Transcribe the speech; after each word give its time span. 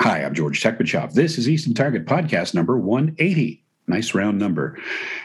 Hi, 0.00 0.22
I'm 0.22 0.34
George 0.34 0.62
Tekmitchov. 0.62 1.14
This 1.14 1.38
is 1.38 1.48
Easton 1.48 1.72
Target 1.72 2.04
Podcast 2.04 2.54
number 2.54 2.78
180. 2.78 3.64
Nice 3.86 4.14
round 4.14 4.38
number. 4.38 4.78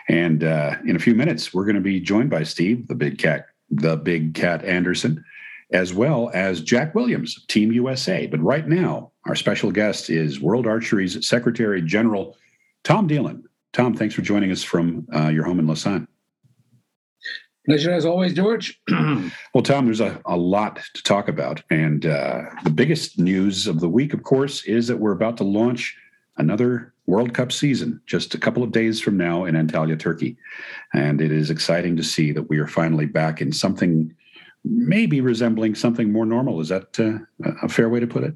And 0.08 0.46
uh, 0.46 0.75
in 0.88 0.96
a 0.96 1.00
few 1.00 1.13
minutes, 1.13 1.54
we're 1.54 1.66
going 1.66 1.75
to 1.75 1.82
be 1.82 2.00
joined 2.00 2.29
by 2.29 2.44
Steve, 2.44 2.88
the 2.88 2.96
big 2.96 3.18
cat, 3.18 3.47
the 3.70 3.97
big 3.97 4.34
cat 4.34 4.63
Anderson, 4.63 5.26
as 5.71 5.94
well 5.94 6.31
as 6.34 6.62
Jack 6.62 6.96
Williams, 6.96 7.46
Team 7.47 7.73
USA. 7.73 8.28
But 8.28 8.39
right 8.39 8.65
now, 8.65 9.12
our 9.26 9.36
special 9.36 9.71
guest 9.71 10.10
is 10.10 10.39
World 10.39 10.65
Archery's 10.65 11.28
Secretary 11.28 11.81
General, 11.81 12.38
Tom 12.85 13.08
Dillon. 13.08 13.44
Tom, 13.74 13.94
thanks 13.94 14.15
for 14.15 14.22
joining 14.22 14.51
us 14.51 14.63
from 14.63 15.06
uh, 15.13 15.28
your 15.28 15.44
home 15.44 15.60
in 15.60 15.67
Lausanne. 15.67 16.08
Pleasure 17.66 17.91
as 17.91 18.05
always, 18.05 18.34
George. 18.34 18.81
well, 18.89 19.63
Tom, 19.63 19.85
there's 19.85 20.02
a, 20.02 20.20
a 20.25 20.35
lot 20.35 20.80
to 20.95 21.03
talk 21.03 21.27
about. 21.27 21.61
And 21.70 22.05
uh, 22.05 22.43
the 22.63 22.71
biggest 22.71 23.20
news 23.20 23.67
of 23.67 23.80
the 23.80 23.89
week, 23.89 24.13
of 24.13 24.23
course, 24.23 24.63
is 24.63 24.88
that 24.88 24.98
we're 24.98 25.11
about 25.11 25.38
to 25.38 25.43
launch 25.43 25.95
another 26.38 26.93
World 27.05 27.33
Cup 27.33 27.52
season 27.52 28.02
just 28.07 28.33
a 28.33 28.39
couple 28.39 28.63
of 28.63 28.71
days 28.71 28.99
from 28.99 29.16
now 29.16 29.45
in 29.45 29.55
Antalya, 29.55 29.99
Turkey. 29.99 30.38
And 30.93 31.21
it 31.21 31.31
is 31.31 31.52
exciting 31.52 31.95
to 31.97 32.03
see 32.03 32.31
that 32.31 32.49
we 32.49 32.57
are 32.57 32.67
finally 32.67 33.05
back 33.05 33.41
in 33.41 33.52
something 33.52 34.16
maybe 34.63 35.21
resembling 35.21 35.75
something 35.75 36.11
more 36.11 36.25
normal. 36.25 36.61
Is 36.61 36.69
that 36.69 36.99
uh, 36.99 37.49
a 37.63 37.69
fair 37.69 37.89
way 37.89 37.99
to 37.99 38.07
put 38.07 38.23
it? 38.23 38.35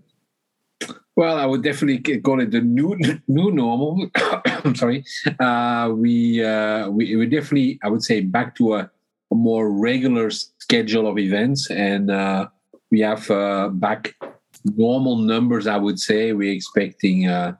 Well, 1.16 1.38
I 1.38 1.46
would 1.46 1.64
definitely 1.64 2.20
call 2.20 2.42
it 2.42 2.52
the 2.52 2.62
new 2.62 2.98
new 3.28 3.52
normal. 3.52 4.10
I'm 4.46 4.76
sorry. 4.76 5.06
Uh, 5.40 5.92
we 5.96 6.44
uh, 6.44 6.90
we 6.90 7.16
we 7.16 7.26
definitely 7.28 7.80
I 7.84 7.90
would 7.90 8.04
say 8.04 8.22
back 8.22 8.56
to 8.56 8.76
a 8.76 8.92
a 9.32 9.36
more 9.36 9.72
regular 9.72 10.30
schedule 10.30 11.08
of 11.08 11.18
events, 11.18 11.70
and 11.70 12.12
uh, 12.12 12.48
we 12.92 13.00
have 13.02 13.30
uh, 13.32 13.70
back 13.70 14.16
normal 14.64 15.18
numbers. 15.18 15.68
I 15.68 15.78
would 15.78 16.00
say 16.00 16.34
we're 16.34 16.54
expecting 16.54 17.28
uh, 17.28 17.54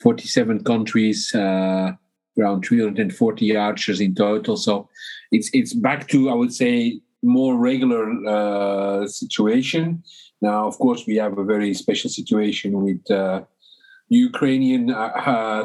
47 0.00 0.64
countries, 0.64 1.34
uh, 1.34 1.92
around 2.38 2.62
340 2.62 3.56
archers 3.56 4.00
in 4.00 4.14
total. 4.14 4.56
So 4.56 4.88
it's 5.30 5.50
it's 5.52 5.74
back 5.74 6.08
to 6.08 6.30
I 6.30 6.34
would 6.34 6.52
say 6.52 7.00
more 7.22 7.56
regular 7.56 8.04
uh, 8.26 9.06
situation. 9.06 10.02
Now, 10.40 10.66
of 10.66 10.76
course, 10.78 11.06
we 11.06 11.16
have 11.16 11.38
a 11.38 11.44
very 11.44 11.74
special 11.74 12.10
situation 12.10 12.82
with. 12.82 13.10
Uh, 13.10 13.42
Ukrainian 14.08 14.94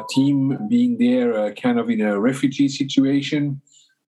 team 0.08 0.56
being 0.70 0.96
there, 0.96 1.52
kind 1.52 1.78
of 1.78 1.90
in 1.90 2.00
a 2.00 2.18
refugee 2.18 2.68
situation, 2.68 3.60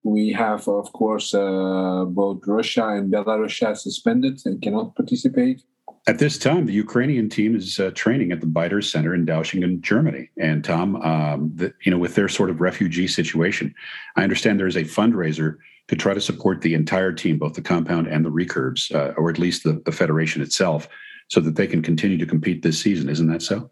we 0.03 0.31
have, 0.31 0.67
of 0.67 0.91
course, 0.93 1.33
uh, 1.33 2.05
both 2.07 2.41
Russia 2.47 2.87
and 2.89 3.11
Belarus 3.11 3.77
suspended 3.77 4.41
and 4.45 4.61
cannot 4.61 4.95
participate. 4.95 5.63
At 6.07 6.17
this 6.17 6.39
time, 6.39 6.65
the 6.65 6.73
Ukrainian 6.73 7.29
team 7.29 7.55
is 7.55 7.79
uh, 7.79 7.91
training 7.93 8.31
at 8.31 8.41
the 8.41 8.47
Beiter 8.47 8.83
Center 8.83 9.13
in 9.13 9.25
Dauchingen, 9.25 9.81
Germany. 9.81 10.29
And 10.39 10.63
Tom, 10.63 10.95
um, 10.95 11.51
the, 11.53 11.73
you 11.83 11.91
know, 11.91 11.99
with 11.99 12.15
their 12.15 12.27
sort 12.27 12.49
of 12.49 12.59
refugee 12.59 13.07
situation, 13.07 13.75
I 14.15 14.23
understand 14.23 14.59
there 14.59 14.65
is 14.65 14.75
a 14.75 14.83
fundraiser 14.83 15.57
to 15.89 15.95
try 15.95 16.15
to 16.15 16.21
support 16.21 16.61
the 16.61 16.73
entire 16.73 17.11
team, 17.11 17.37
both 17.37 17.53
the 17.53 17.61
compound 17.61 18.07
and 18.07 18.25
the 18.25 18.31
recurves, 18.31 18.93
uh, 18.95 19.13
or 19.15 19.29
at 19.29 19.37
least 19.37 19.63
the, 19.63 19.81
the 19.85 19.91
federation 19.91 20.41
itself, 20.41 20.87
so 21.27 21.39
that 21.39 21.55
they 21.55 21.67
can 21.67 21.83
continue 21.83 22.17
to 22.17 22.25
compete 22.25 22.63
this 22.63 22.79
season. 22.79 23.07
Isn't 23.07 23.27
that 23.27 23.43
so? 23.43 23.69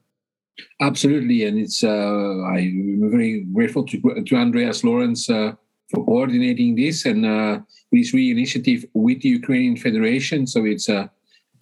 Absolutely, 0.81 1.45
and 1.45 1.57
it's 1.57 1.83
uh, 1.83 1.87
I'm 1.87 3.09
very 3.09 3.45
grateful 3.53 3.85
to 3.85 4.23
to 4.25 4.35
Andreas 4.35 4.83
Lawrence 4.83 5.29
uh, 5.29 5.53
for 5.89 6.05
coordinating 6.05 6.75
this 6.75 7.05
and 7.05 7.25
uh, 7.25 7.59
this 7.91 8.13
initiative 8.13 8.85
with 8.93 9.21
the 9.21 9.29
Ukrainian 9.29 9.75
Federation. 9.75 10.45
So 10.45 10.65
it's 10.65 10.89
uh, 10.89 11.07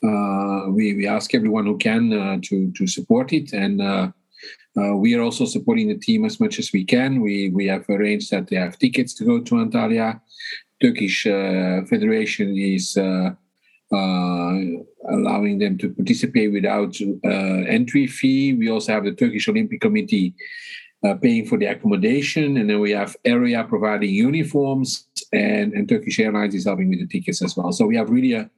uh, 0.03 0.69
we 0.69 0.93
we 0.93 1.07
ask 1.07 1.33
everyone 1.33 1.65
who 1.65 1.77
can 1.77 2.13
uh, 2.13 2.37
to 2.43 2.71
to 2.77 2.87
support 2.87 3.33
it, 3.33 3.53
and 3.53 3.81
uh, 3.81 4.11
uh, 4.77 4.95
we 4.95 5.15
are 5.15 5.21
also 5.21 5.45
supporting 5.45 5.87
the 5.87 5.97
team 5.97 6.25
as 6.25 6.39
much 6.39 6.59
as 6.59 6.71
we 6.71 6.83
can. 6.83 7.21
We 7.21 7.49
we 7.49 7.65
have 7.67 7.89
arranged 7.89 8.31
that 8.31 8.47
they 8.47 8.57
have 8.57 8.77
tickets 8.77 9.13
to 9.15 9.25
go 9.25 9.39
to 9.39 9.55
Antalya. 9.55 10.21
Turkish 10.81 11.23
Federation 11.23 12.55
is. 12.57 12.97
allowing 15.17 15.59
them 15.59 15.77
to 15.77 15.87
participate 15.99 16.51
without 16.51 16.93
entry 17.77 18.05
fee. 18.17 18.53
We 18.59 18.69
also 18.69 18.91
have 18.91 19.05
the 19.05 19.15
Turkish 19.21 19.47
Olympic 19.47 19.79
Committee 19.79 20.35
uh, 21.03 21.13
paying 21.15 21.45
for 21.45 21.57
the 21.57 21.65
accommodation, 21.65 22.57
and 22.57 22.69
then 22.69 22.79
we 22.79 22.91
have 22.91 23.15
area 23.25 23.63
providing 23.63 24.09
uniforms, 24.09 25.07
and, 25.31 25.73
and 25.73 25.87
Turkish 25.87 26.19
Airlines 26.19 26.55
is 26.55 26.65
helping 26.65 26.89
with 26.89 26.99
the 26.99 27.07
tickets 27.07 27.41
as 27.41 27.55
well. 27.55 27.71
So 27.71 27.85
we 27.85 27.95
have 27.97 28.09
really 28.09 28.33
a, 28.33 28.49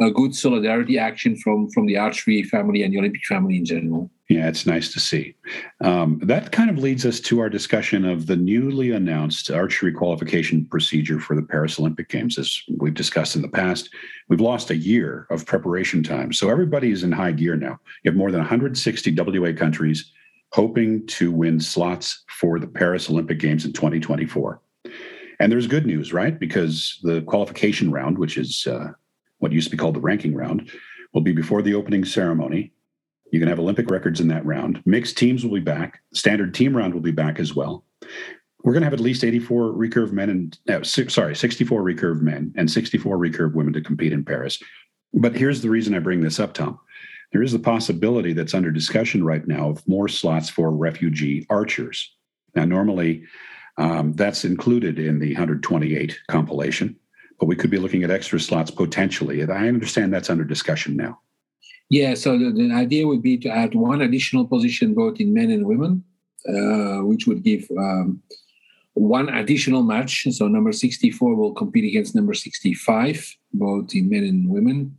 a 0.00 0.10
good 0.10 0.34
solidarity 0.34 0.98
action 0.98 1.36
from 1.36 1.68
from 1.70 1.86
the 1.86 1.96
archery 1.96 2.42
family 2.42 2.82
and 2.82 2.92
the 2.92 2.98
Olympic 2.98 3.24
family 3.24 3.56
in 3.56 3.64
general. 3.64 4.10
Yeah, 4.28 4.46
it's 4.46 4.66
nice 4.66 4.92
to 4.92 5.00
see. 5.00 5.34
Um, 5.80 6.20
that 6.22 6.52
kind 6.52 6.68
of 6.68 6.78
leads 6.78 7.06
us 7.06 7.18
to 7.20 7.40
our 7.40 7.48
discussion 7.48 8.04
of 8.04 8.26
the 8.26 8.36
newly 8.36 8.90
announced 8.90 9.50
archery 9.50 9.90
qualification 9.90 10.66
procedure 10.66 11.18
for 11.18 11.34
the 11.34 11.42
Paris 11.42 11.80
Olympic 11.80 12.10
Games. 12.10 12.36
As 12.38 12.62
we've 12.76 12.92
discussed 12.92 13.36
in 13.36 13.42
the 13.42 13.48
past, 13.48 13.88
we've 14.28 14.40
lost 14.40 14.70
a 14.70 14.76
year 14.76 15.26
of 15.30 15.46
preparation 15.46 16.02
time. 16.02 16.34
So 16.34 16.50
everybody 16.50 16.90
is 16.90 17.04
in 17.04 17.12
high 17.12 17.32
gear 17.32 17.56
now. 17.56 17.80
You 18.02 18.10
have 18.10 18.16
more 18.16 18.30
than 18.30 18.40
160 18.40 19.14
WA 19.16 19.52
countries 19.56 20.12
hoping 20.52 21.06
to 21.06 21.30
win 21.30 21.60
slots 21.60 22.24
for 22.28 22.58
the 22.58 22.66
Paris 22.66 23.10
Olympic 23.10 23.38
Games 23.38 23.64
in 23.64 23.72
2024. 23.72 24.60
And 25.40 25.52
there's 25.52 25.66
good 25.66 25.86
news, 25.86 26.12
right? 26.12 26.38
Because 26.38 26.98
the 27.02 27.22
qualification 27.22 27.90
round, 27.90 28.18
which 28.18 28.36
is 28.36 28.66
uh, 28.66 28.88
what 29.38 29.52
used 29.52 29.66
to 29.66 29.70
be 29.70 29.76
called 29.76 29.94
the 29.94 30.00
ranking 30.00 30.34
round, 30.34 30.70
will 31.12 31.20
be 31.20 31.32
before 31.32 31.62
the 31.62 31.74
opening 31.74 32.04
ceremony. 32.04 32.72
You 33.30 33.38
can 33.38 33.48
have 33.48 33.58
Olympic 33.58 33.90
records 33.90 34.20
in 34.20 34.28
that 34.28 34.44
round. 34.44 34.82
Mixed 34.84 35.16
teams 35.16 35.44
will 35.44 35.54
be 35.54 35.60
back. 35.60 36.00
Standard 36.12 36.54
team 36.54 36.76
round 36.76 36.94
will 36.94 37.00
be 37.00 37.12
back 37.12 37.38
as 37.38 37.54
well. 37.54 37.84
We're 38.64 38.72
going 38.72 38.80
to 38.80 38.86
have 38.86 38.94
at 38.94 39.00
least 39.00 39.22
84 39.22 39.72
recurve 39.74 40.12
men 40.12 40.30
and 40.30 40.58
uh, 40.68 40.82
sorry, 40.82 41.36
64 41.36 41.82
recurve 41.82 42.20
men 42.20 42.52
and 42.56 42.70
64 42.70 43.16
recurve 43.16 43.54
women 43.54 43.72
to 43.74 43.80
compete 43.80 44.12
in 44.12 44.24
Paris. 44.24 44.60
But 45.14 45.36
here's 45.36 45.62
the 45.62 45.70
reason 45.70 45.94
I 45.94 46.00
bring 46.00 46.22
this 46.22 46.40
up, 46.40 46.54
Tom 46.54 46.80
there 47.32 47.42
is 47.42 47.52
the 47.52 47.58
possibility 47.58 48.32
that's 48.32 48.54
under 48.54 48.70
discussion 48.70 49.24
right 49.24 49.46
now 49.46 49.70
of 49.70 49.86
more 49.86 50.08
slots 50.08 50.48
for 50.48 50.70
refugee 50.70 51.46
archers. 51.50 52.14
Now, 52.54 52.64
normally 52.64 53.24
um, 53.76 54.12
that's 54.14 54.44
included 54.44 54.98
in 54.98 55.18
the 55.18 55.34
128 55.34 56.18
compilation, 56.28 56.96
but 57.38 57.46
we 57.46 57.56
could 57.56 57.70
be 57.70 57.78
looking 57.78 58.02
at 58.02 58.10
extra 58.10 58.40
slots 58.40 58.70
potentially. 58.70 59.40
And 59.40 59.52
I 59.52 59.68
understand 59.68 60.12
that's 60.12 60.30
under 60.30 60.44
discussion 60.44 60.96
now. 60.96 61.20
Yeah, 61.90 62.14
so 62.14 62.38
the, 62.38 62.50
the 62.50 62.72
idea 62.72 63.06
would 63.06 63.22
be 63.22 63.38
to 63.38 63.48
add 63.48 63.74
one 63.74 64.02
additional 64.02 64.46
position 64.46 64.94
both 64.94 65.20
in 65.20 65.32
men 65.32 65.50
and 65.50 65.64
women, 65.64 66.04
uh, 66.48 67.04
which 67.04 67.26
would 67.26 67.42
give 67.42 67.66
um, 67.78 68.22
one 68.94 69.28
additional 69.28 69.82
match. 69.82 70.26
So 70.30 70.48
number 70.48 70.72
64 70.72 71.34
will 71.34 71.54
compete 71.54 71.84
against 71.84 72.14
number 72.14 72.34
65, 72.34 73.36
both 73.54 73.94
in 73.94 74.10
men 74.10 74.24
and 74.24 74.48
women. 74.48 74.98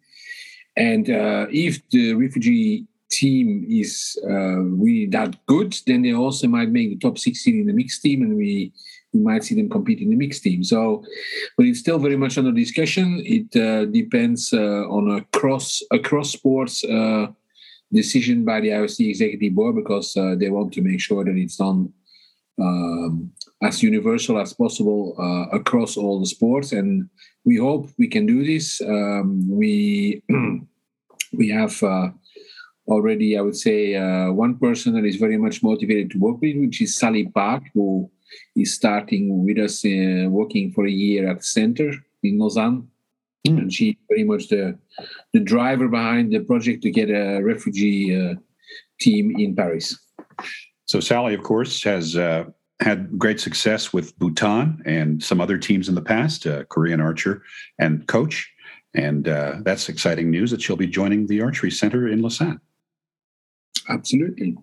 And 0.75 1.09
uh, 1.09 1.47
if 1.52 1.88
the 1.90 2.13
refugee 2.13 2.85
team 3.12 3.66
is 3.69 4.18
uh, 4.24 4.59
really 4.59 5.07
that 5.07 5.35
good, 5.47 5.75
then 5.88 6.02
they 6.02 6.13
also 6.13 6.47
might 6.47 6.69
make 6.69 6.90
the 6.90 6.97
top 6.97 7.18
16 7.18 7.62
in 7.62 7.68
the 7.68 7.74
mixed 7.74 8.02
team, 8.02 8.22
and 8.22 8.35
we, 8.35 8.72
we 9.13 9.19
might 9.19 9.44
see 9.44 9.56
them 9.56 9.69
compete 9.69 10.00
in 10.00 10.09
the 10.09 10.16
mixed 10.16 10.44
team. 10.44 10.63
So, 10.63 11.03
but 11.57 11.66
it's 11.66 11.80
still 11.80 12.00
very 12.00 12.16
much 12.16 12.38
under 12.38 12.52
discussion. 12.52 13.22
It 13.25 13.56
uh, 13.56 13.85
depends 13.85 14.53
uh, 14.53 14.88
on 14.88 15.09
a 15.12 15.22
cross 15.38 15.81
a 15.91 16.00
cross 16.00 16.31
sports 16.31 16.84
uh, 16.84 17.28
decision 17.91 18.46
by 18.46 18.62
the 18.62 18.69
IOC 18.69 19.09
executive 19.09 19.56
board 19.56 19.75
because 19.75 20.16
uh, 20.16 20.36
they 20.38 20.50
want 20.50 20.74
to 20.74 20.81
make 20.81 21.01
sure 21.01 21.24
that 21.25 21.36
it's 21.36 21.57
done 21.57 21.91
um, 22.62 23.31
as 23.62 23.84
universal 23.84 24.40
as 24.40 24.53
possible 24.53 25.16
across 25.52 25.97
all 25.97 26.20
the 26.20 26.25
sports 26.25 26.72
and 26.72 27.09
we 27.46 27.58
hope 27.58 27.90
we 27.97 28.08
can 28.08 28.25
do 28.25 28.46
this. 28.46 28.81
Um, 28.81 29.28
we 29.50 30.24
we 31.40 31.50
have 31.50 31.81
uh, 31.84 32.09
already, 32.88 33.38
I 33.38 33.42
would 33.42 33.56
say, 33.56 33.96
uh, 33.96 34.31
one 34.31 34.57
person 34.57 34.94
that 34.94 35.06
is 35.06 35.16
very 35.16 35.38
much 35.38 35.63
motivated 35.63 36.12
to 36.12 36.19
work 36.19 36.42
with, 36.42 36.57
which 36.57 36.81
is 36.81 36.95
Sally 36.95 37.25
Park, 37.28 37.63
who 37.74 38.10
is 38.56 38.74
starting 38.74 39.45
with 39.45 39.57
us 39.57 39.86
uh, 39.86 40.28
working 40.30 40.72
for 40.72 40.86
a 40.86 40.92
year 40.92 41.30
at 41.30 41.38
the 41.38 41.44
center 41.44 41.92
in 42.24 42.39
Lausanne. 42.39 42.88
Mm. 43.48 43.57
And 43.60 43.74
she's 43.74 43.95
very 44.10 44.25
much 44.25 44.50
the 44.50 44.78
the 45.34 45.39
driver 45.39 45.88
behind 45.88 46.34
the 46.34 46.42
project 46.42 46.84
to 46.84 46.92
get 46.92 47.10
a 47.10 47.42
refugee 47.42 48.04
uh, 48.19 48.36
team 49.00 49.34
in 49.38 49.56
Paris. 49.56 49.98
So 50.86 51.00
Sally, 51.00 51.36
of 51.36 51.44
course, 51.44 51.84
has 51.84 52.18
uh, 52.18 52.45
had 52.80 53.18
great 53.20 53.40
success 53.40 53.92
with 53.92 54.18
Bhutan 54.20 54.81
and 54.86 55.22
some 55.22 55.42
other 55.42 55.58
teams 55.58 55.90
in 55.90 55.96
the 55.96 56.02
past, 56.02 56.48
uh, 56.48 56.64
Korean 56.66 57.02
archer 57.02 57.44
and 57.78 58.08
coach. 58.08 58.52
And 58.94 59.28
uh, 59.28 59.58
that's 59.64 59.90
exciting 59.90 60.31
news 60.31 60.52
that 60.52 60.62
she'll 60.62 60.76
be 60.76 60.88
joining 60.88 61.28
the 61.28 61.42
Archery 61.42 61.72
Center 61.72 62.08
in 62.08 62.22
Lausanne. 62.22 62.60
Absolutely. 63.88 64.58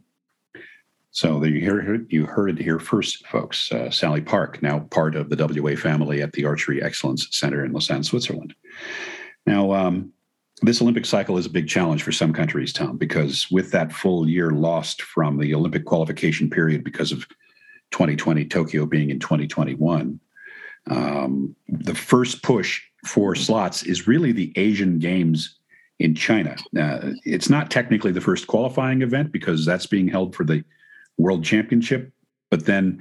So 1.10 1.42
you 1.44 1.64
heard, 1.64 2.06
you 2.10 2.26
heard 2.26 2.50
it 2.50 2.62
here 2.62 2.78
first, 2.78 3.26
folks. 3.26 3.70
Uh, 3.72 3.90
Sally 3.90 4.20
Park, 4.20 4.62
now 4.62 4.80
part 4.80 5.14
of 5.14 5.30
the 5.30 5.62
WA 5.62 5.74
family 5.76 6.22
at 6.22 6.32
the 6.32 6.44
Archery 6.44 6.82
Excellence 6.82 7.28
Center 7.30 7.64
in 7.64 7.72
Lausanne, 7.72 8.02
Switzerland. 8.02 8.54
Now, 9.46 9.72
um, 9.72 10.12
this 10.62 10.82
Olympic 10.82 11.06
cycle 11.06 11.38
is 11.38 11.46
a 11.46 11.50
big 11.50 11.68
challenge 11.68 12.02
for 12.02 12.12
some 12.12 12.32
countries, 12.32 12.72
Tom, 12.72 12.96
because 12.96 13.50
with 13.50 13.70
that 13.72 13.92
full 13.92 14.28
year 14.28 14.50
lost 14.50 15.02
from 15.02 15.38
the 15.38 15.54
Olympic 15.54 15.84
qualification 15.84 16.50
period 16.50 16.82
because 16.82 17.12
of 17.12 17.26
2020 17.90 18.44
Tokyo 18.46 18.86
being 18.86 19.10
in 19.10 19.18
2021, 19.18 20.20
um, 20.88 21.56
the 21.68 21.94
first 21.94 22.42
push 22.42 22.82
for 23.04 23.34
slots 23.34 23.82
is 23.84 24.06
really 24.06 24.32
the 24.32 24.52
Asian 24.56 24.98
Games 24.98 25.58
in 25.98 26.14
China. 26.14 26.56
Uh, 26.78 27.12
it's 27.24 27.48
not 27.48 27.70
technically 27.70 28.12
the 28.12 28.20
first 28.20 28.46
qualifying 28.46 29.02
event 29.02 29.32
because 29.32 29.64
that's 29.64 29.86
being 29.86 30.08
held 30.08 30.34
for 30.34 30.44
the 30.44 30.62
World 31.18 31.44
Championship, 31.44 32.12
but 32.50 32.66
then 32.66 33.00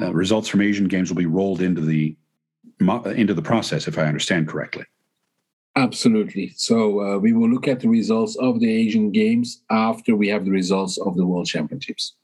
uh, 0.00 0.12
results 0.12 0.48
from 0.48 0.60
Asian 0.60 0.86
Games 0.86 1.10
will 1.10 1.16
be 1.16 1.26
rolled 1.26 1.60
into 1.60 1.80
the 1.80 2.16
into 3.16 3.32
the 3.32 3.42
process, 3.42 3.86
if 3.86 3.96
I 3.98 4.02
understand 4.02 4.48
correctly. 4.48 4.84
Absolutely. 5.76 6.52
So 6.56 7.00
uh, 7.00 7.18
we 7.18 7.32
will 7.32 7.48
look 7.48 7.66
at 7.66 7.80
the 7.80 7.88
results 7.88 8.36
of 8.36 8.60
the 8.60 8.70
Asian 8.70 9.10
Games 9.10 9.62
after 9.70 10.14
we 10.14 10.28
have 10.28 10.44
the 10.44 10.50
results 10.50 10.98
of 10.98 11.16
the 11.16 11.26
World 11.26 11.46
Championships. 11.46 12.14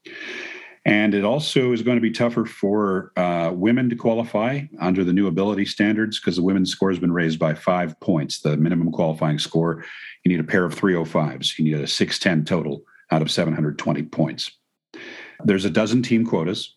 And 0.87 1.15
it 1.15 1.25
also 1.25 1.73
is 1.73 1.83
going 1.83 1.99
to 1.99 2.01
be 2.01 2.11
tougher 2.11 2.47
for 2.47 3.13
uh, 3.17 3.53
women 3.55 3.91
to 3.91 3.97
qualify 3.97 4.63
under 4.81 5.05
the 5.05 5.13
new 5.13 5.27
ability 5.27 5.67
standards 5.67 6.19
because 6.19 6.37
the 6.37 6.43
women's 6.43 6.73
score 6.73 6.91
has 6.91 6.99
been 6.99 7.13
raised 7.13 7.39
by 7.39 7.55
five 7.55 7.99
points. 8.01 8.41
The 8.41 8.57
minimum 8.57 8.91
qualifying 8.91 9.39
score, 9.39 9.85
you 10.25 10.31
need 10.31 10.41
a 10.41 10.45
pair 10.45 10.65
of 10.65 10.75
305s. 10.75 11.59
You 11.59 11.65
need 11.67 11.75
a 11.75 11.87
610 11.87 12.47
total 12.47 12.83
out 13.11 13.21
of 13.21 13.31
720 13.31 14.05
points. 14.05 14.51
There's 15.45 15.67
a 15.67 15.71
dozen 15.71 16.03
team 16.03 16.25
quotas. 16.25 16.77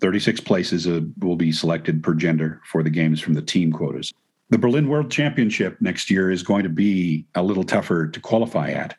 36 0.00 0.40
places 0.40 0.86
uh, 0.86 1.00
will 1.20 1.36
be 1.36 1.52
selected 1.52 2.02
per 2.02 2.14
gender 2.14 2.60
for 2.64 2.82
the 2.82 2.90
games 2.90 3.20
from 3.20 3.34
the 3.34 3.42
team 3.42 3.72
quotas. 3.72 4.12
The 4.50 4.58
Berlin 4.58 4.88
World 4.88 5.10
Championship 5.10 5.76
next 5.80 6.10
year 6.10 6.30
is 6.30 6.42
going 6.42 6.64
to 6.64 6.68
be 6.68 7.26
a 7.34 7.42
little 7.42 7.64
tougher 7.64 8.08
to 8.08 8.20
qualify 8.20 8.70
at. 8.70 8.96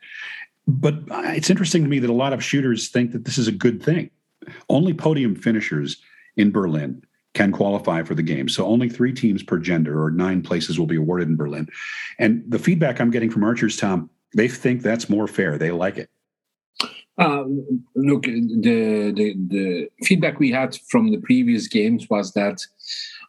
But 0.66 1.00
it's 1.08 1.50
interesting 1.50 1.82
to 1.82 1.88
me 1.88 1.98
that 1.98 2.10
a 2.10 2.14
lot 2.14 2.32
of 2.32 2.42
shooters 2.42 2.88
think 2.88 3.12
that 3.12 3.24
this 3.24 3.38
is 3.38 3.48
a 3.48 3.52
good 3.52 3.82
thing. 3.82 4.10
Only 4.68 4.94
podium 4.94 5.34
finishers 5.34 5.96
in 6.36 6.50
Berlin 6.50 7.02
can 7.34 7.52
qualify 7.52 8.02
for 8.02 8.14
the 8.14 8.22
game. 8.22 8.48
So 8.48 8.66
only 8.66 8.88
three 8.88 9.12
teams 9.12 9.42
per 9.42 9.58
gender 9.58 10.02
or 10.02 10.10
nine 10.10 10.42
places 10.42 10.78
will 10.78 10.86
be 10.86 10.96
awarded 10.96 11.28
in 11.28 11.36
Berlin. 11.36 11.68
And 12.18 12.42
the 12.48 12.58
feedback 12.58 13.00
I'm 13.00 13.10
getting 13.10 13.30
from 13.30 13.44
archers, 13.44 13.76
Tom, 13.76 14.10
they 14.34 14.48
think 14.48 14.82
that's 14.82 15.08
more 15.08 15.28
fair. 15.28 15.58
They 15.58 15.70
like 15.70 15.98
it. 15.98 16.10
Uh, 17.18 17.44
look, 17.94 18.22
the, 18.22 19.12
the, 19.14 19.34
the 19.48 19.88
feedback 20.04 20.40
we 20.40 20.50
had 20.50 20.76
from 20.88 21.10
the 21.10 21.18
previous 21.18 21.68
games 21.68 22.08
was 22.08 22.32
that 22.32 22.62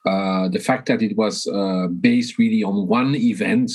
uh, 0.06 0.48
the 0.48 0.60
fact 0.60 0.88
that 0.88 1.02
it 1.02 1.18
was 1.18 1.46
uh, 1.48 1.88
based 1.88 2.38
really 2.38 2.64
on 2.64 2.88
one 2.88 3.14
event, 3.16 3.72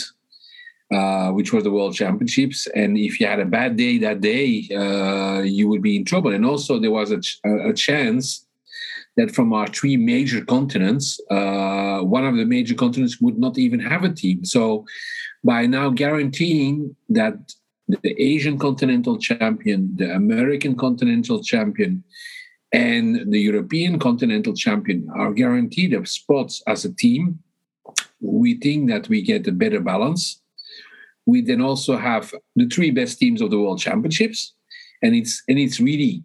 uh, 0.93 1.31
which 1.31 1.53
was 1.53 1.65
the 1.65 1.71
World 1.71 1.95
Championships, 1.95 2.67
and 2.75 2.97
if 2.97 3.19
you 3.19 3.27
had 3.27 3.41
a 3.41 3.45
bad 3.45 3.77
day 3.77 3.99
that 3.99 4.21
day, 4.21 4.69
uh, 4.75 5.43
you 5.43 5.69
would 5.69 5.83
be 5.83 5.97
in 5.97 6.05
trouble. 6.05 6.33
And 6.33 6.47
also, 6.47 6.79
there 6.79 6.93
was 6.93 7.11
a, 7.11 7.21
ch- 7.21 7.41
a 7.45 7.73
chance 7.73 8.47
that 9.17 9.35
from 9.35 9.53
our 9.53 9.67
three 9.67 9.97
major 9.97 10.45
continents, 10.45 11.21
uh, 11.31 12.01
one 12.01 12.25
of 12.25 12.37
the 12.37 12.45
major 12.45 12.75
continents 12.75 13.21
would 13.21 13.39
not 13.39 13.59
even 13.59 13.81
have 13.81 14.05
a 14.05 14.13
team. 14.13 14.45
So, 14.45 14.85
by 15.43 15.67
now 15.67 15.91
guaranteeing 15.91 16.95
that 17.09 17.55
the 17.89 18.21
Asian 18.21 18.59
continental 18.59 19.19
champion, 19.19 19.97
the 19.97 20.15
American 20.15 20.77
continental 20.77 21.43
champion, 21.43 22.05
and 22.73 23.33
the 23.33 23.41
European 23.41 23.99
continental 23.99 24.55
champion 24.55 25.09
are 25.15 25.33
guaranteed 25.33 25.95
of 25.95 26.09
spots 26.09 26.63
as 26.67 26.85
a 26.85 26.93
team, 26.93 27.39
we 28.21 28.55
think 28.55 28.89
that 28.91 29.09
we 29.09 29.23
get 29.23 29.47
a 29.47 29.53
better 29.53 29.81
balance. 29.81 30.43
We 31.27 31.43
then 31.43 31.61
also 31.61 31.97
have 31.97 32.33
the 32.55 32.67
three 32.67 32.91
best 32.91 33.19
teams 33.19 33.41
of 33.41 33.51
the 33.51 33.59
world 33.59 33.81
championships, 33.81 34.55
and 35.03 35.15
it's 35.15 35.43
and 35.49 35.59
it's 35.59 35.81
really 35.81 36.23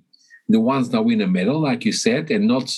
the 0.47 0.59
ones 0.59 0.89
that 0.89 1.01
win 1.01 1.21
a 1.21 1.27
medal, 1.27 1.59
like 1.59 1.85
you 1.85 1.91
said, 1.91 2.29
and 2.31 2.47
not 2.47 2.73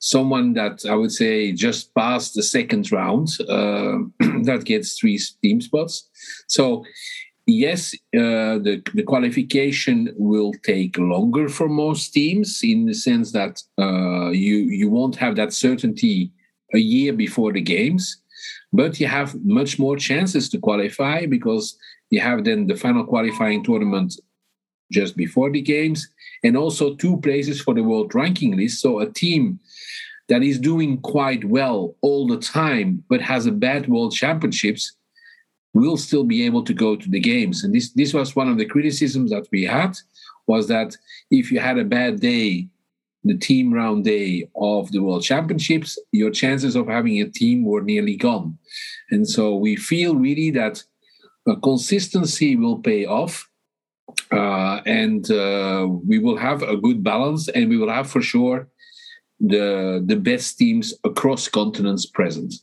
someone 0.00 0.52
that 0.54 0.84
I 0.88 0.94
would 0.94 1.12
say 1.12 1.52
just 1.52 1.94
passed 1.94 2.34
the 2.34 2.42
second 2.42 2.92
round 2.92 3.28
uh, 3.48 3.98
that 4.44 4.62
gets 4.64 4.98
three 4.98 5.18
team 5.42 5.60
spots. 5.60 6.08
So 6.46 6.84
yes, 7.46 7.94
uh, 8.14 8.58
the, 8.58 8.82
the 8.94 9.02
qualification 9.02 10.14
will 10.16 10.52
take 10.64 10.98
longer 10.98 11.48
for 11.48 11.68
most 11.68 12.10
teams 12.10 12.60
in 12.62 12.86
the 12.86 12.94
sense 12.94 13.32
that 13.32 13.62
uh, 13.78 14.30
you 14.30 14.56
you 14.56 14.90
won't 14.90 15.16
have 15.16 15.36
that 15.36 15.52
certainty 15.52 16.30
a 16.74 16.78
year 16.78 17.12
before 17.12 17.52
the 17.52 17.62
games, 17.62 18.22
but 18.72 19.00
you 19.00 19.06
have 19.06 19.34
much 19.44 19.78
more 19.78 19.96
chances 19.96 20.48
to 20.50 20.58
qualify 20.58 21.26
because 21.26 21.76
you 22.10 22.20
have 22.20 22.44
then 22.44 22.66
the 22.66 22.76
final 22.76 23.04
qualifying 23.04 23.64
tournament 23.64 24.14
just 24.90 25.16
before 25.16 25.50
the 25.50 25.60
games 25.60 26.08
and 26.42 26.56
also 26.56 26.94
two 26.94 27.18
places 27.18 27.60
for 27.60 27.74
the 27.74 27.82
world 27.82 28.14
ranking 28.14 28.56
list. 28.56 28.80
So 28.80 29.00
a 29.00 29.10
team 29.10 29.60
that 30.28 30.42
is 30.42 30.58
doing 30.58 31.00
quite 31.00 31.44
well 31.44 31.94
all 32.00 32.26
the 32.26 32.38
time 32.38 33.02
but 33.08 33.20
has 33.20 33.46
a 33.46 33.52
bad 33.52 33.88
world 33.88 34.14
championships 34.14 34.94
will 35.74 35.96
still 35.96 36.24
be 36.24 36.44
able 36.44 36.64
to 36.64 36.74
go 36.74 36.96
to 36.96 37.08
the 37.08 37.20
games. 37.20 37.64
And 37.64 37.74
this 37.74 37.90
this 37.92 38.14
was 38.14 38.34
one 38.34 38.48
of 38.48 38.58
the 38.58 38.66
criticisms 38.66 39.30
that 39.30 39.46
we 39.52 39.64
had 39.64 39.96
was 40.46 40.66
that 40.68 40.96
if 41.30 41.52
you 41.52 41.60
had 41.60 41.78
a 41.78 41.84
bad 41.84 42.20
day, 42.20 42.68
the 43.28 43.38
team 43.38 43.72
round 43.72 44.04
day 44.04 44.48
of 44.56 44.90
the 44.90 45.00
World 45.00 45.22
Championships, 45.22 45.98
your 46.12 46.30
chances 46.30 46.74
of 46.74 46.88
having 46.88 47.20
a 47.20 47.28
team 47.28 47.64
were 47.64 47.82
nearly 47.82 48.16
gone. 48.16 48.58
And 49.10 49.28
so 49.28 49.54
we 49.54 49.76
feel 49.76 50.16
really 50.16 50.50
that 50.52 50.82
consistency 51.62 52.56
will 52.56 52.78
pay 52.78 53.06
off. 53.06 53.48
Uh, 54.32 54.80
and 54.86 55.30
uh, 55.30 55.86
we 56.06 56.18
will 56.18 56.36
have 56.36 56.62
a 56.62 56.76
good 56.76 57.02
balance, 57.04 57.48
and 57.48 57.68
we 57.68 57.76
will 57.76 57.90
have 57.90 58.10
for 58.10 58.22
sure 58.22 58.68
the 59.40 60.02
the 60.04 60.16
best 60.16 60.58
teams 60.58 60.94
across 61.04 61.46
continents 61.48 62.06
present. 62.06 62.54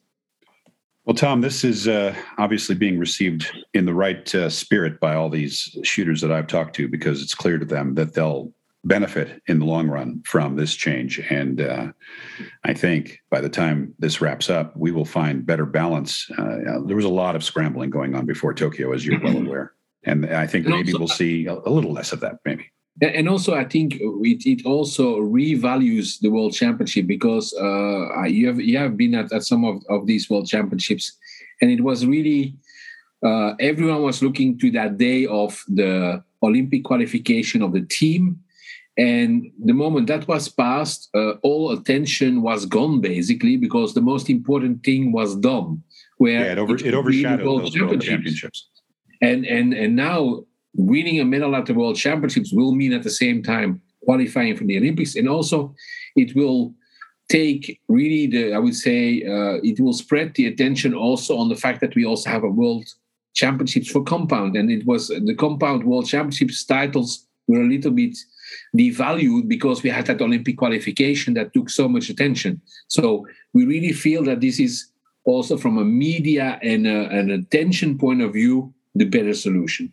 Well, 1.06 1.16
Tom, 1.16 1.42
this 1.42 1.64
is 1.64 1.88
uh, 1.88 2.16
obviously 2.40 2.74
being 2.74 2.98
received 2.98 3.52
in 3.76 3.86
the 3.86 3.94
right 3.94 4.34
uh, 4.34 4.50
spirit 4.50 5.00
by 5.00 5.14
all 5.14 5.30
these 5.30 5.78
shooters 5.84 6.20
that 6.22 6.32
I've 6.32 6.48
talked 6.48 6.76
to 6.78 6.88
because 6.88 7.22
it's 7.22 7.36
clear 7.36 7.60
to 7.60 7.66
them 7.66 7.94
that 7.94 8.16
they'll 8.16 8.52
benefit 8.86 9.42
in 9.48 9.60
the 9.60 9.66
long 9.66 9.90
run 9.90 10.22
from 10.26 10.56
this 10.56 10.76
change. 10.76 11.20
And 11.30 11.60
uh, 11.60 11.92
I 12.64 12.74
think 12.74 13.20
by 13.30 13.42
the 13.42 13.50
time 13.50 13.94
this 14.00 14.22
wraps 14.22 14.50
up, 14.50 14.78
we 14.78 14.92
will 14.92 15.06
find 15.06 15.46
better 15.46 15.66
balance. 15.66 16.30
Uh, 16.38 16.80
there 16.86 16.96
was 16.96 17.06
a 17.06 17.10
lot 17.10 17.36
of 17.36 17.44
scrambling 17.44 17.90
going 17.90 18.16
on 18.16 18.26
before 18.26 18.54
Tokyo, 18.54 18.94
as 18.94 19.06
you're 19.06 19.20
well 19.22 19.38
aware. 19.38 19.74
And 20.04 20.28
I 20.28 20.46
think 20.46 20.68
maybe 20.68 20.94
we'll 20.94 21.08
see 21.08 21.48
a, 21.48 21.54
a 21.54 21.70
little 21.70 21.92
less 21.92 22.14
of 22.14 22.20
that, 22.20 22.38
maybe 22.46 22.72
and 23.02 23.28
also 23.28 23.54
i 23.56 23.64
think 23.64 23.96
it, 24.00 24.46
it 24.46 24.66
also 24.66 25.20
revalues 25.20 26.20
the 26.22 26.30
world 26.30 26.54
championship 26.54 27.06
because 27.06 27.54
uh, 27.56 28.24
you 28.24 28.48
have 28.48 28.60
you 28.60 28.78
have 28.78 28.96
been 28.96 29.14
at, 29.16 29.32
at 29.34 29.44
some 29.44 29.66
of, 29.66 29.84
of 29.90 30.08
these 30.08 30.30
world 30.30 30.48
championships 30.48 31.18
and 31.62 31.70
it 31.70 31.82
was 31.82 32.06
really 32.06 32.56
uh, 33.24 33.54
everyone 33.60 34.02
was 34.02 34.22
looking 34.22 34.58
to 34.58 34.72
that 34.72 34.98
day 34.98 35.26
of 35.26 35.62
the 35.68 36.24
olympic 36.42 36.84
qualification 36.84 37.62
of 37.62 37.74
the 37.74 37.82
team 37.82 38.40
and 38.98 39.52
the 39.64 39.74
moment 39.74 40.08
that 40.08 40.28
was 40.28 40.48
passed 40.48 41.10
uh, 41.16 41.32
all 41.42 41.72
attention 41.72 42.42
was 42.42 42.66
gone 42.66 43.02
basically 43.02 43.58
because 43.58 43.94
the 43.94 44.02
most 44.02 44.30
important 44.30 44.84
thing 44.84 45.12
was 45.12 45.36
done 45.36 45.84
where 46.18 46.46
yeah, 46.46 46.52
it, 46.54 46.58
over, 46.58 46.76
it, 46.76 46.86
it 46.86 46.94
overshadowed 46.94 47.46
world 47.46 47.62
those 47.64 47.74
championships. 47.74 47.92
world 47.92 48.02
championships. 48.02 48.68
And 49.22 49.46
and 49.46 49.74
and 49.74 49.96
now 49.96 50.46
winning 50.76 51.20
a 51.20 51.26
medal 51.26 51.56
at 51.56 51.66
the 51.66 51.74
World 51.74 51.96
Championships 51.96 52.52
will 52.52 52.74
mean 52.74 52.94
at 52.94 53.04
the 53.04 53.10
same 53.10 53.42
time 53.42 53.82
qualifying 54.04 54.56
for 54.56 54.66
the 54.66 54.78
Olympics, 54.78 55.16
and 55.16 55.28
also 55.28 55.74
it 56.16 56.36
will 56.36 56.74
take 57.30 57.82
really 57.88 58.28
the 58.28 58.54
I 58.54 58.60
would 58.60 58.76
say 58.76 59.24
uh, 59.24 59.60
it 59.64 59.80
will 59.80 59.94
spread 59.94 60.36
the 60.36 60.48
attention 60.48 60.94
also 60.94 61.38
on 61.38 61.50
the 61.50 61.56
fact 61.56 61.82
that 61.82 61.96
we 61.96 62.06
also 62.06 62.30
have 62.30 62.44
a 62.44 62.50
World 62.50 62.86
Championships 63.34 63.90
for 63.90 64.04
compound, 64.04 64.56
and 64.56 64.70
it 64.70 64.86
was 64.86 65.08
the 65.08 65.36
compound 65.36 65.84
World 65.84 66.08
Championships 66.08 66.64
titles 66.66 67.28
were 67.48 67.62
a 67.62 67.68
little 67.68 67.92
bit 67.92 68.18
devalued 68.76 69.48
because 69.48 69.84
we 69.84 69.90
had 69.90 70.06
that 70.08 70.22
Olympic 70.22 70.58
qualification 70.58 71.34
that 71.36 71.54
took 71.54 71.70
so 71.70 71.88
much 71.88 72.10
attention. 72.10 72.62
So 72.88 73.28
we 73.54 73.66
really 73.66 73.94
feel 73.94 74.24
that 74.26 74.42
this 74.42 74.60
is 74.60 74.92
also 75.26 75.58
from 75.58 75.78
a 75.78 75.86
media 75.86 76.60
and 76.62 76.88
a, 76.88 77.10
an 77.10 77.32
attention 77.32 77.98
point 77.98 78.22
of 78.22 78.34
view 78.34 78.74
the 78.94 79.06
better 79.06 79.34
solution. 79.34 79.92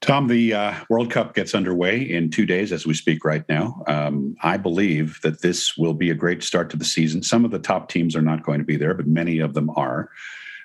Tom, 0.00 0.28
the 0.28 0.54
uh, 0.54 0.74
World 0.88 1.10
Cup 1.10 1.34
gets 1.34 1.54
underway 1.54 2.00
in 2.00 2.30
two 2.30 2.46
days 2.46 2.72
as 2.72 2.86
we 2.86 2.94
speak 2.94 3.22
right 3.22 3.46
now. 3.50 3.82
Um, 3.86 4.34
I 4.42 4.56
believe 4.56 5.20
that 5.22 5.42
this 5.42 5.76
will 5.76 5.92
be 5.92 6.08
a 6.08 6.14
great 6.14 6.42
start 6.42 6.70
to 6.70 6.78
the 6.78 6.86
season. 6.86 7.22
Some 7.22 7.44
of 7.44 7.50
the 7.50 7.58
top 7.58 7.90
teams 7.90 8.16
are 8.16 8.22
not 8.22 8.42
going 8.42 8.60
to 8.60 8.64
be 8.64 8.76
there, 8.76 8.94
but 8.94 9.06
many 9.06 9.40
of 9.40 9.52
them 9.52 9.68
are. 9.76 10.08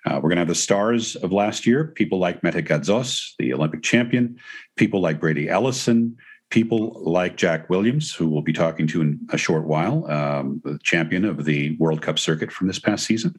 Uh, 0.05 0.15
we're 0.15 0.29
going 0.29 0.37
to 0.37 0.41
have 0.41 0.47
the 0.47 0.55
stars 0.55 1.15
of 1.17 1.33
last 1.33 1.65
year, 1.65 1.85
people 1.95 2.19
like 2.19 2.43
Mete 2.43 2.63
Gazoz, 2.65 3.31
the 3.37 3.53
Olympic 3.53 3.83
champion, 3.83 4.37
people 4.77 5.01
like 5.01 5.19
Brady 5.19 5.49
Ellison, 5.49 6.15
people 6.55 6.93
like 7.03 7.35
Jack 7.35 7.69
Williams, 7.69 8.15
who 8.15 8.29
we'll 8.29 8.41
be 8.41 8.53
talking 8.53 8.87
to 8.87 9.01
in 9.01 9.19
a 9.31 9.37
short 9.37 9.65
while, 9.65 10.09
um, 10.09 10.61
the 10.63 10.79
champion 10.83 11.25
of 11.25 11.43
the 11.43 11.75
World 11.79 12.01
Cup 12.01 12.17
circuit 12.17 12.49
from 12.49 12.67
this 12.67 12.79
past 12.79 13.05
season. 13.05 13.37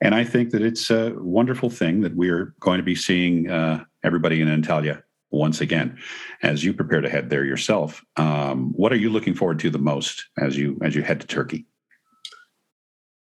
And 0.00 0.14
I 0.14 0.24
think 0.24 0.52
that 0.52 0.62
it's 0.62 0.90
a 0.90 1.12
wonderful 1.18 1.68
thing 1.68 2.00
that 2.00 2.16
we're 2.16 2.54
going 2.60 2.78
to 2.78 2.82
be 2.82 2.94
seeing 2.94 3.50
uh, 3.50 3.84
everybody 4.02 4.40
in 4.40 4.48
Antalya 4.48 5.02
once 5.30 5.60
again. 5.60 5.98
As 6.42 6.64
you 6.64 6.72
prepare 6.72 7.02
to 7.02 7.10
head 7.10 7.28
there 7.28 7.44
yourself, 7.44 8.02
um, 8.16 8.72
what 8.72 8.90
are 8.90 8.96
you 9.04 9.10
looking 9.10 9.34
forward 9.34 9.58
to 9.58 9.68
the 9.68 9.78
most 9.78 10.24
as 10.38 10.56
you 10.56 10.78
as 10.82 10.96
you 10.96 11.02
head 11.02 11.20
to 11.20 11.26
Turkey? 11.26 11.66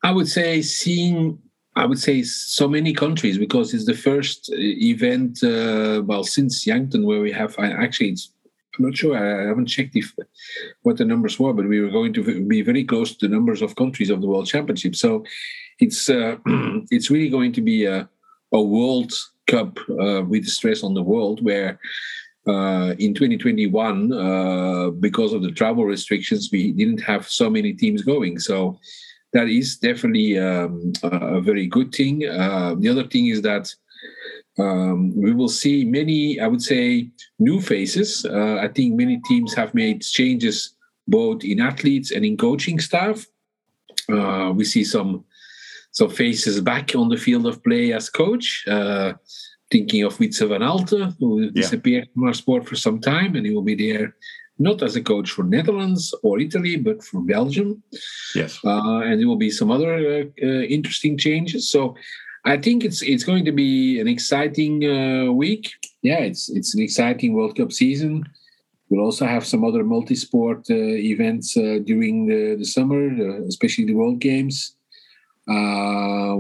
I 0.03 0.11
would 0.11 0.29
say 0.29 0.61
seeing 0.61 1.39
I 1.75 1.87
would 1.87 1.99
say 1.99 2.23
so 2.23 2.69
many 2.69 2.93
countries 2.93 3.39
because 3.39 3.73
it's 3.73 3.87
the 3.87 3.95
first 3.95 4.51
uh, 4.53 4.57
event, 4.59 5.43
uh, 5.43 6.03
well, 6.05 6.23
since 6.23 6.67
Yankton 6.67 7.07
where 7.07 7.23
we 7.23 7.33
have 7.33 7.59
actually, 7.59 8.11
it's, 8.11 8.31
I'm 8.79 8.87
not 8.87 8.97
sure, 8.97 9.17
I 9.17 9.49
haven't 9.49 9.67
checked 9.67 9.97
if 9.97 10.15
what 10.83 10.97
the 10.97 11.05
numbers 11.05 11.39
were, 11.39 11.53
but 11.53 11.69
we 11.69 11.81
were 11.81 11.91
going 11.91 12.13
to 12.15 12.45
be 12.47 12.63
very 12.63 12.85
close 12.85 13.15
to 13.17 13.29
the 13.29 13.35
numbers 13.35 13.61
of 13.61 13.77
countries 13.77 14.11
of 14.11 14.21
the 14.21 14.27
World 14.27 14.47
Championship. 14.47 14.97
So 14.97 15.25
it's 15.79 16.09
uh, 16.09 16.37
it's 16.91 17.11
really 17.11 17.29
going 17.29 17.53
to 17.53 17.61
be 17.61 17.85
a, 17.85 18.09
a 18.53 18.63
World 18.63 19.13
Cup 19.47 19.79
uh, 19.91 20.23
with 20.23 20.47
stress 20.47 20.83
on 20.83 20.95
the 20.95 21.03
world 21.03 21.45
where. 21.45 21.79
Uh, 22.45 22.97
in 22.99 23.15
2021, 23.15 24.13
uh, 24.13 24.91
because 24.99 25.33
of 25.33 25.45
the 25.45 25.53
travel 25.53 25.85
restrictions, 25.85 26.49
we 26.51 26.73
didn't 26.73 26.99
have 26.99 27.29
so 27.29 27.49
many 27.49 27.73
teams 27.73 28.03
going. 28.03 28.37
So 28.41 28.81
that 29.33 29.49
is 29.49 29.77
definitely 29.77 30.39
um, 30.39 30.93
a 31.05 31.41
very 31.41 31.69
good 31.69 31.95
thing. 31.95 32.27
Uh, 32.27 32.75
the 32.77 32.89
other 32.89 33.05
thing 33.05 33.27
is 33.29 33.43
that 33.43 33.73
um, 34.59 35.15
we 35.17 35.33
will 35.33 35.49
see 35.49 35.85
many, 35.85 36.39
I 36.39 36.47
would 36.47 36.63
say, 36.63 37.11
new 37.39 37.61
faces. 37.61 38.27
Uh, 38.27 38.57
I 38.57 38.69
think 38.69 38.95
many 38.95 39.21
teams 39.27 39.55
have 39.55 39.75
made 39.75 40.03
changes 40.03 40.75
both 41.09 41.45
in 41.45 41.61
athletes 41.61 42.11
and 42.11 42.25
in 42.25 42.37
coaching 42.37 42.79
staff. 42.79 43.27
Uh, 44.09 44.53
we 44.55 44.65
see 44.65 44.85
some 44.85 45.25
some 45.93 46.09
faces 46.09 46.61
back 46.61 46.95
on 46.95 47.11
the 47.11 47.19
field 47.19 47.47
of 47.47 47.63
play 47.63 47.93
as 47.93 48.09
coach. 48.09 48.65
Uh, 48.67 49.13
thinking 49.71 50.05
of 50.05 50.17
Wietse 50.19 50.47
van 50.49 50.63
Alten, 50.63 51.15
who 51.19 51.41
yeah. 51.41 51.51
disappeared 51.55 52.09
from 52.13 52.25
our 52.25 52.35
sport 52.35 52.69
for 52.69 52.77
some 52.77 53.01
time, 53.01 53.35
and 53.37 53.47
he 53.47 53.55
will 53.55 53.63
be 53.63 53.75
there 53.75 54.15
not 54.59 54.83
as 54.83 54.97
a 54.97 55.03
coach 55.03 55.31
for 55.31 55.45
Netherlands 55.45 56.15
or 56.23 56.39
Italy, 56.39 56.77
but 56.77 57.03
for 57.03 57.21
Belgium. 57.23 57.83
Yes, 58.35 58.59
uh, 58.65 59.01
and 59.01 59.19
there 59.19 59.29
will 59.29 59.37
be 59.37 59.51
some 59.51 59.71
other 59.71 59.95
uh, 59.95 60.25
uh, 60.47 60.63
interesting 60.77 61.17
changes. 61.17 61.71
So 61.71 61.97
I 62.45 62.57
think 62.57 62.85
it's 62.85 63.03
it's 63.03 63.25
going 63.25 63.45
to 63.45 63.53
be 63.53 64.01
an 64.01 64.09
exciting 64.09 64.85
uh, 64.85 65.33
week. 65.33 65.71
Yeah, 66.03 66.19
it's 66.19 66.51
it's 66.51 66.75
an 66.75 66.83
exciting 66.83 67.35
World 67.35 67.57
Cup 67.57 67.73
season. 67.73 68.25
We'll 68.89 69.05
also 69.05 69.27
have 69.27 69.47
some 69.47 69.65
other 69.65 69.85
multi-sport 69.85 70.67
uh, 70.69 70.75
events 70.75 71.57
uh, 71.57 71.79
during 71.83 72.27
the, 72.27 72.57
the 72.57 72.65
summer, 72.65 73.09
especially 73.49 73.87
the 73.87 73.95
World 73.95 74.19
Games. 74.19 74.77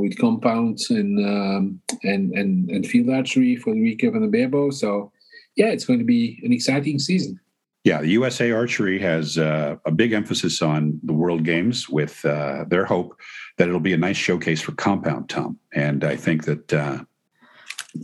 with 0.02 0.18
compounds 0.18 0.90
and, 0.90 1.18
um, 1.24 1.80
and 2.02 2.32
and 2.32 2.70
and 2.70 2.86
field 2.86 3.10
archery 3.10 3.56
for 3.56 3.72
the 3.72 3.80
week 3.80 4.02
of 4.02 4.14
the 4.14 4.20
Bebo. 4.20 4.72
So, 4.72 5.12
yeah, 5.56 5.68
it's 5.68 5.84
going 5.84 5.98
to 6.00 6.04
be 6.04 6.40
an 6.42 6.52
exciting 6.52 6.98
season. 6.98 7.40
Yeah, 7.84 8.00
the 8.00 8.10
USA 8.10 8.52
Archery 8.52 9.00
has 9.00 9.38
uh, 9.38 9.76
a 9.84 9.90
big 9.90 10.12
emphasis 10.12 10.62
on 10.62 11.00
the 11.02 11.12
World 11.12 11.42
Games 11.42 11.88
with 11.88 12.24
uh, 12.24 12.64
their 12.68 12.84
hope 12.84 13.18
that 13.58 13.66
it'll 13.66 13.80
be 13.80 13.92
a 13.92 13.98
nice 13.98 14.16
showcase 14.16 14.60
for 14.60 14.72
Compound, 14.72 15.28
Tom. 15.28 15.58
And 15.74 16.04
I 16.04 16.14
think 16.14 16.44
that 16.44 16.72
uh, 16.72 16.98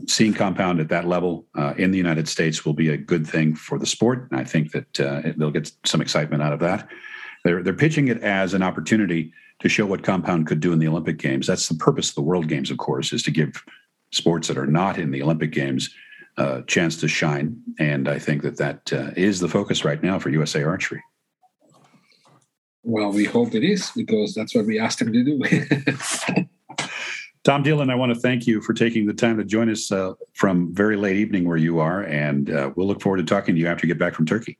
seeing 0.08 0.34
Compound 0.34 0.80
at 0.80 0.88
that 0.88 1.06
level 1.06 1.46
uh, 1.56 1.74
in 1.78 1.92
the 1.92 1.98
United 1.98 2.28
States 2.28 2.66
will 2.66 2.72
be 2.74 2.88
a 2.88 2.96
good 2.96 3.24
thing 3.24 3.54
for 3.54 3.78
the 3.78 3.86
sport. 3.86 4.28
And 4.30 4.40
I 4.40 4.42
think 4.42 4.72
that 4.72 5.00
uh, 5.00 5.32
they'll 5.36 5.52
get 5.52 5.70
some 5.84 6.00
excitement 6.00 6.42
out 6.42 6.52
of 6.52 6.58
that. 6.60 6.88
They're, 7.44 7.62
they're 7.62 7.72
pitching 7.72 8.08
it 8.08 8.20
as 8.20 8.54
an 8.54 8.64
opportunity 8.64 9.32
to 9.60 9.68
show 9.68 9.86
what 9.86 10.02
Compound 10.02 10.48
could 10.48 10.58
do 10.58 10.72
in 10.72 10.80
the 10.80 10.88
Olympic 10.88 11.18
Games. 11.18 11.46
That's 11.46 11.68
the 11.68 11.76
purpose 11.76 12.08
of 12.08 12.16
the 12.16 12.22
World 12.22 12.48
Games, 12.48 12.72
of 12.72 12.78
course, 12.78 13.12
is 13.12 13.22
to 13.22 13.30
give 13.30 13.62
sports 14.10 14.48
that 14.48 14.58
are 14.58 14.66
not 14.66 14.98
in 14.98 15.12
the 15.12 15.22
Olympic 15.22 15.52
Games– 15.52 15.94
uh, 16.38 16.62
chance 16.62 16.96
to 16.98 17.08
shine. 17.08 17.60
And 17.78 18.08
I 18.08 18.18
think 18.18 18.42
that 18.42 18.56
that 18.58 18.92
uh, 18.92 19.10
is 19.16 19.40
the 19.40 19.48
focus 19.48 19.84
right 19.84 20.02
now 20.02 20.18
for 20.18 20.30
USA 20.30 20.62
Archery. 20.62 21.02
Well, 22.84 23.12
we 23.12 23.24
hope 23.24 23.54
it 23.54 23.64
is 23.64 23.90
because 23.94 24.34
that's 24.34 24.54
what 24.54 24.64
we 24.64 24.78
asked 24.78 25.02
him 25.02 25.12
to 25.12 25.24
do. 25.24 26.46
Tom 27.44 27.62
Dillon, 27.62 27.90
I 27.90 27.94
want 27.94 28.14
to 28.14 28.18
thank 28.18 28.46
you 28.46 28.60
for 28.60 28.72
taking 28.72 29.06
the 29.06 29.12
time 29.12 29.36
to 29.38 29.44
join 29.44 29.70
us 29.70 29.90
uh, 29.90 30.12
from 30.34 30.72
very 30.74 30.96
late 30.96 31.16
evening 31.16 31.46
where 31.46 31.56
you 31.56 31.80
are, 31.80 32.02
and 32.04 32.50
uh, 32.50 32.70
we'll 32.76 32.86
look 32.86 33.00
forward 33.00 33.18
to 33.18 33.24
talking 33.24 33.54
to 33.54 33.60
you 33.60 33.66
after 33.66 33.86
you 33.86 33.92
get 33.92 33.98
back 33.98 34.14
from 34.14 34.26
Turkey. 34.26 34.58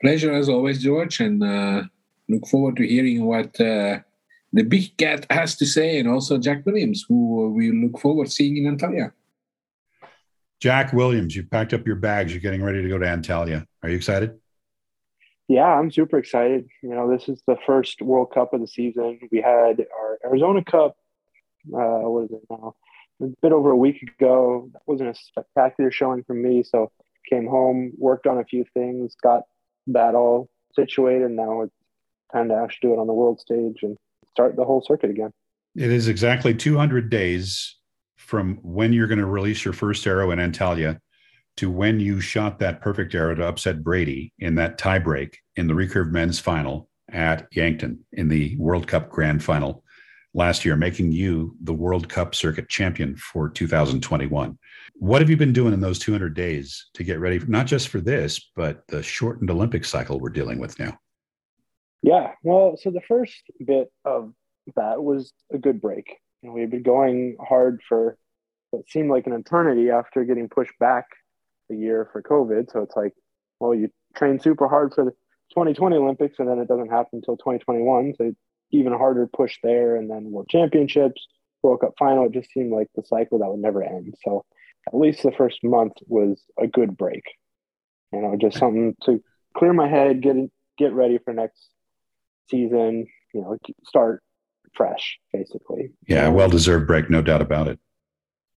Pleasure 0.00 0.32
as 0.32 0.48
always, 0.48 0.82
George, 0.82 1.20
and 1.20 1.42
uh, 1.42 1.82
look 2.28 2.46
forward 2.46 2.76
to 2.76 2.86
hearing 2.86 3.24
what 3.24 3.60
uh, 3.60 3.98
the 4.52 4.62
big 4.62 4.96
cat 4.96 5.26
has 5.30 5.56
to 5.56 5.66
say, 5.66 5.98
and 5.98 6.08
also 6.08 6.38
Jack 6.38 6.64
Williams, 6.64 7.04
who 7.08 7.50
we 7.50 7.72
look 7.72 7.98
forward 7.98 8.30
seeing 8.30 8.58
in 8.58 8.76
Antalya. 8.76 9.12
Jack 10.60 10.92
Williams, 10.92 11.36
you 11.36 11.44
packed 11.44 11.72
up 11.72 11.86
your 11.86 11.96
bags. 11.96 12.32
You're 12.32 12.40
getting 12.40 12.62
ready 12.62 12.82
to 12.82 12.88
go 12.88 12.98
to 12.98 13.06
Antalya. 13.06 13.64
Are 13.82 13.88
you 13.88 13.96
excited? 13.96 14.38
Yeah, 15.46 15.66
I'm 15.66 15.90
super 15.90 16.18
excited. 16.18 16.68
You 16.82 16.90
know, 16.90 17.10
this 17.10 17.28
is 17.28 17.42
the 17.46 17.56
first 17.64 18.02
World 18.02 18.32
Cup 18.34 18.52
of 18.52 18.60
the 18.60 18.66
season. 18.66 19.20
We 19.30 19.40
had 19.40 19.86
our 19.98 20.18
Arizona 20.24 20.62
Cup. 20.62 20.96
Uh, 21.72 22.04
what 22.08 22.24
is 22.24 22.30
it 22.32 22.42
now? 22.50 22.74
A 23.22 23.26
bit 23.40 23.52
over 23.52 23.70
a 23.70 23.76
week 23.76 24.02
ago. 24.02 24.68
That 24.72 24.82
wasn't 24.86 25.10
a 25.10 25.14
spectacular 25.14 25.90
showing 25.90 26.24
for 26.24 26.34
me. 26.34 26.62
So 26.62 26.90
came 27.28 27.46
home, 27.46 27.92
worked 27.96 28.26
on 28.26 28.38
a 28.38 28.44
few 28.44 28.64
things, 28.74 29.14
got 29.22 29.42
that 29.88 30.14
all 30.14 30.48
situated. 30.74 31.30
Now 31.30 31.62
it's 31.62 31.74
time 32.32 32.48
to 32.48 32.54
actually 32.54 32.90
do 32.90 32.94
it 32.94 32.98
on 32.98 33.06
the 33.06 33.12
world 33.12 33.40
stage 33.40 33.82
and 33.82 33.96
start 34.30 34.56
the 34.56 34.64
whole 34.64 34.82
circuit 34.86 35.10
again. 35.10 35.32
It 35.76 35.90
is 35.90 36.08
exactly 36.08 36.54
200 36.54 37.10
days 37.10 37.76
from 38.28 38.58
when 38.60 38.92
you're 38.92 39.06
going 39.06 39.18
to 39.18 39.24
release 39.24 39.64
your 39.64 39.72
first 39.72 40.06
arrow 40.06 40.32
in 40.32 40.38
Antalya 40.38 41.00
to 41.56 41.70
when 41.70 41.98
you 41.98 42.20
shot 42.20 42.58
that 42.58 42.82
perfect 42.82 43.14
arrow 43.14 43.34
to 43.34 43.42
upset 43.42 43.82
Brady 43.82 44.34
in 44.38 44.54
that 44.56 44.78
tiebreak 44.78 45.36
in 45.56 45.66
the 45.66 45.72
recurve 45.72 46.10
men's 46.10 46.38
final 46.38 46.90
at 47.10 47.48
Yankton 47.52 48.04
in 48.12 48.28
the 48.28 48.54
World 48.58 48.86
Cup 48.86 49.08
Grand 49.08 49.42
Final 49.42 49.82
last 50.34 50.62
year, 50.62 50.76
making 50.76 51.10
you 51.10 51.56
the 51.62 51.72
World 51.72 52.10
Cup 52.10 52.34
circuit 52.34 52.68
champion 52.68 53.16
for 53.16 53.48
2021. 53.48 54.58
What 54.96 55.22
have 55.22 55.30
you 55.30 55.38
been 55.38 55.54
doing 55.54 55.72
in 55.72 55.80
those 55.80 55.98
200 55.98 56.34
days 56.34 56.90
to 56.94 57.04
get 57.04 57.20
ready, 57.20 57.38
not 57.48 57.66
just 57.66 57.88
for 57.88 57.98
this, 57.98 58.50
but 58.54 58.86
the 58.88 59.02
shortened 59.02 59.50
Olympic 59.50 59.86
cycle 59.86 60.20
we're 60.20 60.28
dealing 60.28 60.58
with 60.58 60.78
now? 60.78 60.98
Yeah, 62.02 62.32
well, 62.44 62.76
so 62.78 62.90
the 62.90 63.00
first 63.08 63.42
bit 63.64 63.90
of 64.04 64.34
that 64.76 65.02
was 65.02 65.32
a 65.50 65.56
good 65.56 65.80
break. 65.80 66.18
You 66.42 66.48
know, 66.48 66.54
we 66.54 66.60
had 66.60 66.70
been 66.70 66.82
going 66.82 67.36
hard 67.40 67.80
for 67.88 68.16
what 68.70 68.88
seemed 68.88 69.10
like 69.10 69.26
an 69.26 69.32
eternity 69.32 69.90
after 69.90 70.24
getting 70.24 70.48
pushed 70.48 70.78
back 70.78 71.06
a 71.70 71.74
year 71.74 72.08
for 72.12 72.22
COVID. 72.22 72.70
So 72.70 72.82
it's 72.82 72.96
like, 72.96 73.12
well, 73.60 73.74
you 73.74 73.90
train 74.14 74.38
super 74.38 74.68
hard 74.68 74.94
for 74.94 75.04
the 75.04 75.10
2020 75.50 75.96
Olympics 75.96 76.38
and 76.38 76.48
then 76.48 76.58
it 76.58 76.68
doesn't 76.68 76.90
happen 76.90 77.18
until 77.18 77.36
2021. 77.36 78.14
So 78.16 78.32
even 78.70 78.92
harder 78.92 79.26
push 79.26 79.58
there 79.62 79.96
and 79.96 80.10
then 80.10 80.30
World 80.30 80.48
Championships, 80.50 81.26
World 81.62 81.80
Cup 81.80 81.94
final. 81.98 82.26
It 82.26 82.32
just 82.32 82.50
seemed 82.52 82.72
like 82.72 82.88
the 82.94 83.02
cycle 83.04 83.38
that 83.38 83.48
would 83.48 83.60
never 83.60 83.82
end. 83.82 84.14
So 84.24 84.44
at 84.86 84.94
least 84.94 85.22
the 85.22 85.32
first 85.32 85.64
month 85.64 85.94
was 86.06 86.42
a 86.58 86.66
good 86.66 86.96
break. 86.96 87.24
You 88.12 88.22
know, 88.22 88.36
just 88.40 88.58
something 88.58 88.94
to 89.04 89.22
clear 89.56 89.72
my 89.72 89.88
head, 89.88 90.22
get 90.22 90.36
get 90.78 90.92
ready 90.92 91.18
for 91.18 91.32
next 91.32 91.68
season. 92.48 93.06
You 93.34 93.40
know, 93.42 93.58
start 93.86 94.22
fresh, 94.74 95.18
basically. 95.32 95.92
Yeah, 96.06 96.28
well 96.28 96.48
deserved 96.48 96.86
break, 96.86 97.10
no 97.10 97.22
doubt 97.22 97.42
about 97.42 97.68
it. 97.68 97.78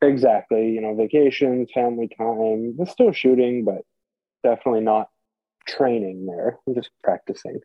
Exactly. 0.00 0.70
You 0.70 0.80
know, 0.80 0.94
vacations, 0.94 1.70
family 1.74 2.08
time. 2.16 2.76
It's 2.78 2.92
still 2.92 3.12
shooting, 3.12 3.64
but 3.64 3.82
definitely 4.44 4.80
not 4.82 5.08
training 5.66 6.26
there. 6.26 6.58
I'm 6.66 6.74
just 6.74 6.90
practicing. 7.02 7.60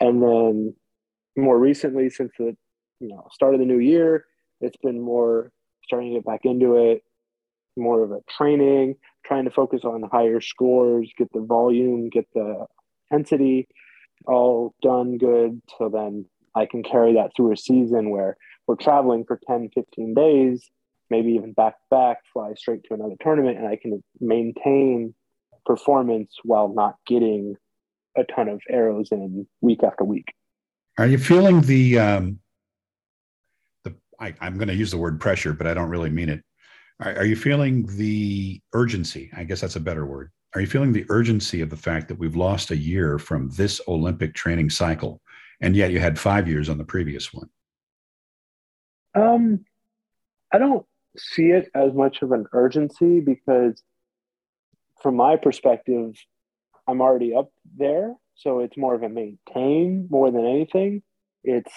And 0.00 0.22
then 0.22 0.74
more 1.36 1.58
recently, 1.58 2.10
since 2.10 2.32
the 2.38 2.56
you 3.00 3.08
know 3.08 3.26
start 3.32 3.54
of 3.54 3.60
the 3.60 3.66
new 3.66 3.78
year, 3.78 4.24
it's 4.60 4.76
been 4.78 5.00
more 5.00 5.50
starting 5.84 6.10
to 6.10 6.18
get 6.18 6.26
back 6.26 6.40
into 6.44 6.76
it, 6.76 7.02
more 7.76 8.02
of 8.02 8.12
a 8.12 8.20
training, 8.30 8.96
trying 9.24 9.44
to 9.44 9.50
focus 9.50 9.84
on 9.84 10.02
higher 10.10 10.40
scores, 10.40 11.10
get 11.16 11.32
the 11.32 11.40
volume, 11.40 12.08
get 12.10 12.26
the 12.34 12.66
intensity 13.10 13.68
all 14.26 14.74
done 14.82 15.18
good. 15.18 15.60
So 15.78 15.88
then 15.88 16.26
I 16.56 16.66
can 16.66 16.82
carry 16.82 17.14
that 17.14 17.30
through 17.36 17.52
a 17.52 17.56
season 17.56 18.10
where 18.10 18.36
we're 18.66 18.76
traveling 18.76 19.24
for 19.24 19.38
10, 19.46 19.70
15 19.74 20.14
days, 20.14 20.68
maybe 21.10 21.32
even 21.32 21.52
back 21.52 21.74
to 21.74 21.84
back, 21.90 22.18
fly 22.32 22.54
straight 22.54 22.82
to 22.84 22.94
another 22.94 23.14
tournament, 23.22 23.58
and 23.58 23.68
I 23.68 23.76
can 23.76 24.02
maintain 24.20 25.14
performance 25.64 26.34
while 26.42 26.72
not 26.72 26.96
getting 27.06 27.54
a 28.16 28.24
ton 28.24 28.48
of 28.48 28.60
arrows 28.70 29.08
in 29.12 29.46
week 29.60 29.82
after 29.84 30.02
week. 30.02 30.32
Are 30.98 31.06
you 31.06 31.18
feeling 31.18 31.60
the 31.60 31.98
um, 31.98 32.38
the 33.84 33.94
I, 34.18 34.32
am 34.40 34.56
going 34.56 34.68
to 34.68 34.74
use 34.74 34.90
the 34.90 34.96
word 34.96 35.20
pressure, 35.20 35.52
but 35.52 35.66
I 35.66 35.74
don't 35.74 35.90
really 35.90 36.10
mean 36.10 36.30
it. 36.30 36.42
Are, 37.00 37.16
are, 37.16 37.26
you 37.26 37.36
feeling 37.36 37.84
the 37.98 38.62
urgency? 38.72 39.30
I 39.36 39.44
guess 39.44 39.60
that's 39.60 39.76
a 39.76 39.80
better 39.80 40.06
word 40.06 40.30
are 40.56 40.60
you 40.60 40.66
feeling 40.66 40.92
the 40.92 41.04
urgency 41.10 41.60
of 41.60 41.68
the 41.68 41.76
fact 41.76 42.08
that 42.08 42.18
we've 42.18 42.34
lost 42.34 42.70
a 42.70 42.76
year 42.76 43.18
from 43.18 43.50
this 43.50 43.78
Olympic 43.88 44.34
training 44.34 44.70
cycle, 44.70 45.20
and 45.60 45.76
yet 45.76 45.90
you 45.90 45.98
had 45.98 46.18
five 46.18 46.48
years 46.48 46.68
on 46.68 46.78
the 46.78 46.84
previous 46.84 47.32
one? 47.32 47.48
Um, 49.14 49.64
I 50.52 50.58
don't 50.58 50.84
see 51.16 51.46
it 51.46 51.70
as 51.74 51.92
much 51.92 52.22
of 52.22 52.32
an 52.32 52.46
urgency 52.52 53.20
because, 53.20 53.82
from 55.02 55.16
my 55.16 55.36
perspective, 55.36 56.14
I'm 56.86 57.00
already 57.00 57.34
up 57.34 57.50
there. 57.76 58.14
So 58.34 58.60
it's 58.60 58.76
more 58.76 58.94
of 58.94 59.02
a 59.02 59.08
maintain 59.08 60.08
more 60.10 60.30
than 60.30 60.44
anything. 60.44 61.02
It's, 61.42 61.72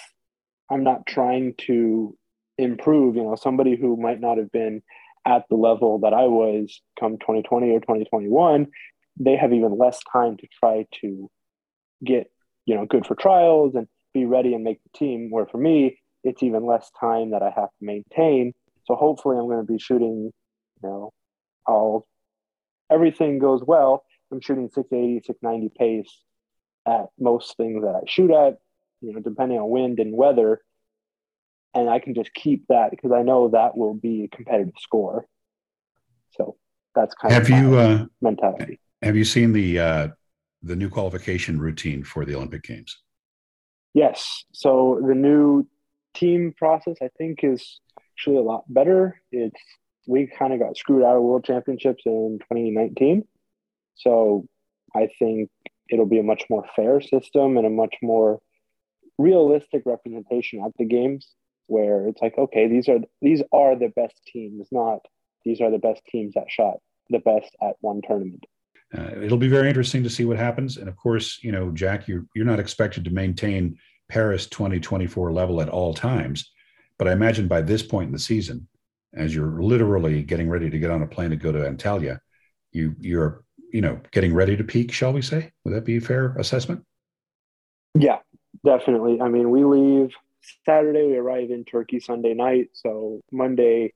I'm 0.70 0.84
not 0.84 1.06
trying 1.06 1.54
to 1.66 2.16
improve, 2.58 3.16
you 3.16 3.22
know, 3.22 3.36
somebody 3.36 3.76
who 3.76 3.96
might 3.96 4.20
not 4.20 4.36
have 4.36 4.52
been 4.52 4.82
at 5.26 5.44
the 5.48 5.56
level 5.56 5.98
that 6.00 6.14
I 6.14 6.24
was 6.24 6.80
come 6.98 7.18
2020 7.18 7.70
or 7.70 7.80
2021, 7.80 8.66
they 9.18 9.36
have 9.36 9.52
even 9.52 9.76
less 9.76 10.00
time 10.12 10.36
to 10.38 10.46
try 10.58 10.86
to 11.00 11.30
get, 12.04 12.30
you 12.70 12.76
know, 12.76 12.86
good 12.86 13.04
for 13.04 13.16
trials 13.16 13.74
and 13.74 13.88
be 14.14 14.26
ready 14.26 14.54
and 14.54 14.62
make 14.62 14.80
the 14.84 14.96
team. 14.96 15.28
Where 15.28 15.44
for 15.44 15.58
me, 15.58 15.98
it's 16.22 16.40
even 16.40 16.64
less 16.64 16.88
time 17.00 17.32
that 17.32 17.42
I 17.42 17.50
have 17.50 17.68
to 17.68 17.80
maintain. 17.80 18.52
So 18.84 18.94
hopefully 18.94 19.36
I'm 19.36 19.46
going 19.46 19.66
to 19.66 19.72
be 19.72 19.80
shooting, 19.80 20.30
you 20.82 20.88
know, 20.88 21.12
all 21.66 22.06
everything 22.88 23.40
goes 23.40 23.60
well. 23.66 24.04
I'm 24.30 24.40
shooting 24.40 24.70
680, 24.72 25.26
690 25.26 25.72
pace 25.76 26.22
at 26.86 27.06
most 27.18 27.56
things 27.56 27.82
that 27.82 27.96
I 27.96 28.02
shoot 28.06 28.30
at, 28.30 28.58
you 29.00 29.14
know, 29.14 29.20
depending 29.20 29.58
on 29.58 29.68
wind 29.68 29.98
and 29.98 30.16
weather. 30.16 30.60
And 31.74 31.90
I 31.90 31.98
can 31.98 32.14
just 32.14 32.32
keep 32.34 32.68
that 32.68 32.92
because 32.92 33.10
I 33.10 33.22
know 33.22 33.48
that 33.48 33.76
will 33.76 33.94
be 33.94 34.24
a 34.24 34.36
competitive 34.36 34.74
score. 34.78 35.26
So 36.36 36.56
that's 36.94 37.16
kind 37.16 37.34
have 37.34 37.50
of 37.50 37.50
you 37.50 37.74
uh, 37.76 38.06
mentality. 38.20 38.78
Have 39.02 39.16
you 39.16 39.24
seen 39.24 39.52
the 39.52 39.80
uh, 39.80 40.08
the 40.62 40.76
new 40.76 40.88
qualification 40.88 41.60
routine 41.60 42.04
for 42.04 42.24
the 42.24 42.34
Olympic 42.34 42.62
Games? 42.62 42.98
Yes. 43.94 44.44
So 44.52 45.00
the 45.06 45.14
new 45.14 45.66
team 46.14 46.54
process, 46.56 46.96
I 47.02 47.08
think, 47.18 47.42
is 47.42 47.80
actually 47.98 48.36
a 48.36 48.42
lot 48.42 48.64
better. 48.68 49.20
It's 49.32 49.60
we 50.06 50.26
kind 50.26 50.52
of 50.52 50.60
got 50.60 50.76
screwed 50.76 51.04
out 51.04 51.16
of 51.16 51.22
World 51.22 51.44
Championships 51.44 52.02
in 52.06 52.38
2019, 52.40 53.24
so 53.94 54.46
I 54.94 55.08
think 55.18 55.50
it'll 55.90 56.06
be 56.06 56.18
a 56.18 56.24
much 56.24 56.44
more 56.48 56.64
fair 56.74 57.00
system 57.00 57.56
and 57.56 57.66
a 57.66 57.70
much 57.70 57.94
more 58.02 58.40
realistic 59.18 59.82
representation 59.84 60.62
at 60.64 60.72
the 60.78 60.84
games 60.84 61.34
where 61.66 62.08
it's 62.08 62.22
like 62.22 62.36
okay 62.38 62.66
these 62.68 62.88
are 62.88 62.98
these 63.20 63.42
are 63.52 63.76
the 63.76 63.92
best 63.94 64.18
teams 64.26 64.66
not 64.72 65.00
these 65.44 65.60
are 65.60 65.70
the 65.70 65.78
best 65.78 66.02
teams 66.06 66.34
that 66.34 66.46
shot 66.48 66.78
the 67.10 67.18
best 67.18 67.54
at 67.62 67.76
one 67.80 68.00
tournament 68.06 68.44
uh, 68.96 69.20
it'll 69.22 69.38
be 69.38 69.48
very 69.48 69.68
interesting 69.68 70.02
to 70.02 70.10
see 70.10 70.24
what 70.24 70.36
happens 70.36 70.76
and 70.76 70.88
of 70.88 70.96
course 70.96 71.38
you 71.42 71.52
know 71.52 71.70
jack 71.70 72.08
you're, 72.08 72.26
you're 72.34 72.44
not 72.44 72.60
expected 72.60 73.04
to 73.04 73.10
maintain 73.10 73.76
paris 74.08 74.46
2024 74.46 75.32
level 75.32 75.60
at 75.60 75.68
all 75.68 75.94
times 75.94 76.50
but 76.98 77.08
i 77.08 77.12
imagine 77.12 77.48
by 77.48 77.60
this 77.60 77.82
point 77.82 78.06
in 78.06 78.12
the 78.12 78.18
season 78.18 78.66
as 79.14 79.34
you're 79.34 79.62
literally 79.62 80.22
getting 80.22 80.48
ready 80.48 80.70
to 80.70 80.78
get 80.78 80.90
on 80.90 81.02
a 81.02 81.06
plane 81.06 81.30
to 81.30 81.36
go 81.36 81.52
to 81.52 81.58
antalya 81.58 82.18
you 82.72 82.94
you're 83.00 83.44
you 83.72 83.80
know, 83.80 84.00
getting 84.10 84.34
ready 84.34 84.56
to 84.56 84.64
peak, 84.64 84.92
shall 84.92 85.12
we 85.12 85.22
say? 85.22 85.52
Would 85.64 85.74
that 85.74 85.84
be 85.84 85.96
a 85.96 86.00
fair 86.00 86.34
assessment? 86.38 86.84
Yeah, 87.94 88.18
definitely. 88.64 89.20
I 89.20 89.28
mean, 89.28 89.50
we 89.50 89.64
leave 89.64 90.12
Saturday, 90.64 91.06
we 91.06 91.16
arrive 91.16 91.50
in 91.50 91.64
Turkey 91.64 92.00
Sunday 92.00 92.34
night. 92.34 92.70
So 92.72 93.20
Monday 93.30 93.92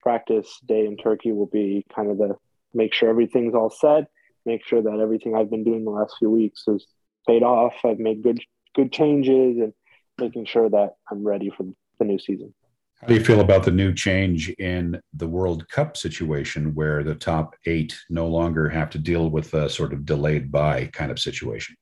practice 0.00 0.60
day 0.66 0.86
in 0.86 0.96
Turkey 0.96 1.32
will 1.32 1.46
be 1.46 1.84
kind 1.94 2.10
of 2.10 2.18
the 2.18 2.36
make 2.74 2.92
sure 2.92 3.08
everything's 3.08 3.54
all 3.54 3.70
set, 3.70 4.08
make 4.46 4.64
sure 4.66 4.82
that 4.82 5.00
everything 5.00 5.34
I've 5.34 5.50
been 5.50 5.64
doing 5.64 5.84
the 5.84 5.90
last 5.90 6.16
few 6.18 6.30
weeks 6.30 6.64
has 6.66 6.84
paid 7.26 7.42
off. 7.42 7.74
I've 7.84 7.98
made 7.98 8.22
good 8.22 8.40
good 8.74 8.92
changes 8.92 9.58
and 9.58 9.72
making 10.18 10.46
sure 10.46 10.68
that 10.68 10.94
I'm 11.10 11.26
ready 11.26 11.50
for 11.50 11.64
the 11.98 12.04
new 12.04 12.18
season. 12.18 12.54
How 13.00 13.08
do 13.08 13.14
you 13.14 13.24
feel 13.24 13.40
about 13.40 13.64
the 13.64 13.70
new 13.70 13.92
change 13.92 14.48
in 14.50 15.00
the 15.12 15.28
World 15.28 15.68
Cup 15.68 15.96
situation 15.96 16.74
where 16.74 17.02
the 17.02 17.14
top 17.14 17.54
eight 17.66 17.96
no 18.08 18.26
longer 18.26 18.68
have 18.68 18.90
to 18.90 18.98
deal 18.98 19.28
with 19.30 19.52
a 19.52 19.68
sort 19.68 19.92
of 19.92 20.06
delayed 20.06 20.50
buy 20.50 20.86
kind 20.86 21.10
of 21.10 21.18
situation? 21.18 21.76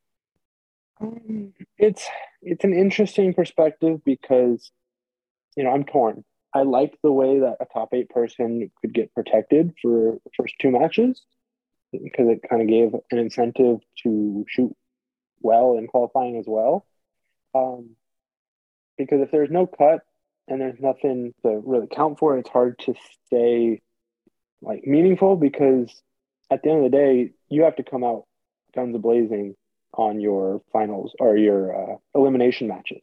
Um, 1.01 1.53
it's 1.79 2.07
it's 2.43 2.65
an 2.65 2.75
interesting 2.75 3.35
perspective 3.35 4.01
because 4.05 4.71
you 5.57 5.65
know 5.65 5.71
I'm 5.71 5.85
torn. 5.85 6.25
I 6.55 6.63
like 6.63 6.99
the 7.03 7.13
way 7.13 7.39
that 7.41 7.57
a 7.61 7.67
top 7.73 7.95
eight 7.95 8.11
person 8.11 8.71
could 8.81 8.93
get 8.93 9.15
protected 9.15 9.75
for 9.81 10.19
the 10.25 10.31
first 10.37 10.55
two 10.61 10.71
matches 10.71 11.23
because 11.93 12.29
it 12.29 12.49
kind 12.49 12.63
of 12.63 12.69
gave 12.69 12.95
an 13.11 13.19
incentive 13.19 13.81
to 14.03 14.45
shoot 14.49 14.75
well 15.41 15.77
in 15.77 15.87
qualifying 15.87 16.39
as 16.39 16.45
well. 16.47 16.87
Um, 17.55 17.91
because 18.97 19.21
if 19.21 19.31
there's 19.31 19.51
no 19.51 19.67
cut, 19.67 20.01
and 20.49 20.61
there's 20.61 20.81
nothing 20.81 21.35
to 21.43 21.63
really 21.65 21.87
count 21.87 22.19
for, 22.19 22.37
it's 22.39 22.49
hard 22.49 22.79
to 22.81 22.95
stay 23.27 23.81
like 24.61 24.85
meaningful 24.85 25.37
because 25.37 25.91
at 26.51 26.63
the 26.63 26.71
end 26.71 26.85
of 26.85 26.91
the 26.91 26.97
day, 26.97 27.31
you 27.49 27.63
have 27.63 27.77
to 27.77 27.83
come 27.83 28.05
out 28.05 28.27
guns 28.75 28.97
blazing 28.99 29.55
on 29.95 30.21
your 30.21 30.63
finals 30.73 31.15
or 31.21 31.37
your 31.37 31.95
uh, 31.95 31.97
elimination 32.15 32.69
matches. 32.69 33.03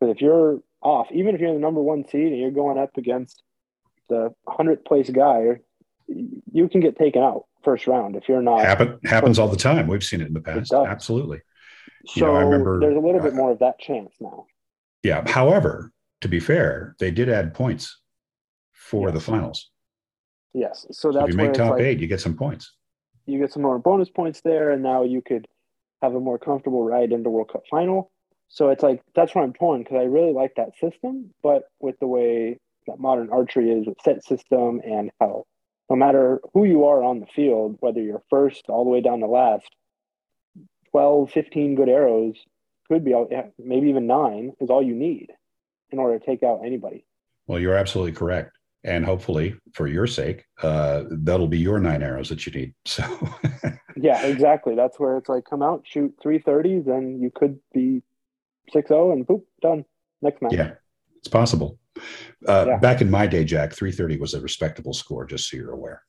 But 0.00 0.10
if 0.10 0.20
you're 0.20 0.60
off, 0.82 1.08
even 1.12 1.34
if 1.34 1.40
you're 1.40 1.54
the 1.54 1.60
number 1.60 1.82
one 1.82 2.06
seed 2.08 2.32
and 2.32 2.38
you're 2.38 2.50
going 2.50 2.78
up 2.78 2.96
against 2.96 3.42
the 4.08 4.34
hundredth 4.46 4.84
place 4.84 5.10
guy, 5.10 5.60
you 6.06 6.68
can 6.68 6.80
get 6.80 6.96
taken 6.96 7.22
out 7.22 7.46
first 7.64 7.86
round 7.86 8.16
if 8.16 8.28
you're 8.28 8.42
not. 8.42 8.60
Happen, 8.60 8.98
happens 9.04 9.38
all 9.38 9.48
the 9.48 9.56
time. 9.56 9.86
We've 9.86 10.04
seen 10.04 10.20
it 10.20 10.28
in 10.28 10.34
the 10.34 10.40
past. 10.40 10.72
Absolutely. 10.72 11.40
So 12.06 12.12
you 12.14 12.22
know, 12.26 12.36
I 12.36 12.42
remember 12.42 12.80
there's 12.80 12.96
a 12.96 13.00
little 13.00 13.20
uh, 13.20 13.24
bit 13.24 13.34
more 13.34 13.50
of 13.50 13.58
that 13.60 13.78
chance 13.78 14.14
now. 14.20 14.46
Yeah. 15.02 15.28
However, 15.28 15.92
to 16.20 16.28
be 16.28 16.40
fair, 16.40 16.96
they 16.98 17.10
did 17.10 17.28
add 17.28 17.54
points 17.54 18.00
for 18.72 19.08
yes. 19.08 19.14
the 19.14 19.20
finals. 19.20 19.70
Yes. 20.52 20.86
So 20.90 21.10
that's 21.10 21.22
so 21.22 21.24
if 21.24 21.30
you 21.30 21.36
make 21.36 21.54
top 21.54 21.72
like, 21.72 21.82
eight, 21.82 21.98
you 22.00 22.06
get 22.06 22.20
some 22.20 22.36
points. 22.36 22.72
You 23.26 23.38
get 23.38 23.52
some 23.52 23.62
more 23.62 23.78
bonus 23.78 24.10
points 24.10 24.42
there, 24.42 24.70
and 24.70 24.82
now 24.82 25.02
you 25.02 25.22
could 25.22 25.46
have 26.02 26.14
a 26.14 26.20
more 26.20 26.38
comfortable 26.38 26.84
ride 26.84 27.12
into 27.12 27.30
World 27.30 27.50
Cup 27.52 27.62
final. 27.70 28.10
So 28.48 28.68
it's 28.68 28.82
like 28.82 29.02
that's 29.14 29.34
where 29.34 29.42
I'm 29.42 29.52
torn 29.52 29.82
because 29.82 29.96
I 29.96 30.04
really 30.04 30.32
like 30.32 30.52
that 30.56 30.76
system, 30.78 31.32
but 31.42 31.64
with 31.80 31.98
the 31.98 32.06
way 32.06 32.58
that 32.86 33.00
modern 33.00 33.30
archery 33.30 33.70
is 33.70 33.86
with 33.86 33.96
set 34.04 34.24
system 34.24 34.80
and 34.84 35.10
how 35.20 35.44
no 35.94 36.06
matter 36.06 36.40
who 36.52 36.64
you 36.64 36.86
are 36.86 37.04
on 37.04 37.20
the 37.20 37.26
field, 37.26 37.76
whether 37.78 38.02
you're 38.02 38.22
first 38.28 38.64
all 38.68 38.82
the 38.82 38.90
way 38.90 39.00
down 39.00 39.20
to 39.20 39.26
last, 39.26 39.68
12, 40.90 41.30
15 41.30 41.76
good 41.76 41.88
arrows 41.88 42.34
could 42.88 43.04
be 43.04 43.14
maybe 43.58 43.90
even 43.90 44.08
nine 44.08 44.52
is 44.60 44.70
all 44.70 44.82
you 44.82 44.94
need 44.94 45.28
in 45.90 46.00
order 46.00 46.18
to 46.18 46.26
take 46.26 46.42
out 46.42 46.62
anybody. 46.64 47.04
Well, 47.46 47.60
you're 47.60 47.76
absolutely 47.76 48.10
correct. 48.10 48.58
And 48.82 49.04
hopefully, 49.04 49.54
for 49.72 49.86
your 49.86 50.08
sake, 50.08 50.44
uh, 50.62 51.04
that'll 51.10 51.46
be 51.46 51.58
your 51.58 51.78
nine 51.78 52.02
arrows 52.02 52.28
that 52.28 52.44
you 52.44 52.52
need. 52.52 52.74
So, 52.86 53.04
yeah, 53.96 54.26
exactly. 54.26 54.74
That's 54.74 54.98
where 54.98 55.16
it's 55.16 55.28
like 55.28 55.44
come 55.48 55.62
out, 55.62 55.82
shoot 55.84 56.12
330s, 56.24 56.88
and 56.88 57.22
you 57.22 57.30
could 57.30 57.60
be 57.72 58.02
6 58.72 58.88
0 58.88 59.12
and 59.12 59.24
boop, 59.24 59.42
done. 59.62 59.84
Next 60.20 60.42
match. 60.42 60.54
Yeah, 60.54 60.72
it's 61.18 61.28
possible. 61.28 61.78
Uh, 62.46 62.64
yeah. 62.68 62.78
Back 62.78 63.00
in 63.00 63.10
my 63.10 63.26
day, 63.26 63.44
Jack, 63.44 63.72
330 63.72 64.18
was 64.18 64.34
a 64.34 64.40
respectable 64.40 64.92
score, 64.92 65.24
just 65.24 65.48
so 65.48 65.56
you're 65.56 65.72
aware. 65.72 66.02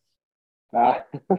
Ah, 0.74 1.04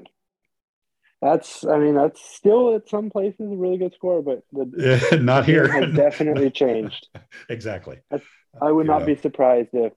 that's 1.23 1.65
i 1.65 1.79
mean 1.79 1.95
that's 1.95 2.23
still 2.37 2.75
at 2.75 2.89
some 2.89 3.09
places 3.09 3.51
a 3.51 3.57
really 3.57 3.79
good 3.79 3.95
score 3.95 4.23
but 4.23 4.43
the 4.53 5.19
not 5.23 5.47
here. 5.47 5.67
has 5.67 5.95
definitely 5.95 6.51
changed. 6.63 7.09
Exactly. 7.49 7.99
I 8.61 8.71
would 8.71 8.87
not 8.87 9.07
be 9.07 9.17
surprised 9.17 9.71
if 9.73 9.93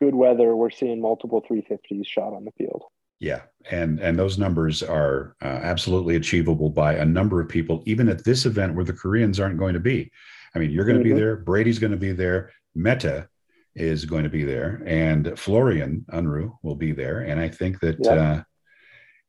good 0.00 0.14
weather 0.14 0.56
we're 0.56 0.70
seeing 0.70 1.00
multiple 1.00 1.42
350s 1.48 2.06
shot 2.06 2.32
on 2.32 2.44
the 2.44 2.52
field. 2.52 2.84
Yeah 3.18 3.42
and 3.70 4.00
and 4.00 4.18
those 4.18 4.38
numbers 4.38 4.82
are 4.82 5.36
uh, 5.42 5.60
absolutely 5.62 6.16
achievable 6.16 6.70
by 6.70 6.94
a 6.94 7.04
number 7.04 7.40
of 7.40 7.48
people 7.48 7.82
even 7.86 8.08
at 8.08 8.24
this 8.24 8.46
event 8.46 8.74
where 8.74 8.84
the 8.84 8.92
koreans 8.92 9.38
aren't 9.38 9.58
going 9.58 9.74
to 9.74 9.80
be. 9.80 10.10
I 10.54 10.58
mean 10.58 10.70
you're 10.70 10.86
going 10.86 10.98
to 10.98 11.04
mm-hmm. 11.04 11.14
be 11.14 11.20
there 11.20 11.36
brady's 11.36 11.78
going 11.78 11.92
to 11.92 11.98
be 11.98 12.12
there 12.12 12.50
Mete 12.74 13.26
is 13.74 14.04
going 14.04 14.24
to 14.24 14.30
be 14.30 14.44
there 14.44 14.82
and 14.86 15.38
florian 15.38 16.04
unruh 16.12 16.50
will 16.62 16.74
be 16.74 16.92
there 16.92 17.20
and 17.20 17.40
i 17.40 17.48
think 17.48 17.78
that 17.80 17.96
yep. 18.02 18.18
uh, 18.18 18.42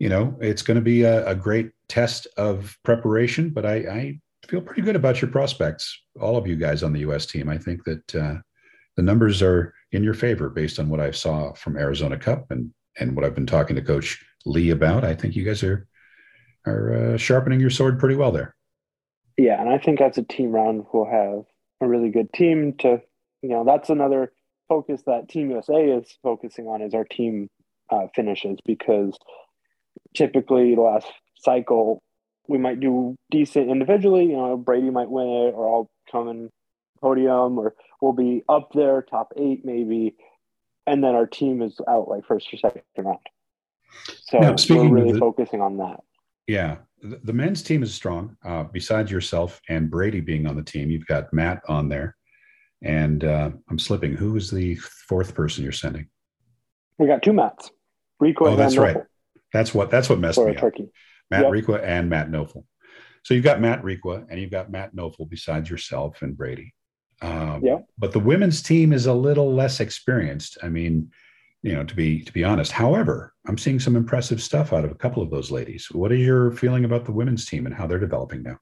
you 0.02 0.10
know, 0.10 0.36
it's 0.42 0.64
going 0.64 0.78
to 0.78 0.82
be 0.82 1.04
a, 1.04 1.28
a, 1.28 1.36
great 1.36 1.70
test 1.88 2.26
of 2.36 2.76
preparation, 2.82 3.52
but 3.52 3.68
I, 3.68 3.76
I, 3.76 4.20
feel 4.48 4.60
pretty 4.60 4.82
good 4.82 4.96
about 4.96 5.22
your 5.22 5.30
prospects, 5.30 5.96
all 6.20 6.38
of 6.38 6.48
you 6.48 6.56
guys 6.56 6.82
on 6.82 6.92
the 6.92 7.02
U.S. 7.02 7.28
team. 7.28 7.48
I 7.48 7.60
think 7.60 7.84
that 7.84 8.16
uh, 8.16 8.38
the 8.96 9.04
numbers 9.04 9.44
are 9.44 9.76
in 9.92 10.04
your 10.04 10.16
favor 10.16 10.50
based 10.50 10.80
on 10.80 10.90
what 10.90 11.00
I 11.00 11.12
saw 11.12 11.54
from 11.54 11.78
Arizona 11.78 12.18
Cup 12.18 12.50
and 12.50 12.74
and 13.00 13.16
what 13.16 13.24
I've 13.24 13.36
been 13.36 13.46
talking 13.46 13.76
to 13.76 13.82
Coach 13.84 14.26
Lee 14.44 14.72
about. 14.72 15.06
I 15.06 15.14
think 15.14 15.36
you 15.36 15.46
guys 15.46 15.62
are 15.62 15.88
are 16.66 17.14
uh, 17.14 17.18
sharpening 17.18 17.60
your 17.60 17.70
sword 17.70 18.00
pretty 18.00 18.16
well 18.16 18.32
there. 18.32 18.56
Yeah, 19.38 19.62
and 19.62 19.70
I 19.70 19.78
think 19.78 20.02
as 20.02 20.18
a 20.18 20.24
team 20.24 20.52
round, 20.52 20.88
we'll 20.92 21.06
have 21.06 21.44
a 21.80 21.88
really 21.88 22.10
good 22.10 22.34
team 22.34 22.74
to, 22.80 23.04
you 23.42 23.50
know, 23.50 23.64
that's 23.66 23.90
another 23.90 24.32
focus 24.70 25.02
that 25.06 25.30
Team 25.30 25.52
USA 25.52 25.84
is 25.84 26.18
focusing 26.24 26.68
on 26.68 26.82
is 26.82 26.94
our 26.94 27.04
team 27.04 27.50
uh, 27.90 28.08
finishes 28.16 28.58
because 28.66 29.18
typically 30.16 30.76
the 30.76 30.82
last 30.82 31.08
cycle 31.38 32.02
we 32.48 32.58
might 32.58 32.80
do 32.80 33.16
decent 33.30 33.70
individually. 33.70 34.26
You 34.26 34.38
know, 34.38 34.58
Brady 34.58 34.90
might 34.90 35.10
win 35.10 35.28
it, 35.28 35.54
or 35.54 35.68
I'll 35.68 35.90
come 36.12 36.28
in 36.28 36.50
podium, 37.02 37.58
or 37.58 37.76
we'll 38.02 38.14
be 38.14 38.44
up 38.50 38.70
there, 38.74 39.02
top 39.02 39.34
eight 39.38 39.64
maybe, 39.64 40.16
and 40.86 41.04
then 41.04 41.16
our 41.16 41.28
team 41.28 41.62
is 41.62 41.80
out 41.88 42.08
like 42.08 42.26
first 42.26 42.54
or 42.54 42.58
second 42.58 42.84
round. 42.98 43.20
So 44.24 44.40
now, 44.40 44.56
we're 44.70 44.90
really 44.90 45.14
the, 45.14 45.20
focusing 45.20 45.62
on 45.62 45.78
that. 45.78 46.02
Yeah, 46.48 46.78
the, 47.02 47.20
the 47.24 47.34
men's 47.34 47.62
team 47.62 47.84
is 47.84 47.94
strong. 47.94 48.38
Uh, 48.44 48.64
besides 48.64 49.12
yourself 49.12 49.62
and 49.70 49.90
Brady 49.90 50.22
being 50.22 50.48
on 50.48 50.56
the 50.56 50.64
team, 50.64 50.90
you've 50.90 51.06
got 51.06 51.34
Matt 51.34 51.62
on 51.68 51.90
there, 51.90 52.16
and 52.82 53.24
uh, 53.24 53.52
I'm 53.70 53.80
slipping. 53.80 54.14
Who 54.14 54.36
is 54.36 54.50
the 54.50 54.76
fourth 54.76 55.36
person 55.36 55.64
you're 55.64 55.72
sending? 55.72 56.08
We 56.98 57.08
got 57.08 57.24
two 57.24 57.34
Matts. 57.34 57.72
Requa 58.22 58.52
oh, 58.52 58.56
that's 58.56 58.78
right. 58.78 58.98
That's 59.54 59.74
what 59.74 59.90
that's 59.90 60.10
what 60.10 60.20
messed 60.20 60.40
me 60.40 60.56
up. 60.56 60.74
Matt 61.30 61.44
yep. 61.44 61.52
Requa 61.52 61.84
and 61.84 62.10
Matt 62.10 62.30
Nofel. 62.30 62.64
So 63.24 63.34
you've 63.34 63.44
got 63.44 63.62
Matt 63.62 63.84
Requa 63.84 64.26
and 64.30 64.40
you've 64.40 64.52
got 64.52 64.72
Matt 64.72 64.96
Nofel 64.96 65.30
besides 65.30 65.70
yourself 65.70 66.22
and 66.22 66.38
Brady. 66.38 66.74
Um, 67.22 67.62
yeah. 67.64 67.80
But 67.98 68.12
the 68.12 68.20
women's 68.20 68.62
team 68.62 68.94
is 68.94 69.06
a 69.06 69.14
little 69.14 69.54
less 69.54 69.80
experienced. 69.80 70.58
I 70.64 70.70
mean, 70.70 71.12
you 71.64 71.74
know, 71.74 71.84
to 71.84 71.96
be 71.96 72.24
to 72.24 72.34
be 72.34 72.44
honest. 72.44 72.72
However, 72.72 73.34
I'm 73.48 73.58
seeing 73.58 73.80
some 73.80 73.96
impressive 73.96 74.42
stuff 74.42 74.74
out 74.74 74.86
of 74.86 74.92
a 74.92 74.96
couple 74.96 75.22
of 75.22 75.30
those 75.30 75.52
ladies. 75.52 75.88
What 75.92 76.12
is 76.12 76.20
your 76.20 76.52
feeling 76.52 76.86
about 76.86 77.06
the 77.06 77.12
women's 77.12 77.46
team 77.46 77.66
and 77.66 77.76
how 77.76 77.88
they're 77.88 78.00
developing 78.00 78.44
now? 78.44 78.58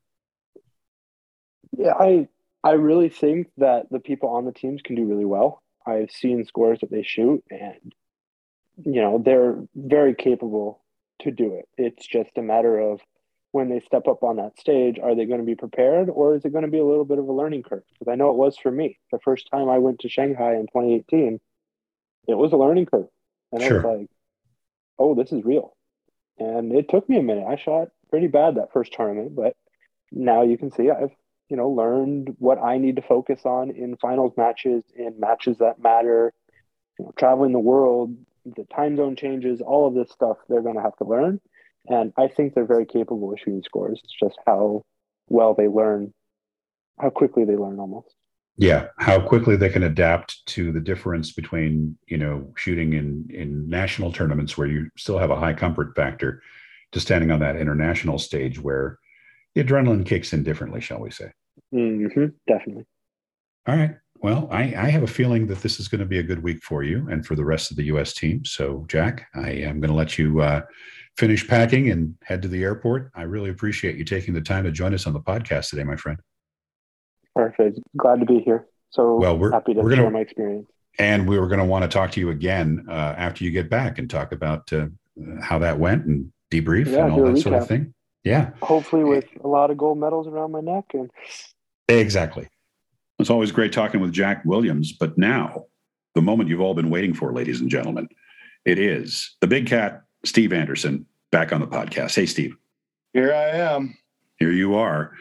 Yeah, 1.77 1.93
I 1.93 2.27
I 2.63 2.71
really 2.71 3.09
think 3.09 3.47
that 3.57 3.89
the 3.89 3.99
people 3.99 4.29
on 4.29 4.45
the 4.45 4.51
teams 4.51 4.81
can 4.81 4.95
do 4.95 5.05
really 5.05 5.25
well. 5.25 5.61
I've 5.85 6.11
seen 6.11 6.45
scores 6.45 6.79
that 6.81 6.91
they 6.91 7.03
shoot, 7.03 7.43
and 7.49 7.93
you 8.83 9.01
know 9.01 9.21
they're 9.23 9.57
very 9.75 10.13
capable 10.13 10.83
to 11.21 11.31
do 11.31 11.55
it. 11.55 11.67
It's 11.77 12.05
just 12.05 12.31
a 12.37 12.41
matter 12.41 12.79
of 12.79 13.01
when 13.51 13.69
they 13.69 13.79
step 13.79 14.07
up 14.07 14.23
on 14.23 14.37
that 14.37 14.59
stage, 14.59 14.99
are 14.99 15.15
they 15.15 15.25
going 15.25 15.39
to 15.39 15.45
be 15.45 15.55
prepared 15.55 16.09
or 16.09 16.35
is 16.35 16.45
it 16.45 16.51
going 16.51 16.65
to 16.65 16.71
be 16.71 16.77
a 16.77 16.85
little 16.85 17.05
bit 17.05 17.17
of 17.17 17.27
a 17.27 17.33
learning 17.33 17.63
curve? 17.63 17.83
Because 17.93 18.11
I 18.11 18.15
know 18.15 18.29
it 18.29 18.35
was 18.35 18.57
for 18.57 18.71
me. 18.71 18.99
The 19.11 19.19
first 19.19 19.49
time 19.51 19.69
I 19.69 19.79
went 19.79 19.99
to 19.99 20.09
Shanghai 20.09 20.55
in 20.55 20.67
2018, 20.67 21.39
it 22.27 22.37
was 22.37 22.53
a 22.53 22.57
learning 22.57 22.85
curve. 22.85 23.07
And 23.51 23.61
sure. 23.63 23.81
I 23.81 23.89
was 23.89 23.99
like, 23.99 24.09
oh, 24.99 25.15
this 25.15 25.31
is 25.31 25.43
real. 25.43 25.75
And 26.37 26.71
it 26.73 26.89
took 26.89 27.09
me 27.09 27.17
a 27.17 27.23
minute. 27.23 27.45
I 27.47 27.55
shot 27.55 27.89
pretty 28.09 28.27
bad 28.27 28.55
that 28.55 28.71
first 28.71 28.93
tournament, 28.93 29.35
but 29.35 29.55
now 30.11 30.43
you 30.43 30.57
can 30.57 30.71
see 30.71 30.89
I've, 30.89 31.11
you 31.49 31.57
know, 31.57 31.69
learned 31.69 32.35
what 32.37 32.61
I 32.61 32.77
need 32.77 32.95
to 32.97 33.01
focus 33.01 33.41
on 33.43 33.71
in 33.71 33.97
finals 33.97 34.33
matches, 34.37 34.83
in 34.95 35.19
matches 35.19 35.57
that 35.57 35.81
matter, 35.81 36.33
you 36.97 37.05
know, 37.05 37.11
traveling 37.17 37.51
the 37.51 37.59
world, 37.59 38.15
the 38.45 38.65
time 38.75 38.95
zone 38.97 39.15
changes, 39.15 39.61
all 39.61 39.87
of 39.87 39.95
this 39.95 40.11
stuff 40.11 40.37
they're 40.47 40.61
going 40.61 40.75
to 40.75 40.81
have 40.81 40.95
to 40.97 41.05
learn. 41.05 41.41
And 41.87 42.13
I 42.17 42.27
think 42.27 42.53
they're 42.53 42.65
very 42.65 42.85
capable 42.85 43.33
of 43.33 43.39
shooting 43.39 43.63
scores. 43.63 43.99
It's 44.03 44.15
just 44.21 44.37
how 44.45 44.85
well 45.27 45.55
they 45.55 45.67
learn, 45.67 46.13
how 46.99 47.09
quickly 47.09 47.45
they 47.45 47.55
learn 47.55 47.79
almost. 47.79 48.13
Yeah, 48.57 48.87
how 48.97 49.21
quickly 49.21 49.55
they 49.55 49.69
can 49.69 49.83
adapt 49.83 50.45
to 50.47 50.71
the 50.73 50.81
difference 50.81 51.31
between 51.31 51.97
you 52.07 52.17
know 52.17 52.51
shooting 52.57 52.93
in 52.93 53.25
in 53.29 53.69
national 53.69 54.11
tournaments 54.11 54.57
where 54.57 54.67
you 54.67 54.89
still 54.97 55.17
have 55.17 55.31
a 55.31 55.39
high 55.39 55.53
comfort 55.53 55.95
factor, 55.95 56.43
to 56.91 56.99
standing 56.99 57.31
on 57.31 57.39
that 57.39 57.55
international 57.55 58.19
stage 58.19 58.59
where 58.59 58.99
the 59.59 59.73
adrenaline 59.73 60.05
kicks 60.05 60.33
in 60.33 60.43
differently, 60.43 60.81
shall 60.81 60.99
we 60.99 61.11
say? 61.11 61.31
Mm-hmm, 61.73 62.25
definitely. 62.47 62.85
All 63.67 63.75
right. 63.75 63.95
Well, 64.21 64.49
I, 64.51 64.63
I, 64.75 64.89
have 64.89 65.03
a 65.03 65.07
feeling 65.07 65.47
that 65.47 65.61
this 65.61 65.79
is 65.79 65.87
going 65.87 65.99
to 65.99 66.05
be 66.05 66.19
a 66.19 66.23
good 66.23 66.43
week 66.43 66.61
for 66.61 66.83
you 66.83 67.07
and 67.09 67.25
for 67.25 67.35
the 67.35 67.45
rest 67.45 67.71
of 67.71 67.77
the 67.77 67.83
U.S. 67.85 68.13
team. 68.13 68.43
So, 68.43 68.85
Jack, 68.89 69.27
I 69.33 69.51
am 69.51 69.79
going 69.79 69.91
to 69.91 69.95
let 69.95 70.17
you 70.17 70.41
uh, 70.41 70.61
finish 71.17 71.47
packing 71.47 71.89
and 71.89 72.15
head 72.23 72.41
to 72.41 72.47
the 72.49 72.63
airport. 72.63 73.11
I 73.15 73.21
really 73.21 73.49
appreciate 73.49 73.95
you 73.95 74.03
taking 74.03 74.33
the 74.33 74.41
time 74.41 74.65
to 74.65 74.71
join 74.71 74.93
us 74.93 75.07
on 75.07 75.13
the 75.13 75.21
podcast 75.21 75.69
today, 75.69 75.83
my 75.83 75.95
friend. 75.95 76.19
Perfect. 77.33 77.79
Glad 77.95 78.19
to 78.19 78.25
be 78.25 78.39
here. 78.39 78.67
So 78.89 79.15
well, 79.15 79.37
we're 79.37 79.51
happy 79.51 79.73
to 79.73 79.81
we're 79.81 79.91
share 79.91 80.03
gonna, 80.03 80.11
my 80.11 80.21
experience. 80.21 80.67
And 80.97 81.29
we 81.29 81.39
were 81.39 81.47
going 81.47 81.59
to 81.59 81.65
want 81.65 81.83
to 81.83 81.87
talk 81.87 82.11
to 82.11 82.19
you 82.19 82.31
again 82.31 82.87
uh, 82.89 83.15
after 83.17 83.45
you 83.45 83.51
get 83.51 83.69
back 83.69 83.99
and 83.99 84.09
talk 84.09 84.33
about 84.33 84.73
uh, 84.73 84.87
how 85.41 85.59
that 85.59 85.79
went 85.79 86.05
and 86.05 86.33
debrief 86.51 86.87
yeah, 86.87 87.05
and 87.05 87.13
all 87.13 87.23
that 87.31 87.37
sort 87.39 87.55
of 87.55 87.67
thing. 87.67 87.93
Yeah. 88.23 88.51
Hopefully, 88.61 89.03
with 89.03 89.25
a 89.43 89.47
lot 89.47 89.71
of 89.71 89.77
gold 89.77 89.97
medals 89.97 90.27
around 90.27 90.51
my 90.51 90.61
neck. 90.61 90.85
And 90.93 91.09
exactly. 91.87 92.47
It's 93.17 93.29
always 93.29 93.51
great 93.51 93.73
talking 93.73 93.99
with 93.99 94.13
Jack 94.13 94.43
Williams, 94.45 94.93
but 94.93 95.17
now 95.17 95.65
the 96.15 96.21
moment 96.21 96.49
you've 96.49 96.61
all 96.61 96.73
been 96.73 96.89
waiting 96.89 97.13
for, 97.13 97.33
ladies 97.33 97.59
and 97.59 97.69
gentlemen, 97.69 98.07
it 98.65 98.79
is 98.79 99.35
the 99.41 99.47
big 99.47 99.67
cat, 99.67 100.03
Steve 100.25 100.53
Anderson, 100.53 101.05
back 101.31 101.51
on 101.51 101.59
the 101.61 101.67
podcast. 101.67 102.15
Hey, 102.15 102.25
Steve. 102.25 102.55
Here 103.13 103.33
I 103.33 103.49
am. 103.49 103.97
Here 104.37 104.51
you 104.51 104.75
are. 104.75 105.13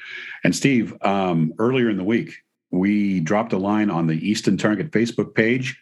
And 0.45 0.55
Steve, 0.55 0.95
um, 1.03 1.53
earlier 1.59 1.91
in 1.91 1.97
the 1.97 2.05
week, 2.05 2.35
we 2.71 3.21
dropped 3.21 3.53
a 3.53 3.59
line 3.59 3.91
on 3.91 4.07
the 4.07 4.29
Easton 4.29 4.57
Target 4.57 4.91
Facebook 4.93 5.35
page 5.35 5.81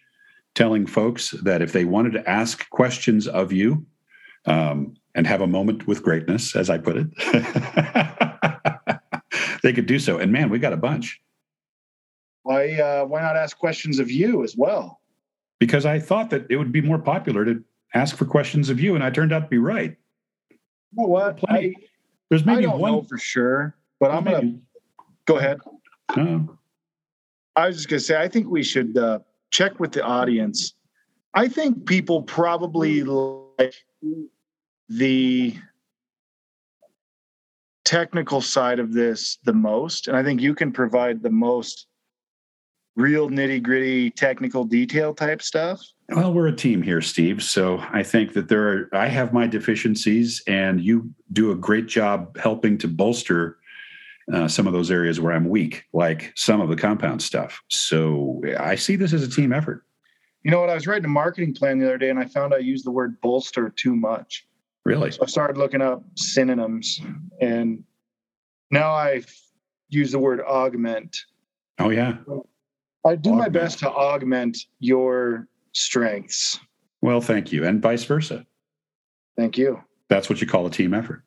telling 0.54 0.86
folks 0.86 1.32
that 1.42 1.60
if 1.60 1.72
they 1.72 1.84
wanted 1.84 2.12
to 2.14 2.28
ask 2.28 2.68
questions 2.70 3.26
of 3.26 3.52
you 3.52 3.84
um, 4.46 4.94
and 5.16 5.26
have 5.26 5.40
a 5.40 5.46
moment 5.46 5.88
with 5.88 6.04
greatness, 6.04 6.54
as 6.54 6.70
I 6.70 6.78
put 6.78 6.96
it, 6.96 7.08
they 9.62 9.72
could 9.72 9.86
do 9.86 9.98
so. 9.98 10.18
And 10.18 10.30
man, 10.30 10.48
we 10.50 10.60
got 10.60 10.72
a 10.72 10.76
bunch 10.76 11.20
why 12.46 12.74
uh, 12.74 13.04
why 13.04 13.22
not 13.22 13.36
ask 13.36 13.58
questions 13.58 13.98
of 13.98 14.08
you 14.08 14.44
as 14.44 14.56
well? 14.56 15.00
Because 15.58 15.84
I 15.84 15.98
thought 15.98 16.30
that 16.30 16.46
it 16.48 16.56
would 16.56 16.70
be 16.70 16.80
more 16.80 16.98
popular 16.98 17.44
to 17.44 17.62
ask 17.92 18.16
for 18.16 18.24
questions 18.24 18.70
of 18.70 18.78
you, 18.78 18.94
and 18.94 19.02
I 19.02 19.10
turned 19.10 19.32
out 19.32 19.40
to 19.40 19.48
be 19.48 19.58
right. 19.58 19.96
You 20.50 20.56
know 20.92 21.08
what? 21.08 21.40
I, 21.48 21.74
there's 22.30 22.46
maybe 22.46 22.58
I 22.58 22.70
don't 22.70 22.78
one 22.78 22.92
know 22.92 23.02
for 23.02 23.18
sure, 23.18 23.76
but 23.98 24.12
I'm 24.12 24.24
gonna 24.24 24.58
go 25.24 25.38
ahead. 25.38 25.58
No. 26.16 26.56
I 27.56 27.66
was 27.66 27.76
just 27.76 27.88
gonna 27.88 27.98
say 27.98 28.16
I 28.16 28.28
think 28.28 28.46
we 28.46 28.62
should 28.62 28.96
uh, 28.96 29.18
check 29.50 29.80
with 29.80 29.90
the 29.90 30.04
audience. 30.04 30.74
I 31.34 31.48
think 31.48 31.84
people 31.84 32.22
probably 32.22 33.02
like 33.02 33.74
the 34.88 35.54
technical 37.84 38.40
side 38.40 38.78
of 38.78 38.92
this 38.92 39.38
the 39.44 39.52
most, 39.52 40.08
and 40.08 40.16
I 40.16 40.22
think 40.22 40.40
you 40.40 40.54
can 40.54 40.72
provide 40.72 41.22
the 41.22 41.30
most 41.30 41.86
real 42.96 43.28
nitty 43.28 43.62
gritty 43.62 44.10
technical 44.10 44.64
detail 44.64 45.14
type 45.14 45.42
stuff? 45.42 45.80
Well, 46.08 46.32
we're 46.32 46.48
a 46.48 46.56
team 46.56 46.82
here, 46.82 47.00
Steve. 47.02 47.42
So 47.42 47.82
I 47.92 48.02
think 48.02 48.32
that 48.32 48.48
there 48.48 48.68
are, 48.68 48.88
I 48.92 49.06
have 49.06 49.32
my 49.32 49.46
deficiencies, 49.46 50.42
and 50.46 50.80
you 50.80 51.10
do 51.32 51.52
a 51.52 51.54
great 51.54 51.86
job 51.86 52.36
helping 52.38 52.78
to 52.78 52.88
bolster 52.88 53.58
uh, 54.32 54.48
some 54.48 54.66
of 54.66 54.72
those 54.72 54.90
areas 54.90 55.20
where 55.20 55.32
I'm 55.32 55.48
weak, 55.48 55.84
like 55.92 56.32
some 56.34 56.60
of 56.60 56.68
the 56.68 56.76
compound 56.76 57.22
stuff. 57.22 57.62
So 57.68 58.42
I 58.58 58.74
see 58.74 58.96
this 58.96 59.12
as 59.12 59.22
a 59.22 59.30
team 59.30 59.52
effort. 59.52 59.84
You 60.42 60.50
know 60.50 60.60
what? 60.60 60.70
I 60.70 60.74
was 60.74 60.86
writing 60.86 61.04
a 61.04 61.08
marketing 61.08 61.54
plan 61.54 61.78
the 61.78 61.86
other 61.86 61.98
day, 61.98 62.10
and 62.10 62.18
I 62.18 62.24
found 62.24 62.54
I 62.54 62.58
used 62.58 62.86
the 62.86 62.90
word 62.90 63.20
bolster 63.20 63.68
too 63.68 63.94
much. 63.94 64.46
Really? 64.86 65.10
So 65.10 65.24
I 65.24 65.26
started 65.26 65.58
looking 65.58 65.82
up 65.82 66.04
synonyms, 66.14 67.00
and 67.40 67.82
now 68.70 68.90
I 68.90 69.22
use 69.88 70.12
the 70.12 70.20
word 70.20 70.40
augment. 70.40 71.18
Oh 71.80 71.90
yeah. 71.90 72.18
I 73.04 73.16
do 73.16 73.30
augment. 73.30 73.38
my 73.38 73.48
best 73.48 73.80
to 73.80 73.90
augment 73.90 74.56
your 74.78 75.48
strengths. 75.72 76.60
Well, 77.02 77.20
thank 77.20 77.50
you. 77.50 77.64
And 77.64 77.82
vice 77.82 78.04
versa. 78.04 78.46
Thank 79.36 79.58
you. 79.58 79.82
That's 80.08 80.30
what 80.30 80.40
you 80.40 80.46
call 80.46 80.66
a 80.66 80.70
team 80.70 80.94
effort. 80.94 81.24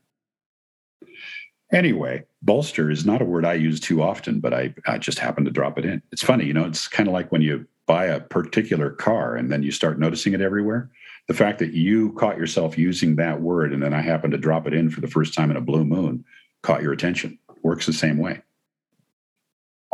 Anyway, 1.73 2.23
bolster 2.41 2.89
is 2.89 3.05
not 3.05 3.21
a 3.21 3.25
word 3.25 3.43
I 3.43 3.55
use 3.55 3.81
too 3.81 4.01
often, 4.01 4.39
but 4.39 4.53
I, 4.53 4.73
I 4.87 4.97
just 4.99 5.19
happen 5.19 5.43
to 5.43 5.51
drop 5.51 5.77
it 5.77 5.83
in. 5.83 6.01
It's 6.13 6.23
funny, 6.23 6.45
you 6.45 6.53
know, 6.53 6.63
it's 6.63 6.87
kind 6.87 7.09
of 7.09 7.13
like 7.13 7.29
when 7.29 7.41
you 7.41 7.67
buy 7.87 8.05
a 8.05 8.21
particular 8.21 8.91
car 8.91 9.35
and 9.35 9.51
then 9.51 9.63
you 9.63 9.71
start 9.71 9.99
noticing 9.99 10.33
it 10.33 10.39
everywhere. 10.39 10.89
The 11.29 11.35
fact 11.35 11.59
that 11.59 11.73
you 11.73 12.13
caught 12.13 12.37
yourself 12.39 12.75
using 12.75 13.15
that 13.17 13.39
word 13.39 13.71
and 13.71 13.83
then 13.83 13.93
I 13.93 14.01
happened 14.01 14.31
to 14.31 14.39
drop 14.39 14.65
it 14.65 14.73
in 14.73 14.89
for 14.89 14.99
the 14.99 15.07
first 15.07 15.35
time 15.35 15.51
in 15.51 15.57
a 15.57 15.61
blue 15.61 15.85
moon 15.85 16.25
caught 16.63 16.81
your 16.81 16.91
attention. 16.91 17.37
Works 17.61 17.85
the 17.85 17.93
same 17.93 18.17
way. 18.17 18.41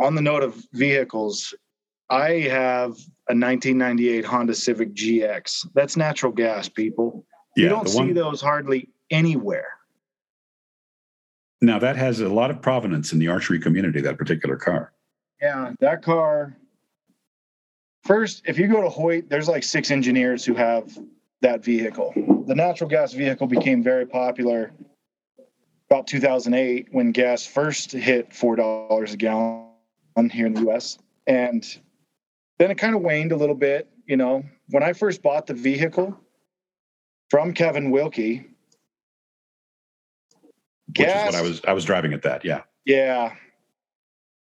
On 0.00 0.14
the 0.14 0.22
note 0.22 0.42
of 0.42 0.56
vehicles, 0.72 1.52
I 2.08 2.30
have 2.30 2.92
a 3.28 3.36
1998 3.36 4.24
Honda 4.24 4.54
Civic 4.54 4.94
GX. 4.94 5.66
That's 5.74 5.94
natural 5.94 6.32
gas, 6.32 6.70
people. 6.70 7.26
Yeah, 7.54 7.64
you 7.64 7.68
don't 7.68 7.88
see 7.90 7.98
one... 7.98 8.14
those 8.14 8.40
hardly 8.40 8.88
anywhere. 9.10 9.68
Now 11.60 11.78
that 11.80 11.96
has 11.96 12.20
a 12.20 12.30
lot 12.30 12.50
of 12.50 12.62
provenance 12.62 13.12
in 13.12 13.18
the 13.18 13.28
archery 13.28 13.60
community. 13.60 14.00
That 14.00 14.16
particular 14.16 14.56
car. 14.56 14.94
Yeah, 15.42 15.72
that 15.80 16.00
car. 16.00 16.56
First, 18.04 18.40
if 18.46 18.58
you 18.58 18.68
go 18.68 18.80
to 18.80 18.88
Hoyt, 18.88 19.28
there's 19.28 19.48
like 19.48 19.64
six 19.64 19.90
engineers 19.90 20.42
who 20.42 20.54
have 20.54 20.96
that 21.42 21.64
vehicle. 21.64 22.12
The 22.46 22.54
natural 22.54 22.88
gas 22.88 23.12
vehicle 23.12 23.46
became 23.46 23.82
very 23.82 24.06
popular 24.06 24.72
about 25.90 26.06
2008 26.06 26.88
when 26.90 27.12
gas 27.12 27.46
first 27.46 27.92
hit 27.92 28.32
four 28.32 28.56
dollars 28.56 29.12
a 29.12 29.16
gallon 29.16 29.70
here 30.30 30.46
in 30.46 30.54
the 30.54 30.60
U.S. 30.62 30.98
And 31.26 31.64
then 32.58 32.70
it 32.70 32.78
kind 32.78 32.94
of 32.94 33.02
waned 33.02 33.32
a 33.32 33.36
little 33.36 33.54
bit. 33.54 33.88
You 34.06 34.16
know, 34.16 34.44
when 34.70 34.82
I 34.82 34.92
first 34.92 35.22
bought 35.22 35.46
the 35.46 35.54
vehicle 35.54 36.18
from 37.28 37.52
Kevin 37.52 37.90
Wilkie, 37.90 38.46
gas, 40.92 41.06
which 41.06 41.08
is 41.08 41.24
what 41.24 41.34
I 41.34 41.42
was 41.42 41.60
I 41.68 41.72
was 41.72 41.84
driving 41.84 42.12
at 42.12 42.22
that. 42.22 42.44
Yeah. 42.44 42.62
Yeah. 42.84 43.34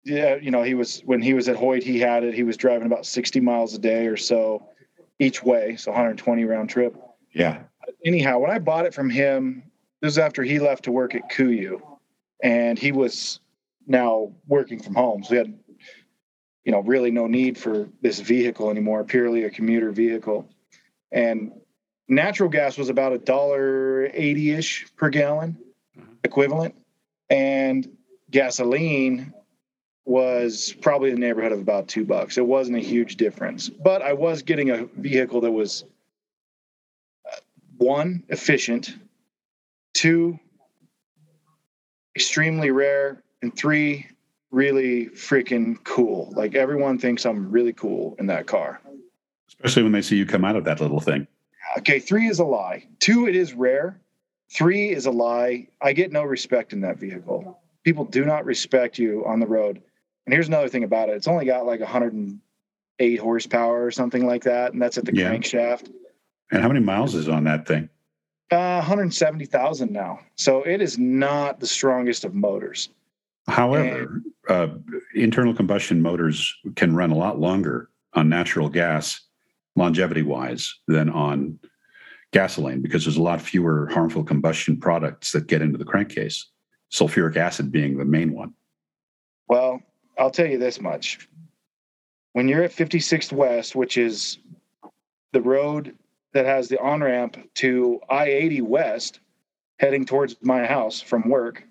Yeah, 0.05 0.35
you 0.35 0.51
know, 0.51 0.63
he 0.63 0.73
was 0.73 0.99
when 1.05 1.21
he 1.21 1.33
was 1.33 1.47
at 1.47 1.55
Hoyt, 1.55 1.81
he 1.81 1.97
had 1.97 2.25
it. 2.25 2.33
He 2.33 2.43
was 2.43 2.57
driving 2.57 2.85
about 2.85 3.05
60 3.05 3.39
miles 3.39 3.73
a 3.73 3.79
day 3.79 4.07
or 4.07 4.17
so 4.17 4.67
each 5.19 5.43
way, 5.43 5.75
so 5.75 5.91
120 5.91 6.45
round 6.45 6.69
trip. 6.69 6.95
Yeah. 7.33 7.63
Anyhow, 8.05 8.39
when 8.39 8.51
I 8.51 8.59
bought 8.59 8.85
it 8.85 8.93
from 8.93 9.09
him, 9.09 9.63
this 10.01 10.13
is 10.13 10.17
after 10.17 10.43
he 10.43 10.59
left 10.59 10.85
to 10.85 10.91
work 10.91 11.15
at 11.15 11.29
KUIU, 11.31 11.81
and 12.41 12.77
he 12.77 12.91
was 12.91 13.39
now 13.87 14.33
working 14.47 14.81
from 14.81 14.95
home. 14.95 15.23
So 15.23 15.29
he 15.29 15.37
had, 15.37 15.59
you 16.65 16.71
know, 16.71 16.81
really 16.81 17.11
no 17.11 17.27
need 17.27 17.57
for 17.57 17.89
this 18.01 18.19
vehicle 18.19 18.69
anymore, 18.69 19.03
purely 19.03 19.43
a 19.43 19.49
commuter 19.49 19.91
vehicle. 19.91 20.49
And 21.11 21.51
natural 22.07 22.49
gas 22.49 22.77
was 22.77 22.89
about 22.89 23.13
a 23.13 23.17
dollar 23.17 24.09
eighty 24.13 24.51
ish 24.51 24.87
per 24.95 25.09
gallon 25.09 25.57
mm-hmm. 25.97 26.13
equivalent. 26.23 26.75
And 27.29 27.89
gasoline 28.29 29.33
was 30.05 30.75
probably 30.81 31.09
in 31.09 31.15
the 31.15 31.21
neighborhood 31.21 31.51
of 31.51 31.59
about 31.59 31.87
two 31.87 32.05
bucks. 32.05 32.37
It 32.37 32.45
wasn't 32.45 32.77
a 32.77 32.81
huge 32.81 33.15
difference, 33.15 33.69
but 33.69 34.01
I 34.01 34.13
was 34.13 34.41
getting 34.41 34.69
a 34.69 34.85
vehicle 34.97 35.41
that 35.41 35.51
was 35.51 35.85
uh, 37.31 37.37
one 37.77 38.23
efficient, 38.29 38.95
two 39.93 40.37
extremely 42.15 42.71
rare, 42.71 43.23
and 43.41 43.55
three 43.55 44.07
really 44.51 45.07
freaking 45.07 45.83
cool. 45.83 46.31
Like 46.35 46.55
everyone 46.55 46.99
thinks 46.99 47.25
I'm 47.25 47.49
really 47.51 47.73
cool 47.73 48.15
in 48.19 48.27
that 48.27 48.45
car. 48.45 48.81
Especially 49.47 49.83
when 49.83 49.93
they 49.93 50.01
see 50.01 50.17
you 50.17 50.25
come 50.25 50.45
out 50.45 50.55
of 50.55 50.63
that 50.65 50.79
little 50.79 50.99
thing. 50.99 51.27
Okay, 51.77 51.99
three 51.99 52.27
is 52.27 52.39
a 52.39 52.43
lie. 52.43 52.85
Two, 52.99 53.27
it 53.27 53.35
is 53.35 53.53
rare. 53.53 53.99
Three 54.51 54.89
is 54.89 55.05
a 55.05 55.11
lie. 55.11 55.67
I 55.81 55.93
get 55.93 56.11
no 56.11 56.23
respect 56.23 56.73
in 56.73 56.81
that 56.81 56.99
vehicle. 56.99 57.59
People 57.83 58.05
do 58.05 58.25
not 58.25 58.45
respect 58.45 58.99
you 58.99 59.25
on 59.25 59.39
the 59.39 59.47
road. 59.47 59.81
And 60.25 60.33
here's 60.33 60.47
another 60.47 60.69
thing 60.69 60.83
about 60.83 61.09
it 61.09 61.15
it's 61.15 61.27
only 61.27 61.45
got 61.45 61.65
like 61.65 61.79
108 61.81 63.19
horsepower 63.19 63.85
or 63.85 63.91
something 63.91 64.25
like 64.25 64.43
that. 64.43 64.73
And 64.73 64.81
that's 64.81 64.97
at 64.97 65.05
the 65.05 65.15
Yeah. 65.15 65.29
crankshaft. 65.29 65.91
And 66.51 66.61
how 66.61 66.67
many 66.67 66.79
miles 66.79 67.15
is 67.15 67.27
on 67.27 67.43
that 67.45 67.67
thing? 67.67 67.89
Uh, 68.51 68.75
170,000 68.77 69.91
now. 69.91 70.19
So 70.35 70.61
it 70.63 70.81
is 70.81 70.99
not 70.99 71.59
the 71.59 71.67
strongest 71.67 72.23
of 72.23 72.35
motors. 72.35 72.89
However, 73.47 74.21
uh, 74.47 74.67
internal 75.15 75.53
combustion 75.53 76.01
motors 76.01 76.55
can 76.75 76.95
run 76.95 77.11
a 77.11 77.15
lot 77.15 77.39
longer 77.39 77.89
on 78.13 78.29
natural 78.29 78.69
gas, 78.69 79.19
longevity 79.75 80.21
wise, 80.21 80.73
than 80.87 81.09
on 81.09 81.59
gasoline 82.31 82.81
because 82.81 83.03
there's 83.05 83.17
a 83.17 83.21
lot 83.21 83.41
fewer 83.41 83.89
harmful 83.91 84.23
combustion 84.23 84.77
products 84.79 85.31
that 85.31 85.47
get 85.47 85.61
into 85.61 85.77
the 85.77 85.85
crankcase, 85.85 86.49
sulfuric 86.91 87.35
acid 87.35 87.71
being 87.71 87.97
the 87.97 88.05
main 88.05 88.33
one. 88.33 88.53
Well, 89.47 89.81
I'll 90.23 90.31
tell 90.31 90.47
you 90.47 90.57
this 90.57 90.79
much. 90.79 91.27
When 92.31 92.47
you're 92.47 92.63
at 92.63 92.71
56th 92.71 93.33
West, 93.33 93.75
which 93.75 93.97
is 93.97 94.37
the 95.33 95.41
road 95.41 95.97
that 96.31 96.45
has 96.45 96.69
the 96.69 96.79
on 96.79 97.03
ramp 97.03 97.37
to 97.55 97.99
I 98.09 98.27
80 98.27 98.61
West, 98.61 99.19
heading 99.79 100.05
towards 100.05 100.37
my 100.41 100.65
house 100.65 101.01
from 101.01 101.27
work, 101.27 101.67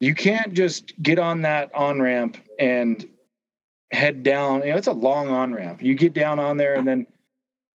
you 0.00 0.14
can't 0.14 0.52
just 0.52 0.92
get 1.02 1.18
on 1.18 1.40
that 1.42 1.74
on 1.74 2.02
ramp 2.02 2.36
and 2.58 3.08
head 3.90 4.22
down. 4.22 4.60
You 4.60 4.72
know, 4.72 4.76
it's 4.76 4.86
a 4.86 4.92
long 4.92 5.28
on 5.30 5.54
ramp. 5.54 5.82
You 5.82 5.94
get 5.94 6.12
down 6.12 6.38
on 6.38 6.58
there 6.58 6.74
and 6.74 6.86
then 6.86 7.06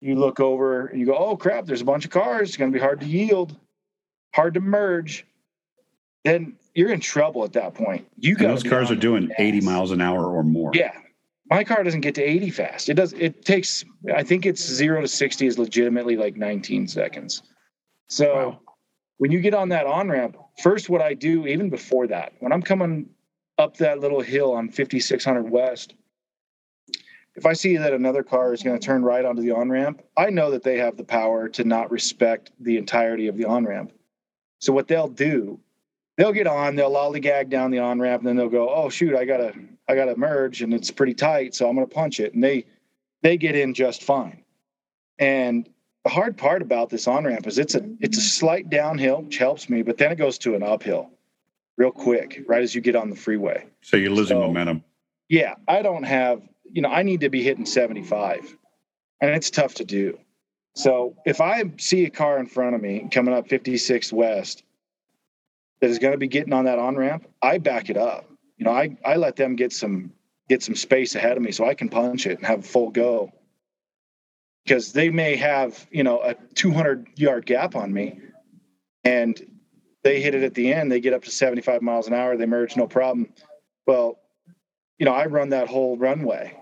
you 0.02 0.14
look 0.14 0.40
over 0.40 0.88
and 0.88 1.00
you 1.00 1.06
go, 1.06 1.16
oh 1.16 1.38
crap, 1.38 1.64
there's 1.64 1.80
a 1.80 1.86
bunch 1.86 2.04
of 2.04 2.10
cars. 2.10 2.50
It's 2.50 2.58
going 2.58 2.70
to 2.70 2.78
be 2.78 2.82
hard 2.82 3.00
to 3.00 3.06
yield, 3.06 3.56
hard 4.34 4.52
to 4.52 4.60
merge. 4.60 5.24
Then 6.22 6.56
you're 6.74 6.90
in 6.92 7.00
trouble 7.00 7.44
at 7.44 7.52
that 7.54 7.74
point. 7.74 8.06
You 8.18 8.34
got 8.36 8.48
those 8.48 8.62
cars 8.62 8.90
are 8.90 8.96
doing 8.96 9.30
80 9.38 9.60
miles 9.62 9.90
an 9.90 10.00
hour 10.00 10.26
or 10.26 10.42
more. 10.42 10.70
yeah. 10.74 10.92
My 11.50 11.64
car 11.64 11.82
doesn't 11.82 12.02
get 12.02 12.14
to 12.14 12.22
80 12.22 12.50
fast. 12.50 12.88
It 12.88 12.94
does 12.94 13.12
it 13.14 13.44
takes 13.44 13.84
I 14.14 14.22
think 14.22 14.46
it's 14.46 14.62
0 14.64 15.00
to 15.00 15.08
60 15.08 15.46
is 15.46 15.58
legitimately 15.58 16.16
like 16.16 16.36
19 16.36 16.86
seconds. 16.86 17.42
So 18.08 18.34
Wow. 18.34 18.60
when 19.18 19.32
you 19.32 19.40
get 19.40 19.54
on 19.54 19.68
that 19.70 19.86
on-ramp, 19.86 20.36
first 20.62 20.88
what 20.88 21.02
I 21.02 21.14
do 21.14 21.46
even 21.48 21.68
before 21.68 22.06
that, 22.06 22.34
when 22.38 22.52
I'm 22.52 22.62
coming 22.62 23.08
up 23.58 23.76
that 23.78 23.98
little 23.98 24.20
hill 24.20 24.52
on 24.52 24.68
5600 24.70 25.50
West, 25.50 25.94
if 27.36 27.46
I 27.46 27.52
see 27.52 27.76
that 27.76 27.92
another 27.92 28.22
car 28.22 28.52
is 28.52 28.62
going 28.62 28.78
to 28.78 28.84
turn 28.84 29.02
right 29.02 29.24
onto 29.24 29.42
the 29.42 29.50
on-ramp, 29.52 30.02
I 30.16 30.30
know 30.30 30.50
that 30.52 30.62
they 30.62 30.78
have 30.78 30.96
the 30.96 31.04
power 31.04 31.48
to 31.50 31.64
not 31.64 31.90
respect 31.90 32.50
the 32.60 32.76
entirety 32.76 33.28
of 33.28 33.36
the 33.36 33.44
on-ramp. 33.44 33.92
So 34.60 34.72
what 34.72 34.88
they'll 34.88 35.08
do 35.08 35.58
they'll 36.20 36.32
get 36.32 36.46
on, 36.46 36.76
they'll 36.76 36.90
lollygag 36.92 37.48
down 37.48 37.70
the 37.70 37.78
on 37.78 37.98
ramp, 37.98 38.20
and 38.20 38.28
then 38.28 38.36
they'll 38.36 38.50
go, 38.50 38.68
"Oh 38.68 38.90
shoot, 38.90 39.16
I 39.16 39.24
gotta, 39.24 39.54
I 39.88 39.94
gotta 39.94 40.14
merge, 40.16 40.60
and 40.60 40.74
it's 40.74 40.90
pretty 40.90 41.14
tight, 41.14 41.54
so 41.54 41.66
I'm 41.66 41.74
gonna 41.74 41.86
punch 41.86 42.20
it." 42.20 42.34
And 42.34 42.44
they, 42.44 42.66
they 43.22 43.38
get 43.38 43.56
in 43.56 43.72
just 43.72 44.02
fine. 44.02 44.44
And 45.18 45.66
the 46.04 46.10
hard 46.10 46.36
part 46.36 46.60
about 46.60 46.90
this 46.90 47.08
on 47.08 47.24
ramp 47.24 47.46
is 47.46 47.58
it's 47.58 47.74
a, 47.74 47.82
it's 48.00 48.18
a 48.18 48.22
slight 48.22 48.68
downhill, 48.68 49.22
which 49.22 49.38
helps 49.38 49.70
me, 49.70 49.80
but 49.80 49.96
then 49.96 50.12
it 50.12 50.16
goes 50.16 50.36
to 50.38 50.54
an 50.54 50.62
uphill, 50.62 51.10
real 51.78 51.90
quick, 51.90 52.42
right 52.46 52.62
as 52.62 52.74
you 52.74 52.82
get 52.82 52.96
on 52.96 53.08
the 53.08 53.16
freeway. 53.16 53.64
So 53.80 53.96
you're 53.96 54.10
losing 54.10 54.36
So- 54.36 54.40
momentum. 54.42 54.84
Yeah, 55.30 55.54
I 55.68 55.80
don't 55.82 56.02
have, 56.02 56.42
you 56.72 56.82
know, 56.82 56.88
I 56.90 57.02
need 57.04 57.20
to 57.20 57.28
be 57.30 57.42
hitting 57.42 57.64
75, 57.64 58.56
and 59.22 59.30
it's 59.30 59.48
tough 59.48 59.74
to 59.74 59.84
do. 59.84 60.18
So 60.74 61.14
if 61.24 61.40
I 61.40 61.62
see 61.78 62.04
a 62.04 62.10
car 62.10 62.38
in 62.40 62.46
front 62.46 62.74
of 62.74 62.82
me 62.82 63.08
coming 63.10 63.32
up 63.32 63.48
56 63.48 64.12
West 64.12 64.64
that 65.80 65.90
is 65.90 65.98
going 65.98 66.12
to 66.12 66.18
be 66.18 66.28
getting 66.28 66.52
on 66.52 66.66
that 66.66 66.78
on 66.78 66.96
ramp, 66.96 67.26
I 67.42 67.58
back 67.58 67.90
it 67.90 67.96
up. 67.96 68.26
You 68.56 68.64
know, 68.64 68.72
I 68.72 68.96
I 69.04 69.16
let 69.16 69.36
them 69.36 69.56
get 69.56 69.72
some 69.72 70.12
get 70.48 70.62
some 70.62 70.74
space 70.74 71.14
ahead 71.14 71.36
of 71.36 71.42
me 71.42 71.52
so 71.52 71.66
I 71.66 71.74
can 71.74 71.88
punch 71.88 72.26
it 72.26 72.38
and 72.38 72.46
have 72.46 72.60
a 72.60 72.62
full 72.62 72.90
go. 72.90 73.32
Because 74.64 74.92
they 74.92 75.08
may 75.08 75.36
have, 75.36 75.86
you 75.90 76.02
know, 76.02 76.20
a 76.20 76.34
200 76.54 77.08
yard 77.16 77.46
gap 77.46 77.74
on 77.74 77.92
me, 77.92 78.20
and 79.04 79.40
they 80.02 80.20
hit 80.20 80.34
it 80.34 80.42
at 80.42 80.54
the 80.54 80.72
end. 80.72 80.92
They 80.92 81.00
get 81.00 81.14
up 81.14 81.24
to 81.24 81.30
75 81.30 81.82
miles 81.82 82.06
an 82.06 82.14
hour. 82.14 82.36
They 82.36 82.46
merge, 82.46 82.76
no 82.76 82.86
problem. 82.86 83.32
Well, 83.86 84.18
you 84.98 85.06
know, 85.06 85.12
I 85.12 85.26
run 85.26 85.48
that 85.50 85.68
whole 85.68 85.96
runway 85.96 86.56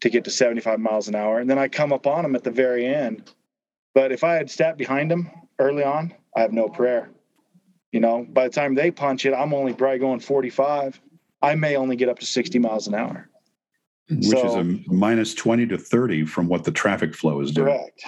to 0.00 0.10
get 0.10 0.24
to 0.24 0.30
75 0.30 0.80
miles 0.80 1.08
an 1.08 1.14
hour, 1.14 1.38
and 1.38 1.48
then 1.48 1.58
I 1.58 1.68
come 1.68 1.92
up 1.92 2.06
on 2.06 2.22
them 2.22 2.34
at 2.34 2.42
the 2.42 2.50
very 2.50 2.86
end. 2.86 3.30
But 3.94 4.12
if 4.12 4.24
I 4.24 4.34
had 4.34 4.50
sat 4.50 4.78
behind 4.78 5.10
them 5.10 5.30
early 5.58 5.84
on, 5.84 6.14
I 6.34 6.40
have 6.40 6.52
no 6.52 6.68
prayer. 6.68 7.10
You 7.92 8.00
know, 8.00 8.26
by 8.30 8.48
the 8.48 8.54
time 8.54 8.74
they 8.74 8.90
punch 8.90 9.26
it, 9.26 9.34
I'm 9.34 9.52
only 9.52 9.74
probably 9.74 9.98
going 9.98 10.18
45. 10.20 10.98
I 11.42 11.54
may 11.54 11.76
only 11.76 11.94
get 11.96 12.08
up 12.08 12.18
to 12.20 12.26
60 12.26 12.58
miles 12.58 12.86
an 12.88 12.94
hour. 12.94 13.28
which 14.10 14.26
is 14.34 14.54
a 14.54 14.64
minus 14.88 15.34
20 15.34 15.66
to 15.66 15.78
30 15.78 16.24
from 16.24 16.48
what 16.48 16.64
the 16.64 16.72
traffic 16.72 17.14
flow 17.14 17.40
is 17.40 17.52
doing. 17.52 17.66
Correct. 17.68 18.04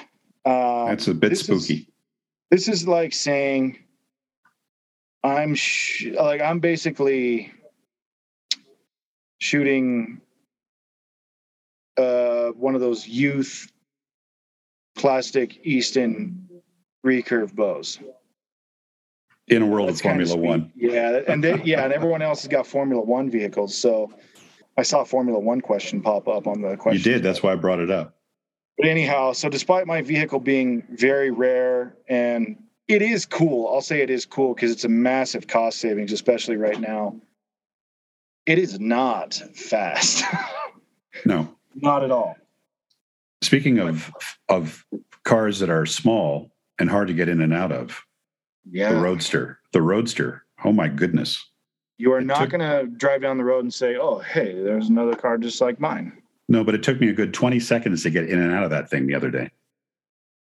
Um, 0.46 0.88
That's 0.88 1.06
a 1.08 1.14
bit 1.14 1.30
this 1.30 1.48
is- 1.48 1.64
spooky. 1.66 1.88
this 2.50 2.68
is 2.68 2.88
like 2.88 3.12
saying 3.12 3.78
I'm 5.22 5.54
sh- 5.54 6.08
like 6.14 6.40
I'm 6.42 6.60
basically 6.60 7.52
shooting 9.38 10.20
uh, 11.96 12.48
one 12.50 12.74
of 12.74 12.80
those 12.82 13.06
youth 13.06 13.70
plastic 14.96 15.60
Easton 15.64 16.48
recurve 17.06 17.54
bows. 17.54 17.98
In 19.48 19.62
a 19.62 19.66
world 19.66 19.88
That's 19.88 20.00
of 20.00 20.04
Formula. 20.04 20.36
One. 20.36 20.72
Yeah, 20.74 21.20
and 21.28 21.42
they, 21.42 21.60
yeah, 21.64 21.84
and 21.84 21.92
everyone 21.92 22.22
else 22.22 22.42
has 22.42 22.48
got 22.48 22.66
Formula 22.66 23.02
One 23.02 23.30
vehicles. 23.30 23.76
So 23.76 24.12
I 24.76 24.82
saw 24.82 25.02
a 25.02 25.04
Formula 25.04 25.38
One 25.38 25.60
question 25.60 26.00
pop 26.00 26.28
up 26.28 26.46
on 26.46 26.62
the 26.62 26.76
question. 26.76 26.98
You 26.98 27.16
did. 27.16 27.22
That's 27.22 27.42
why 27.42 27.52
I 27.52 27.56
brought 27.56 27.80
it 27.80 27.90
up. 27.90 28.16
But 28.78 28.88
anyhow, 28.88 29.32
so 29.32 29.48
despite 29.48 29.86
my 29.86 30.02
vehicle 30.02 30.40
being 30.40 30.84
very 30.90 31.30
rare 31.30 31.96
and 32.08 32.56
it 32.88 33.02
is 33.02 33.24
cool, 33.24 33.72
I'll 33.72 33.80
say 33.80 34.02
it 34.02 34.10
is 34.10 34.26
cool 34.26 34.54
because 34.54 34.72
it's 34.72 34.84
a 34.84 34.88
massive 34.88 35.46
cost 35.46 35.78
savings, 35.78 36.12
especially 36.12 36.56
right 36.56 36.80
now. 36.80 37.20
It 38.46 38.58
is 38.58 38.78
not 38.78 39.34
fast. 39.54 40.24
No. 41.24 41.48
not 41.76 42.02
at 42.02 42.10
all. 42.10 42.36
Speaking 43.40 43.78
of 43.78 44.12
of 44.48 44.84
cars 45.22 45.60
that 45.60 45.70
are 45.70 45.86
small 45.86 46.50
and 46.80 46.90
hard 46.90 47.06
to 47.06 47.14
get 47.14 47.28
in 47.28 47.40
and 47.40 47.54
out 47.54 47.70
of, 47.70 48.04
Yeah. 48.70 48.92
the 48.92 49.00
Roadster. 49.00 49.58
The 49.72 49.82
Roadster. 49.82 50.44
Oh 50.64 50.72
my 50.72 50.88
goodness. 50.88 51.42
you 51.98 52.12
are 52.12 52.18
it 52.20 52.24
not 52.26 52.40
took- 52.40 52.50
going 52.50 52.60
to 52.60 52.86
drive 52.96 53.22
down 53.22 53.38
the 53.38 53.44
road 53.44 53.64
and 53.64 53.72
say, 53.72 53.96
oh, 53.96 54.18
hey, 54.18 54.52
there's 54.62 54.88
another 54.88 55.14
car 55.14 55.38
just 55.38 55.60
like 55.60 55.78
mine. 55.80 56.12
No, 56.48 56.62
but 56.64 56.74
it 56.74 56.82
took 56.82 57.00
me 57.00 57.08
a 57.08 57.12
good 57.12 57.32
20 57.32 57.58
seconds 57.60 58.02
to 58.02 58.10
get 58.10 58.28
in 58.28 58.40
and 58.40 58.52
out 58.52 58.64
of 58.64 58.70
that 58.70 58.90
thing 58.90 59.06
the 59.06 59.14
other 59.14 59.30
day. 59.30 59.50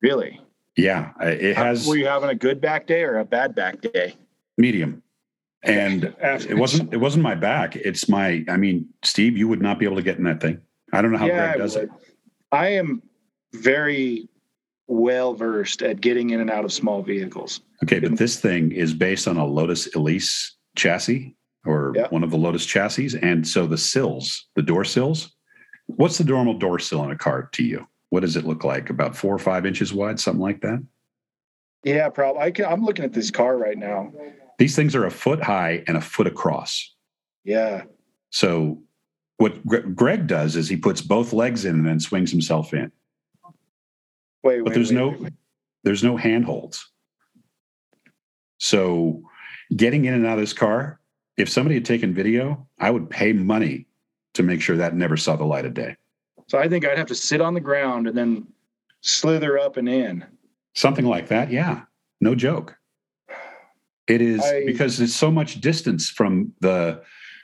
Really? 0.01 0.41
Yeah, 0.75 1.11
it 1.21 1.55
has 1.55 1.87
Were 1.87 1.95
you 1.95 2.07
having 2.07 2.29
a 2.29 2.35
good 2.35 2.59
back 2.59 2.87
day 2.87 3.03
or 3.03 3.19
a 3.19 3.25
bad 3.25 3.55
back 3.55 3.79
day? 3.81 4.15
medium. 4.57 5.01
And 5.63 6.13
it 6.21 6.57
wasn't 6.57 6.93
it 6.93 6.97
wasn't 6.97 7.23
my 7.23 7.35
back. 7.35 7.75
It's 7.77 8.09
my 8.09 8.43
I 8.49 8.57
mean, 8.57 8.89
Steve, 9.03 9.37
you 9.37 9.47
would 9.47 9.61
not 9.61 9.79
be 9.79 9.85
able 9.85 9.95
to 9.95 10.01
get 10.01 10.17
in 10.17 10.23
that 10.25 10.41
thing. 10.41 10.59
I 10.91 11.01
don't 11.01 11.11
know 11.11 11.17
how 11.19 11.27
yeah, 11.27 11.47
Greg 11.53 11.57
does 11.59 11.75
it. 11.77 11.89
I 12.51 12.69
am 12.69 13.01
very 13.53 14.27
well 14.87 15.33
versed 15.33 15.81
at 15.81 16.01
getting 16.01 16.31
in 16.31 16.41
and 16.41 16.49
out 16.49 16.65
of 16.65 16.73
small 16.73 17.01
vehicles. 17.01 17.61
Okay, 17.83 17.99
but 17.99 18.17
this 18.17 18.39
thing 18.39 18.71
is 18.71 18.93
based 18.93 19.27
on 19.27 19.37
a 19.37 19.45
Lotus 19.45 19.93
Elise 19.95 20.55
chassis 20.75 21.35
or 21.65 21.93
Yeah. 21.95 22.07
one 22.09 22.23
of 22.23 22.31
the 22.31 22.37
Lotus 22.37 22.65
chassis. 22.65 23.11
And 23.21 23.47
so 23.47 23.65
the 23.65 23.77
sills, 23.77 24.47
the 24.55 24.61
door 24.61 24.83
sills, 24.83 25.33
what's 25.87 26.17
the 26.17 26.23
normal 26.23 26.57
door 26.57 26.79
sill 26.79 27.03
in 27.03 27.11
a 27.11 27.17
car 27.17 27.49
to 27.53 27.63
you? 27.63 27.87
What 28.09 28.19
does 28.21 28.35
it 28.35 28.45
look 28.45 28.63
like? 28.63 28.89
About 28.89 29.15
four 29.15 29.33
or 29.33 29.39
five 29.39 29.65
inches 29.65 29.93
wide, 29.93 30.19
something 30.19 30.41
like 30.41 30.61
that? 30.61 30.83
Yeah, 31.83 32.09
probably. 32.09 32.41
I 32.41 32.51
can, 32.51 32.65
I'm 32.65 32.83
looking 32.83 33.05
at 33.05 33.13
this 33.13 33.31
car 33.31 33.57
right 33.57 33.77
now. 33.77 34.11
These 34.59 34.75
things 34.75 34.95
are 34.95 35.05
a 35.05 35.11
foot 35.11 35.41
high 35.41 35.83
and 35.87 35.97
a 35.97 36.01
foot 36.01 36.27
across. 36.27 36.93
Yeah. 37.43 37.83
So 38.29 38.81
what 39.37 39.65
Gre- 39.65 39.79
Greg 39.79 40.27
does 40.27 40.55
is 40.55 40.69
he 40.69 40.77
puts 40.77 41.01
both 41.01 41.33
legs 41.33 41.65
in 41.65 41.75
and 41.75 41.85
then 41.85 41.99
swings 41.99 42.31
himself 42.31 42.73
in. 42.73 42.91
Wait, 44.43 44.59
But 44.59 44.69
wait, 44.69 44.75
there's 44.75 44.89
wait, 44.89 44.97
no 44.97 45.09
wait, 45.09 45.33
there's 45.83 46.03
no 46.03 46.17
handholds. 46.17 46.89
So 48.57 49.21
getting 49.75 50.05
in 50.05 50.13
and 50.13 50.25
out 50.25 50.37
of 50.37 50.39
this 50.39 50.53
car, 50.53 50.99
if 51.37 51.49
somebody 51.49 51.75
had 51.75 51.85
taken 51.85 52.13
video, 52.13 52.67
I 52.79 52.91
would 52.91 53.09
pay 53.09 53.33
money 53.33 53.87
to 54.33 54.43
make 54.43 54.61
sure 54.61 54.77
that 54.77 54.95
never 54.95 55.17
saw 55.17 55.35
the 55.35 55.45
light 55.45 55.65
of 55.65 55.73
day. 55.73 55.95
So 56.47 56.57
I 56.57 56.67
think 56.67 56.85
I'd 56.85 56.97
have 56.97 57.07
to 57.07 57.15
sit 57.15 57.41
on 57.41 57.53
the 57.53 57.59
ground 57.59 58.07
and 58.07 58.17
then 58.17 58.47
slither 59.01 59.57
up 59.57 59.77
and 59.77 59.87
in. 59.87 60.25
Something 60.75 61.05
like 61.05 61.27
that, 61.27 61.51
yeah. 61.51 61.83
No 62.19 62.35
joke. 62.35 62.75
It 64.07 64.21
is 64.21 64.41
I- 64.41 64.65
because 64.65 64.99
it's 64.99 65.13
so 65.13 65.31
much 65.31 65.61
distance 65.61 66.09
from 66.09 66.53
the 66.59 67.01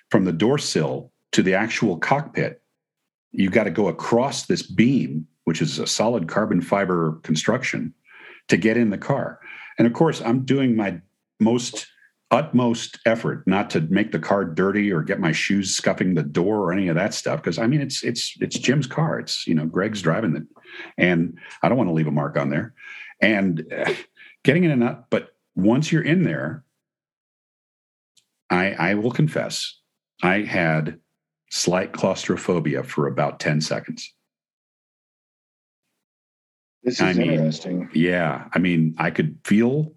from 0.09 0.25
the 0.25 0.33
door 0.33 0.57
sill 0.57 1.11
to 1.31 1.43
the 1.43 1.53
actual 1.53 1.97
cockpit. 1.97 2.61
You've 3.31 3.51
got 3.51 3.65
to 3.65 3.71
go 3.71 3.87
across 3.87 4.47
this 4.47 4.63
beam, 4.63 5.27
which 5.49 5.63
is 5.63 5.79
a 5.79 5.87
solid 5.87 6.27
carbon 6.27 6.61
fiber 6.61 7.19
construction, 7.23 7.91
to 8.49 8.55
get 8.55 8.77
in 8.77 8.91
the 8.91 8.99
car. 8.99 9.39
And 9.79 9.87
of 9.87 9.93
course, 9.93 10.21
I'm 10.21 10.45
doing 10.45 10.75
my 10.75 11.01
most 11.39 11.87
utmost 12.29 12.99
effort 13.07 13.41
not 13.47 13.71
to 13.71 13.81
make 13.81 14.11
the 14.11 14.19
car 14.19 14.45
dirty 14.45 14.91
or 14.91 15.01
get 15.01 15.19
my 15.19 15.31
shoes 15.31 15.75
scuffing 15.75 16.13
the 16.13 16.21
door 16.21 16.57
or 16.57 16.71
any 16.71 16.87
of 16.87 16.93
that 16.95 17.15
stuff 17.15 17.41
because 17.41 17.57
I 17.57 17.65
mean 17.65 17.81
it's 17.81 18.03
it's 18.03 18.37
it's 18.39 18.59
Jim's 18.59 18.85
car. 18.85 19.19
It's 19.19 19.47
you 19.47 19.55
know 19.55 19.65
Greg's 19.65 20.03
driving 20.03 20.35
it, 20.35 20.43
and 20.99 21.35
I 21.63 21.67
don't 21.67 21.79
want 21.79 21.89
to 21.89 21.95
leave 21.95 22.05
a 22.05 22.11
mark 22.11 22.37
on 22.37 22.51
there. 22.51 22.75
And 23.19 23.65
uh, 23.75 23.91
getting 24.43 24.65
in 24.65 24.69
and 24.69 24.83
out, 24.83 25.09
but 25.09 25.29
once 25.55 25.91
you're 25.91 26.03
in 26.03 26.25
there, 26.25 26.63
I 28.51 28.73
I 28.73 28.93
will 28.93 29.09
confess 29.09 29.79
I 30.21 30.41
had 30.41 30.99
slight 31.49 31.93
claustrophobia 31.93 32.83
for 32.83 33.07
about 33.07 33.39
ten 33.39 33.61
seconds. 33.61 34.13
This 36.83 36.95
is 36.95 37.01
I 37.01 37.13
mean, 37.13 37.31
interesting. 37.31 37.89
Yeah, 37.93 38.47
I 38.53 38.59
mean, 38.59 38.95
I 38.97 39.11
could 39.11 39.37
feel. 39.43 39.91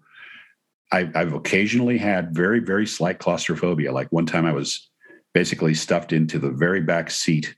I, 0.91 1.09
I've 1.15 1.33
occasionally 1.33 1.97
had 1.97 2.35
very, 2.35 2.59
very 2.59 2.85
slight 2.85 3.19
claustrophobia. 3.19 3.91
Like 3.91 4.11
one 4.11 4.25
time, 4.25 4.45
I 4.45 4.53
was 4.53 4.89
basically 5.33 5.73
stuffed 5.73 6.13
into 6.13 6.37
the 6.39 6.51
very 6.51 6.81
back 6.81 7.09
seat 7.09 7.55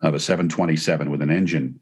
of 0.00 0.14
a 0.14 0.20
727 0.20 1.10
with 1.10 1.22
an 1.22 1.30
engine 1.30 1.80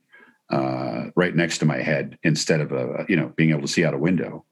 uh, 0.50 1.04
right 1.14 1.34
next 1.34 1.58
to 1.58 1.64
my 1.64 1.78
head 1.78 2.18
instead 2.22 2.60
of 2.60 2.72
a, 2.72 3.04
you 3.08 3.16
know 3.16 3.32
being 3.36 3.50
able 3.50 3.62
to 3.62 3.68
see 3.68 3.84
out 3.84 3.94
a 3.94 3.98
window. 3.98 4.44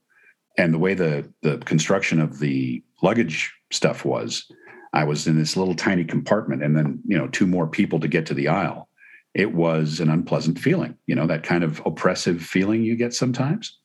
And 0.56 0.72
the 0.72 0.78
way 0.78 0.94
the 0.94 1.30
the 1.42 1.58
construction 1.58 2.20
of 2.20 2.38
the 2.38 2.82
luggage 3.02 3.52
stuff 3.70 4.04
was, 4.04 4.50
I 4.92 5.04
was 5.04 5.26
in 5.26 5.38
this 5.38 5.56
little 5.56 5.74
tiny 5.74 6.04
compartment, 6.04 6.62
and 6.62 6.76
then 6.76 7.00
you 7.04 7.18
know 7.18 7.28
two 7.28 7.46
more 7.46 7.66
people 7.66 8.00
to 8.00 8.08
get 8.08 8.26
to 8.26 8.34
the 8.34 8.48
aisle. 8.48 8.87
It 9.34 9.54
was 9.54 10.00
an 10.00 10.10
unpleasant 10.10 10.58
feeling, 10.58 10.96
you 11.06 11.14
know, 11.14 11.26
that 11.26 11.42
kind 11.42 11.62
of 11.62 11.80
oppressive 11.84 12.42
feeling 12.42 12.82
you 12.82 12.96
get 12.96 13.14
sometimes. 13.14 13.78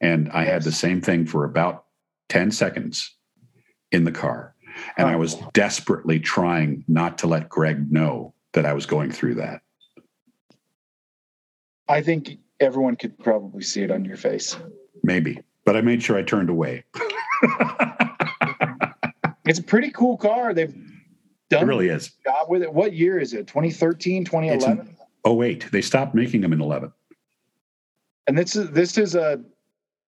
And 0.00 0.30
I 0.30 0.44
had 0.44 0.62
the 0.62 0.72
same 0.72 1.00
thing 1.00 1.26
for 1.26 1.44
about 1.44 1.84
10 2.28 2.50
seconds 2.50 3.14
in 3.92 4.04
the 4.04 4.12
car. 4.12 4.54
And 4.96 5.08
I 5.08 5.16
was 5.16 5.36
desperately 5.52 6.18
trying 6.18 6.84
not 6.88 7.18
to 7.18 7.26
let 7.26 7.48
Greg 7.48 7.92
know 7.92 8.34
that 8.52 8.64
I 8.64 8.72
was 8.72 8.86
going 8.86 9.10
through 9.10 9.34
that. 9.36 9.60
I 11.88 12.02
think 12.02 12.38
everyone 12.60 12.96
could 12.96 13.18
probably 13.18 13.62
see 13.62 13.82
it 13.82 13.90
on 13.90 14.04
your 14.04 14.16
face. 14.16 14.56
Maybe, 15.02 15.40
but 15.64 15.76
I 15.76 15.80
made 15.80 16.02
sure 16.02 16.16
I 16.16 16.22
turned 16.22 16.50
away. 16.50 16.84
It's 19.50 19.58
a 19.58 19.64
pretty 19.64 19.90
cool 19.90 20.16
car. 20.16 20.54
They've 20.54 20.72
It 21.50 21.64
really 21.64 21.88
is. 21.88 22.12
job 22.24 22.48
with 22.48 22.62
it. 22.62 22.72
What 22.72 22.92
year 22.92 23.18
is 23.18 23.32
it? 23.32 23.46
2013, 23.46 24.24
2011? 24.24 24.96
Oh, 25.24 25.34
wait, 25.34 25.70
they 25.72 25.82
stopped 25.82 26.14
making 26.14 26.40
them 26.40 26.52
in 26.52 26.60
11. 26.60 26.92
And 28.26 28.38
this 28.38 28.54
is 28.54 28.70
this 28.70 28.96
is 28.96 29.14
a 29.14 29.40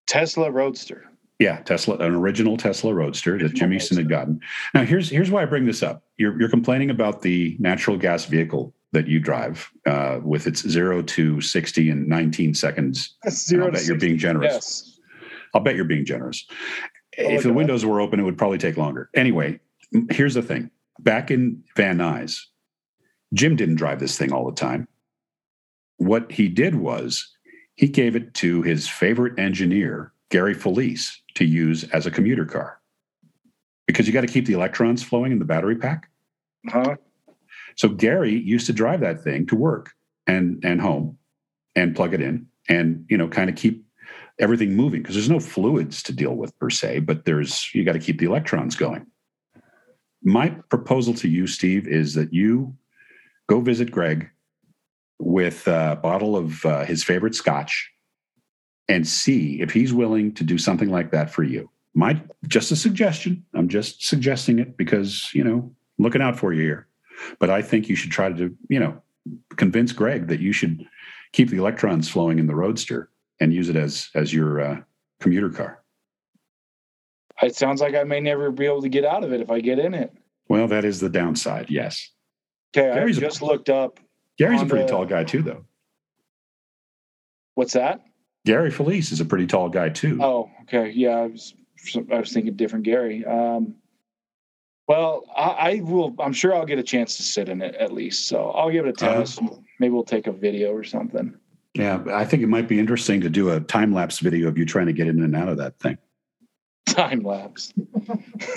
Tesla 0.06 0.50
Roadster. 0.50 1.10
Yeah, 1.38 1.58
Tesla, 1.62 1.96
an 1.96 2.14
original 2.14 2.56
Tesla 2.56 2.94
Roadster 2.94 3.36
that 3.38 3.54
Jim 3.54 3.72
Easton 3.72 3.96
had 3.96 4.08
gotten. 4.08 4.40
Now, 4.74 4.84
here's 4.84 5.08
here's 5.10 5.30
why 5.30 5.42
I 5.42 5.44
bring 5.46 5.66
this 5.66 5.82
up. 5.82 6.04
You're 6.18 6.38
you're 6.38 6.48
complaining 6.48 6.90
about 6.90 7.22
the 7.22 7.56
natural 7.58 7.96
gas 7.96 8.26
vehicle 8.26 8.72
that 8.92 9.08
you 9.08 9.18
drive 9.18 9.68
uh, 9.86 10.20
with 10.22 10.46
its 10.46 10.60
zero 10.68 11.02
to 11.02 11.40
sixty 11.40 11.90
in 11.90 12.08
19 12.08 12.54
seconds. 12.54 13.16
Zero 13.28 13.66
I'll 13.66 13.72
bet 13.72 13.80
you're 13.86 13.94
60. 13.96 14.06
being 14.06 14.18
generous. 14.18 14.52
Yes. 14.52 15.00
I'll 15.54 15.62
bet 15.62 15.74
you're 15.74 15.84
being 15.84 16.04
generous. 16.04 16.46
Oh, 17.18 17.24
if 17.28 17.42
the 17.42 17.52
windows 17.52 17.84
were 17.84 18.00
open, 18.00 18.20
it 18.20 18.22
would 18.22 18.38
probably 18.38 18.58
take 18.58 18.76
longer. 18.76 19.10
Anyway, 19.14 19.58
here's 20.10 20.34
the 20.34 20.42
thing. 20.42 20.70
Back 20.98 21.30
in 21.30 21.62
Van 21.76 21.98
Nuys, 21.98 22.38
Jim 23.34 23.56
didn't 23.56 23.76
drive 23.76 24.00
this 24.00 24.18
thing 24.18 24.32
all 24.32 24.46
the 24.46 24.54
time. 24.54 24.86
What 25.96 26.30
he 26.30 26.48
did 26.48 26.74
was 26.74 27.28
he 27.76 27.88
gave 27.88 28.16
it 28.16 28.34
to 28.34 28.62
his 28.62 28.88
favorite 28.88 29.38
engineer, 29.38 30.12
Gary 30.30 30.54
Felice, 30.54 31.20
to 31.34 31.44
use 31.44 31.84
as 31.90 32.06
a 32.06 32.10
commuter 32.10 32.44
car. 32.44 32.80
Because 33.86 34.06
you 34.06 34.12
got 34.12 34.20
to 34.20 34.26
keep 34.26 34.46
the 34.46 34.52
electrons 34.52 35.02
flowing 35.02 35.32
in 35.32 35.38
the 35.38 35.44
battery 35.44 35.76
pack. 35.76 36.10
Huh? 36.68 36.96
So 37.76 37.88
Gary 37.88 38.38
used 38.38 38.66
to 38.66 38.72
drive 38.72 39.00
that 39.00 39.22
thing 39.22 39.46
to 39.46 39.56
work 39.56 39.90
and 40.26 40.62
and 40.64 40.80
home 40.80 41.18
and 41.74 41.96
plug 41.96 42.14
it 42.14 42.20
in 42.20 42.46
and 42.68 43.04
you 43.08 43.16
know 43.16 43.28
kind 43.28 43.50
of 43.50 43.56
keep 43.56 43.84
everything 44.38 44.74
moving 44.74 45.02
because 45.02 45.14
there's 45.14 45.30
no 45.30 45.40
fluids 45.40 46.02
to 46.04 46.12
deal 46.12 46.34
with 46.34 46.56
per 46.58 46.70
se, 46.70 47.00
but 47.00 47.24
there's 47.24 47.72
you 47.74 47.84
got 47.84 47.92
to 47.92 47.98
keep 47.98 48.18
the 48.18 48.26
electrons 48.26 48.76
going. 48.76 49.06
My 50.22 50.50
proposal 50.50 51.14
to 51.14 51.28
you, 51.28 51.46
Steve, 51.46 51.88
is 51.88 52.14
that 52.14 52.32
you 52.32 52.76
go 53.48 53.60
visit 53.60 53.90
Greg 53.90 54.30
with 55.18 55.66
a 55.66 55.98
bottle 56.02 56.36
of 56.36 56.64
uh, 56.64 56.84
his 56.84 57.04
favorite 57.04 57.34
scotch 57.34 57.90
and 58.88 59.06
see 59.06 59.60
if 59.60 59.72
he's 59.72 59.92
willing 59.92 60.32
to 60.34 60.44
do 60.44 60.58
something 60.58 60.90
like 60.90 61.10
that 61.12 61.30
for 61.30 61.42
you. 61.42 61.70
My 61.94 62.20
just 62.48 62.72
a 62.72 62.76
suggestion. 62.76 63.44
I'm 63.54 63.68
just 63.68 64.06
suggesting 64.06 64.58
it 64.58 64.76
because 64.76 65.30
you 65.34 65.44
know 65.44 65.74
looking 65.98 66.22
out 66.22 66.38
for 66.38 66.52
you 66.52 66.62
here 66.62 66.88
but 67.38 67.50
I 67.50 67.62
think 67.62 67.88
you 67.88 67.96
should 67.96 68.10
try 68.10 68.32
to, 68.32 68.56
you 68.68 68.80
know, 68.80 69.00
convince 69.56 69.92
Greg 69.92 70.28
that 70.28 70.40
you 70.40 70.52
should 70.52 70.86
keep 71.32 71.50
the 71.50 71.58
electrons 71.58 72.08
flowing 72.08 72.38
in 72.38 72.46
the 72.46 72.54
Roadster 72.54 73.10
and 73.40 73.52
use 73.52 73.68
it 73.68 73.76
as 73.76 74.08
as 74.14 74.32
your 74.32 74.60
uh, 74.60 74.80
commuter 75.20 75.50
car. 75.50 75.81
It 77.42 77.56
sounds 77.56 77.80
like 77.80 77.94
I 77.94 78.04
may 78.04 78.20
never 78.20 78.50
be 78.50 78.66
able 78.66 78.82
to 78.82 78.88
get 78.88 79.04
out 79.04 79.24
of 79.24 79.32
it 79.32 79.40
if 79.40 79.50
I 79.50 79.60
get 79.60 79.78
in 79.78 79.94
it. 79.94 80.12
Well, 80.48 80.68
that 80.68 80.84
is 80.84 81.00
the 81.00 81.08
downside. 81.08 81.66
Yes, 81.70 82.10
Okay, 82.76 82.90
I 82.90 82.94
Gary's 82.94 83.18
a- 83.18 83.20
just 83.22 83.42
looked 83.42 83.68
up. 83.68 83.98
Gary's 84.38 84.62
a 84.62 84.66
pretty 84.66 84.86
tall 84.88 85.04
guy 85.04 85.24
too, 85.24 85.42
though. 85.42 85.64
What's 87.54 87.74
that? 87.74 88.00
Gary 88.46 88.70
Felice 88.70 89.12
is 89.12 89.20
a 89.20 89.24
pretty 89.24 89.46
tall 89.46 89.68
guy 89.68 89.88
too. 89.90 90.18
Oh, 90.22 90.50
okay. 90.62 90.90
Yeah, 90.90 91.10
I 91.18 91.26
was 91.26 91.54
I 92.10 92.18
was 92.18 92.32
thinking 92.32 92.54
different 92.56 92.84
Gary. 92.84 93.24
Um, 93.24 93.74
well, 94.88 95.24
I, 95.36 95.42
I 95.42 95.80
will. 95.82 96.14
I'm 96.18 96.32
sure 96.32 96.54
I'll 96.54 96.64
get 96.66 96.78
a 96.78 96.82
chance 96.82 97.16
to 97.18 97.22
sit 97.22 97.48
in 97.48 97.60
it 97.62 97.74
at 97.76 97.92
least. 97.92 98.26
So 98.28 98.50
I'll 98.50 98.70
give 98.70 98.86
it 98.86 99.00
a 99.00 99.06
Uh-huh. 99.06 99.18
test. 99.20 99.40
Maybe 99.78 99.92
we'll 99.92 100.02
take 100.04 100.26
a 100.26 100.32
video 100.32 100.72
or 100.72 100.82
something. 100.84 101.34
Yeah, 101.74 102.02
I 102.12 102.24
think 102.24 102.42
it 102.42 102.48
might 102.48 102.68
be 102.68 102.78
interesting 102.78 103.20
to 103.22 103.30
do 103.30 103.50
a 103.50 103.60
time 103.60 103.92
lapse 103.94 104.18
video 104.18 104.48
of 104.48 104.58
you 104.58 104.64
trying 104.66 104.86
to 104.86 104.92
get 104.92 105.06
in 105.06 105.22
and 105.22 105.34
out 105.36 105.48
of 105.48 105.56
that 105.58 105.78
thing. 105.78 105.98
Time 106.92 107.20
lapse. 107.22 107.72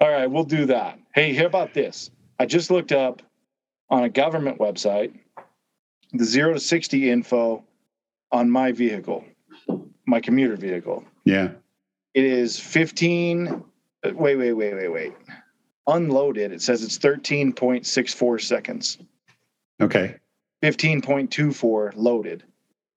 All 0.00 0.10
right, 0.10 0.26
we'll 0.26 0.44
do 0.44 0.66
that. 0.66 0.98
Hey, 1.14 1.34
how 1.34 1.46
about 1.46 1.72
this? 1.74 2.10
I 2.38 2.46
just 2.46 2.70
looked 2.70 2.92
up 2.92 3.22
on 3.90 4.04
a 4.04 4.08
government 4.08 4.58
website 4.58 5.14
the 6.12 6.24
zero 6.24 6.54
to 6.54 6.60
60 6.60 7.10
info 7.10 7.64
on 8.32 8.50
my 8.50 8.72
vehicle, 8.72 9.24
my 10.06 10.20
commuter 10.20 10.56
vehicle. 10.56 11.04
Yeah. 11.24 11.50
It 12.14 12.24
is 12.24 12.58
15. 12.58 13.48
uh, 13.48 14.10
Wait, 14.14 14.36
wait, 14.36 14.52
wait, 14.54 14.74
wait, 14.74 14.88
wait. 14.88 15.12
Unloaded, 15.86 16.52
it 16.52 16.60
says 16.62 16.82
it's 16.82 16.98
13.64 16.98 18.40
seconds, 18.42 18.98
Okay. 19.80 20.16
15.24 20.62 21.92
loaded. 21.96 22.42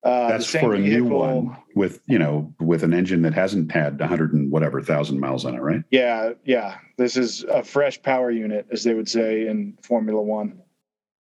Uh, 0.03 0.29
That's 0.29 0.47
for 0.47 0.73
a 0.73 0.79
new 0.79 1.05
one 1.05 1.55
with 1.75 2.01
you 2.07 2.17
know 2.17 2.51
with 2.59 2.83
an 2.83 2.91
engine 2.93 3.21
that 3.21 3.35
hasn't 3.35 3.71
had 3.71 3.99
100 3.99 4.33
and 4.33 4.51
whatever 4.51 4.81
thousand 4.81 5.19
miles 5.19 5.45
on 5.45 5.53
it, 5.53 5.59
right? 5.59 5.83
Yeah, 5.91 6.31
yeah. 6.43 6.77
This 6.97 7.17
is 7.17 7.43
a 7.43 7.63
fresh 7.63 8.01
power 8.01 8.31
unit, 8.31 8.65
as 8.71 8.83
they 8.83 8.95
would 8.95 9.07
say 9.07 9.47
in 9.47 9.77
Formula 9.83 10.19
One. 10.19 10.59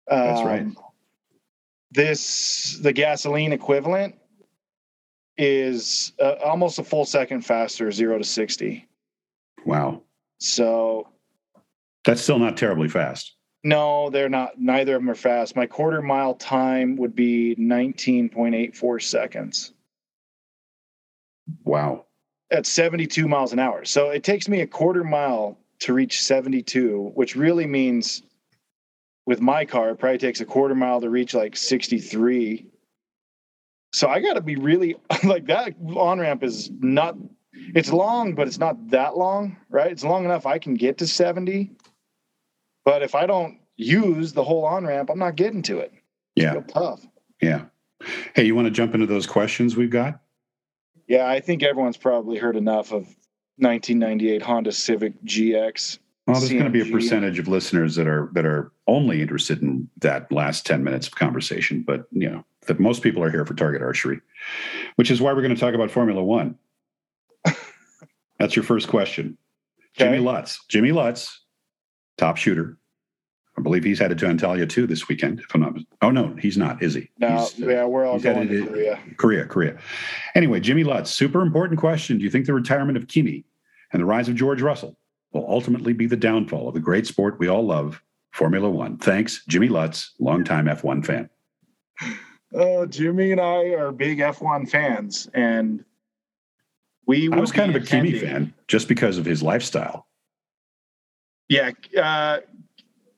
That's 0.07 0.43
right. 0.43 0.63
Um, 0.63 0.77
this 1.93 2.79
the 2.83 2.93
gasoline 2.93 3.53
equivalent 3.53 4.17
is 5.39 6.13
uh, 6.21 6.35
almost 6.45 6.79
a 6.79 6.85
full 6.85 7.07
second 7.07 7.47
faster, 7.47 7.91
zero 7.91 8.19
to 8.19 8.25
sixty. 8.25 8.87
Wow. 9.65 10.03
So 10.41 11.09
That's 12.05 12.21
still 12.21 12.39
not 12.39 12.59
terribly 12.59 12.89
fast. 12.89 13.35
No, 13.65 14.11
they're 14.11 14.29
not. 14.29 14.61
Neither 14.61 14.97
of 14.97 15.03
them 15.03 15.11
are 15.11 15.15
fast. 15.15 15.57
My 15.57 15.67
quarter 15.67 16.01
mile 16.03 16.35
time 16.35 16.97
would 16.97 17.15
be 17.15 17.55
nineteen 17.59 18.29
point 18.29 18.55
eight 18.55 18.77
four 18.77 19.01
seconds 19.01 19.73
Wow. 21.65 22.07
at 22.51 22.67
seventy 22.67 23.07
two 23.07 23.27
miles 23.29 23.53
an 23.53 23.59
hour. 23.59 23.85
So 23.85 24.11
it 24.11 24.23
takes 24.23 24.49
me 24.49 24.61
a 24.61 24.67
quarter 24.67 25.03
mile 25.05 25.59
to 25.81 25.93
reach 25.93 26.23
seventy 26.23 26.63
two, 26.63 27.11
which 27.15 27.35
really 27.37 27.67
means 27.67 28.23
with 29.27 29.41
my 29.41 29.65
car, 29.65 29.91
it 29.91 29.97
probably 29.99 30.19
takes 30.19 30.41
a 30.41 30.45
quarter 30.47 30.75
mile 30.75 31.01
to 31.01 31.11
reach 31.11 31.35
like 31.35 31.57
sixty 31.57 31.99
three. 31.99 32.67
So 33.93 34.09
I 34.09 34.21
got 34.21 34.35
to 34.35 34.41
be 34.41 34.57
really 34.57 34.97
like 35.25 35.47
that 35.47 35.75
on 35.97 36.21
ramp 36.21 36.43
is 36.43 36.71
not. 36.81 37.17
It's 37.75 37.91
long, 37.91 38.35
but 38.35 38.47
it's 38.47 38.59
not 38.59 38.91
that 38.91 39.17
long, 39.17 39.57
right? 39.69 39.91
It's 39.91 40.05
long 40.05 40.25
enough 40.25 40.47
I 40.47 40.59
can 40.59 40.75
get 40.75 40.99
to 40.99 41.07
seventy. 41.09 41.73
But 42.89 43.03
if 43.03 43.15
I 43.15 43.27
don't 43.27 43.59
use 43.77 44.33
the 44.33 44.43
whole 44.43 44.65
on 44.65 44.87
ramp, 44.87 45.11
I'm 45.11 45.19
not 45.19 45.37
getting 45.37 45.61
to 45.65 45.79
it. 45.79 45.93
Yeah. 46.35 46.53
Real 46.53 46.63
tough. 46.63 47.07
Yeah. 47.43 47.67
Hey, 48.35 48.45
you 48.45 48.55
want 48.55 48.65
to 48.65 48.71
jump 48.71 48.95
into 48.95 49.05
those 49.05 49.27
questions 49.27 49.77
we've 49.77 49.91
got? 49.91 50.23
Yeah, 51.07 51.29
I 51.29 51.41
think 51.41 51.63
everyone's 51.63 51.99
probably 51.99 52.39
heard 52.39 52.57
enough 52.57 52.87
of 52.93 53.03
1998 53.59 54.41
Honda 54.41 54.73
Civic 54.73 55.23
GX. 55.23 55.99
Well, 56.27 56.41
there's 56.41 56.51
going 56.51 56.65
to 56.65 56.71
be 56.71 56.81
a 56.81 56.91
percentage 56.91 57.39
of 57.39 57.47
listeners 57.47 57.95
that 57.97 58.07
are 58.07 58.31
that 58.33 58.47
are 58.47 58.73
only 58.87 59.21
interested 59.21 59.61
in 59.61 59.91
that 59.99 60.33
last 60.33 60.65
10 60.65 60.83
minutes 60.83 61.09
of 61.09 61.15
conversation, 61.15 61.85
but 61.87 62.07
you 62.11 62.31
know, 62.31 62.43
that 62.69 62.81
most 62.81 63.03
people 63.03 63.23
are 63.23 63.31
here 63.31 63.45
for 63.45 63.53
target 63.53 63.83
archery, 63.83 64.23
which 64.97 65.11
is 65.11 65.21
why 65.21 65.35
we're 65.35 65.43
going 65.43 65.55
to 65.55 65.61
talk 65.61 65.75
about 65.75 65.91
Formula 65.91 66.25
1. 66.25 66.57
That's 68.39 68.57
your 68.57 68.63
first 68.63 68.89
question. 68.89 69.37
Jimmy 69.95 70.13
Okay. 70.17 70.21
Lutz. 70.21 70.65
Jimmy 70.69 70.93
Lutz, 70.93 71.41
top 72.19 72.37
shooter. 72.37 72.77
I 73.57 73.61
believe 73.61 73.83
he's 73.83 73.99
headed 73.99 74.19
to 74.19 74.27
Antalya 74.27 74.69
too 74.69 74.87
this 74.87 75.09
weekend. 75.09 75.41
If 75.41 75.53
I'm 75.55 75.63
not, 75.63 75.75
oh 76.03 76.11
no, 76.11 76.35
he's 76.39 76.57
not, 76.57 76.81
is 76.83 76.95
he? 76.95 77.11
Now, 77.19 77.41
He's, 77.41 77.61
uh, 77.63 77.67
yeah, 77.69 77.85
we're 77.87 78.05
all 78.07 78.21
going 78.21 78.37
headed 78.49 78.51
to 78.51 78.61
to- 78.67 78.67
Korea. 78.71 78.99
Korea, 79.17 79.45
Korea. 79.47 79.79
Anyway, 80.37 80.61
Jimmy 80.61 80.85
Lutz, 80.85 81.11
super 81.11 81.41
important 81.43 81.81
question. 81.81 82.19
Do 82.19 82.25
you 82.25 82.31
think 82.31 82.47
the 82.47 82.55
retirement 82.55 82.97
of 82.97 83.09
Kimi 83.09 83.45
and 83.93 84.01
the 84.01 84.07
rise 84.07 84.29
of 84.29 84.37
George 84.37 84.63
Russell 84.63 84.97
will 85.33 85.45
ultimately 85.49 85.93
be 85.93 86.07
the 86.07 86.17
downfall 86.17 86.69
of 86.69 86.75
the 86.75 86.81
great 86.81 87.07
sport 87.07 87.39
we 87.41 87.49
all 87.49 87.67
love, 87.67 88.01
Formula 88.33 88.71
One? 88.71 88.97
Thanks, 88.99 89.45
Jimmy 89.49 89.69
Lutz, 89.69 90.13
longtime 90.21 90.67
F1 90.67 91.05
fan. 91.05 91.29
Oh, 92.55 92.87
Jimmy 92.87 93.33
and 93.33 93.41
I 93.41 93.75
are 93.75 93.91
big 93.93 94.19
F1 94.19 94.71
fans, 94.71 95.29
and 95.35 95.85
we 97.07 97.31
I 97.33 97.37
was 97.41 97.51
kind 97.53 97.75
of 97.75 97.83
a 97.83 97.85
Kimi 97.85 98.13
fan 98.19 98.55
just 98.69 98.87
because 98.89 99.19
of 99.19 99.25
his 99.27 99.43
lifestyle. 99.43 100.07
Yeah, 101.49 101.71
uh, 102.01 102.39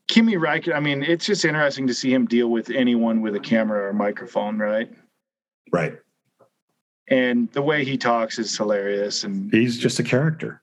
Kimi 0.09 0.35
Räikkönen. 0.35 0.75
I 0.75 0.81
mean, 0.81 1.03
it's 1.03 1.25
just 1.27 1.45
interesting 1.45 1.87
to 1.87 1.95
see 1.95 2.13
him 2.13 2.27
deal 2.27 2.49
with 2.49 2.71
anyone 2.71 3.21
with 3.23 3.35
a 3.35 3.41
camera 3.41 3.89
or 3.89 3.93
microphone, 3.93 4.59
right? 4.59 4.91
Right. 5.73 5.99
And 7.09 7.51
the 7.53 7.63
way 7.63 7.85
he 7.85 7.97
talks 7.99 8.39
is 8.39 8.57
hilarious. 8.57 9.25
And 9.25 9.53
He's 9.53 9.79
just 9.79 9.99
a 9.99 10.05
character. 10.05 10.63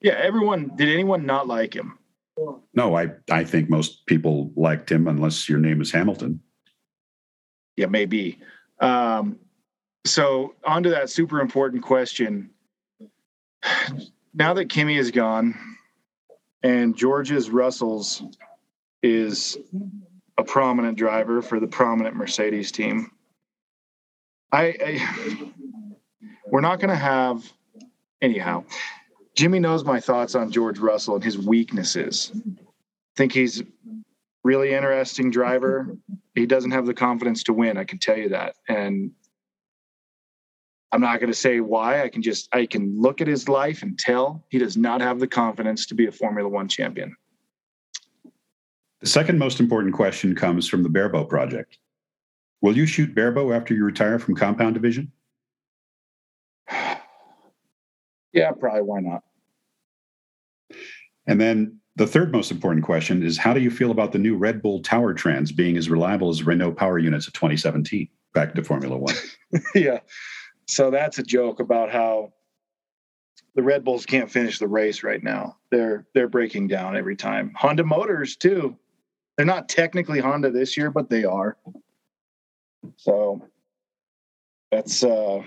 yeah, 0.00 0.14
everyone. 0.14 0.72
Did 0.76 0.88
anyone 0.88 1.24
not 1.24 1.46
like 1.46 1.74
him? 1.74 1.98
No, 2.74 2.96
I, 2.96 3.10
I 3.30 3.44
think 3.44 3.70
most 3.70 4.06
people 4.06 4.50
liked 4.56 4.90
him 4.90 5.06
unless 5.06 5.48
your 5.48 5.60
name 5.60 5.80
is 5.80 5.92
Hamilton. 5.92 6.40
Yeah, 7.76 7.86
maybe. 7.86 8.40
Um, 8.80 9.38
so 10.04 10.54
on 10.64 10.82
to 10.82 10.90
that 10.90 11.10
super 11.10 11.40
important 11.40 11.82
question. 11.82 12.50
Now 14.36 14.52
that 14.54 14.64
Kimi 14.68 14.96
is 14.96 15.12
gone 15.12 15.54
and 16.64 16.96
George's 16.96 17.48
Russell's 17.50 18.22
is 19.02 19.56
a 20.36 20.42
prominent 20.42 20.98
driver 20.98 21.40
for 21.40 21.60
the 21.60 21.68
prominent 21.68 22.16
Mercedes 22.16 22.72
team, 22.72 23.12
I, 24.50 24.74
I 24.84 25.52
we're 26.46 26.60
not 26.60 26.80
going 26.80 26.90
to 26.90 26.96
have 26.96 27.48
anyhow. 28.20 28.64
Jimmy 29.36 29.60
knows 29.60 29.84
my 29.84 30.00
thoughts 30.00 30.34
on 30.34 30.50
George 30.50 30.80
Russell 30.80 31.14
and 31.14 31.24
his 31.24 31.38
weaknesses. 31.38 32.32
think 33.16 33.32
he's 33.32 33.62
really 34.42 34.72
interesting 34.72 35.30
driver 35.30 35.96
he 36.34 36.46
doesn't 36.46 36.72
have 36.72 36.86
the 36.86 36.94
confidence 36.94 37.44
to 37.44 37.52
win. 37.52 37.76
I 37.76 37.84
can 37.84 37.98
tell 37.98 38.16
you 38.16 38.30
that. 38.30 38.56
And 38.68 39.12
I'm 40.94 41.00
not 41.00 41.18
going 41.18 41.32
to 41.32 41.36
say 41.36 41.58
why. 41.58 42.04
I 42.04 42.08
can 42.08 42.22
just, 42.22 42.48
I 42.54 42.66
can 42.66 43.00
look 43.00 43.20
at 43.20 43.26
his 43.26 43.48
life 43.48 43.82
and 43.82 43.98
tell 43.98 44.44
he 44.48 44.58
does 44.58 44.76
not 44.76 45.00
have 45.00 45.18
the 45.18 45.26
confidence 45.26 45.86
to 45.86 45.94
be 45.94 46.06
a 46.06 46.12
Formula 46.12 46.48
One 46.48 46.68
champion. 46.68 47.16
The 49.00 49.08
second 49.08 49.36
most 49.40 49.58
important 49.58 49.92
question 49.92 50.36
comes 50.36 50.68
from 50.68 50.84
the 50.84 50.88
Barebow 50.88 51.24
Project. 51.24 51.78
Will 52.60 52.76
you 52.76 52.86
shoot 52.86 53.12
barebow 53.12 53.52
after 53.52 53.74
you 53.74 53.84
retire 53.84 54.20
from 54.20 54.36
compound 54.36 54.74
division? 54.74 55.10
Yeah, 58.32 58.50
probably. 58.50 58.82
Why 58.82 58.98
not? 58.98 59.22
And 61.28 61.40
then 61.40 61.78
the 61.94 62.04
third 62.08 62.32
most 62.32 62.50
important 62.50 62.84
question 62.84 63.22
is 63.22 63.38
how 63.38 63.54
do 63.54 63.60
you 63.60 63.70
feel 63.70 63.92
about 63.92 64.10
the 64.10 64.18
new 64.18 64.36
Red 64.36 64.60
Bull 64.60 64.82
Powertrains 64.82 65.54
being 65.54 65.76
as 65.76 65.88
reliable 65.88 66.30
as 66.30 66.42
Renault 66.42 66.72
power 66.72 66.98
units 66.98 67.28
of 67.28 67.32
2017? 67.34 68.08
Back 68.32 68.56
to 68.56 68.64
Formula 68.64 68.96
One. 68.96 69.14
yeah. 69.76 70.00
So 70.66 70.90
that's 70.90 71.18
a 71.18 71.22
joke 71.22 71.60
about 71.60 71.90
how 71.90 72.32
the 73.54 73.62
Red 73.62 73.84
Bulls 73.84 74.06
can't 74.06 74.30
finish 74.30 74.58
the 74.58 74.68
race 74.68 75.02
right 75.02 75.22
now. 75.22 75.56
They're 75.70 76.06
they're 76.14 76.28
breaking 76.28 76.68
down 76.68 76.96
every 76.96 77.16
time. 77.16 77.52
Honda 77.56 77.84
Motors 77.84 78.36
too. 78.36 78.76
They're 79.36 79.46
not 79.46 79.68
technically 79.68 80.20
Honda 80.20 80.50
this 80.50 80.76
year, 80.76 80.90
but 80.90 81.10
they 81.10 81.24
are. 81.24 81.56
So 82.96 83.42
that's 84.70 85.04
uh 85.04 85.42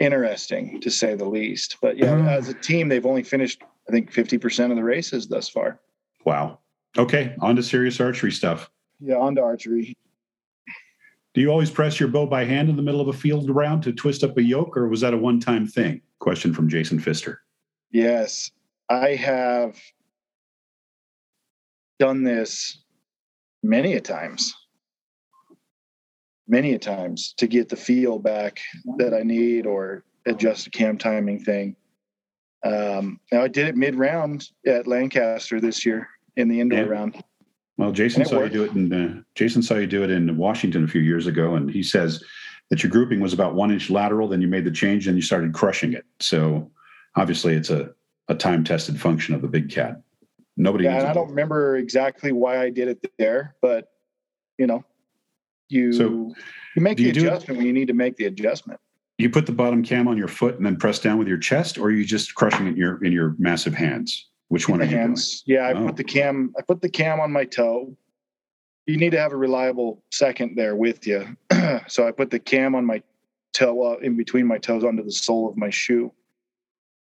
interesting 0.00 0.80
to 0.80 0.90
say 0.90 1.14
the 1.14 1.24
least. 1.28 1.76
But 1.80 1.96
yeah, 1.96 2.14
Uh. 2.14 2.28
as 2.30 2.48
a 2.48 2.54
team, 2.54 2.88
they've 2.88 3.06
only 3.06 3.22
finished 3.22 3.62
I 3.88 3.92
think 3.92 4.12
50% 4.12 4.70
of 4.70 4.76
the 4.76 4.84
races 4.84 5.26
thus 5.26 5.48
far. 5.48 5.80
Wow. 6.24 6.60
Okay, 6.96 7.34
on 7.40 7.56
to 7.56 7.62
serious 7.64 7.98
archery 8.00 8.30
stuff. 8.30 8.70
Yeah, 9.00 9.16
on 9.16 9.34
to 9.34 9.42
archery. 9.42 9.96
Do 11.34 11.40
you 11.40 11.48
always 11.50 11.70
press 11.70 11.98
your 11.98 12.08
bow 12.10 12.26
by 12.26 12.44
hand 12.44 12.68
in 12.68 12.76
the 12.76 12.82
middle 12.82 13.00
of 13.00 13.08
a 13.08 13.12
field 13.12 13.48
round 13.48 13.82
to 13.84 13.92
twist 13.92 14.22
up 14.22 14.36
a 14.36 14.42
yoke, 14.42 14.76
or 14.76 14.88
was 14.88 15.00
that 15.00 15.14
a 15.14 15.16
one 15.16 15.40
time 15.40 15.66
thing? 15.66 16.02
Question 16.18 16.52
from 16.52 16.68
Jason 16.68 16.98
Pfister. 16.98 17.40
Yes, 17.90 18.50
I 18.90 19.14
have 19.14 19.76
done 21.98 22.22
this 22.22 22.82
many 23.62 23.94
a 23.94 24.00
times. 24.00 24.54
Many 26.48 26.74
a 26.74 26.78
times 26.78 27.34
to 27.38 27.46
get 27.46 27.68
the 27.68 27.76
feel 27.76 28.18
back 28.18 28.60
that 28.98 29.14
I 29.14 29.22
need 29.22 29.64
or 29.66 30.04
adjust 30.26 30.66
a 30.66 30.70
cam 30.70 30.98
timing 30.98 31.42
thing. 31.42 31.76
Um, 32.64 33.20
now 33.32 33.42
I 33.42 33.48
did 33.48 33.68
it 33.68 33.76
mid 33.76 33.94
round 33.94 34.48
at 34.66 34.86
Lancaster 34.86 35.60
this 35.60 35.86
year 35.86 36.08
in 36.36 36.48
the 36.48 36.60
indoor 36.60 36.80
Yeah. 36.80 36.86
round. 36.86 37.24
Well, 37.78 37.92
Jason 37.92 38.24
saw 38.24 38.42
you 38.42 38.50
do 38.50 38.64
it 38.64 38.72
in 38.72 38.92
uh, 38.92 39.22
Jason 39.34 39.62
saw 39.62 39.74
you 39.74 39.86
do 39.86 40.02
it 40.04 40.10
in 40.10 40.36
Washington 40.36 40.84
a 40.84 40.88
few 40.88 41.00
years 41.00 41.26
ago, 41.26 41.54
and 41.54 41.70
he 41.70 41.82
says 41.82 42.22
that 42.70 42.82
your 42.82 42.90
grouping 42.90 43.20
was 43.20 43.32
about 43.32 43.54
one 43.54 43.70
inch 43.70 43.90
lateral. 43.90 44.28
Then 44.28 44.42
you 44.42 44.48
made 44.48 44.64
the 44.64 44.70
change, 44.70 45.08
and 45.08 45.16
you 45.16 45.22
started 45.22 45.54
crushing 45.54 45.92
it. 45.94 46.04
So 46.20 46.70
obviously, 47.16 47.54
it's 47.54 47.70
a 47.70 47.92
a 48.28 48.34
time 48.34 48.62
tested 48.62 49.00
function 49.00 49.34
of 49.34 49.42
the 49.42 49.48
big 49.48 49.70
cat. 49.70 50.02
Nobody. 50.56 50.84
Yeah, 50.84 50.92
needs 50.92 51.04
and 51.04 51.08
a 51.08 51.10
I 51.10 51.14
don't 51.14 51.30
remember 51.30 51.76
exactly 51.76 52.32
why 52.32 52.62
I 52.62 52.70
did 52.70 52.88
it 52.88 53.12
there, 53.18 53.56
but 53.62 53.88
you 54.58 54.66
know, 54.66 54.84
you 55.68 55.92
So, 55.92 56.34
you 56.76 56.82
make 56.82 56.98
the 56.98 57.04
you 57.04 57.10
adjustment 57.10 57.58
when 57.58 57.66
you 57.66 57.72
need 57.72 57.88
to 57.88 57.94
make 57.94 58.16
the 58.16 58.26
adjustment. 58.26 58.78
you 59.18 59.30
put 59.30 59.46
the 59.46 59.52
bottom 59.52 59.82
cam 59.82 60.08
on 60.08 60.16
your 60.18 60.28
foot 60.28 60.56
and 60.56 60.66
then 60.66 60.76
press 60.76 60.98
down 60.98 61.18
with 61.18 61.26
your 61.26 61.38
chest, 61.38 61.78
or 61.78 61.86
are 61.86 61.90
you 61.90 62.04
just 62.04 62.34
crushing 62.34 62.66
it 62.66 62.70
in 62.70 62.76
your 62.76 63.02
in 63.02 63.12
your 63.12 63.34
massive 63.38 63.74
hands? 63.74 64.28
Which 64.52 64.68
one 64.68 64.80
the 64.80 64.84
are 64.84 64.88
you 64.90 64.96
hands. 64.98 65.42
Yeah, 65.46 65.66
I 65.66 65.72
Oh. 65.72 65.86
put 65.86 65.96
the 65.96 66.04
cam. 66.04 66.52
I 66.58 66.60
put 66.60 66.82
the 66.82 66.90
cam 66.90 67.20
on 67.20 67.32
my 67.32 67.46
toe. 67.46 67.96
You 68.84 68.98
need 68.98 69.12
to 69.12 69.18
have 69.18 69.32
a 69.32 69.36
reliable 69.36 70.04
second 70.12 70.56
there 70.58 70.76
with 70.76 71.06
you. 71.06 71.38
so 71.88 72.06
I 72.06 72.10
put 72.10 72.28
the 72.28 72.38
cam 72.38 72.74
on 72.74 72.84
my 72.84 73.02
toe, 73.54 73.94
uh, 73.94 73.96
in 74.02 74.14
between 74.14 74.46
my 74.46 74.58
toes, 74.58 74.84
onto 74.84 75.02
the 75.02 75.10
sole 75.10 75.48
of 75.48 75.56
my 75.56 75.70
shoe, 75.70 76.12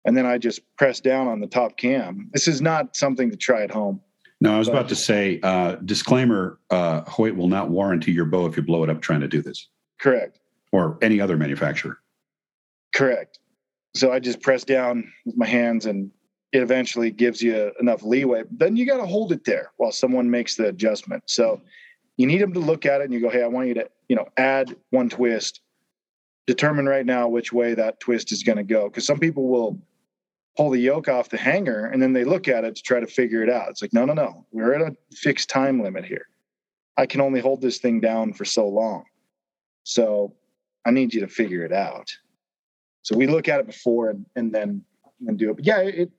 and 0.05 0.17
then 0.17 0.27
I 0.27 0.39
just 0.39 0.61
press 0.77 1.01
down 1.01 1.27
on 1.27 1.41
the 1.41 1.49
top 1.49 1.77
cam. 1.77 2.31
This 2.33 2.47
is 2.47 2.63
not 2.63 2.95
something 2.95 3.33
to 3.33 3.37
try 3.37 3.65
at 3.65 3.73
home. 3.73 4.01
No, 4.41 4.55
I 4.55 4.59
was 4.59 4.69
about 4.69 4.89
to 4.91 4.95
say 4.95 5.41
uh, 5.43 5.75
disclaimer: 5.85 6.61
uh, 6.71 7.01
Hoyt 7.11 7.35
will 7.35 7.49
not 7.49 7.69
warranty 7.69 8.13
your 8.13 8.27
bow 8.27 8.47
if 8.47 8.57
you 8.57 8.63
blow 8.63 8.85
it 8.85 8.91
up 8.91 9.01
trying 9.03 9.23
to 9.23 9.29
do 9.29 9.43
this, 9.43 9.67
Correct. 9.99 10.39
or 10.71 10.99
any 11.03 11.21
other 11.21 11.37
manufacturer. 11.37 11.99
Correct. 12.95 13.41
So 13.97 14.13
I 14.13 14.21
just 14.21 14.41
press 14.41 14.63
down 14.63 15.13
with 15.27 15.37
my 15.37 15.47
hands, 15.47 15.87
and 15.87 16.13
it 16.53 16.63
eventually 16.63 17.11
gives 17.11 17.41
you 17.41 17.73
enough 17.81 18.03
leeway. 18.03 18.43
Then 18.51 18.77
you 18.77 18.87
got 18.87 18.99
to 18.99 19.07
hold 19.07 19.33
it 19.33 19.45
there 19.45 19.71
while 19.77 19.93
someone 19.93 20.31
makes 20.31 20.57
the 20.57 20.67
adjustment. 20.67 21.23
So 21.27 21.61
you 22.17 22.27
need 22.27 22.41
them 22.41 22.53
to 22.55 22.61
look 22.61 22.87
at 22.87 23.01
it 23.01 23.05
and 23.05 23.15
you 23.15 23.21
go, 23.21 23.31
hey, 23.31 23.43
I 23.43 23.47
want 23.47 23.69
you 23.69 23.75
to, 23.75 23.89
you 24.09 24.17
know, 24.17 24.27
add 24.37 24.75
one 24.91 25.09
twist, 25.09 25.61
determine 26.47 26.87
right 26.87 27.07
now 27.07 27.29
which 27.29 27.53
way 27.53 27.75
that 27.75 28.01
twist 28.01 28.33
is 28.33 28.43
going 28.43 28.59
to 28.59 28.65
go. 28.65 28.89
Because 28.89 29.07
some 29.07 29.19
people 29.19 29.49
will 29.49 29.79
pull 30.57 30.71
the 30.71 30.81
yoke 30.81 31.09
off 31.09 31.29
the 31.29 31.39
hanger 31.39 31.87
and 31.87 32.03
then 32.03 32.13
they 32.13 32.25
look 32.25 32.49
at 32.49 32.65
it 32.65 32.75
to 32.77 32.83
try 32.83 32.99
to 32.99 33.07
figure 33.07 33.43
it 33.43 33.51
out. 33.51 33.69
It's 33.69 33.81
like, 33.81 33.93
no, 33.93 34.05
no, 34.05 34.15
no, 34.15 34.45
we're 34.51 34.75
at 34.75 34.83
a 34.83 34.97
fixed 35.15 35.49
time 35.49 35.81
limit 35.83 36.05
here. 36.05 36.27
I 36.97 37.07
can 37.07 37.21
only 37.21 37.41
hold 37.41 37.63
this 37.63 37.79
thing 37.79 38.01
down 38.01 38.33
for 38.33 38.45
so 38.45 38.69
long. 38.69 39.05
So 39.85 40.35
I 40.85 40.91
need 40.91 41.15
you 41.15 41.21
to 41.21 41.29
figure 41.29 41.65
it 41.65 41.73
out. 41.73 42.11
So 43.03 43.17
we 43.17 43.27
look 43.27 43.49
at 43.49 43.61
it 43.61 43.67
before 43.67 44.11
and, 44.11 44.27
and 44.37 44.53
then 44.53 44.85
and 45.27 45.39
do 45.39 45.51
it. 45.51 45.57
But 45.57 45.67
yeah, 45.67 45.79
it, 45.79 46.11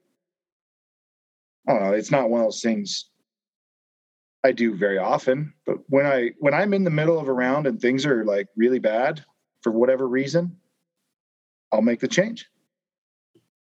I 1.68 1.72
don't 1.72 1.82
know. 1.82 1.92
It's 1.92 2.10
not 2.10 2.30
one 2.30 2.40
of 2.40 2.46
those 2.46 2.62
things 2.62 3.10
I 4.44 4.52
do 4.52 4.74
very 4.76 4.98
often. 4.98 5.52
But 5.64 5.78
when 5.88 6.06
I 6.06 6.30
when 6.38 6.54
I'm 6.54 6.74
in 6.74 6.84
the 6.84 6.90
middle 6.90 7.18
of 7.18 7.28
a 7.28 7.32
round 7.32 7.66
and 7.66 7.80
things 7.80 8.04
are 8.04 8.24
like 8.24 8.48
really 8.56 8.78
bad 8.78 9.24
for 9.60 9.70
whatever 9.70 10.08
reason, 10.08 10.56
I'll 11.70 11.82
make 11.82 12.00
the 12.00 12.08
change. 12.08 12.46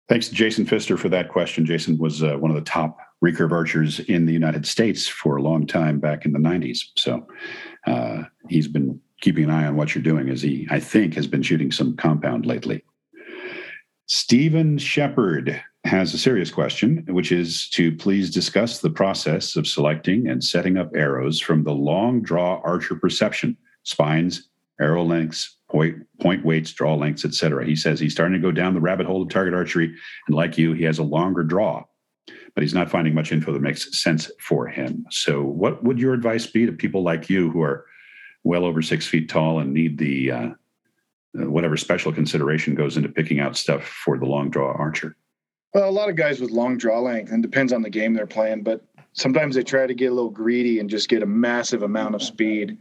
Thanks 0.08 0.28
to 0.28 0.34
Jason 0.34 0.66
Pfister 0.66 0.96
for 0.96 1.08
that 1.10 1.28
question. 1.28 1.64
Jason 1.64 1.96
was 1.96 2.22
uh, 2.22 2.36
one 2.36 2.50
of 2.50 2.56
the 2.56 2.68
top 2.68 2.98
recurve 3.24 3.52
archers 3.52 4.00
in 4.00 4.26
the 4.26 4.32
United 4.32 4.66
States 4.66 5.06
for 5.06 5.36
a 5.36 5.42
long 5.42 5.66
time 5.66 6.00
back 6.00 6.24
in 6.24 6.32
the 6.32 6.38
90s. 6.38 6.80
So 6.96 7.28
uh, 7.86 8.24
he's 8.48 8.66
been 8.66 9.00
keeping 9.20 9.44
an 9.44 9.50
eye 9.50 9.66
on 9.66 9.76
what 9.76 9.94
you're 9.94 10.02
doing 10.02 10.28
as 10.28 10.42
he, 10.42 10.66
I 10.68 10.80
think, 10.80 11.14
has 11.14 11.28
been 11.28 11.42
shooting 11.42 11.70
some 11.70 11.96
compound 11.96 12.44
lately. 12.44 12.82
Stephen 14.12 14.76
Shepard 14.76 15.62
has 15.84 16.12
a 16.12 16.18
serious 16.18 16.50
question, 16.50 17.04
which 17.10 17.30
is 17.30 17.68
to 17.68 17.92
please 17.92 18.28
discuss 18.28 18.80
the 18.80 18.90
process 18.90 19.54
of 19.54 19.68
selecting 19.68 20.26
and 20.26 20.42
setting 20.42 20.76
up 20.76 20.90
arrows 20.96 21.38
from 21.40 21.62
the 21.62 21.72
long 21.72 22.20
draw 22.20 22.60
archer 22.64 22.96
perception, 22.96 23.56
spines, 23.84 24.48
arrow 24.80 25.04
lengths, 25.04 25.58
point, 25.70 25.96
point 26.20 26.44
weights, 26.44 26.72
draw 26.72 26.96
lengths, 26.96 27.24
etc. 27.24 27.64
He 27.64 27.76
says 27.76 28.00
he's 28.00 28.10
starting 28.10 28.32
to 28.32 28.44
go 28.44 28.50
down 28.50 28.74
the 28.74 28.80
rabbit 28.80 29.06
hole 29.06 29.22
of 29.22 29.28
target 29.28 29.54
archery, 29.54 29.94
and 30.26 30.34
like 30.34 30.58
you, 30.58 30.72
he 30.72 30.82
has 30.82 30.98
a 30.98 31.04
longer 31.04 31.44
draw, 31.44 31.84
but 32.56 32.62
he's 32.62 32.74
not 32.74 32.90
finding 32.90 33.14
much 33.14 33.30
info 33.30 33.52
that 33.52 33.62
makes 33.62 33.96
sense 33.96 34.28
for 34.40 34.66
him. 34.66 35.06
So, 35.10 35.40
what 35.40 35.84
would 35.84 36.00
your 36.00 36.14
advice 36.14 36.48
be 36.48 36.66
to 36.66 36.72
people 36.72 37.04
like 37.04 37.30
you 37.30 37.48
who 37.52 37.62
are 37.62 37.86
well 38.42 38.64
over 38.64 38.82
six 38.82 39.06
feet 39.06 39.28
tall 39.28 39.60
and 39.60 39.72
need 39.72 39.98
the 39.98 40.32
uh, 40.32 40.48
Uh, 41.38 41.48
whatever 41.48 41.76
special 41.76 42.12
consideration 42.12 42.74
goes 42.74 42.96
into 42.96 43.08
picking 43.08 43.38
out 43.38 43.56
stuff 43.56 43.84
for 43.84 44.18
the 44.18 44.26
long 44.26 44.50
draw 44.50 44.72
archer? 44.72 45.16
Well, 45.72 45.88
a 45.88 45.92
lot 45.92 46.08
of 46.08 46.16
guys 46.16 46.40
with 46.40 46.50
long 46.50 46.76
draw 46.76 46.98
length, 46.98 47.30
and 47.30 47.40
depends 47.40 47.72
on 47.72 47.82
the 47.82 47.90
game 47.90 48.14
they're 48.14 48.26
playing, 48.26 48.64
but 48.64 48.82
sometimes 49.12 49.54
they 49.54 49.62
try 49.62 49.86
to 49.86 49.94
get 49.94 50.10
a 50.10 50.14
little 50.14 50.30
greedy 50.30 50.80
and 50.80 50.90
just 50.90 51.08
get 51.08 51.22
a 51.22 51.26
massive 51.26 51.82
amount 51.82 52.16
of 52.16 52.22
speed. 52.22 52.78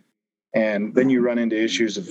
And 0.56 0.96
then 0.96 1.12
you 1.12 1.22
run 1.22 1.38
into 1.38 1.62
issues 1.62 1.98
of 1.98 2.10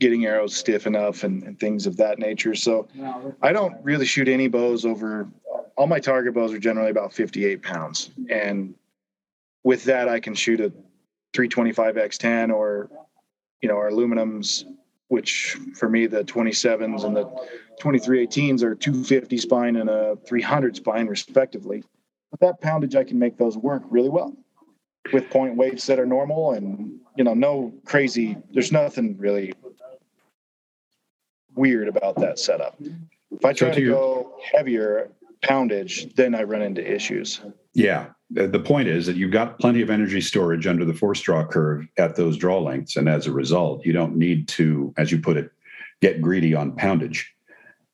getting 0.00 0.26
arrows 0.26 0.56
stiff 0.56 0.88
enough 0.88 1.22
and, 1.22 1.44
and 1.44 1.60
things 1.60 1.86
of 1.86 1.96
that 1.98 2.18
nature. 2.18 2.56
So 2.56 2.88
I 3.40 3.52
don't 3.52 3.76
really 3.84 4.06
shoot 4.06 4.26
any 4.26 4.48
bows 4.48 4.84
over, 4.84 5.28
all 5.76 5.86
my 5.86 6.00
target 6.00 6.34
bows 6.34 6.52
are 6.52 6.58
generally 6.58 6.90
about 6.90 7.12
58 7.12 7.62
pounds. 7.62 8.10
And 8.28 8.74
with 9.62 9.84
that, 9.84 10.08
I 10.08 10.18
can 10.18 10.34
shoot 10.34 10.60
a 10.60 10.70
325 11.34 11.94
X10 11.94 12.52
or, 12.52 12.90
you 13.60 13.68
know, 13.68 13.76
our 13.76 13.90
aluminums 13.90 14.64
which 15.12 15.58
for 15.74 15.90
me 15.90 16.06
the 16.06 16.24
27s 16.24 17.04
and 17.04 17.14
the 17.14 17.26
2318s 17.82 18.62
are 18.62 18.74
250 18.74 19.36
spine 19.36 19.76
and 19.76 19.90
a 19.90 20.16
300 20.26 20.74
spine 20.74 21.06
respectively. 21.06 21.84
With 22.30 22.40
that 22.40 22.62
poundage 22.62 22.96
i 22.96 23.04
can 23.04 23.18
make 23.18 23.36
those 23.36 23.58
work 23.58 23.82
really 23.90 24.08
well 24.08 24.34
with 25.12 25.28
point 25.28 25.54
weights 25.54 25.86
that 25.86 25.98
are 26.00 26.06
normal 26.06 26.52
and 26.52 26.98
you 27.16 27.24
know 27.24 27.34
no 27.34 27.74
crazy 27.84 28.38
there's 28.54 28.72
nothing 28.72 29.18
really 29.18 29.52
weird 31.54 31.88
about 31.88 32.16
that 32.16 32.38
setup. 32.38 32.80
If 33.30 33.44
i 33.44 33.52
try 33.52 33.68
so 33.68 33.74
to, 33.74 33.80
to 33.80 33.90
go 33.90 34.40
heavier 34.50 35.10
poundage 35.42 36.14
then 36.14 36.34
i 36.34 36.42
run 36.42 36.62
into 36.62 36.82
issues 36.90 37.42
yeah 37.74 38.08
the 38.32 38.60
point 38.60 38.88
is 38.88 39.06
that 39.06 39.16
you've 39.16 39.30
got 39.30 39.58
plenty 39.58 39.82
of 39.82 39.90
energy 39.90 40.20
storage 40.20 40.66
under 40.66 40.84
the 40.84 40.94
force 40.94 41.20
draw 41.20 41.44
curve 41.46 41.86
at 41.98 42.16
those 42.16 42.36
draw 42.36 42.58
lengths. 42.60 42.96
And 42.96 43.08
as 43.08 43.26
a 43.26 43.32
result, 43.32 43.84
you 43.84 43.92
don't 43.92 44.16
need 44.16 44.48
to, 44.48 44.94
as 44.96 45.12
you 45.12 45.20
put 45.20 45.36
it, 45.36 45.50
get 46.00 46.22
greedy 46.22 46.54
on 46.54 46.72
poundage. 46.72 47.26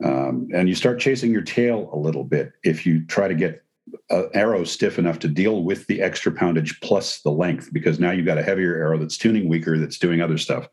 Um, 0.04 0.48
and 0.54 0.68
you 0.68 0.76
start 0.76 1.00
chasing 1.00 1.32
your 1.32 1.42
tail 1.42 1.90
a 1.92 1.98
little 1.98 2.22
bit 2.22 2.52
if 2.62 2.86
you 2.86 3.04
try 3.06 3.26
to 3.26 3.34
get 3.34 3.64
an 4.10 4.30
arrow 4.32 4.62
stiff 4.62 4.98
enough 4.98 5.18
to 5.20 5.28
deal 5.28 5.64
with 5.64 5.86
the 5.88 6.02
extra 6.02 6.30
poundage 6.30 6.80
plus 6.80 7.20
the 7.22 7.32
length, 7.32 7.72
because 7.72 7.98
now 7.98 8.12
you've 8.12 8.26
got 8.26 8.38
a 8.38 8.42
heavier 8.42 8.76
arrow 8.76 8.98
that's 8.98 9.18
tuning 9.18 9.48
weaker, 9.48 9.76
that's 9.76 9.98
doing 9.98 10.20
other 10.20 10.38
stuff. 10.38 10.68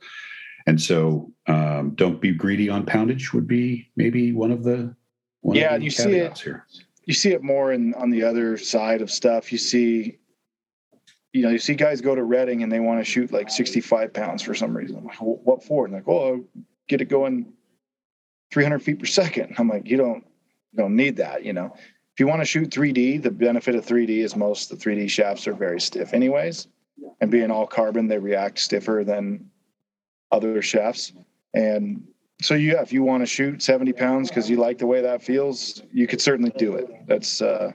And 0.68 0.80
so 0.80 1.32
um, 1.47 1.91
don't 1.95 2.22
be 2.22 2.34
greedy 2.34 2.70
on 2.70 2.86
poundage 2.86 3.34
would 3.34 3.47
be 3.47 3.89
maybe 3.95 4.32
one 4.32 4.51
of 4.51 4.64
the 4.64 4.95
one 5.41 5.56
yeah, 5.56 5.74
of 5.74 5.80
the 5.80 5.86
you 5.86 5.91
see 5.91 6.12
it. 6.12 6.38
Here 6.38 6.66
you 7.06 7.14
see 7.14 7.32
it 7.32 7.43
more 7.43 7.72
in 7.72 7.93
on 7.93 8.10
the 8.10 8.24
other 8.24 8.58
side 8.58 9.01
of 9.01 9.12
stuff. 9.12 9.51
You 9.51 9.58
see, 9.58 10.18
you 11.34 11.43
know, 11.43 11.49
you 11.49 11.60
see 11.60 11.76
guys 11.76 12.01
go 12.01 12.16
to 12.16 12.24
Redding 12.24 12.64
and 12.64 12.72
they 12.72 12.80
want 12.80 12.99
to 12.99 13.03
shoot 13.03 13.32
like 13.32 13.49
65 13.49 14.14
pounds 14.14 14.41
for 14.41 14.53
some 14.53 14.76
reason. 14.76 15.03
Like, 15.03 15.18
what 15.18 15.64
for? 15.64 15.86
And 15.86 15.93
like, 15.93 16.08
oh, 16.08 16.43
get 16.88 17.01
it 17.01 17.06
going 17.06 17.53
300 18.51 18.80
feet 18.80 18.99
per 18.99 19.06
second. 19.06 19.56
I'm 19.58 19.68
like, 19.68 19.88
you 19.88 19.97
don't, 19.97 20.26
you 20.72 20.78
don't 20.78 20.95
need 20.95 21.18
that. 21.18 21.43
You 21.43 21.53
know, 21.53 21.74
if 21.76 22.20
you 22.20 22.28
want 22.28 22.41
to 22.41 22.45
shoot 22.45 22.70
3D, 22.70 23.22
the 23.22 23.32
benefit 23.32 23.76
of 23.76 23.86
3D 23.86 24.24
is 24.24 24.36
most 24.36 24.70
the 24.70 24.76
3D 24.76 25.10
shafts 25.10 25.47
are 25.47 25.53
very 25.53 25.82
stiff, 25.82 26.14
anyways, 26.14 26.68
and 27.20 27.30
being 27.30 27.51
all 27.51 27.68
carbon, 27.68 28.08
they 28.08 28.18
react 28.18 28.58
stiffer 28.58 29.03
than 29.06 29.49
other 30.32 30.62
shafts. 30.62 31.12
And 31.53 32.08
so 32.41 32.55
yeah, 32.55 32.81
if 32.81 32.91
you 32.91 33.03
want 33.03 33.21
to 33.21 33.25
shoot 33.25 33.61
70 33.61 33.93
pounds 33.93 34.29
because 34.29 34.49
you 34.49 34.57
like 34.57 34.77
the 34.77 34.88
way 34.88 35.01
that 35.01 35.23
feels, 35.23 35.81
you 35.91 36.07
could 36.07 36.21
certainly 36.21 36.51
do 36.57 36.75
it. 36.75 36.89
That's 37.07 37.41
uh, 37.41 37.71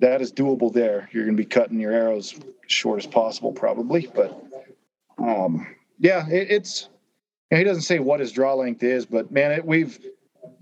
that 0.00 0.20
is 0.20 0.32
doable 0.32 0.72
there. 0.72 1.08
You're 1.12 1.24
going 1.24 1.36
to 1.36 1.42
be 1.42 1.48
cutting 1.48 1.80
your 1.80 1.92
arrows 1.92 2.34
short 2.66 3.00
as 3.00 3.06
possible, 3.06 3.52
probably, 3.52 4.08
but 4.14 4.42
um, 5.18 5.66
yeah, 5.98 6.28
it, 6.28 6.50
it's. 6.50 6.88
He 7.50 7.64
doesn't 7.64 7.82
say 7.82 7.98
what 7.98 8.20
his 8.20 8.32
draw 8.32 8.54
length 8.54 8.82
is, 8.82 9.04
but 9.04 9.30
man, 9.30 9.52
it, 9.52 9.64
we've 9.66 9.98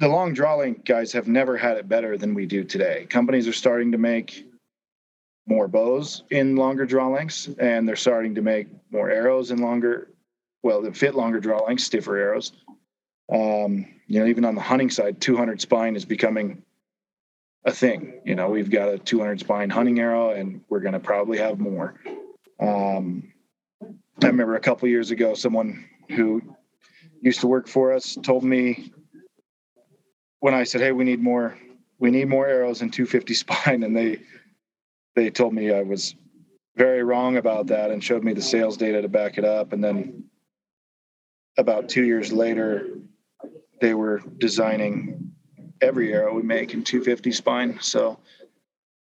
the 0.00 0.08
long 0.08 0.32
draw 0.32 0.56
length 0.56 0.84
guys 0.84 1.12
have 1.12 1.28
never 1.28 1.56
had 1.56 1.76
it 1.76 1.88
better 1.88 2.16
than 2.16 2.34
we 2.34 2.46
do 2.46 2.64
today. 2.64 3.06
Companies 3.08 3.46
are 3.46 3.52
starting 3.52 3.92
to 3.92 3.98
make 3.98 4.46
more 5.46 5.68
bows 5.68 6.24
in 6.30 6.56
longer 6.56 6.86
draw 6.86 7.08
lengths, 7.08 7.48
and 7.58 7.86
they're 7.88 7.96
starting 7.96 8.34
to 8.34 8.42
make 8.42 8.68
more 8.90 9.10
arrows 9.10 9.50
in 9.50 9.58
longer, 9.58 10.08
well, 10.62 10.82
that 10.82 10.96
fit 10.96 11.14
longer 11.14 11.38
draw 11.38 11.60
lengths, 11.64 11.84
stiffer 11.84 12.16
arrows. 12.16 12.52
Um, 13.32 13.86
you 14.06 14.20
know, 14.20 14.26
even 14.26 14.44
on 14.44 14.54
the 14.54 14.60
hunting 14.60 14.90
side, 14.90 15.20
200 15.20 15.60
spine 15.60 15.94
is 15.96 16.04
becoming 16.04 16.62
a 17.64 17.72
thing. 17.72 18.20
You 18.24 18.34
know, 18.34 18.48
we've 18.48 18.70
got 18.70 18.88
a 18.88 18.98
200 18.98 19.40
spine 19.40 19.70
hunting 19.70 20.00
arrow, 20.00 20.30
and 20.30 20.62
we're 20.68 20.80
going 20.80 20.94
to 20.94 21.00
probably 21.00 21.38
have 21.38 21.58
more. 21.58 21.94
Um, 22.60 23.32
I 23.82 24.26
remember 24.26 24.56
a 24.56 24.60
couple 24.60 24.88
years 24.88 25.10
ago, 25.10 25.34
someone 25.34 25.88
who 26.10 26.42
used 27.20 27.40
to 27.40 27.46
work 27.46 27.68
for 27.68 27.92
us 27.92 28.18
told 28.22 28.44
me 28.44 28.92
when 30.40 30.54
I 30.54 30.64
said, 30.64 30.80
"Hey, 30.80 30.92
we 30.92 31.04
need 31.04 31.20
more, 31.20 31.56
we 31.98 32.10
need 32.10 32.28
more 32.28 32.46
arrows 32.46 32.82
in 32.82 32.90
250 32.90 33.34
spine," 33.34 33.82
and 33.82 33.96
they 33.96 34.20
they 35.14 35.30
told 35.30 35.54
me 35.54 35.72
I 35.72 35.82
was 35.82 36.14
very 36.76 37.02
wrong 37.02 37.36
about 37.36 37.68
that 37.68 37.90
and 37.90 38.02
showed 38.02 38.24
me 38.24 38.32
the 38.32 38.42
sales 38.42 38.76
data 38.76 39.02
to 39.02 39.08
back 39.08 39.38
it 39.38 39.44
up. 39.44 39.72
And 39.72 39.82
then 39.82 40.24
about 41.58 41.88
two 41.88 42.04
years 42.04 42.32
later, 42.32 42.86
they 43.80 43.94
were 43.94 44.22
designing 44.38 45.32
every 45.80 46.12
arrow 46.12 46.34
we 46.34 46.42
make 46.42 46.74
in 46.74 46.84
250 46.84 47.32
spine. 47.32 47.78
So, 47.80 48.18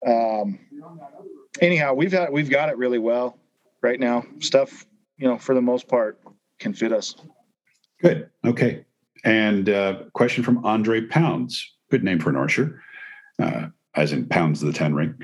um, 0.08 0.60
anyhow, 1.60 1.94
we've 1.94 2.12
got 2.12 2.32
we've 2.32 2.50
got 2.50 2.70
it 2.70 2.78
really 2.78 3.00
well 3.00 3.38
right 3.82 4.00
now. 4.00 4.24
Stuff, 4.40 4.86
you 5.18 5.28
know, 5.28 5.38
for 5.38 5.54
the 5.54 5.62
most 5.62 5.88
part, 5.88 6.20
can 6.60 6.74
fit 6.74 6.92
us. 6.92 7.16
Good. 8.02 8.30
Okay. 8.46 8.86
And 9.24 9.70
uh, 9.70 10.04
question 10.14 10.44
from 10.44 10.66
Andre 10.66 11.02
Pounds. 11.02 11.70
Good 11.92 12.04
name 12.04 12.20
for 12.20 12.30
an 12.30 12.36
archer, 12.36 12.82
uh, 13.40 13.68
as 13.96 14.14
in 14.14 14.26
pounds 14.28 14.64
of 14.64 14.68
the 14.68 14.74
ten 14.74 14.96
ring. 14.96 15.16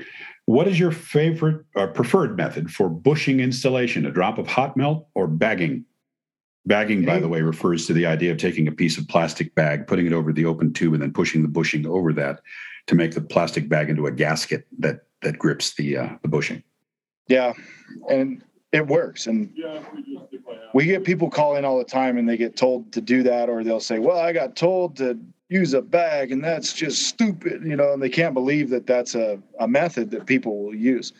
What 0.44 0.68
is 0.68 0.78
your 0.78 0.92
favorite 0.92 1.64
or 1.74 1.84
uh, 1.84 1.92
preferred 1.92 2.36
method 2.36 2.70
for 2.70 2.88
bushing 2.88 3.40
installation? 3.40 4.06
A 4.06 4.10
drop 4.10 4.38
of 4.38 4.46
hot 4.46 4.76
melt 4.76 5.08
or 5.14 5.26
bagging? 5.26 5.84
Bagging, 6.66 7.04
by 7.04 7.18
the 7.18 7.28
way, 7.28 7.40
refers 7.40 7.86
to 7.86 7.94
the 7.94 8.04
idea 8.04 8.30
of 8.30 8.36
taking 8.36 8.68
a 8.68 8.72
piece 8.72 8.98
of 8.98 9.08
plastic 9.08 9.54
bag, 9.54 9.86
putting 9.86 10.06
it 10.06 10.12
over 10.12 10.34
the 10.34 10.44
open 10.44 10.72
tube, 10.72 10.92
and 10.92 11.02
then 11.02 11.12
pushing 11.12 11.40
the 11.40 11.48
bushing 11.48 11.86
over 11.86 12.12
that 12.12 12.42
to 12.88 12.94
make 12.94 13.14
the 13.14 13.22
plastic 13.22 13.68
bag 13.68 13.88
into 13.88 14.06
a 14.06 14.12
gasket 14.12 14.66
that 14.78 15.06
that 15.22 15.38
grips 15.38 15.74
the 15.74 15.96
uh, 15.96 16.08
the 16.22 16.28
bushing. 16.28 16.62
Yeah, 17.26 17.54
and 18.10 18.42
it 18.72 18.86
works. 18.86 19.26
And 19.26 19.52
we 20.74 20.84
get 20.84 21.04
people 21.04 21.30
calling 21.30 21.64
all 21.64 21.78
the 21.78 21.84
time, 21.84 22.18
and 22.18 22.28
they 22.28 22.36
get 22.36 22.56
told 22.56 22.92
to 22.92 23.00
do 23.00 23.22
that, 23.22 23.48
or 23.48 23.64
they'll 23.64 23.80
say, 23.80 23.98
"Well, 23.98 24.18
I 24.18 24.32
got 24.32 24.56
told 24.56 24.96
to 24.98 25.18
use 25.48 25.72
a 25.72 25.80
bag, 25.80 26.32
and 26.32 26.44
that's 26.44 26.72
just 26.72 27.04
stupid," 27.04 27.62
you 27.64 27.76
know, 27.76 27.92
and 27.92 28.02
they 28.02 28.10
can't 28.10 28.34
believe 28.34 28.68
that 28.70 28.86
that's 28.86 29.14
a, 29.14 29.38
a 29.60 29.68
method 29.68 30.10
that 30.10 30.26
people 30.26 30.64
will 30.64 30.74
use. 30.74 31.12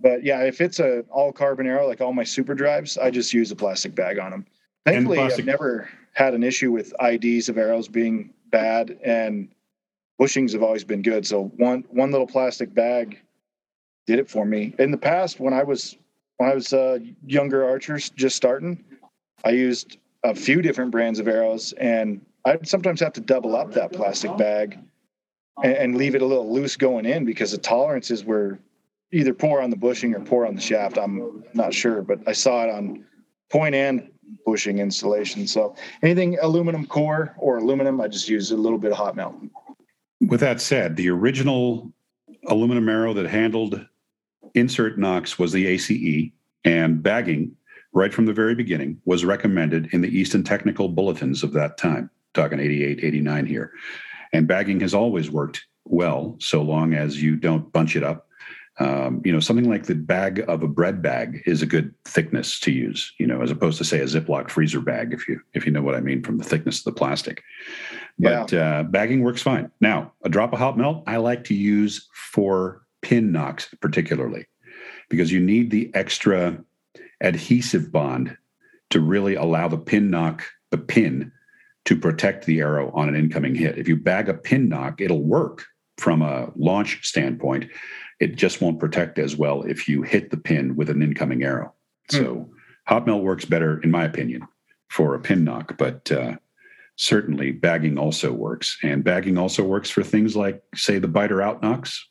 But 0.00 0.24
yeah, 0.24 0.42
if 0.42 0.60
it's 0.60 0.78
a 0.78 1.00
all 1.10 1.32
carbon 1.32 1.66
arrow, 1.66 1.86
like 1.86 2.00
all 2.00 2.12
my 2.12 2.24
super 2.24 2.54
drives, 2.54 2.96
I 2.96 3.10
just 3.10 3.32
use 3.32 3.50
a 3.50 3.56
plastic 3.56 3.94
bag 3.94 4.18
on 4.18 4.30
them. 4.30 4.46
Thankfully, 4.86 5.18
plastic- 5.18 5.40
I've 5.40 5.46
never 5.46 5.88
had 6.12 6.34
an 6.34 6.42
issue 6.42 6.72
with 6.72 6.94
IDs 7.00 7.48
of 7.48 7.58
arrows 7.58 7.88
being 7.88 8.32
bad, 8.50 8.98
and 9.04 9.48
bushings 10.20 10.52
have 10.52 10.62
always 10.62 10.84
been 10.84 11.02
good. 11.02 11.26
So 11.26 11.52
one 11.56 11.84
one 11.90 12.10
little 12.10 12.26
plastic 12.26 12.72
bag 12.72 13.18
did 14.06 14.18
it 14.18 14.30
for 14.30 14.46
me. 14.46 14.74
In 14.78 14.90
the 14.90 14.96
past, 14.98 15.40
when 15.40 15.52
I 15.52 15.62
was 15.64 15.96
when 16.38 16.50
I 16.50 16.54
was 16.54 16.72
uh, 16.72 16.98
younger 17.26 17.64
archers 17.64 18.10
just 18.10 18.36
starting, 18.36 18.82
I 19.44 19.50
used 19.50 19.98
a 20.22 20.34
few 20.34 20.62
different 20.62 20.90
brands 20.90 21.18
of 21.18 21.28
arrows, 21.28 21.72
and 21.74 22.24
I'd 22.44 22.66
sometimes 22.68 23.00
have 23.00 23.12
to 23.14 23.20
double 23.20 23.56
up 23.56 23.72
that 23.72 23.92
plastic 23.92 24.36
bag 24.36 24.78
and, 25.62 25.74
and 25.74 25.96
leave 25.96 26.14
it 26.14 26.22
a 26.22 26.26
little 26.26 26.52
loose 26.52 26.76
going 26.76 27.06
in 27.06 27.24
because 27.24 27.50
the 27.50 27.58
tolerances 27.58 28.24
were 28.24 28.58
either 29.12 29.34
poor 29.34 29.60
on 29.60 29.70
the 29.70 29.76
bushing 29.76 30.14
or 30.14 30.20
poor 30.20 30.46
on 30.46 30.54
the 30.54 30.60
shaft. 30.60 30.96
I'm 30.96 31.44
not 31.54 31.74
sure, 31.74 32.02
but 32.02 32.20
I 32.26 32.32
saw 32.32 32.64
it 32.64 32.70
on 32.70 33.04
point 33.50 33.74
and 33.74 34.10
bushing 34.44 34.78
installation. 34.78 35.46
So 35.46 35.74
anything 36.02 36.38
aluminum 36.40 36.86
core 36.86 37.34
or 37.38 37.58
aluminum, 37.58 38.00
I 38.00 38.08
just 38.08 38.28
use 38.28 38.50
a 38.50 38.56
little 38.56 38.78
bit 38.78 38.92
of 38.92 38.96
hot 38.96 39.16
melt. 39.16 39.34
With 40.20 40.40
that 40.40 40.60
said, 40.60 40.96
the 40.96 41.10
original 41.10 41.92
aluminum 42.48 42.88
arrow 42.88 43.12
that 43.14 43.26
handled 43.26 43.84
insert 44.54 44.98
nocks 44.98 45.38
was 45.38 45.52
the 45.52 45.66
ACE, 45.66 46.32
and 46.64 47.02
bagging, 47.02 47.54
right 47.92 48.12
from 48.12 48.26
the 48.26 48.32
very 48.32 48.54
beginning, 48.54 49.00
was 49.04 49.24
recommended 49.24 49.92
in 49.92 50.00
the 50.00 50.08
Easton 50.08 50.42
Technical 50.42 50.88
Bulletins 50.88 51.42
of 51.42 51.52
that 51.52 51.76
time, 51.76 52.10
talking 52.34 52.60
88, 52.60 53.00
89 53.02 53.46
here. 53.46 53.72
And 54.32 54.48
bagging 54.48 54.80
has 54.80 54.94
always 54.94 55.30
worked 55.30 55.66
well, 55.84 56.36
so 56.38 56.62
long 56.62 56.94
as 56.94 57.22
you 57.22 57.36
don't 57.36 57.70
bunch 57.72 57.96
it 57.96 58.02
up. 58.02 58.25
Um, 58.78 59.22
you 59.24 59.32
know, 59.32 59.40
something 59.40 59.70
like 59.70 59.84
the 59.84 59.94
bag 59.94 60.44
of 60.48 60.62
a 60.62 60.68
bread 60.68 61.00
bag 61.00 61.42
is 61.46 61.62
a 61.62 61.66
good 61.66 61.94
thickness 62.04 62.60
to 62.60 62.70
use, 62.70 63.10
you 63.18 63.26
know, 63.26 63.40
as 63.40 63.50
opposed 63.50 63.78
to 63.78 63.84
say 63.84 64.00
a 64.00 64.04
Ziploc 64.04 64.50
freezer 64.50 64.80
bag, 64.80 65.14
if 65.14 65.26
you 65.28 65.40
if 65.54 65.64
you 65.64 65.72
know 65.72 65.82
what 65.82 65.94
I 65.94 66.00
mean 66.00 66.22
from 66.22 66.36
the 66.36 66.44
thickness 66.44 66.80
of 66.80 66.84
the 66.84 66.92
plastic. 66.92 67.42
But 68.18 68.52
uh, 68.52 68.82
bagging 68.82 69.22
works 69.22 69.42
fine. 69.42 69.70
Now, 69.80 70.12
a 70.22 70.28
drop 70.28 70.52
of 70.52 70.58
hot 70.58 70.76
melt 70.76 71.04
I 71.06 71.16
like 71.16 71.44
to 71.44 71.54
use 71.54 72.06
for 72.12 72.82
pin 73.00 73.32
nocks 73.32 73.74
particularly, 73.80 74.46
because 75.08 75.32
you 75.32 75.40
need 75.40 75.70
the 75.70 75.90
extra 75.94 76.62
adhesive 77.22 77.90
bond 77.90 78.36
to 78.90 79.00
really 79.00 79.36
allow 79.36 79.68
the 79.68 79.78
pin 79.78 80.10
nock 80.10 80.44
the 80.70 80.78
pin, 80.78 81.32
to 81.86 81.96
protect 81.96 82.44
the 82.44 82.60
arrow 82.60 82.90
on 82.94 83.08
an 83.08 83.16
incoming 83.16 83.54
hit. 83.54 83.78
If 83.78 83.88
you 83.88 83.96
bag 83.96 84.28
a 84.28 84.34
pin 84.34 84.68
nock, 84.68 85.00
it'll 85.00 85.22
work 85.22 85.64
from 85.96 86.20
a 86.20 86.50
launch 86.56 87.06
standpoint. 87.06 87.70
It 88.18 88.36
just 88.36 88.60
won't 88.60 88.80
protect 88.80 89.18
as 89.18 89.36
well 89.36 89.62
if 89.62 89.88
you 89.88 90.02
hit 90.02 90.30
the 90.30 90.36
pin 90.36 90.76
with 90.76 90.90
an 90.90 91.02
incoming 91.02 91.42
arrow. 91.42 91.72
So 92.10 92.48
hot 92.86 93.06
melt 93.06 93.22
works 93.22 93.44
better, 93.44 93.80
in 93.82 93.90
my 93.90 94.04
opinion, 94.04 94.46
for 94.88 95.14
a 95.14 95.20
pin 95.20 95.44
nock, 95.44 95.76
but 95.76 96.10
uh, 96.10 96.36
certainly 96.96 97.52
bagging 97.52 97.98
also 97.98 98.32
works. 98.32 98.78
And 98.82 99.04
bagging 99.04 99.38
also 99.38 99.64
works 99.64 99.90
for 99.90 100.02
things 100.02 100.36
like, 100.36 100.62
say, 100.74 100.98
the 100.98 101.08
Beiter 101.08 101.42
out 101.42 101.62
nocks. 101.62 102.08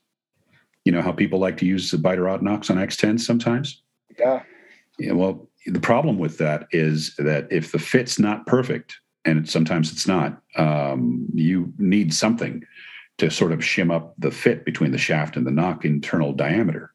You 0.83 0.91
know 0.91 1.01
how 1.01 1.11
people 1.11 1.39
like 1.39 1.57
to 1.57 1.65
use 1.65 1.89
the 1.89 1.97
Beiter 1.97 2.29
out 2.29 2.43
nocks 2.43 2.69
on 2.69 2.77
X10 2.77 3.19
sometimes? 3.19 3.81
Yeah. 4.19 4.43
Yeah, 4.99 5.13
well, 5.13 5.49
the 5.65 5.79
problem 5.79 6.19
with 6.19 6.37
that 6.37 6.67
is 6.71 7.15
that 7.17 7.47
if 7.51 7.71
the 7.71 7.79
fit's 7.79 8.19
not 8.19 8.45
perfect, 8.45 8.99
and 9.25 9.49
sometimes 9.49 9.91
it's 9.91 10.07
not, 10.07 10.41
um, 10.55 11.25
you 11.33 11.73
need 11.79 12.13
something 12.13 12.63
to 13.17 13.31
sort 13.31 13.51
of 13.51 13.59
shim 13.59 13.93
up 13.93 14.13
the 14.17 14.31
fit 14.31 14.65
between 14.65 14.91
the 14.91 14.97
shaft 14.97 15.37
and 15.37 15.45
the 15.45 15.51
nock 15.51 15.85
internal 15.85 16.33
diameter. 16.33 16.91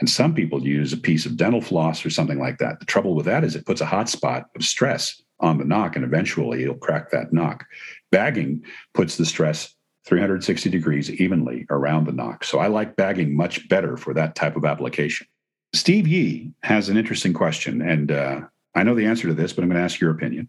And 0.00 0.10
some 0.10 0.34
people 0.34 0.66
use 0.66 0.92
a 0.92 0.96
piece 0.96 1.24
of 1.24 1.36
dental 1.36 1.60
floss 1.60 2.04
or 2.04 2.10
something 2.10 2.38
like 2.38 2.58
that. 2.58 2.80
The 2.80 2.86
trouble 2.86 3.14
with 3.14 3.26
that 3.26 3.44
is 3.44 3.54
it 3.54 3.66
puts 3.66 3.80
a 3.80 3.86
hot 3.86 4.08
spot 4.08 4.50
of 4.56 4.64
stress 4.64 5.22
on 5.40 5.58
the 5.58 5.64
nock, 5.64 5.96
and 5.96 6.04
eventually 6.04 6.62
it'll 6.62 6.76
crack 6.76 7.10
that 7.10 7.32
nock. 7.32 7.64
Bagging 8.10 8.64
puts 8.92 9.16
the 9.16 9.26
stress 9.26 9.74
360 10.06 10.68
degrees 10.70 11.10
evenly 11.10 11.66
around 11.70 12.06
the 12.06 12.12
nock. 12.12 12.44
So 12.44 12.58
I 12.58 12.66
like 12.66 12.96
bagging 12.96 13.36
much 13.36 13.68
better 13.68 13.96
for 13.96 14.14
that 14.14 14.34
type 14.34 14.56
of 14.56 14.64
application. 14.64 15.26
Steve 15.72 16.06
Yee 16.06 16.52
has 16.62 16.88
an 16.88 16.96
interesting 16.96 17.32
question, 17.32 17.82
and 17.82 18.12
uh, 18.12 18.40
I 18.74 18.82
know 18.82 18.94
the 18.94 19.06
answer 19.06 19.28
to 19.28 19.34
this, 19.34 19.52
but 19.52 19.62
I'm 19.62 19.68
going 19.68 19.78
to 19.78 19.84
ask 19.84 20.00
your 20.00 20.10
opinion. 20.10 20.48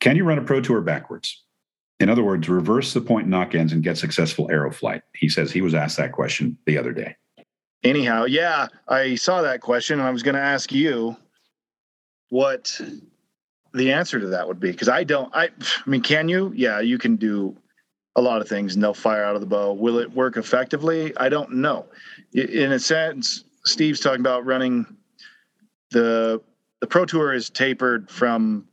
Can 0.00 0.16
you 0.16 0.24
run 0.24 0.38
a 0.38 0.42
Pro 0.42 0.60
Tour 0.60 0.80
backwards? 0.80 1.43
In 2.04 2.10
other 2.10 2.22
words, 2.22 2.50
reverse 2.50 2.92
the 2.92 3.00
point 3.00 3.28
nock 3.28 3.54
ends 3.54 3.72
and 3.72 3.82
get 3.82 3.96
successful 3.96 4.50
arrow 4.50 4.70
flight. 4.70 5.00
He 5.14 5.26
says 5.26 5.50
he 5.50 5.62
was 5.62 5.72
asked 5.72 5.96
that 5.96 6.12
question 6.12 6.58
the 6.66 6.76
other 6.76 6.92
day. 6.92 7.16
Anyhow, 7.82 8.26
yeah, 8.26 8.66
I 8.86 9.14
saw 9.14 9.40
that 9.40 9.62
question 9.62 10.00
and 10.00 10.06
I 10.06 10.10
was 10.10 10.22
going 10.22 10.34
to 10.34 10.40
ask 10.42 10.70
you 10.70 11.16
what 12.28 12.78
the 13.72 13.90
answer 13.90 14.20
to 14.20 14.26
that 14.26 14.46
would 14.46 14.60
be 14.60 14.70
because 14.70 14.90
I 14.90 15.02
don't. 15.02 15.34
I, 15.34 15.44
I 15.44 15.88
mean, 15.88 16.02
can 16.02 16.28
you? 16.28 16.52
Yeah, 16.54 16.80
you 16.80 16.98
can 16.98 17.16
do 17.16 17.56
a 18.16 18.20
lot 18.20 18.42
of 18.42 18.48
things 18.50 18.74
and 18.74 18.84
they'll 18.84 18.92
fire 18.92 19.24
out 19.24 19.34
of 19.34 19.40
the 19.40 19.46
bow. 19.46 19.72
Will 19.72 19.96
it 19.96 20.12
work 20.12 20.36
effectively? 20.36 21.16
I 21.16 21.30
don't 21.30 21.52
know. 21.52 21.86
In 22.34 22.72
a 22.72 22.78
sense, 22.78 23.44
Steve's 23.64 24.00
talking 24.00 24.20
about 24.20 24.44
running 24.44 24.84
the 25.90 26.42
the 26.82 26.86
Pro 26.86 27.06
Tour 27.06 27.32
is 27.32 27.48
tapered 27.48 28.10
from 28.10 28.68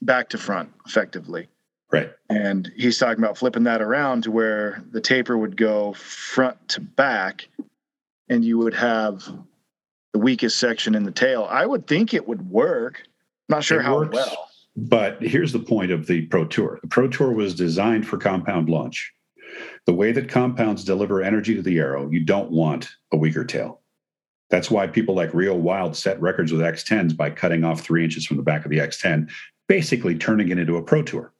back 0.00 0.30
to 0.30 0.38
front 0.38 0.72
effectively. 0.86 1.48
Right. 1.92 2.10
And 2.30 2.72
he's 2.76 2.96
talking 2.98 3.22
about 3.22 3.36
flipping 3.36 3.64
that 3.64 3.82
around 3.82 4.22
to 4.24 4.30
where 4.30 4.82
the 4.92 5.00
taper 5.00 5.36
would 5.36 5.56
go 5.56 5.92
front 5.92 6.56
to 6.70 6.80
back 6.80 7.48
and 8.30 8.42
you 8.44 8.56
would 8.58 8.72
have 8.74 9.22
the 10.12 10.18
weakest 10.18 10.58
section 10.58 10.94
in 10.94 11.02
the 11.04 11.10
tail. 11.10 11.46
I 11.50 11.66
would 11.66 11.86
think 11.86 12.14
it 12.14 12.26
would 12.26 12.48
work. 12.50 13.02
I'm 13.04 13.56
Not 13.56 13.64
sure 13.64 13.80
It 13.80 13.84
how 13.84 13.96
works. 13.98 14.14
well. 14.14 14.48
But 14.74 15.20
here's 15.22 15.52
the 15.52 15.58
point 15.58 15.90
of 15.90 16.06
the 16.06 16.22
Pro 16.26 16.46
Tour 16.46 16.78
the 16.80 16.88
Pro 16.88 17.06
Tour 17.08 17.32
was 17.32 17.54
designed 17.54 18.06
for 18.08 18.16
compound 18.16 18.70
launch. 18.70 19.12
The 19.84 19.92
way 19.92 20.12
that 20.12 20.30
compounds 20.30 20.84
deliver 20.84 21.20
energy 21.22 21.54
to 21.54 21.60
the 21.60 21.78
arrow, 21.78 22.08
you 22.10 22.20
don't 22.20 22.50
want 22.50 22.88
a 23.12 23.18
weaker 23.18 23.44
tail. 23.44 23.80
That's 24.48 24.70
why 24.70 24.86
people 24.86 25.14
like 25.14 25.34
Reo 25.34 25.54
Wilde 25.54 25.94
set 25.94 26.18
records 26.22 26.52
with 26.52 26.62
X10s 26.62 27.14
by 27.14 27.28
cutting 27.30 27.64
off 27.64 27.82
three 27.82 28.02
inches 28.02 28.24
from 28.24 28.38
the 28.38 28.42
back 28.42 28.64
of 28.64 28.70
the 28.70 28.78
X10, 28.78 29.30
basically 29.68 30.14
turning 30.16 30.48
it 30.48 30.58
into 30.58 30.76
a 30.78 30.82
Pro 30.82 31.02
Tour. 31.02 31.32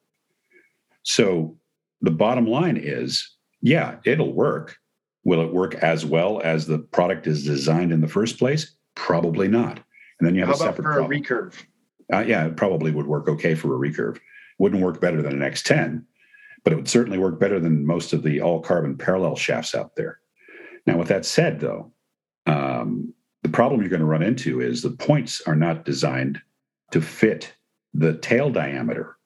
So 1.03 1.57
the 2.01 2.11
bottom 2.11 2.47
line 2.47 2.77
is 2.77 3.29
yeah, 3.63 3.99
it'll 4.05 4.33
work. 4.33 4.77
Will 5.25 5.41
it 5.41 5.53
work 5.53 5.77
as 5.77 6.05
well 6.05 6.41
as 6.43 6.67
the 6.67 6.79
product 6.79 7.27
is 7.29 7.45
designed 7.45 7.93
in 7.93 8.01
the 8.01 8.09
first 8.09 8.39
place? 8.39 8.75
Probably 8.97 9.47
not. 9.47 9.79
And 10.19 10.27
then 10.27 10.35
you 10.35 10.41
have 10.41 10.49
How 10.49 10.55
a 10.55 10.57
about 10.57 10.77
separate 10.77 10.85
for 10.85 10.99
problem. 10.99 11.13
a 11.13 11.21
recurve? 11.23 11.55
Uh, 12.13 12.25
yeah, 12.27 12.45
it 12.45 12.57
probably 12.57 12.91
would 12.91 13.07
work 13.07 13.29
okay 13.29 13.55
for 13.55 13.75
a 13.75 13.91
recurve. 13.91 14.19
Wouldn't 14.59 14.83
work 14.83 15.01
better 15.01 15.23
than 15.23 15.41
an 15.41 15.51
X10, 15.51 16.05
but 16.65 16.73
it 16.73 16.77
would 16.77 16.89
certainly 16.89 17.19
work 17.19 17.39
better 17.39 17.61
than 17.61 17.87
most 17.87 18.13
of 18.13 18.23
the 18.23 18.41
all 18.41 18.61
carbon 18.61 18.99
parallel 18.99 19.37
shafts 19.37 19.75
out 19.75 19.95
there. 19.97 20.19
Now, 20.87 20.99
with 20.99 21.09
that 21.09 21.25
said, 21.25 21.61
though, 21.61 21.93
um, 22.47 23.15
the 23.43 23.49
problem 23.49 23.81
you're 23.81 23.89
going 23.91 24.01
to 24.01 24.07
run 24.07 24.23
into 24.23 24.61
is 24.61 24.83
the 24.83 24.91
points 24.91 25.41
are 25.47 25.57
not 25.57 25.85
designed 25.85 26.41
to 26.91 27.01
fit 27.01 27.55
the 27.95 28.15
tail 28.15 28.51
diameter. 28.51 29.17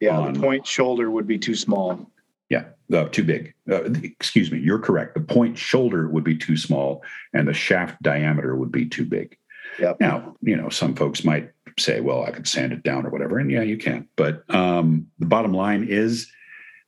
Yeah, 0.00 0.18
on- 0.18 0.34
the 0.34 0.40
point 0.40 0.66
shoulder 0.66 1.10
would 1.10 1.26
be 1.26 1.38
too 1.38 1.54
small. 1.54 2.10
Yeah, 2.48 2.64
uh, 2.92 3.04
too 3.04 3.22
big. 3.22 3.54
Uh, 3.70 3.84
excuse 4.02 4.50
me, 4.50 4.58
you're 4.58 4.80
correct. 4.80 5.14
The 5.14 5.20
point 5.20 5.56
shoulder 5.56 6.08
would 6.08 6.24
be 6.24 6.36
too 6.36 6.56
small, 6.56 7.04
and 7.32 7.46
the 7.46 7.54
shaft 7.54 8.02
diameter 8.02 8.56
would 8.56 8.72
be 8.72 8.86
too 8.86 9.04
big. 9.04 9.36
Yep. 9.78 10.00
Now, 10.00 10.34
you 10.42 10.56
know, 10.56 10.68
some 10.68 10.96
folks 10.96 11.22
might 11.24 11.52
say, 11.78 12.00
well, 12.00 12.24
I 12.24 12.32
could 12.32 12.48
sand 12.48 12.72
it 12.72 12.82
down 12.82 13.06
or 13.06 13.10
whatever. 13.10 13.38
And 13.38 13.50
yeah, 13.50 13.62
you 13.62 13.76
can. 13.78 14.08
But 14.16 14.42
um, 14.52 15.06
the 15.20 15.26
bottom 15.26 15.52
line 15.52 15.86
is 15.88 16.30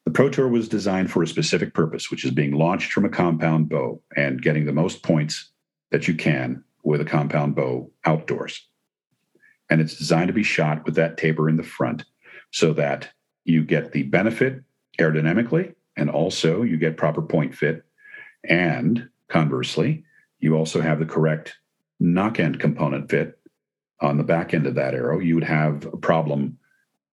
the 0.05 0.11
Pro 0.11 0.29
Tour 0.29 0.49
was 0.49 0.69
designed 0.69 1.11
for 1.11 1.23
a 1.23 1.29
specific 1.29 1.75
purpose, 1.75 2.11
which 2.11 2.25
is 2.25 2.33
being 2.33 2.53
launched 2.53 2.93
from 2.93 3.05
a 3.05 3.09
compound 3.09 3.69
bow 3.69 4.03
and 4.17 4.43
getting 4.43 4.65
the 4.67 4.73
most 4.73 5.03
points 5.03 5.51
that 5.91 6.09
you 6.09 6.15
can 6.15 6.65
with 6.83 7.01
a 7.01 7.05
compound 7.05 7.55
bow 7.55 7.89
outdoors. 8.05 8.67
And 9.71 9.81
it's 9.81 9.97
designed 9.97 10.27
to 10.27 10.35
be 10.35 10.43
shot 10.43 10.85
with 10.85 10.97
that 10.97 11.17
taper 11.17 11.49
in 11.49 11.57
the 11.57 11.63
front 11.63 12.05
so 12.53 12.73
that 12.75 13.11
you 13.45 13.65
get 13.65 13.93
the 13.93 14.05
benefit 14.05 14.63
aerodynamically 14.99 15.75
and 15.97 16.09
also 16.09 16.63
you 16.63 16.77
get 16.77 16.97
proper 16.97 17.21
point 17.21 17.55
fit. 17.55 17.85
And 18.49 19.09
conversely, 19.29 20.05
you 20.39 20.57
also 20.57 20.81
have 20.81 20.99
the 20.99 21.07
correct 21.07 21.57
nock 21.99 22.39
end 22.39 22.61
component 22.61 23.11
fit 23.11 23.39
on 24.03 24.17
the 24.17 24.25
back 24.25 24.53
end 24.53 24.67
of 24.67 24.75
that 24.75 24.95
arrow, 24.95 25.21
you 25.21 25.37
would 25.37 25.45
have 25.45 25.87
a 25.87 25.97
problem 25.97 26.59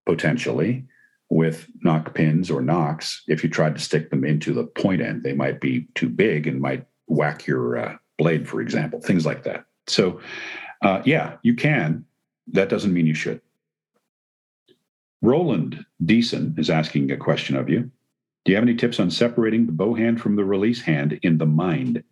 potentially 0.06 0.86
with 1.30 1.68
nock 1.84 2.16
pins 2.16 2.50
or 2.50 2.62
nocks 2.62 3.24
if 3.28 3.44
you 3.44 3.50
tried 3.50 3.76
to 3.76 3.82
stick 3.82 4.10
them 4.10 4.26
into 4.26 4.54
the 4.54 4.64
point 4.64 5.00
end. 5.00 5.22
They 5.22 5.34
might 5.34 5.62
be 5.62 5.88
too 5.94 6.10
big 6.10 6.48
and 6.48 6.60
might 6.60 6.86
whack 7.08 7.46
your 7.46 7.78
uh, 7.78 7.98
blade, 8.18 8.50
for 8.50 8.60
example, 8.60 9.00
things 9.00 9.26
like 9.26 9.44
that. 9.44 9.66
So, 9.86 10.20
uh, 10.82 11.04
yeah, 11.06 11.38
you 11.44 11.56
can. 11.56 12.06
That 12.48 12.70
doesn't 12.70 12.94
mean 12.94 13.06
you 13.06 13.14
should. 13.14 13.42
Roland 15.22 15.86
Deason 16.04 16.58
is 16.58 16.70
asking 16.70 17.12
a 17.12 17.18
question 17.18 17.56
of 17.56 17.70
you. 17.70 17.92
Do 18.46 18.52
you 18.52 18.56
have 18.56 18.64
any 18.64 18.76
tips 18.76 19.00
on 19.00 19.12
separating 19.12 19.66
the 19.66 19.74
bow 19.74 19.94
hand 19.94 20.22
from 20.22 20.36
the 20.36 20.46
release 20.46 20.82
hand 20.82 21.20
in 21.24 21.38
the 21.38 21.46
mind? 21.46 22.04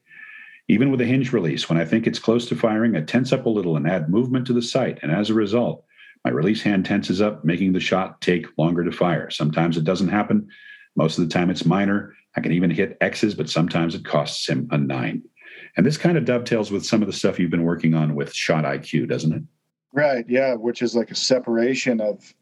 Even 0.68 0.92
with 0.92 1.00
a 1.00 1.06
hinge 1.06 1.32
release, 1.32 1.70
when 1.70 1.80
I 1.80 1.86
think 1.86 2.06
it's 2.06 2.20
close 2.20 2.48
to 2.50 2.56
firing, 2.56 2.98
I 2.98 3.02
tense 3.02 3.32
up 3.32 3.46
a 3.46 3.50
little 3.50 3.78
and 3.78 3.88
add 3.88 4.10
movement 4.10 4.46
to 4.48 4.54
the 4.54 4.62
sight. 4.62 5.00
And 5.02 5.12
as 5.12 5.30
a 5.30 5.34
result, 5.34 5.86
my 6.26 6.32
release 6.32 6.62
hand 6.62 6.86
tenses 6.86 7.22
up, 7.22 7.46
making 7.46 7.72
the 7.72 7.80
shot 7.80 8.20
take 8.20 8.46
longer 8.58 8.84
to 8.84 8.92
fire. 8.92 9.30
Sometimes 9.30 9.78
it 9.78 9.86
doesn't 9.86 10.10
happen. 10.10 10.50
Most 10.98 11.18
of 11.18 11.24
the 11.24 11.34
time 11.34 11.50
it's 11.50 11.64
minor. 11.64 12.14
I 12.36 12.42
can 12.42 12.52
even 12.52 12.70
hit 12.70 12.98
X's, 13.00 13.34
but 13.34 13.50
sometimes 13.50 13.96
it 13.96 14.04
costs 14.04 14.50
him 14.50 14.68
a 14.72 14.78
nine. 14.78 15.24
And 15.78 15.86
this 15.86 15.98
kind 15.98 16.18
of 16.18 16.26
dovetails 16.26 16.72
with 16.72 16.86
some 16.86 17.02
of 17.02 17.08
the 17.08 17.14
stuff 17.14 17.40
you've 17.40 17.52
been 17.52 17.64
working 17.64 17.94
on 17.94 18.16
with 18.16 18.34
Shot 18.34 18.66
IQ, 18.66 19.08
doesn't 19.08 19.32
it? 19.32 19.44
Right. 19.94 20.26
Yeah. 20.28 20.56
Which 20.56 20.82
is 20.82 20.96
like 20.96 21.12
a 21.12 21.16
separation 21.16 22.02
of 22.02 22.34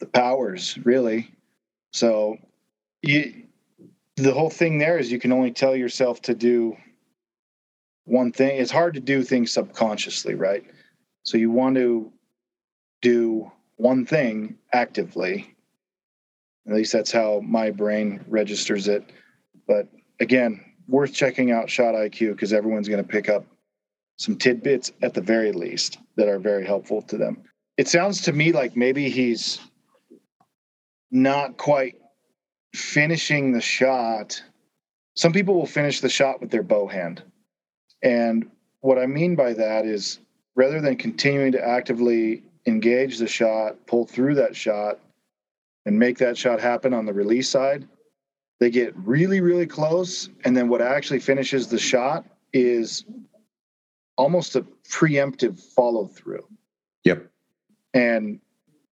the 0.00 0.06
powers, 0.06 0.78
really. 0.84 1.30
So 1.92 2.38
you, 3.02 3.44
the 4.16 4.32
whole 4.32 4.50
thing 4.50 4.78
there 4.78 4.98
is 4.98 5.12
you 5.12 5.20
can 5.20 5.32
only 5.32 5.52
tell 5.52 5.76
yourself 5.76 6.20
to 6.22 6.34
do 6.34 6.76
one 8.04 8.32
thing. 8.32 8.58
It's 8.58 8.70
hard 8.70 8.94
to 8.94 9.00
do 9.00 9.22
things 9.22 9.52
subconsciously, 9.52 10.34
right? 10.34 10.64
So 11.22 11.38
you 11.38 11.50
want 11.50 11.76
to 11.76 12.12
do 13.02 13.50
one 13.76 14.04
thing 14.04 14.56
actively. 14.72 15.54
At 16.66 16.74
least 16.74 16.92
that's 16.92 17.12
how 17.12 17.40
my 17.44 17.70
brain 17.70 18.24
registers 18.28 18.88
it. 18.88 19.10
But 19.66 19.88
again, 20.18 20.60
worth 20.88 21.12
checking 21.12 21.52
out 21.52 21.70
Shot 21.70 21.94
IQ 21.94 22.32
because 22.32 22.52
everyone's 22.52 22.88
going 22.88 23.02
to 23.02 23.08
pick 23.08 23.28
up 23.28 23.46
some 24.18 24.36
tidbits 24.36 24.92
at 25.02 25.14
the 25.14 25.22
very 25.22 25.52
least 25.52 25.98
that 26.16 26.28
are 26.28 26.38
very 26.38 26.66
helpful 26.66 27.00
to 27.02 27.16
them. 27.16 27.42
It 27.78 27.88
sounds 27.88 28.20
to 28.22 28.32
me 28.32 28.52
like 28.52 28.76
maybe 28.76 29.08
he's 29.08 29.58
not 31.10 31.56
quite 31.56 31.96
finishing 32.74 33.52
the 33.52 33.60
shot. 33.60 34.42
Some 35.14 35.32
people 35.32 35.54
will 35.54 35.66
finish 35.66 36.00
the 36.00 36.08
shot 36.08 36.40
with 36.40 36.50
their 36.50 36.62
bow 36.62 36.86
hand. 36.86 37.22
And 38.02 38.50
what 38.80 38.98
I 38.98 39.06
mean 39.06 39.36
by 39.36 39.52
that 39.54 39.84
is 39.84 40.20
rather 40.54 40.80
than 40.80 40.96
continuing 40.96 41.52
to 41.52 41.66
actively 41.66 42.42
engage 42.66 43.18
the 43.18 43.26
shot, 43.26 43.86
pull 43.86 44.06
through 44.06 44.34
that 44.36 44.54
shot, 44.54 44.98
and 45.86 45.98
make 45.98 46.18
that 46.18 46.36
shot 46.36 46.60
happen 46.60 46.92
on 46.92 47.06
the 47.06 47.12
release 47.12 47.48
side, 47.48 47.88
they 48.58 48.70
get 48.70 48.94
really, 48.96 49.40
really 49.40 49.66
close. 49.66 50.28
And 50.44 50.56
then 50.56 50.68
what 50.68 50.82
actually 50.82 51.20
finishes 51.20 51.68
the 51.68 51.78
shot 51.78 52.24
is 52.52 53.04
almost 54.16 54.56
a 54.56 54.66
preemptive 54.88 55.58
follow 55.58 56.06
through. 56.06 56.46
Yep. 57.04 57.26
And 57.94 58.40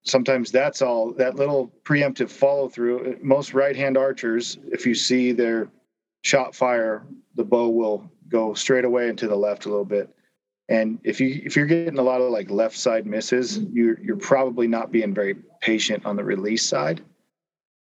sometimes 0.03 0.51
that's 0.51 0.81
all 0.81 1.13
that 1.13 1.35
little 1.35 1.71
preemptive 1.83 2.29
follow 2.29 2.69
through. 2.69 3.13
Uh, 3.13 3.15
most 3.21 3.53
right 3.53 3.75
hand 3.75 3.97
archers, 3.97 4.57
if 4.71 4.85
you 4.85 4.95
see 4.95 5.31
their 5.31 5.69
shot 6.21 6.55
fire, 6.55 7.05
the 7.35 7.43
bow 7.43 7.69
will 7.69 8.11
go 8.27 8.53
straight 8.53 8.85
away 8.85 9.09
into 9.09 9.27
the 9.27 9.35
left 9.35 9.65
a 9.65 9.69
little 9.69 9.85
bit. 9.85 10.09
And 10.67 10.99
if 11.03 11.19
you 11.19 11.41
if 11.43 11.55
you're 11.55 11.65
getting 11.65 11.97
a 11.97 12.03
lot 12.03 12.21
of 12.21 12.31
like 12.31 12.49
left 12.51 12.77
side 12.77 13.07
misses, 13.07 13.57
you're 13.57 13.99
you're 13.99 14.17
probably 14.17 14.67
not 14.67 14.91
being 14.91 15.13
very 15.13 15.35
patient 15.61 16.05
on 16.05 16.15
the 16.15 16.23
release 16.23 16.63
side. 16.63 17.01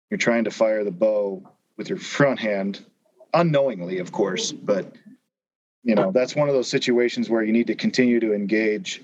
You're 0.09 0.20
trying 0.20 0.43
to 0.43 0.51
fire 0.51 0.84
the 0.84 0.91
bow 0.91 1.49
with 1.78 1.89
your 1.89 1.97
front 1.97 2.39
hand, 2.39 2.86
unknowingly, 3.34 3.97
of 3.99 4.11
course, 4.11 4.51
but 4.51 4.93
you 5.84 5.95
know 5.95 6.11
that's 6.11 6.36
one 6.36 6.47
of 6.47 6.53
those 6.53 6.70
situations 6.70 7.28
where 7.28 7.43
you 7.43 7.51
need 7.51 7.68
to 7.68 7.76
continue 7.76 8.20
to 8.20 8.34
engage 8.34 9.01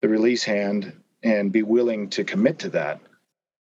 the 0.00 0.08
release 0.08 0.44
hand 0.44 0.92
and 1.24 1.50
be 1.50 1.62
willing 1.62 2.08
to 2.10 2.22
commit 2.22 2.58
to 2.60 2.68
that. 2.68 3.00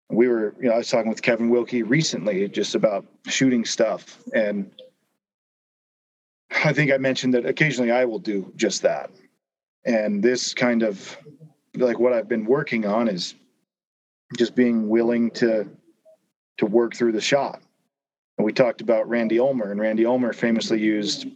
We 0.09 0.27
were, 0.27 0.53
you 0.59 0.67
know, 0.67 0.75
I 0.75 0.77
was 0.77 0.89
talking 0.89 1.09
with 1.09 1.21
Kevin 1.21 1.49
Wilkie 1.49 1.81
recently 1.81 2.47
just 2.49 2.75
about 2.75 3.05
shooting 3.27 3.65
stuff. 3.65 4.19
And 4.35 4.69
I 6.63 6.73
think 6.73 6.91
I 6.91 6.97
mentioned 6.97 7.33
that 7.33 7.45
occasionally 7.45 7.91
I 7.91 8.05
will 8.05 8.19
do 8.19 8.51
just 8.57 8.83
that. 8.83 9.09
And 9.85 10.21
this 10.21 10.53
kind 10.53 10.83
of 10.83 11.17
like 11.75 11.99
what 11.99 12.13
I've 12.13 12.27
been 12.27 12.45
working 12.45 12.85
on 12.85 13.07
is 13.07 13.33
just 14.37 14.55
being 14.55 14.89
willing 14.89 15.31
to 15.31 15.67
to 16.57 16.65
work 16.67 16.93
through 16.95 17.13
the 17.13 17.21
shot. 17.21 17.61
And 18.37 18.45
we 18.45 18.53
talked 18.53 18.81
about 18.81 19.09
Randy 19.09 19.39
Ulmer, 19.39 19.71
and 19.71 19.79
Randy 19.79 20.05
Ulmer 20.05 20.33
famously 20.33 20.79
used 20.79 21.27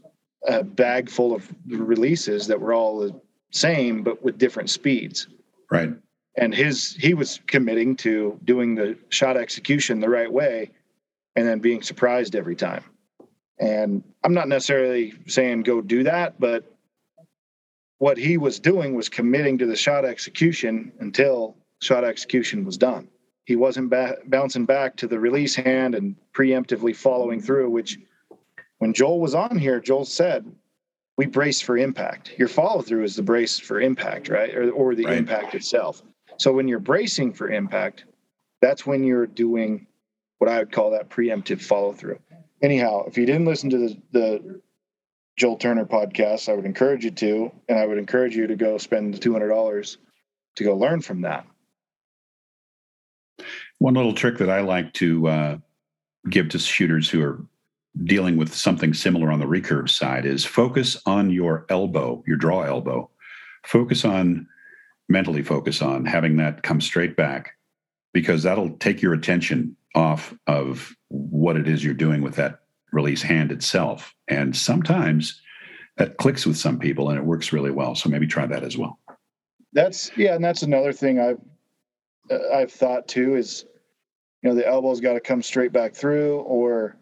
a 0.48 0.64
bag 0.64 1.10
full 1.10 1.34
of 1.34 1.52
releases 1.68 2.48
that 2.48 2.60
were 2.60 2.74
all 2.74 3.00
the 3.00 3.20
same 3.52 4.04
but 4.04 4.22
with 4.24 4.38
different 4.38 4.70
speeds. 4.70 5.28
Right 5.72 5.94
and 6.38 6.54
his 6.54 6.96
he 6.96 7.14
was 7.14 7.42
committing 7.48 7.96
to 7.98 8.40
doing 8.46 8.76
the 8.76 8.98
shot 9.10 9.36
execution 9.36 10.00
the 10.00 10.10
right 10.10 10.32
way 10.32 10.72
and 11.36 11.48
then 11.48 11.60
being 11.60 11.82
surprised 11.82 12.36
every 12.36 12.56
time. 12.56 12.84
And 13.60 14.04
i'm 14.24 14.34
not 14.34 14.48
necessarily 14.48 15.14
saying 15.26 15.64
go 15.64 15.82
do 15.82 16.04
that 16.04 16.40
but 16.40 16.64
what 17.98 18.18
he 18.18 18.38
was 18.38 18.60
doing 18.60 18.94
was 18.94 19.10
committing 19.10 19.58
to 19.58 19.66
the 19.66 19.76
shot 19.76 20.06
execution 20.06 20.92
until 21.00 21.58
shot 21.82 22.04
execution 22.04 22.64
was 22.64 22.78
done. 22.78 23.08
He 23.46 23.56
wasn't 23.56 23.90
ba- 23.90 24.18
bouncing 24.26 24.66
back 24.66 24.96
to 24.98 25.08
the 25.08 25.20
release 25.20 25.56
hand 25.56 25.96
and 25.96 26.16
preemptively 26.34 26.96
following 26.96 27.42
through 27.42 27.72
which 27.72 27.98
when 28.78 28.94
joel 28.94 29.20
was 29.20 29.34
on 29.34 29.58
here 29.58 29.80
joel 29.80 30.06
said 30.06 30.46
we 31.18 31.26
brace 31.26 31.60
for 31.60 31.80
impact. 31.80 32.38
Your 32.38 32.48
follow 32.48 32.84
through 32.84 33.04
is 33.04 33.16
the 33.16 33.24
brace 33.24 33.58
for 33.58 33.82
impact 33.82 34.30
right? 34.30 34.56
Or, 34.56 34.70
or 34.70 34.94
the 34.94 35.06
right. 35.06 35.18
impact 35.18 35.56
itself 35.56 36.04
so 36.38 36.52
when 36.52 36.68
you're 36.68 36.80
bracing 36.80 37.34
for 37.34 37.50
impact, 37.50 38.06
that's 38.62 38.86
when 38.86 39.04
you're 39.04 39.28
doing 39.28 39.88
what 40.40 40.50
I 40.50 40.60
would 40.60 40.72
call 40.72 40.92
that 40.92 41.10
preemptive 41.10 41.62
follow 41.62 41.94
through. 41.94 42.20
Anyhow, 42.62 43.06
if 43.08 43.18
you 43.18 43.26
didn't 43.26 43.46
listen 43.46 43.70
to 43.72 43.78
the, 43.78 44.02
the 44.12 44.62
Joel 45.38 45.58
Turner 45.58 45.86
podcast, 45.86 46.50
I 46.50 46.54
would 46.54 46.66
encourage 46.66 47.06
you 47.06 47.12
to, 47.12 47.52
and 47.70 47.78
I 47.78 47.86
would 47.86 47.98
encourage 47.98 48.36
you 48.36 48.48
to 48.48 48.56
go 48.56 48.78
spend 48.78 49.14
the 49.14 49.20
$200 49.20 49.98
to 50.56 50.64
go 50.64 50.76
learn 50.76 51.02
from 51.02 51.22
that. 51.22 51.46
One 53.80 53.94
little 53.94 54.14
trick 54.14 54.40
that 54.40 54.50
I 54.50 54.62
like 54.62 54.94
to 54.94 55.28
uh, 55.28 55.58
give 56.30 56.50
to 56.50 56.60
shooters 56.60 57.10
who 57.10 57.24
are 57.24 57.40
dealing 58.04 58.38
with 58.38 58.54
something 58.54 58.94
similar 58.94 59.32
on 59.32 59.40
the 59.40 59.46
recurve 59.46 59.90
side 59.90 60.26
is 60.26 60.46
focus 60.46 60.98
on 61.06 61.30
your 61.30 61.66
elbow, 61.70 62.24
your 62.28 62.38
draw 62.38 62.62
elbow. 62.62 63.10
Focus 63.64 64.06
on 64.06 64.48
mentally 65.10 65.44
focus 65.44 65.82
on, 65.82 66.06
having 66.06 66.38
that 66.38 66.64
come 66.64 66.82
straight 66.82 67.16
back, 67.16 67.54
because 68.14 68.44
that'll 68.44 68.72
take 68.78 69.02
your 69.02 69.14
attention 69.14 69.76
off 69.96 70.34
of 70.48 70.96
what 71.10 71.56
it 71.56 71.68
is 71.68 71.84
you're 71.84 71.94
doing 71.94 72.22
with 72.22 72.36
that 72.36 72.60
release 72.92 73.22
hand 73.22 73.52
itself. 73.52 74.14
And 74.28 74.56
sometimes 74.56 75.42
that 75.98 76.18
clicks 76.18 76.46
with 76.46 76.58
some 76.58 76.80
people 76.80 77.10
and 77.10 77.18
it 77.18 77.26
works 77.26 77.52
really 77.52 77.72
well. 77.72 77.96
So 77.96 78.10
maybe 78.10 78.28
try 78.28 78.46
that 78.46 78.64
as 78.64 78.78
well. 78.78 79.00
That's 79.74 80.12
yeah, 80.16 80.36
and 80.36 80.44
that's 80.44 80.64
another 80.64 80.94
thing 80.94 81.20
I've 81.20 81.42
uh, 82.32 82.56
I've 82.56 82.72
thought 82.72 83.08
too 83.08 83.36
is 83.36 83.66
you 84.42 84.50
know 84.50 84.56
the 84.56 84.68
elbow's 84.68 85.02
got 85.02 85.14
to 85.14 85.20
come 85.20 85.42
straight 85.42 85.74
back 85.74 85.94
through 85.94 86.40
or 86.40 86.98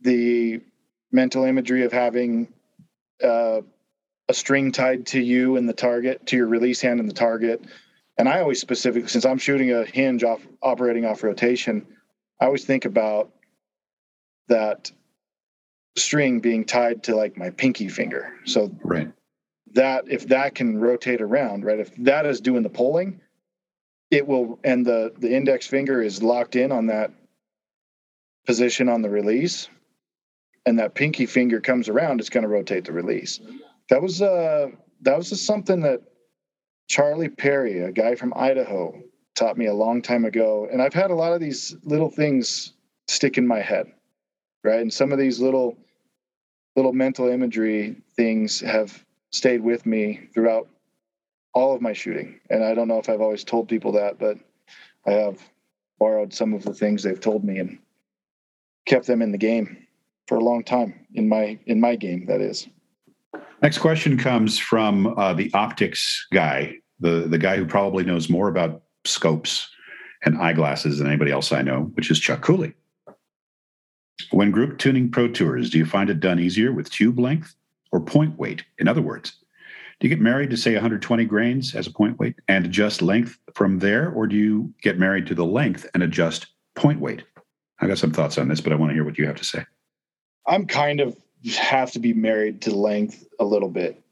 the 0.00 0.60
mental 1.12 1.44
imagery 1.44 1.84
of 1.84 1.92
having 1.92 2.52
uh, 3.22 3.60
a 4.28 4.34
string 4.34 4.72
tied 4.72 5.06
to 5.06 5.20
you 5.20 5.56
and 5.56 5.68
the 5.68 5.72
target, 5.72 6.26
to 6.26 6.36
your 6.36 6.46
release 6.46 6.80
hand 6.80 7.00
and 7.00 7.08
the 7.08 7.14
target. 7.14 7.64
And 8.18 8.28
I 8.28 8.40
always 8.40 8.60
specifically, 8.60 9.08
since 9.08 9.24
I'm 9.24 9.38
shooting 9.38 9.72
a 9.72 9.84
hinge 9.84 10.22
off 10.24 10.46
operating 10.62 11.04
off 11.04 11.22
rotation, 11.22 11.86
I 12.40 12.46
always 12.46 12.64
think 12.64 12.84
about 12.84 13.32
that 14.48 14.90
string 15.96 16.40
being 16.40 16.64
tied 16.64 17.04
to 17.04 17.16
like 17.16 17.36
my 17.36 17.50
pinky 17.50 17.88
finger. 17.88 18.32
So 18.44 18.70
right. 18.82 19.10
that 19.72 20.04
if 20.08 20.28
that 20.28 20.54
can 20.54 20.78
rotate 20.78 21.20
around, 21.20 21.64
right? 21.64 21.80
If 21.80 21.94
that 21.96 22.26
is 22.26 22.40
doing 22.40 22.62
the 22.62 22.68
pulling, 22.68 23.20
it 24.10 24.26
will 24.26 24.58
and 24.62 24.84
the 24.84 25.12
the 25.18 25.34
index 25.34 25.66
finger 25.66 26.02
is 26.02 26.22
locked 26.22 26.56
in 26.56 26.72
on 26.72 26.86
that 26.86 27.12
position 28.46 28.88
on 28.88 29.02
the 29.02 29.10
release 29.10 29.68
and 30.66 30.78
that 30.78 30.94
pinky 30.94 31.26
finger 31.26 31.60
comes 31.60 31.88
around, 31.88 32.20
it's 32.20 32.30
going 32.30 32.42
to 32.42 32.48
rotate 32.48 32.84
the 32.84 32.92
release 32.92 33.40
that 33.90 34.02
was 34.02 34.22
uh 34.22 34.68
that 35.02 35.16
was 35.16 35.30
just 35.30 35.46
something 35.46 35.80
that 35.80 36.02
Charlie 36.88 37.28
Perry, 37.28 37.80
a 37.80 37.92
guy 37.92 38.14
from 38.14 38.32
Idaho, 38.34 39.00
taught 39.34 39.58
me 39.58 39.66
a 39.66 39.74
long 39.74 40.02
time 40.02 40.24
ago. 40.24 40.66
And 40.70 40.82
I've 40.82 40.94
had 40.94 41.10
a 41.10 41.14
lot 41.14 41.32
of 41.32 41.40
these 41.40 41.76
little 41.84 42.10
things 42.10 42.72
stick 43.06 43.38
in 43.38 43.46
my 43.46 43.60
head, 43.60 43.86
right? 44.64 44.80
And 44.80 44.92
some 44.92 45.12
of 45.12 45.18
these 45.18 45.40
little 45.40 45.76
little 46.76 46.92
mental 46.92 47.28
imagery 47.28 47.96
things 48.16 48.60
have 48.60 49.04
stayed 49.30 49.60
with 49.60 49.84
me 49.84 50.28
throughout 50.32 50.68
all 51.52 51.74
of 51.74 51.82
my 51.82 51.92
shooting. 51.92 52.40
And 52.50 52.64
I 52.64 52.74
don't 52.74 52.88
know 52.88 52.98
if 52.98 53.08
I've 53.08 53.20
always 53.20 53.44
told 53.44 53.68
people 53.68 53.92
that, 53.92 54.18
but 54.18 54.38
I 55.06 55.12
have 55.12 55.38
borrowed 55.98 56.32
some 56.32 56.54
of 56.54 56.64
the 56.64 56.74
things 56.74 57.02
they've 57.02 57.20
told 57.20 57.44
me 57.44 57.58
and 57.58 57.78
kept 58.86 59.06
them 59.06 59.22
in 59.22 59.32
the 59.32 59.38
game 59.38 59.86
for 60.26 60.36
a 60.36 60.44
long 60.44 60.62
time 60.62 61.06
in 61.14 61.28
my 61.28 61.58
in 61.66 61.80
my 61.80 61.96
game 61.96 62.26
that 62.26 62.40
is. 62.40 62.68
Next 63.62 63.78
question 63.78 64.16
comes 64.16 64.58
from 64.58 65.18
uh, 65.18 65.34
the 65.34 65.50
optics 65.52 66.26
guy, 66.32 66.76
the, 67.00 67.26
the 67.28 67.38
guy 67.38 67.56
who 67.56 67.66
probably 67.66 68.04
knows 68.04 68.28
more 68.28 68.48
about 68.48 68.82
scopes 69.04 69.68
and 70.24 70.38
eyeglasses 70.38 70.98
than 70.98 71.08
anybody 71.08 71.32
else 71.32 71.50
I 71.50 71.62
know, 71.62 71.90
which 71.94 72.10
is 72.10 72.20
Chuck 72.20 72.40
Cooley. 72.40 72.74
When 74.30 74.50
group 74.50 74.78
tuning 74.78 75.10
Pro 75.10 75.28
Tours, 75.28 75.70
do 75.70 75.78
you 75.78 75.86
find 75.86 76.10
it 76.10 76.20
done 76.20 76.38
easier 76.38 76.72
with 76.72 76.90
tube 76.90 77.18
length 77.18 77.54
or 77.92 78.00
point 78.00 78.38
weight? 78.38 78.64
In 78.78 78.86
other 78.86 79.02
words, 79.02 79.32
do 79.98 80.06
you 80.06 80.14
get 80.14 80.22
married 80.22 80.50
to 80.50 80.56
say 80.56 80.74
120 80.74 81.24
grains 81.24 81.74
as 81.74 81.86
a 81.86 81.92
point 81.92 82.18
weight 82.18 82.36
and 82.46 82.64
adjust 82.64 83.02
length 83.02 83.38
from 83.54 83.80
there, 83.80 84.10
or 84.10 84.26
do 84.28 84.36
you 84.36 84.72
get 84.82 84.98
married 84.98 85.26
to 85.26 85.34
the 85.34 85.44
length 85.44 85.88
and 85.94 86.02
adjust 86.02 86.46
point 86.76 87.00
weight? 87.00 87.24
I 87.80 87.88
got 87.88 87.98
some 87.98 88.12
thoughts 88.12 88.38
on 88.38 88.48
this, 88.48 88.60
but 88.60 88.72
I 88.72 88.76
want 88.76 88.90
to 88.90 88.94
hear 88.94 89.04
what 89.04 89.18
you 89.18 89.26
have 89.26 89.36
to 89.36 89.44
say. 89.44 89.64
I'm 90.46 90.66
kind 90.66 91.00
of 91.00 91.16
have 91.56 91.92
to 91.92 91.98
be 91.98 92.12
married 92.12 92.62
to 92.62 92.74
length 92.74 93.26
a 93.38 93.44
little 93.44 93.68
bit 93.68 94.02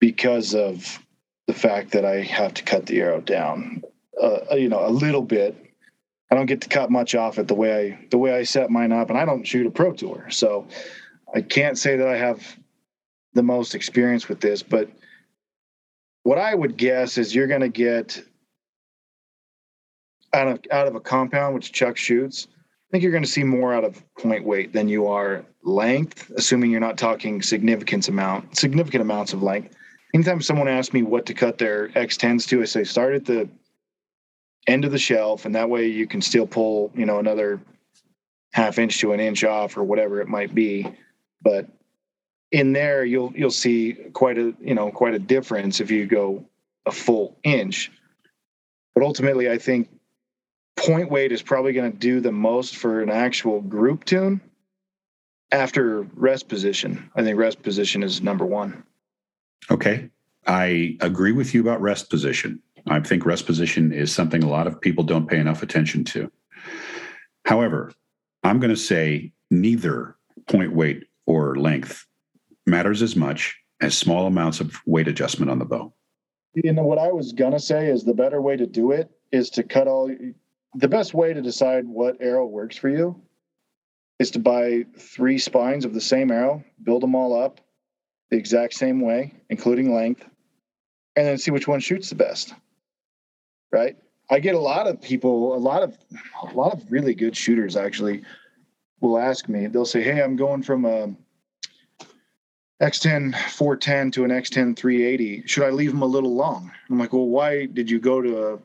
because 0.00 0.54
of 0.54 0.98
the 1.46 1.52
fact 1.52 1.92
that 1.92 2.04
I 2.04 2.22
have 2.22 2.54
to 2.54 2.62
cut 2.62 2.86
the 2.86 3.00
arrow 3.00 3.20
down, 3.20 3.82
uh, 4.20 4.54
you 4.54 4.68
know, 4.68 4.86
a 4.86 4.90
little 4.90 5.22
bit. 5.22 5.56
I 6.30 6.36
don't 6.36 6.46
get 6.46 6.60
to 6.62 6.68
cut 6.68 6.90
much 6.90 7.14
off 7.14 7.38
it 7.38 7.48
the 7.48 7.54
way 7.54 7.90
I 7.90 8.06
the 8.10 8.18
way 8.18 8.32
I 8.34 8.44
set 8.44 8.70
mine 8.70 8.92
up, 8.92 9.10
and 9.10 9.18
I 9.18 9.24
don't 9.24 9.44
shoot 9.44 9.66
a 9.66 9.70
pro 9.70 9.92
tour, 9.92 10.28
so 10.30 10.68
I 11.34 11.40
can't 11.40 11.76
say 11.76 11.96
that 11.96 12.06
I 12.06 12.16
have 12.16 12.56
the 13.34 13.42
most 13.42 13.74
experience 13.74 14.28
with 14.28 14.40
this. 14.40 14.62
But 14.62 14.90
what 16.22 16.38
I 16.38 16.54
would 16.54 16.76
guess 16.76 17.18
is 17.18 17.34
you're 17.34 17.48
going 17.48 17.60
to 17.62 17.68
get 17.68 18.22
out 20.32 20.46
of 20.46 20.60
out 20.70 20.86
of 20.86 20.94
a 20.94 21.00
compound, 21.00 21.54
which 21.54 21.72
Chuck 21.72 21.96
shoots. 21.96 22.46
Think 22.90 23.04
you're 23.04 23.12
going 23.12 23.24
to 23.24 23.30
see 23.30 23.44
more 23.44 23.72
out 23.72 23.84
of 23.84 24.02
point 24.16 24.44
weight 24.44 24.72
than 24.72 24.88
you 24.88 25.06
are 25.06 25.44
length, 25.62 26.30
assuming 26.36 26.70
you're 26.72 26.80
not 26.80 26.98
talking 26.98 27.40
significant 27.40 28.08
amount 28.08 28.56
significant 28.56 29.02
amounts 29.02 29.32
of 29.32 29.42
length. 29.42 29.76
Anytime 30.12 30.42
someone 30.42 30.66
asks 30.66 30.92
me 30.92 31.02
what 31.02 31.26
to 31.26 31.34
cut 31.34 31.58
their 31.58 31.88
X10s 31.90 32.48
to, 32.48 32.62
I 32.62 32.64
say 32.64 32.82
start 32.82 33.14
at 33.14 33.24
the 33.24 33.48
end 34.66 34.84
of 34.84 34.90
the 34.90 34.98
shelf, 34.98 35.44
and 35.44 35.54
that 35.54 35.70
way 35.70 35.86
you 35.86 36.06
can 36.06 36.20
still 36.20 36.46
pull, 36.46 36.90
you 36.94 37.06
know, 37.06 37.20
another 37.20 37.60
half 38.52 38.78
inch 38.78 38.98
to 38.98 39.12
an 39.12 39.20
inch 39.20 39.44
off 39.44 39.76
or 39.76 39.84
whatever 39.84 40.20
it 40.20 40.26
might 40.26 40.52
be. 40.52 40.86
But 41.42 41.68
in 42.50 42.72
there, 42.72 43.04
you'll 43.04 43.32
you'll 43.36 43.50
see 43.50 43.94
quite 44.12 44.38
a 44.38 44.52
you 44.60 44.74
know 44.74 44.90
quite 44.90 45.14
a 45.14 45.18
difference 45.18 45.80
if 45.80 45.90
you 45.90 46.06
go 46.06 46.44
a 46.86 46.90
full 46.90 47.36
inch. 47.44 47.92
But 48.94 49.04
ultimately, 49.04 49.48
I 49.48 49.58
think 49.58 49.88
point 50.80 51.10
weight 51.10 51.30
is 51.30 51.42
probably 51.42 51.72
going 51.72 51.92
to 51.92 51.98
do 51.98 52.20
the 52.20 52.32
most 52.32 52.76
for 52.76 53.02
an 53.02 53.10
actual 53.10 53.60
group 53.60 54.04
tune 54.04 54.40
after 55.52 56.02
rest 56.14 56.48
position. 56.48 57.10
I 57.14 57.22
think 57.22 57.38
rest 57.38 57.62
position 57.62 58.02
is 58.02 58.22
number 58.22 58.46
one. 58.46 58.82
Okay. 59.70 60.08
I 60.46 60.96
agree 61.00 61.32
with 61.32 61.52
you 61.52 61.60
about 61.60 61.82
rest 61.82 62.08
position. 62.08 62.62
I 62.86 63.00
think 63.00 63.26
rest 63.26 63.44
position 63.44 63.92
is 63.92 64.12
something 64.12 64.42
a 64.42 64.48
lot 64.48 64.66
of 64.66 64.80
people 64.80 65.04
don't 65.04 65.28
pay 65.28 65.38
enough 65.38 65.62
attention 65.62 66.02
to. 66.04 66.32
However, 67.44 67.92
I'm 68.42 68.58
going 68.58 68.70
to 68.70 68.76
say 68.76 69.32
neither 69.50 70.16
point 70.48 70.72
weight 70.72 71.04
or 71.26 71.56
length 71.56 72.06
matters 72.66 73.02
as 73.02 73.16
much 73.16 73.58
as 73.82 73.96
small 73.96 74.26
amounts 74.26 74.60
of 74.60 74.80
weight 74.86 75.08
adjustment 75.08 75.50
on 75.50 75.58
the 75.58 75.64
bow. 75.66 75.92
You 76.54 76.72
know, 76.72 76.84
what 76.84 76.98
I 76.98 77.12
was 77.12 77.32
going 77.32 77.52
to 77.52 77.60
say 77.60 77.88
is 77.88 78.04
the 78.04 78.14
better 78.14 78.40
way 78.40 78.56
to 78.56 78.66
do 78.66 78.92
it 78.92 79.10
is 79.30 79.50
to 79.50 79.62
cut 79.62 79.86
all 79.86 80.10
the 80.74 80.88
best 80.88 81.14
way 81.14 81.32
to 81.32 81.42
decide 81.42 81.86
what 81.86 82.20
arrow 82.20 82.46
works 82.46 82.76
for 82.76 82.88
you 82.88 83.20
is 84.18 84.30
to 84.32 84.38
buy 84.38 84.84
three 84.96 85.38
spines 85.38 85.84
of 85.84 85.94
the 85.94 86.00
same 86.00 86.30
arrow, 86.30 86.62
build 86.82 87.02
them 87.02 87.14
all 87.14 87.40
up 87.40 87.60
the 88.30 88.36
exact 88.36 88.74
same 88.74 89.00
way, 89.00 89.32
including 89.48 89.92
length, 89.92 90.24
and 91.16 91.26
then 91.26 91.38
see 91.38 91.50
which 91.50 91.66
one 91.66 91.80
shoots 91.80 92.10
the 92.10 92.14
best. 92.14 92.54
Right? 93.72 93.96
I 94.30 94.38
get 94.38 94.54
a 94.54 94.60
lot 94.60 94.86
of 94.86 95.00
people, 95.00 95.56
a 95.56 95.58
lot 95.58 95.82
of 95.82 95.98
a 96.42 96.54
lot 96.54 96.72
of 96.72 96.92
really 96.92 97.14
good 97.14 97.36
shooters 97.36 97.76
actually 97.76 98.22
will 99.00 99.18
ask 99.18 99.48
me. 99.48 99.66
They'll 99.66 99.84
say, 99.84 100.02
"Hey, 100.02 100.22
I'm 100.22 100.36
going 100.36 100.62
from 100.62 100.84
a 100.84 101.14
X10 102.80 103.34
410 103.50 104.12
to 104.12 104.24
an 104.24 104.30
X10 104.30 104.76
380. 104.76 105.46
Should 105.46 105.64
I 105.64 105.70
leave 105.70 105.90
them 105.90 106.02
a 106.02 106.06
little 106.06 106.34
long?" 106.34 106.70
I'm 106.88 106.98
like, 106.98 107.12
"Well, 107.12 107.26
why 107.26 107.66
did 107.66 107.90
you 107.90 107.98
go 107.98 108.20
to 108.20 108.54
a 108.54 108.58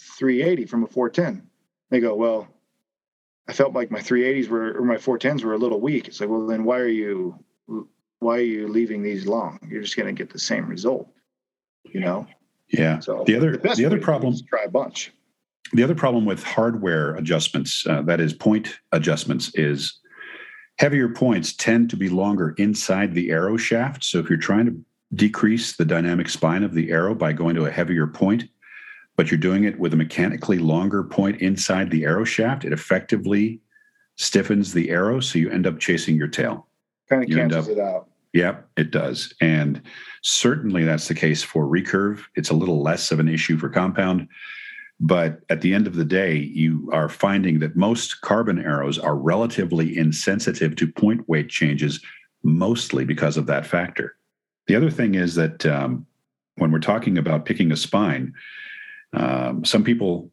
380 0.00 0.66
from 0.66 0.82
a 0.82 0.88
410?" 0.88 1.48
They 1.92 2.00
go, 2.00 2.14
"Well, 2.14 2.48
I 3.46 3.52
felt 3.52 3.74
like 3.74 3.90
my 3.90 4.00
380s 4.00 4.48
were 4.48 4.72
or 4.72 4.84
my 4.84 4.96
410s 4.96 5.44
were 5.44 5.52
a 5.52 5.58
little 5.58 5.78
weak." 5.78 6.08
It's 6.08 6.20
like, 6.20 6.30
"Well, 6.30 6.46
then 6.46 6.64
why 6.64 6.78
are 6.78 6.88
you 6.88 7.38
why 8.18 8.38
are 8.38 8.40
you 8.40 8.66
leaving 8.66 9.02
these 9.02 9.26
long? 9.26 9.58
You're 9.68 9.82
just 9.82 9.96
going 9.96 10.06
to 10.06 10.18
get 10.18 10.32
the 10.32 10.38
same 10.38 10.66
result." 10.66 11.06
You 11.84 12.00
know? 12.00 12.26
Yeah. 12.68 13.00
So 13.00 13.24
the 13.26 13.36
other 13.36 13.58
the, 13.58 13.74
the 13.74 13.84
other 13.84 14.00
problem 14.00 14.34
try 14.48 14.64
a 14.64 14.70
bunch. 14.70 15.12
The 15.74 15.82
other 15.82 15.94
problem 15.94 16.24
with 16.24 16.42
hardware 16.42 17.14
adjustments, 17.14 17.86
uh, 17.86 18.00
that 18.02 18.20
is 18.20 18.32
point 18.32 18.78
adjustments, 18.92 19.54
is 19.54 20.00
heavier 20.78 21.10
points 21.10 21.52
tend 21.52 21.90
to 21.90 21.96
be 21.96 22.08
longer 22.08 22.54
inside 22.56 23.14
the 23.14 23.30
arrow 23.30 23.58
shaft. 23.58 24.02
So 24.02 24.18
if 24.18 24.30
you're 24.30 24.38
trying 24.38 24.64
to 24.66 24.80
decrease 25.14 25.76
the 25.76 25.84
dynamic 25.84 26.30
spine 26.30 26.62
of 26.62 26.72
the 26.72 26.90
arrow 26.90 27.14
by 27.14 27.34
going 27.34 27.54
to 27.56 27.66
a 27.66 27.70
heavier 27.70 28.06
point, 28.06 28.44
but 29.22 29.30
you're 29.30 29.38
doing 29.38 29.62
it 29.62 29.78
with 29.78 29.94
a 29.94 29.96
mechanically 29.96 30.58
longer 30.58 31.04
point 31.04 31.40
inside 31.40 31.92
the 31.92 32.04
arrow 32.04 32.24
shaft, 32.24 32.64
it 32.64 32.72
effectively 32.72 33.60
stiffens 34.16 34.72
the 34.72 34.90
arrow. 34.90 35.20
So 35.20 35.38
you 35.38 35.48
end 35.48 35.64
up 35.64 35.78
chasing 35.78 36.16
your 36.16 36.26
tail. 36.26 36.66
Kind 37.08 37.22
of 37.22 37.30
cancels 37.30 37.68
up, 37.68 37.72
it 37.72 37.78
out. 37.78 38.08
Yep, 38.32 38.68
it 38.76 38.90
does. 38.90 39.32
And 39.40 39.80
certainly 40.22 40.82
that's 40.82 41.06
the 41.06 41.14
case 41.14 41.40
for 41.40 41.66
recurve. 41.66 42.24
It's 42.34 42.50
a 42.50 42.54
little 42.54 42.82
less 42.82 43.12
of 43.12 43.20
an 43.20 43.28
issue 43.28 43.56
for 43.58 43.68
compound. 43.68 44.26
But 44.98 45.42
at 45.50 45.60
the 45.60 45.72
end 45.72 45.86
of 45.86 45.94
the 45.94 46.04
day, 46.04 46.34
you 46.34 46.90
are 46.92 47.08
finding 47.08 47.60
that 47.60 47.76
most 47.76 48.22
carbon 48.22 48.58
arrows 48.58 48.98
are 48.98 49.14
relatively 49.14 49.96
insensitive 49.96 50.74
to 50.74 50.90
point 50.90 51.28
weight 51.28 51.48
changes, 51.48 52.00
mostly 52.42 53.04
because 53.04 53.36
of 53.36 53.46
that 53.46 53.66
factor. 53.66 54.16
The 54.66 54.74
other 54.74 54.90
thing 54.90 55.14
is 55.14 55.36
that 55.36 55.64
um, 55.64 56.06
when 56.56 56.72
we're 56.72 56.80
talking 56.80 57.16
about 57.16 57.44
picking 57.44 57.70
a 57.70 57.76
spine, 57.76 58.34
um, 59.12 59.64
some 59.64 59.84
people, 59.84 60.30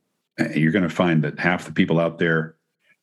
you're 0.55 0.71
going 0.71 0.87
to 0.87 0.89
find 0.89 1.23
that 1.23 1.39
half 1.39 1.65
the 1.65 1.71
people 1.71 1.99
out 1.99 2.19
there 2.19 2.55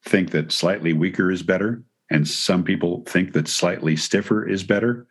think 0.05 0.31
that 0.31 0.53
slightly 0.53 0.93
weaker 0.93 1.31
is 1.31 1.43
better, 1.43 1.83
and 2.11 2.27
some 2.27 2.63
people 2.63 3.03
think 3.07 3.33
that 3.33 3.49
slightly 3.49 3.97
stiffer 3.97 4.47
is 4.47 4.63
better. 4.63 5.07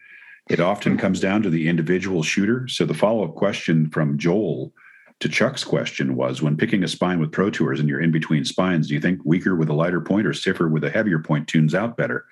It 0.49 0.59
often 0.59 0.97
comes 0.97 1.19
down 1.19 1.41
to 1.43 1.49
the 1.49 1.67
individual 1.67 2.23
shooter. 2.23 2.67
So 2.67 2.85
the 2.85 2.93
follow 2.93 3.23
up 3.25 3.35
question 3.35 3.89
from 3.89 4.17
Joel 4.17 4.71
to 5.19 5.29
Chuck's 5.29 5.63
question 5.63 6.15
was 6.15 6.41
when 6.41 6.57
picking 6.57 6.83
a 6.83 6.87
spine 6.87 7.19
with 7.19 7.31
Pro 7.31 7.49
Tours 7.49 7.79
and 7.79 7.89
you're 7.89 8.01
in 8.01 8.11
between 8.11 8.45
spines, 8.45 8.87
do 8.87 8.93
you 8.93 8.99
think 8.99 9.21
weaker 9.23 9.55
with 9.55 9.69
a 9.69 9.73
lighter 9.73 10.01
point 10.01 10.27
or 10.27 10.33
stiffer 10.33 10.67
with 10.67 10.83
a 10.83 10.89
heavier 10.89 11.19
point 11.19 11.47
tunes 11.47 11.73
out 11.73 11.97
better? 11.97 12.25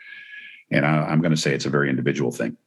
And 0.70 0.86
I, 0.86 1.12
am 1.12 1.22
going 1.22 1.32
to 1.32 1.38
say 1.38 1.54
it's 1.54 1.66
a 1.66 1.70
very 1.70 1.90
individual 1.90 2.32
thing. 2.32 2.58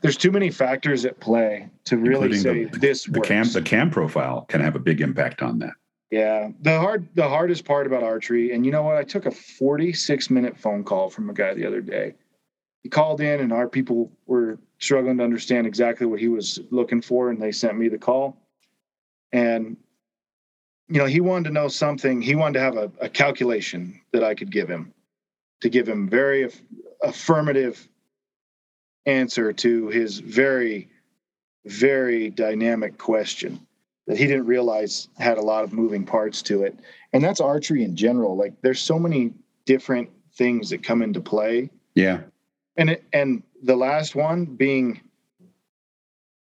There's 0.00 0.16
too 0.16 0.30
many 0.30 0.50
factors 0.50 1.04
at 1.04 1.18
play 1.20 1.68
to 1.84 1.96
really 1.96 2.36
Including 2.36 2.40
say 2.40 2.64
the, 2.64 2.78
this. 2.78 3.04
The 3.04 3.18
works. 3.18 3.28
cam 3.28 3.48
the 3.50 3.62
cam 3.62 3.90
profile 3.90 4.42
can 4.48 4.60
have 4.60 4.76
a 4.76 4.78
big 4.78 5.00
impact 5.00 5.42
on 5.42 5.58
that. 5.60 5.74
Yeah, 6.10 6.50
the 6.60 6.78
hard 6.78 7.08
the 7.14 7.28
hardest 7.28 7.64
part 7.64 7.86
about 7.86 8.02
archery, 8.02 8.52
and 8.52 8.64
you 8.64 8.70
know 8.70 8.82
what? 8.82 8.96
I 8.96 9.02
took 9.02 9.26
a 9.26 9.30
46 9.30 10.30
minute 10.30 10.56
phone 10.56 10.84
call 10.84 11.10
from 11.10 11.30
a 11.30 11.32
guy 11.32 11.54
the 11.54 11.66
other 11.66 11.80
day. 11.80 12.14
He 12.82 12.88
called 12.88 13.20
in, 13.20 13.40
and 13.40 13.52
our 13.52 13.68
people 13.68 14.12
were 14.26 14.58
struggling 14.78 15.18
to 15.18 15.24
understand 15.24 15.66
exactly 15.66 16.06
what 16.06 16.20
he 16.20 16.28
was 16.28 16.60
looking 16.70 17.02
for, 17.02 17.30
and 17.30 17.42
they 17.42 17.50
sent 17.50 17.76
me 17.76 17.88
the 17.88 17.98
call. 17.98 18.36
And 19.32 19.76
you 20.88 20.98
know, 20.98 21.06
he 21.06 21.20
wanted 21.20 21.48
to 21.48 21.54
know 21.54 21.66
something. 21.66 22.22
He 22.22 22.36
wanted 22.36 22.54
to 22.54 22.60
have 22.60 22.76
a, 22.76 22.92
a 23.00 23.08
calculation 23.08 24.00
that 24.12 24.22
I 24.22 24.34
could 24.34 24.52
give 24.52 24.68
him 24.68 24.92
to 25.60 25.68
give 25.68 25.88
him 25.88 26.08
very 26.08 26.44
af- 26.44 26.62
affirmative 27.02 27.88
answer 29.06 29.52
to 29.52 29.88
his 29.88 30.18
very, 30.18 30.88
very 31.64 32.30
dynamic 32.30 32.98
question 32.98 33.66
that 34.06 34.18
he 34.18 34.26
didn't 34.26 34.46
realize 34.46 35.08
had 35.18 35.38
a 35.38 35.42
lot 35.42 35.64
of 35.64 35.72
moving 35.72 36.04
parts 36.04 36.42
to 36.42 36.62
it. 36.62 36.78
And 37.12 37.24
that's 37.24 37.40
archery 37.40 37.82
in 37.82 37.96
general. 37.96 38.36
Like 38.36 38.60
there's 38.62 38.80
so 38.80 38.98
many 38.98 39.32
different 39.64 40.10
things 40.34 40.70
that 40.70 40.82
come 40.82 41.02
into 41.02 41.20
play. 41.20 41.70
Yeah. 41.94 42.20
And 42.76 42.90
it, 42.90 43.04
and 43.12 43.42
the 43.62 43.76
last 43.76 44.14
one 44.14 44.44
being 44.44 45.00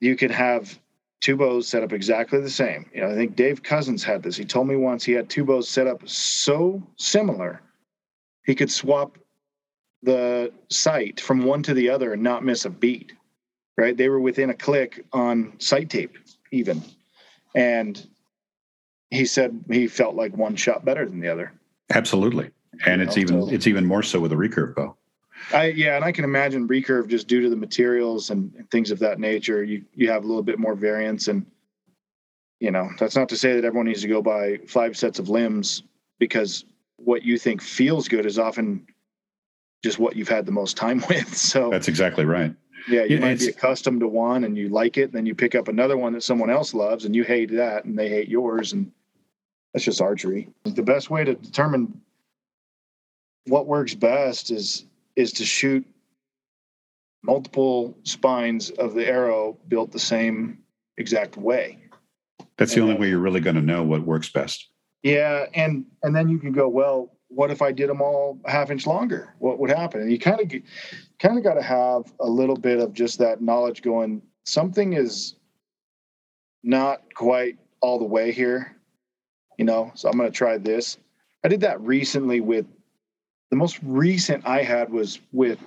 you 0.00 0.14
could 0.14 0.30
have 0.30 0.78
two 1.20 1.36
bows 1.36 1.66
set 1.66 1.82
up 1.82 1.92
exactly 1.92 2.40
the 2.40 2.50
same. 2.50 2.88
You 2.94 3.00
know, 3.00 3.11
I 3.11 3.14
think 3.14 3.34
Dave 3.34 3.62
Cousins 3.62 4.04
had 4.04 4.22
this. 4.22 4.36
He 4.36 4.44
told 4.44 4.68
me 4.68 4.76
once 4.76 5.04
he 5.04 5.12
had 5.12 5.28
two 5.28 5.44
bows 5.44 5.68
set 5.68 5.86
up 5.86 6.09
so 6.09 6.82
similar, 6.96 7.61
he 8.44 8.54
could 8.54 8.70
swap 8.70 9.18
the 10.03 10.53
sight 10.68 11.20
from 11.20 11.44
one 11.44 11.62
to 11.64 11.74
the 11.74 11.90
other 11.90 12.12
and 12.12 12.22
not 12.22 12.44
miss 12.44 12.64
a 12.64 12.70
beat. 12.70 13.12
Right? 13.76 13.96
They 13.96 14.09
were 14.09 14.20
within 14.20 14.51
a 14.51 14.55
click 14.55 15.05
on 15.12 15.53
sight 15.59 15.88
tape, 15.88 16.18
even. 16.51 16.82
And 17.55 18.05
he 19.11 19.24
said 19.24 19.64
he 19.70 19.86
felt 19.86 20.16
like 20.16 20.36
one 20.36 20.57
shot 20.57 20.84
better 20.84 21.07
than 21.07 21.20
the 21.20 21.28
other. 21.28 21.53
Absolutely. 21.90 22.51
And 22.86 23.01
you 23.01 23.07
it's 23.07 23.16
know, 23.16 23.22
even 23.22 23.42
so, 23.42 23.55
it's 23.55 23.66
even 23.66 23.86
more 23.86 24.03
so 24.03 24.18
with 24.20 24.32
a 24.32 24.36
recurve 24.36 24.74
bow. 24.74 24.96
I 25.53 25.66
yeah, 25.66 25.94
and 25.94 26.05
I 26.05 26.11
can 26.11 26.24
imagine 26.24 26.66
recurve 26.66 27.09
just 27.09 27.28
due 27.28 27.40
to 27.40 27.49
the 27.49 27.57
materials 27.57 28.30
and, 28.30 28.53
and 28.59 28.68
things 28.70 28.90
of 28.90 28.99
that 28.99 29.20
nature. 29.20 29.62
You 29.62 29.84
you 29.94 30.11
have 30.11 30.24
a 30.24 30.26
little 30.26 30.42
bit 30.42 30.59
more 30.59 30.74
variance 30.74 31.28
and 31.28 31.46
you 32.61 32.70
know, 32.70 32.90
that's 32.99 33.16
not 33.16 33.28
to 33.28 33.36
say 33.36 33.55
that 33.55 33.64
everyone 33.64 33.86
needs 33.86 34.03
to 34.03 34.09
go 34.09 34.20
buy 34.20 34.59
five 34.66 34.96
sets 34.96 35.18
of 35.18 35.28
limbs 35.28 35.82
because 36.18 36.64
what 36.96 37.22
you 37.22 37.38
think 37.38 37.62
feels 37.62 38.09
good 38.09 38.26
is 38.26 38.38
often 38.38 38.86
just 39.82 39.98
what 39.98 40.16
you've 40.16 40.28
had 40.28 40.46
the 40.46 40.52
most 40.52 40.76
time 40.76 41.02
with. 41.08 41.36
So 41.36 41.70
that's 41.70 41.88
exactly 41.88 42.24
right. 42.24 42.54
Yeah, 42.88 43.04
you 43.04 43.16
yeah, 43.16 43.20
might 43.20 43.38
be 43.38 43.48
accustomed 43.48 44.00
to 44.00 44.08
one 44.08 44.44
and 44.44 44.56
you 44.56 44.68
like 44.68 44.96
it, 44.96 45.12
then 45.12 45.26
you 45.26 45.34
pick 45.34 45.54
up 45.54 45.68
another 45.68 45.96
one 45.96 46.14
that 46.14 46.22
someone 46.22 46.48
else 46.48 46.72
loves 46.72 47.04
and 47.04 47.14
you 47.14 47.22
hate 47.22 47.50
that 47.52 47.84
and 47.84 47.98
they 47.98 48.08
hate 48.08 48.28
yours. 48.28 48.72
And 48.72 48.90
that's 49.72 49.84
just 49.84 50.00
archery. 50.00 50.48
The 50.64 50.82
best 50.82 51.10
way 51.10 51.24
to 51.24 51.34
determine 51.34 52.00
what 53.46 53.66
works 53.66 53.94
best 53.94 54.50
is 54.50 54.84
is 55.16 55.32
to 55.32 55.44
shoot 55.44 55.84
multiple 57.22 57.96
spines 58.04 58.70
of 58.70 58.94
the 58.94 59.06
arrow 59.06 59.58
built 59.68 59.90
the 59.90 59.98
same 59.98 60.58
exact 60.96 61.36
way. 61.36 61.78
That's 62.56 62.72
the 62.72 62.76
and 62.76 62.82
only 62.84 62.94
then, 62.94 63.00
way 63.02 63.08
you're 63.08 63.18
really 63.18 63.40
going 63.40 63.56
to 63.56 63.62
know 63.62 63.82
what 63.82 64.02
works 64.02 64.30
best. 64.30 64.68
Yeah, 65.02 65.46
and 65.54 65.84
and 66.02 66.14
then 66.14 66.28
you 66.28 66.38
can 66.38 66.52
go, 66.52 66.68
well, 66.68 67.17
what 67.28 67.50
if 67.50 67.62
I 67.62 67.72
did 67.72 67.88
them 67.88 68.00
all 68.00 68.38
a 68.44 68.50
half 68.50 68.70
inch 68.70 68.86
longer? 68.86 69.34
What 69.38 69.58
would 69.58 69.70
happen? 69.70 70.00
And 70.00 70.10
you 70.10 70.18
kind 70.18 70.40
of 70.40 70.50
kind 71.18 71.38
of 71.38 71.44
got 71.44 71.54
to 71.54 71.62
have 71.62 72.12
a 72.20 72.26
little 72.26 72.56
bit 72.56 72.80
of 72.80 72.92
just 72.92 73.18
that 73.18 73.42
knowledge 73.42 73.82
going. 73.82 74.22
Something 74.44 74.94
is 74.94 75.34
not 76.62 77.02
quite 77.14 77.58
all 77.80 77.98
the 77.98 78.04
way 78.04 78.32
here, 78.32 78.76
you 79.58 79.64
know. 79.64 79.92
So 79.94 80.08
I'm 80.08 80.16
going 80.16 80.30
to 80.30 80.36
try 80.36 80.58
this. 80.58 80.96
I 81.44 81.48
did 81.48 81.60
that 81.60 81.80
recently 81.80 82.40
with 82.40 82.66
the 83.50 83.56
most 83.56 83.78
recent 83.82 84.46
I 84.46 84.62
had 84.62 84.90
was 84.90 85.20
with 85.32 85.58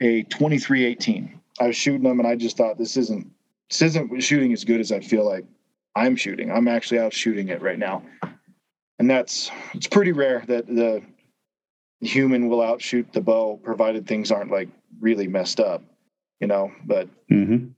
a 0.00 0.22
2318. 0.24 1.40
I 1.60 1.66
was 1.68 1.76
shooting 1.76 2.02
them 2.02 2.18
and 2.18 2.28
I 2.28 2.36
just 2.36 2.56
thought 2.56 2.78
this 2.78 2.96
isn't 2.96 3.30
this 3.70 3.82
isn't 3.82 4.20
shooting 4.22 4.52
as 4.52 4.64
good 4.64 4.80
as 4.80 4.92
I 4.92 5.00
feel 5.00 5.24
like 5.24 5.44
I'm 5.96 6.14
shooting. 6.14 6.52
I'm 6.52 6.68
actually 6.68 7.00
out 7.00 7.12
shooting 7.12 7.48
it 7.48 7.62
right 7.62 7.78
now. 7.78 8.02
And 8.98 9.10
that's 9.10 9.50
it's 9.74 9.86
pretty 9.86 10.12
rare 10.12 10.42
that 10.48 10.66
the 10.66 11.02
human 12.00 12.48
will 12.48 12.62
outshoot 12.62 13.12
the 13.12 13.20
bow 13.20 13.58
provided 13.62 14.06
things 14.06 14.30
aren't 14.30 14.50
like 14.50 14.68
really 15.00 15.26
messed 15.26 15.60
up, 15.60 15.82
you 16.40 16.46
know, 16.46 16.72
but 16.84 17.08
mm-hmm. 17.30 17.68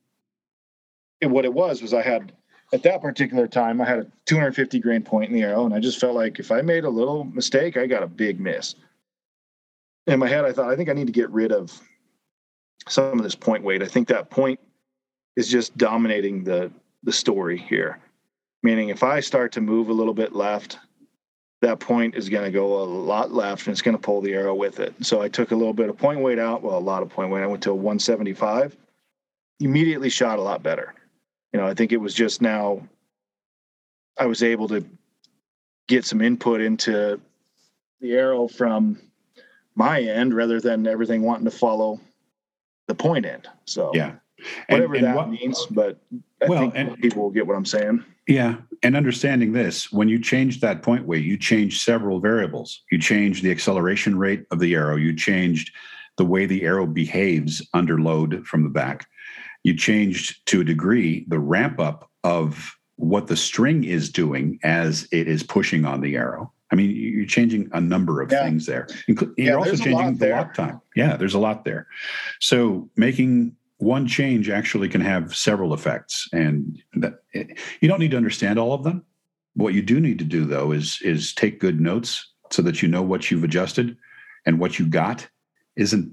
it, 1.21 1.27
what 1.27 1.45
it 1.45 1.53
was 1.53 1.83
was 1.83 1.95
I 1.95 2.03
had 2.03 2.33
at 2.73 2.83
that 2.83 3.01
particular 3.01 3.49
time 3.49 3.81
I 3.81 3.87
had 3.87 3.99
a 4.01 4.07
250 4.27 4.79
grain 4.81 5.03
point 5.03 5.31
in 5.31 5.35
the 5.35 5.43
arrow 5.43 5.65
and 5.65 5.75
I 5.75 5.81
just 5.81 6.01
felt 6.01 6.15
like 6.15 6.39
if 6.39 6.53
I 6.53 6.63
made 6.63 6.85
a 6.85 6.91
little 6.91 7.25
mistake, 7.25 7.77
I 7.77 7.87
got 7.87 8.03
a 8.03 8.09
big 8.09 8.39
miss. 8.41 8.75
In 10.07 10.19
my 10.19 10.29
head 10.29 10.45
I 10.45 10.53
thought 10.53 10.71
I 10.71 10.77
think 10.77 10.89
I 10.89 10.95
need 10.95 11.07
to 11.07 11.13
get 11.13 11.31
rid 11.31 11.53
of 11.53 11.81
some 12.89 13.19
of 13.19 13.25
this 13.25 13.35
point 13.35 13.65
weight. 13.65 13.83
I 13.83 13.87
think 13.87 14.09
that 14.09 14.31
point 14.31 14.61
is 15.37 15.49
just 15.49 15.77
dominating 15.77 16.45
the 16.45 16.71
the 17.03 17.13
story 17.13 17.59
here. 17.59 18.01
Meaning, 18.63 18.89
if 18.89 19.05
I 19.05 19.21
start 19.21 19.53
to 19.53 19.61
move 19.61 19.89
a 19.89 19.93
little 19.93 20.15
bit 20.15 20.33
left, 20.33 20.79
that 21.61 21.81
point 21.81 22.15
is 22.15 22.29
going 22.29 22.45
to 22.45 22.51
go 22.51 22.83
a 22.83 22.85
lot 22.85 23.33
left 23.33 23.67
and 23.67 23.73
it's 23.73 23.83
going 23.83 23.97
to 23.97 24.01
pull 24.01 24.21
the 24.21 24.33
arrow 24.33 24.55
with 24.55 24.79
it. 24.79 24.95
So 25.05 25.21
I 25.21 25.29
took 25.29 25.51
a 25.51 25.57
little 25.57 25.73
bit 25.73 25.89
of 25.89 25.97
point 25.97 26.21
weight 26.21 26.39
out. 26.39 26.63
Well, 26.63 26.79
a 26.79 26.81
lot 26.81 27.03
of 27.03 27.09
point 27.09 27.31
weight. 27.31 27.43
I 27.43 27.47
went 27.47 27.63
to 27.65 27.75
175. 27.75 28.77
Immediately 29.61 30.09
shot 30.09 30.39
a 30.39 30.43
lot 30.43 30.63
better. 30.63 30.95
You 31.53 31.61
know, 31.61 31.67
I 31.67 31.75
think 31.75 31.93
it 31.93 31.97
was 31.97 32.15
just 32.15 32.41
now 32.41 32.87
I 34.19 34.27
was 34.27 34.43
able 34.43 34.69
to 34.69 34.85
get 35.89 36.05
some 36.05 36.21
input 36.21 36.61
into 36.61 37.21
the 38.01 38.13
arrow 38.13 38.47
from 38.47 39.01
my 39.75 40.01
end 40.01 40.35
rather 40.35 40.61
than 40.61 40.87
everything 40.87 41.23
wanting 41.23 41.47
to 41.47 41.51
follow 41.51 42.01
the 42.87 42.95
point 42.95 43.27
end. 43.27 43.49
So 43.65 43.91
yeah, 43.95 44.15
whatever 44.69 44.95
and, 44.95 45.05
and 45.05 45.07
that 45.07 45.17
what, 45.17 45.31
means, 45.31 45.67
but 45.71 45.99
I 46.43 46.47
well, 46.49 46.73
and, 46.75 46.97
people 46.99 47.23
will 47.23 47.31
get 47.31 47.47
what 47.47 47.57
I'm 47.57 47.65
saying. 47.65 48.05
Yeah, 48.27 48.57
and 48.83 48.97
understanding 48.97 49.53
this, 49.53 49.91
when 49.91 50.09
you 50.09 50.21
change 50.21 50.61
that 50.61 50.83
point 50.83 51.07
weight, 51.07 51.25
you 51.25 51.37
change 51.37 51.83
several 51.83 52.21
variables. 52.21 52.83
You 52.91 52.99
change 52.99 53.43
the 53.43 53.51
acceleration 53.51 54.19
rate 54.19 54.45
of 54.51 54.61
the 54.61 54.75
arrow. 54.75 54.97
You 54.97 55.15
changed 55.15 55.73
the 56.17 56.27
way 56.27 56.47
the 56.47 56.63
arrow 56.65 56.87
behaves 56.87 57.67
under 57.75 58.01
load 58.01 58.47
from 58.47 58.65
the 58.65 58.69
back. 58.69 59.07
You 59.65 59.75
changed 59.75 60.47
to 60.47 60.61
a 60.61 60.65
degree 60.65 61.25
the 61.29 61.39
ramp 61.39 61.81
up 61.81 62.11
of 62.25 62.77
what 62.97 63.29
the 63.29 63.37
string 63.37 63.85
is 63.85 64.11
doing 64.11 64.59
as 64.63 65.09
it 65.13 65.29
is 65.29 65.43
pushing 65.43 65.85
on 65.85 66.01
the 66.01 66.17
arrow. 66.17 66.53
I 66.71 66.75
mean, 66.75 66.91
you're 66.91 67.27
changing 67.27 67.71
a 67.73 67.81
number 67.81 68.21
of 68.21 68.31
yeah. 68.31 68.45
things 68.45 68.67
there. 68.67 68.89
You're 69.07 69.17
yeah, 69.39 69.55
also 69.55 69.77
changing 69.77 70.19
the 70.19 70.31
lock 70.31 70.55
time. 70.55 70.81
Yeah, 70.95 71.17
there's 71.17 71.35
a 71.35 71.39
lot 71.39 71.65
there. 71.65 71.87
So 72.41 72.91
making 72.97 73.57
one 73.79 74.07
change 74.07 74.51
actually 74.51 74.89
can 74.89 75.01
have 75.01 75.35
several 75.35 75.73
effects, 75.73 76.29
and 76.33 76.81
that, 76.95 77.21
you 77.33 77.89
don't 77.89 78.01
need 78.01 78.11
to 78.11 78.17
understand 78.17 78.59
all 78.59 78.73
of 78.73 78.85
them. 78.85 79.05
What 79.55 79.75
you 79.75 79.83
do 79.83 80.01
need 80.01 80.19
to 80.19 80.25
do, 80.25 80.45
though, 80.45 80.73
is 80.73 81.01
is 81.03 81.33
take 81.33 81.61
good 81.61 81.81
notes 81.81 82.33
so 82.51 82.63
that 82.63 82.83
you 82.83 82.89
know 82.89 83.03
what 83.03 83.31
you've 83.31 83.45
adjusted 83.45 83.97
and 84.47 84.59
what 84.59 84.79
you 84.79 84.87
got 84.87 85.29
isn't 85.77 86.13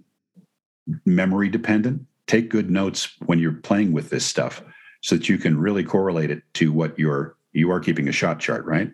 memory 1.05 1.49
dependent. 1.49 2.05
Take 2.28 2.49
good 2.49 2.70
notes 2.70 3.16
when 3.26 3.39
you're 3.39 3.53
playing 3.53 3.91
with 3.93 4.09
this 4.09 4.26
stuff 4.26 4.63
so 5.01 5.16
that 5.16 5.30
you 5.30 5.38
can 5.38 5.57
really 5.57 5.84
correlate 5.84 6.32
it 6.32 6.43
to 6.55 6.72
what 6.72 6.97
you're 6.97 7.36
you 7.53 7.72
are 7.72 7.80
keeping 7.80 8.07
a 8.07 8.11
shot 8.11 8.39
chart, 8.39 8.66
right? 8.66 8.91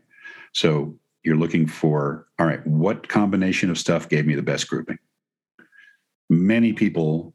So 0.53 0.95
you're 1.23 1.37
looking 1.37 1.67
for 1.67 2.27
all 2.39 2.45
right 2.45 2.65
what 2.65 3.07
combination 3.07 3.69
of 3.69 3.77
stuff 3.77 4.09
gave 4.09 4.25
me 4.25 4.35
the 4.35 4.41
best 4.41 4.67
grouping 4.67 4.97
many 6.29 6.73
people 6.73 7.33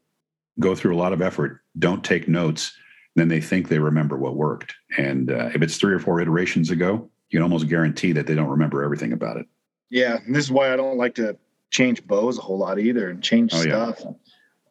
go 0.59 0.75
through 0.75 0.95
a 0.95 0.97
lot 0.97 1.13
of 1.13 1.21
effort 1.21 1.61
don't 1.79 2.03
take 2.03 2.27
notes 2.27 2.75
then 3.15 3.27
they 3.27 3.41
think 3.41 3.67
they 3.67 3.79
remember 3.79 4.17
what 4.17 4.35
worked 4.35 4.75
and 4.97 5.31
uh, 5.31 5.49
if 5.53 5.61
it's 5.61 5.77
three 5.77 5.93
or 5.93 5.99
four 5.99 6.19
iterations 6.19 6.69
ago 6.69 7.09
you 7.29 7.37
can 7.37 7.43
almost 7.43 7.67
guarantee 7.67 8.11
that 8.11 8.27
they 8.27 8.35
don't 8.35 8.49
remember 8.49 8.83
everything 8.83 9.13
about 9.13 9.37
it 9.37 9.45
yeah 9.89 10.17
this 10.27 10.43
is 10.43 10.51
why 10.51 10.71
i 10.71 10.75
don't 10.75 10.97
like 10.97 11.15
to 11.15 11.37
change 11.69 12.05
bows 12.07 12.37
a 12.37 12.41
whole 12.41 12.57
lot 12.57 12.79
either 12.79 13.09
and 13.09 13.23
change 13.23 13.53
oh, 13.53 13.61
stuff 13.61 14.01
yeah. 14.03 14.11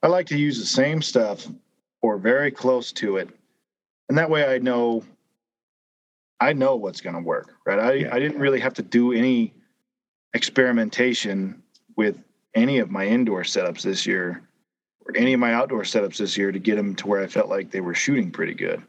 i 0.03 0.07
like 0.07 0.26
to 0.26 0.37
use 0.37 0.59
the 0.59 0.66
same 0.66 1.03
stuff 1.03 1.47
or 2.03 2.18
very 2.18 2.51
close 2.51 2.93
to 2.93 3.16
it 3.16 3.28
and 4.09 4.16
that 4.16 4.30
way 4.30 4.55
i 4.55 4.59
know 4.59 5.03
I 6.41 6.53
know 6.53 6.76
what's 6.76 7.01
going 7.01 7.16
to 7.16 7.22
work, 7.22 7.55
right? 7.64 7.78
I, 7.78 7.93
yeah. 7.95 8.14
I 8.14 8.18
didn't 8.18 8.39
really 8.39 8.61
have 8.61 8.74
to 8.74 8.82
do 8.82 9.12
any 9.12 9.55
experimentation 10.34 11.62
with 11.97 12.18
any 12.55 12.78
of 12.78 12.91
my 12.91 13.07
indoor 13.07 13.43
setups 13.43 13.82
this 13.82 14.07
year 14.07 14.45
any 15.14 15.32
of 15.32 15.40
my 15.40 15.52
outdoor 15.52 15.82
setups 15.82 16.18
this 16.18 16.36
year 16.36 16.52
to 16.52 16.59
get 16.59 16.76
them 16.76 16.94
to 16.96 17.07
where 17.07 17.22
I 17.22 17.26
felt 17.26 17.48
like 17.48 17.70
they 17.70 17.80
were 17.80 17.94
shooting 17.94 18.30
pretty 18.30 18.54
good. 18.54 18.82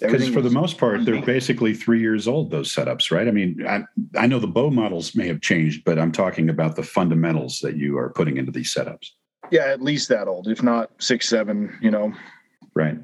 Because 0.00 0.28
for 0.28 0.40
the 0.40 0.50
most 0.50 0.78
part, 0.78 1.04
they're 1.04 1.20
basically 1.20 1.74
three 1.74 2.00
years 2.00 2.26
old, 2.26 2.50
those 2.50 2.74
setups, 2.74 3.10
right? 3.10 3.28
I 3.28 3.30
mean, 3.30 3.66
I, 3.66 3.82
I 4.16 4.26
know 4.26 4.38
the 4.38 4.46
bow 4.46 4.70
models 4.70 5.14
may 5.14 5.26
have 5.26 5.42
changed, 5.42 5.84
but 5.84 5.98
I'm 5.98 6.12
talking 6.12 6.48
about 6.48 6.74
the 6.74 6.82
fundamentals 6.82 7.60
that 7.60 7.76
you 7.76 7.98
are 7.98 8.10
putting 8.10 8.38
into 8.38 8.50
these 8.50 8.74
setups. 8.74 9.10
Yeah, 9.50 9.66
at 9.66 9.82
least 9.82 10.08
that 10.08 10.26
old, 10.26 10.48
if 10.48 10.62
not 10.62 10.90
six, 10.98 11.28
seven, 11.28 11.76
you 11.82 11.90
know. 11.90 12.14
Right. 12.74 12.98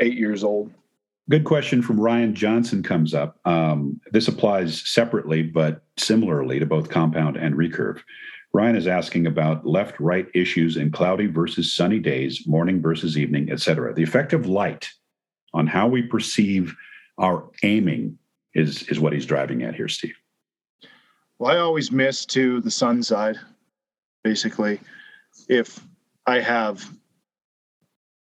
Eight 0.00 0.18
years 0.18 0.44
old. 0.44 0.72
Good 1.30 1.44
question 1.44 1.82
from 1.82 1.98
Ryan 1.98 2.34
Johnson 2.34 2.82
comes 2.82 3.14
up. 3.14 3.40
Um, 3.46 4.00
this 4.12 4.28
applies 4.28 4.86
separately, 4.86 5.42
but 5.42 5.82
similarly 5.96 6.58
to 6.58 6.66
both 6.66 6.90
compound 6.90 7.36
and 7.36 7.54
recurve. 7.54 8.00
Ryan 8.56 8.76
is 8.76 8.86
asking 8.86 9.26
about 9.26 9.66
left 9.66 10.00
right 10.00 10.26
issues 10.32 10.78
in 10.78 10.90
cloudy 10.90 11.26
versus 11.26 11.70
sunny 11.70 11.98
days, 11.98 12.46
morning 12.46 12.80
versus 12.80 13.18
evening, 13.18 13.52
etc. 13.52 13.92
The 13.92 14.02
effect 14.02 14.32
of 14.32 14.46
light 14.46 14.88
on 15.52 15.66
how 15.66 15.86
we 15.86 16.00
perceive 16.00 16.74
our 17.18 17.50
aiming 17.64 18.18
is, 18.54 18.84
is 18.84 18.98
what 18.98 19.12
he's 19.12 19.26
driving 19.26 19.62
at 19.62 19.74
here, 19.74 19.88
Steve. 19.88 20.16
Well, 21.38 21.54
I 21.54 21.58
always 21.58 21.92
miss 21.92 22.24
to 22.26 22.62
the 22.62 22.70
sun 22.70 23.02
side, 23.02 23.36
basically. 24.24 24.80
If 25.50 25.78
I 26.26 26.40
have 26.40 26.88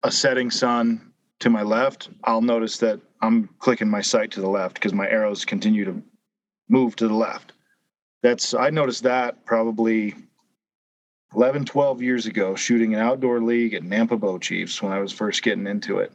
a 0.02 0.10
setting 0.10 0.50
sun 0.50 1.12
to 1.38 1.50
my 1.50 1.62
left, 1.62 2.08
I'll 2.24 2.42
notice 2.42 2.78
that 2.78 3.00
I'm 3.22 3.48
clicking 3.60 3.88
my 3.88 4.00
sight 4.00 4.32
to 4.32 4.40
the 4.40 4.50
left 4.50 4.74
because 4.74 4.92
my 4.92 5.08
arrows 5.08 5.44
continue 5.44 5.84
to 5.84 6.02
move 6.68 6.96
to 6.96 7.06
the 7.06 7.14
left. 7.14 7.52
That's 8.26 8.54
I 8.54 8.70
noticed 8.70 9.04
that 9.04 9.44
probably 9.44 10.12
11, 11.36 11.64
12 11.64 12.02
years 12.02 12.26
ago, 12.26 12.56
shooting 12.56 12.92
an 12.92 13.00
outdoor 13.00 13.40
league 13.40 13.72
at 13.72 13.84
Nampa 13.84 14.18
Bow 14.18 14.36
Chiefs 14.36 14.82
when 14.82 14.90
I 14.90 14.98
was 14.98 15.12
first 15.12 15.44
getting 15.44 15.68
into 15.68 15.98
it. 15.98 16.12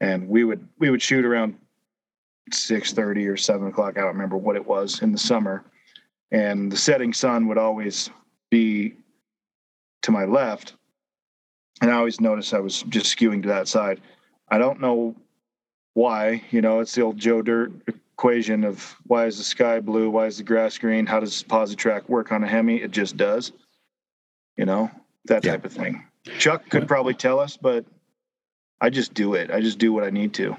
And 0.00 0.28
we 0.28 0.42
would 0.42 0.66
we 0.80 0.90
would 0.90 1.00
shoot 1.00 1.24
around 1.24 1.56
6:30 2.50 3.28
or 3.28 3.36
7 3.36 3.68
o'clock. 3.68 3.96
I 3.96 4.00
don't 4.00 4.14
remember 4.14 4.36
what 4.36 4.56
it 4.56 4.66
was 4.66 5.00
in 5.00 5.12
the 5.12 5.18
summer. 5.18 5.62
And 6.32 6.72
the 6.72 6.76
setting 6.76 7.12
sun 7.12 7.46
would 7.46 7.58
always 7.58 8.10
be 8.50 8.96
to 10.02 10.10
my 10.10 10.24
left. 10.24 10.74
And 11.80 11.92
I 11.92 11.94
always 11.94 12.20
noticed 12.20 12.52
I 12.52 12.58
was 12.58 12.82
just 12.88 13.16
skewing 13.16 13.42
to 13.42 13.48
that 13.48 13.68
side. 13.68 14.00
I 14.48 14.58
don't 14.58 14.80
know 14.80 15.14
why. 15.94 16.42
You 16.50 16.62
know, 16.62 16.80
it's 16.80 16.96
the 16.96 17.02
old 17.02 17.16
Joe 17.16 17.42
Dirt 17.42 17.70
equation 18.22 18.62
of 18.62 18.96
why 19.08 19.26
is 19.26 19.36
the 19.36 19.42
sky 19.42 19.80
blue? 19.80 20.08
Why 20.08 20.26
is 20.26 20.36
the 20.36 20.44
grass 20.44 20.78
green? 20.78 21.06
How 21.06 21.18
does 21.18 21.44
track 21.74 22.08
work 22.08 22.30
on 22.30 22.44
a 22.44 22.46
Hemi? 22.46 22.80
It 22.80 22.92
just 22.92 23.16
does. 23.16 23.50
You 24.56 24.64
know, 24.64 24.92
that 25.24 25.42
type 25.42 25.62
yeah. 25.62 25.66
of 25.66 25.72
thing. 25.72 26.04
Chuck 26.38 26.68
could 26.70 26.86
probably 26.86 27.14
tell 27.14 27.40
us, 27.40 27.56
but 27.56 27.84
I 28.80 28.90
just 28.90 29.12
do 29.12 29.34
it. 29.34 29.50
I 29.50 29.60
just 29.60 29.78
do 29.78 29.92
what 29.92 30.04
I 30.04 30.10
need 30.10 30.34
to. 30.34 30.54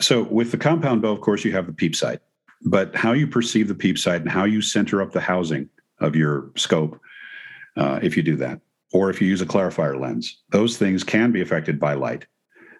So 0.00 0.22
with 0.22 0.52
the 0.52 0.56
compound 0.56 1.02
bow, 1.02 1.10
of 1.10 1.20
course, 1.20 1.44
you 1.44 1.50
have 1.50 1.66
the 1.66 1.72
peep 1.72 1.96
sight, 1.96 2.20
but 2.64 2.94
how 2.94 3.10
you 3.10 3.26
perceive 3.26 3.66
the 3.66 3.74
peep 3.74 3.98
sight 3.98 4.20
and 4.20 4.30
how 4.30 4.44
you 4.44 4.62
center 4.62 5.02
up 5.02 5.10
the 5.10 5.20
housing 5.20 5.68
of 5.98 6.14
your 6.14 6.52
scope 6.54 7.00
uh, 7.76 7.98
if 8.04 8.16
you 8.16 8.22
do 8.22 8.36
that, 8.36 8.60
or 8.92 9.10
if 9.10 9.20
you 9.20 9.26
use 9.26 9.40
a 9.40 9.46
clarifier 9.46 9.98
lens. 9.98 10.42
Those 10.50 10.76
things 10.76 11.02
can 11.02 11.32
be 11.32 11.40
affected 11.40 11.80
by 11.80 11.94
light. 11.94 12.26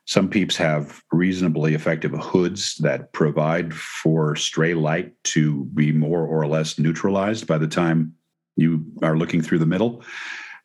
Some 0.06 0.28
peeps 0.28 0.56
have 0.56 1.02
reasonably 1.12 1.74
effective 1.74 2.12
hoods 2.12 2.76
that 2.76 3.12
provide 3.12 3.72
for 3.72 4.36
stray 4.36 4.74
light 4.74 5.12
to 5.24 5.64
be 5.66 5.92
more 5.92 6.26
or 6.26 6.46
less 6.46 6.78
neutralized 6.78 7.46
by 7.46 7.56
the 7.56 7.66
time 7.66 8.14
you 8.56 8.84
are 9.02 9.16
looking 9.16 9.40
through 9.40 9.60
the 9.60 9.66
middle. 9.66 10.04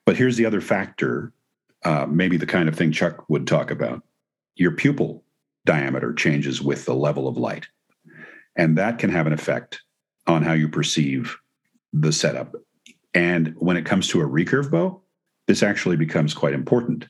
But 0.06 0.18
here's 0.18 0.36
the 0.36 0.46
other 0.46 0.62
factor, 0.62 1.32
uh, 1.86 2.06
maybe 2.10 2.36
the 2.36 2.46
kind 2.46 2.68
of 2.68 2.76
thing 2.76 2.92
Chuck 2.92 3.30
would 3.30 3.48
talk 3.48 3.72
about. 3.72 4.04
Your 4.56 4.72
pupil 4.72 5.24
diameter 5.66 6.14
changes 6.14 6.62
with 6.62 6.86
the 6.86 6.96
level 6.96 7.28
of 7.28 7.38
light. 7.38 7.68
And 8.58 8.78
that 8.78 9.00
can 9.00 9.10
have 9.10 9.28
an 9.28 9.34
effect 9.34 9.82
on 10.28 10.44
how 10.44 10.54
you 10.54 10.68
perceive 10.68 11.38
the 11.94 12.12
setup. 12.12 12.56
And 13.14 13.56
when 13.58 13.78
it 13.78 13.86
comes 13.86 14.10
to 14.10 14.22
a 14.22 14.28
recurve 14.28 14.70
bow, 14.70 15.02
this 15.50 15.64
actually 15.64 15.96
becomes 15.96 16.36
quite 16.36 16.54
important 16.54 17.08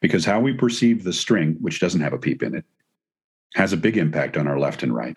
because 0.00 0.24
how 0.24 0.40
we 0.40 0.52
perceive 0.52 1.04
the 1.04 1.12
string, 1.12 1.56
which 1.60 1.78
doesn't 1.78 2.00
have 2.00 2.12
a 2.12 2.18
peep 2.18 2.42
in 2.42 2.52
it, 2.52 2.64
has 3.54 3.72
a 3.72 3.76
big 3.76 3.96
impact 3.96 4.36
on 4.36 4.48
our 4.48 4.58
left 4.58 4.82
and 4.82 4.92
right. 4.92 5.16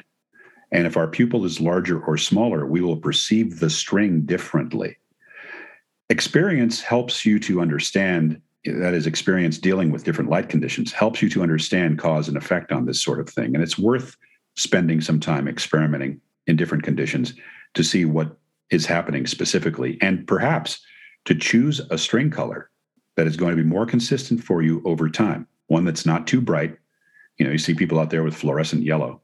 And 0.72 0.86
if 0.86 0.96
our 0.96 1.08
pupil 1.08 1.46
is 1.46 1.60
larger 1.60 2.00
or 2.00 2.16
smaller, 2.16 2.68
we 2.68 2.82
will 2.82 2.98
perceive 2.98 3.60
the 3.60 3.72
string 3.72 4.22
differently. 4.22 4.98
Experience 6.12 6.80
helps 6.80 7.26
you 7.26 7.40
to 7.40 7.60
understand, 7.60 8.40
that 8.66 8.94
is, 8.94 9.08
experience 9.08 9.58
dealing 9.58 9.90
with 9.90 10.04
different 10.04 10.30
light 10.30 10.48
conditions, 10.48 10.92
helps 10.92 11.24
you 11.24 11.30
to 11.32 11.42
understand 11.42 11.98
cause 11.98 12.28
and 12.28 12.38
effect 12.38 12.72
on 12.72 12.86
this 12.86 13.02
sort 13.02 13.20
of 13.20 13.28
thing. 13.28 13.56
And 13.56 13.64
it's 13.64 13.80
worth 13.80 14.16
spending 14.58 15.02
some 15.02 15.20
time 15.20 15.48
experimenting 15.48 16.22
in 16.46 16.56
different 16.56 16.84
conditions 16.84 17.34
to 17.74 17.84
see 17.84 18.06
what 18.06 18.38
is 18.70 18.86
happening 18.86 19.26
specifically. 19.26 19.98
And 20.02 20.28
perhaps 20.28 20.80
to 21.26 21.36
choose 21.36 21.80
a 21.90 21.98
string 21.98 22.30
color 22.30 22.70
that 23.16 23.28
is 23.28 23.36
going 23.36 23.56
to 23.56 23.62
be 23.62 23.68
more 23.68 23.86
consistent 23.86 24.44
for 24.44 24.62
you 24.62 24.82
over 24.86 25.10
time, 25.10 25.48
one 25.68 25.86
that's 25.86 26.06
not 26.06 26.26
too 26.26 26.42
bright. 26.42 26.78
You 27.38 27.46
know, 27.46 27.52
you 27.52 27.58
see 27.58 27.74
people 27.74 28.00
out 28.00 28.10
there 28.10 28.24
with 28.24 28.36
fluorescent 28.36 28.84
yellow. 28.84 29.22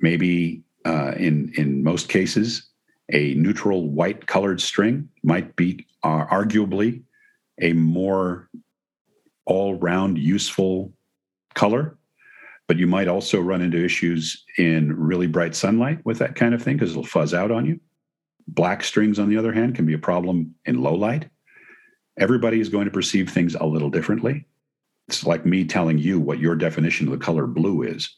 Maybe 0.00 0.62
uh, 0.84 1.12
in 1.16 1.52
in 1.56 1.82
most 1.82 2.08
cases, 2.08 2.68
a 3.12 3.34
neutral 3.34 3.88
white 3.88 4.26
colored 4.26 4.60
string 4.60 5.08
might 5.22 5.54
be 5.56 5.86
uh, 6.02 6.26
arguably 6.26 7.02
a 7.60 7.72
more 7.72 8.48
all 9.46 9.74
round 9.74 10.18
useful 10.18 10.92
color. 11.54 11.96
But 12.66 12.78
you 12.78 12.86
might 12.86 13.08
also 13.08 13.40
run 13.40 13.60
into 13.60 13.84
issues 13.84 14.42
in 14.56 14.96
really 14.96 15.26
bright 15.26 15.54
sunlight 15.54 16.04
with 16.04 16.18
that 16.18 16.34
kind 16.34 16.54
of 16.54 16.62
thing 16.62 16.76
because 16.76 16.92
it'll 16.92 17.04
fuzz 17.04 17.34
out 17.34 17.50
on 17.50 17.66
you. 17.66 17.78
Black 18.46 18.84
strings, 18.84 19.18
on 19.18 19.28
the 19.28 19.36
other 19.36 19.52
hand, 19.52 19.74
can 19.74 19.86
be 19.86 19.94
a 19.94 19.98
problem 19.98 20.54
in 20.64 20.82
low 20.82 20.94
light. 20.94 21.28
Everybody 22.18 22.60
is 22.60 22.68
going 22.68 22.84
to 22.84 22.90
perceive 22.90 23.30
things 23.30 23.54
a 23.54 23.64
little 23.64 23.90
differently. 23.90 24.46
It's 25.08 25.26
like 25.26 25.44
me 25.44 25.64
telling 25.64 25.98
you 25.98 26.20
what 26.20 26.38
your 26.38 26.54
definition 26.54 27.06
of 27.06 27.12
the 27.12 27.24
color 27.24 27.46
blue 27.46 27.82
is. 27.82 28.14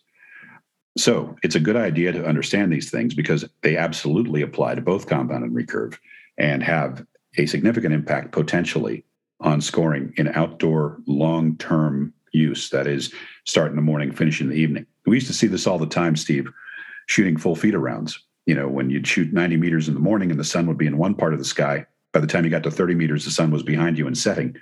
So 0.99 1.37
it's 1.43 1.55
a 1.55 1.61
good 1.61 1.77
idea 1.77 2.13
to 2.13 2.27
understand 2.27 2.73
these 2.73 2.91
things 2.91 3.15
because 3.15 3.45
they 3.63 3.77
absolutely 3.77 4.43
apply 4.43 4.75
to 4.75 4.81
both 4.81 5.07
compound 5.07 5.45
and 5.45 5.55
recurve 5.55 5.99
and 6.39 6.63
have 6.63 7.05
a 7.37 7.47
significant 7.47 7.95
impact 7.95 8.33
potentially 8.33 9.05
on 9.41 9.61
scoring 9.61 10.15
in 10.17 10.29
outdoor 10.29 10.99
long 11.07 11.57
term 11.59 12.15
use. 12.33 12.71
That 12.71 12.87
is, 12.87 13.13
start 13.45 13.71
in 13.71 13.77
the 13.77 13.83
morning, 13.83 14.13
finish 14.13 14.41
in 14.41 14.49
the 14.49 14.57
evening. 14.57 14.87
We 15.05 15.17
used 15.17 15.27
to 15.27 15.35
see 15.35 15.47
this 15.47 15.67
all 15.67 15.79
the 15.79 15.87
time, 15.87 16.17
Steve, 16.17 16.49
shooting 17.07 17.37
full 17.37 17.55
FITA 17.55 17.79
rounds 17.79 18.19
you 18.47 18.55
know, 18.55 18.69
when 18.69 18.91
you'd 18.91 19.07
shoot 19.07 19.33
90 19.33 19.57
meters 19.57 19.89
in 19.89 19.95
the 19.95 20.01
morning 20.01 20.31
and 20.31 20.39
the 20.41 20.45
sun 20.45 20.67
would 20.67 20.79
be 20.79 20.87
in 20.87 20.99
one 20.99 21.15
part 21.15 21.33
of 21.33 21.39
the 21.39 21.45
sky, 21.45 21.85
by 22.13 22.21
the 22.21 22.27
time 22.27 22.45
you 22.45 22.51
got 22.51 22.63
to 22.63 22.71
30 22.71 22.95
meters, 22.95 23.25
the 23.25 23.31
sun 23.31 23.51
was 23.51 23.63
behind 23.63 23.99
you 23.99 24.07
and 24.07 24.17
setting. 24.17 24.57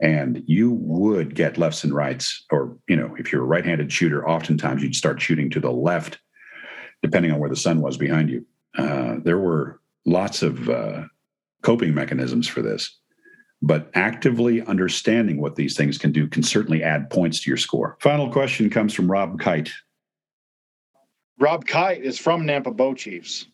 And 0.00 0.42
you 0.46 0.72
would 0.72 1.34
get 1.34 1.56
lefts 1.56 1.84
and 1.84 1.94
rights, 1.94 2.44
or, 2.50 2.76
you 2.88 2.96
know, 2.96 3.14
if 3.18 3.30
you're 3.30 3.42
a 3.42 3.46
right 3.46 3.64
handed 3.64 3.92
shooter, 3.92 4.28
oftentimes 4.28 4.82
you'd 4.82 4.94
start 4.94 5.22
shooting 5.22 5.48
to 5.50 5.60
the 5.60 5.70
left, 5.70 6.18
depending 7.02 7.30
on 7.30 7.38
where 7.38 7.48
the 7.48 7.56
sun 7.56 7.80
was 7.80 7.96
behind 7.96 8.28
you. 8.28 8.44
Uh, 8.76 9.16
there 9.22 9.38
were 9.38 9.80
lots 10.04 10.42
of 10.42 10.68
uh, 10.68 11.04
coping 11.62 11.94
mechanisms 11.94 12.46
for 12.46 12.60
this, 12.60 12.98
but 13.62 13.90
actively 13.94 14.60
understanding 14.66 15.40
what 15.40 15.56
these 15.56 15.76
things 15.76 15.96
can 15.96 16.12
do 16.12 16.26
can 16.26 16.42
certainly 16.42 16.82
add 16.82 17.08
points 17.08 17.40
to 17.42 17.50
your 17.50 17.56
score. 17.56 17.96
Final 18.00 18.30
question 18.30 18.68
comes 18.68 18.92
from 18.92 19.10
Rob 19.10 19.40
Kite 19.40 19.70
Rob 21.38 21.66
Kite 21.66 22.02
is 22.02 22.18
from 22.18 22.44
Nampa 22.44 22.74
Bow 22.74 22.94
Chiefs. 22.94 23.46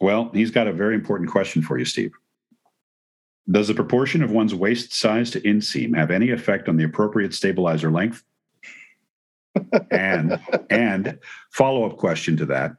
Well, 0.00 0.30
he's 0.32 0.50
got 0.50 0.66
a 0.66 0.72
very 0.72 0.94
important 0.94 1.30
question 1.30 1.62
for 1.62 1.78
you, 1.78 1.84
Steve. 1.84 2.12
Does 3.50 3.68
the 3.68 3.74
proportion 3.74 4.22
of 4.22 4.30
one's 4.30 4.54
waist 4.54 4.92
size 4.92 5.30
to 5.30 5.40
inseam 5.40 5.96
have 5.96 6.10
any 6.10 6.30
effect 6.30 6.68
on 6.68 6.76
the 6.76 6.84
appropriate 6.84 7.34
stabilizer 7.34 7.90
length? 7.90 8.22
and 9.90 10.38
and 10.70 11.18
follow-up 11.50 11.96
question 11.96 12.36
to 12.36 12.46
that, 12.46 12.72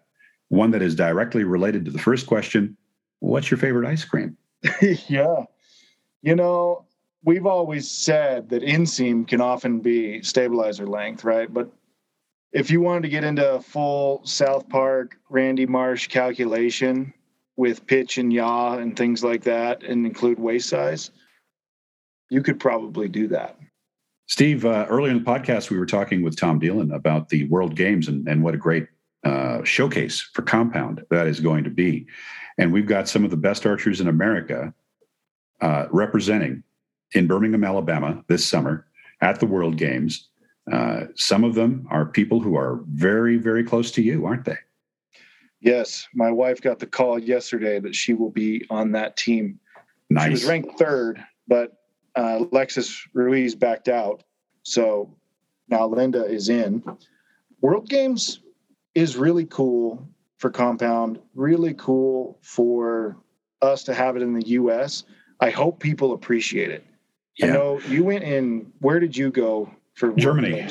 one 0.49 0.71
that 0.71 0.81
is 0.81 0.95
directly 0.95 1.43
related 1.43 1.85
to 1.85 1.91
the 1.91 1.99
first 1.99 2.27
question, 2.27 2.77
what's 3.19 3.49
your 3.49 3.57
favorite 3.57 3.87
ice 3.87 4.05
cream? 4.05 4.37
yeah. 5.07 5.43
You 6.21 6.35
know, 6.35 6.85
we've 7.23 7.45
always 7.45 7.89
said 7.89 8.49
that 8.49 8.61
inseam 8.61 9.27
can 9.27 9.41
often 9.41 9.79
be 9.79 10.21
stabilizer 10.21 10.87
length, 10.87 11.23
right? 11.23 11.51
But 11.51 11.71
if 12.51 12.71
you 12.71 12.81
wanted 12.81 13.03
to 13.03 13.09
get 13.09 13.23
into 13.23 13.53
a 13.53 13.61
full 13.61 14.21
South 14.25 14.67
Park 14.69 15.17
Randy 15.29 15.65
Marsh 15.65 16.07
calculation 16.07 17.13
with 17.57 17.85
pitch 17.85 18.17
and 18.17 18.31
yaw 18.31 18.77
and 18.77 18.95
things 18.95 19.23
like 19.23 19.43
that 19.43 19.83
and 19.83 20.05
include 20.05 20.39
waist 20.39 20.69
size, 20.69 21.11
you 22.29 22.41
could 22.41 22.59
probably 22.59 23.07
do 23.07 23.27
that. 23.27 23.57
Steve, 24.27 24.63
uh, 24.63 24.85
earlier 24.89 25.11
in 25.11 25.23
the 25.23 25.29
podcast, 25.29 25.69
we 25.69 25.77
were 25.77 25.85
talking 25.85 26.21
with 26.21 26.37
Tom 26.37 26.59
Dillon 26.59 26.91
about 26.91 27.29
the 27.29 27.45
World 27.45 27.75
Games 27.75 28.07
and, 28.07 28.27
and 28.27 28.43
what 28.43 28.53
a 28.53 28.57
great 28.57 28.87
uh, 29.23 29.63
showcase 29.63 30.21
for 30.21 30.43
compound 30.43 31.03
that 31.09 31.27
is 31.27 31.39
going 31.39 31.63
to 31.63 31.69
be. 31.69 32.05
And 32.57 32.71
we've 32.71 32.85
got 32.85 33.07
some 33.07 33.23
of 33.25 33.31
the 33.31 33.37
best 33.37 33.65
archers 33.65 34.01
in 34.01 34.07
America 34.07 34.73
uh, 35.61 35.87
representing 35.91 36.63
in 37.13 37.27
Birmingham, 37.27 37.63
Alabama 37.63 38.23
this 38.27 38.45
summer 38.45 38.85
at 39.21 39.39
the 39.39 39.45
World 39.45 39.77
Games. 39.77 40.29
Uh, 40.71 41.05
some 41.15 41.43
of 41.43 41.55
them 41.55 41.87
are 41.89 42.05
people 42.05 42.39
who 42.39 42.55
are 42.55 42.79
very, 42.89 43.37
very 43.37 43.63
close 43.63 43.91
to 43.91 44.01
you, 44.01 44.25
aren't 44.25 44.45
they? 44.45 44.57
Yes, 45.61 46.07
my 46.13 46.31
wife 46.31 46.61
got 46.61 46.79
the 46.79 46.85
call 46.85 47.19
yesterday 47.19 47.79
that 47.79 47.95
she 47.95 48.13
will 48.13 48.29
be 48.29 48.65
on 48.69 48.91
that 48.93 49.17
team. 49.17 49.59
Nice. 50.09 50.25
She 50.25 50.31
was 50.31 50.45
ranked 50.45 50.79
third, 50.79 51.23
but 51.47 51.73
uh, 52.15 52.45
Lexus 52.51 52.97
Ruiz 53.13 53.55
backed 53.55 53.89
out, 53.89 54.23
so 54.63 55.13
now 55.67 55.87
Linda 55.87 56.25
is 56.25 56.49
in. 56.49 56.83
World 57.61 57.89
Games 57.89 58.39
is 58.95 59.17
really 59.17 59.45
cool 59.45 60.07
for 60.37 60.49
Compound. 60.49 61.19
Really 61.35 61.73
cool 61.73 62.39
for 62.41 63.17
us 63.61 63.83
to 63.83 63.93
have 63.93 64.15
it 64.15 64.21
in 64.21 64.33
the 64.33 64.47
U.S. 64.47 65.03
I 65.39 65.49
hope 65.49 65.79
people 65.79 66.13
appreciate 66.13 66.71
it. 66.71 66.85
Yeah. 67.37 67.47
I 67.47 67.49
know 67.51 67.79
you 67.87 68.03
went 68.03 68.23
in. 68.23 68.71
Where 68.79 68.99
did 68.99 69.15
you 69.15 69.29
go 69.29 69.71
for 69.99 70.13
Germany. 70.13 70.67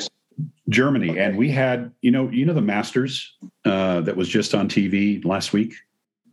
Germany, 0.69 1.11
okay. 1.11 1.19
and 1.19 1.37
we 1.37 1.49
had 1.51 1.91
you 2.01 2.11
know 2.11 2.29
you 2.29 2.45
know 2.45 2.53
the 2.53 2.61
Masters 2.61 3.35
uh, 3.65 4.01
that 4.01 4.15
was 4.15 4.27
just 4.27 4.55
on 4.55 4.67
TV 4.67 5.23
last 5.23 5.53
week. 5.53 5.73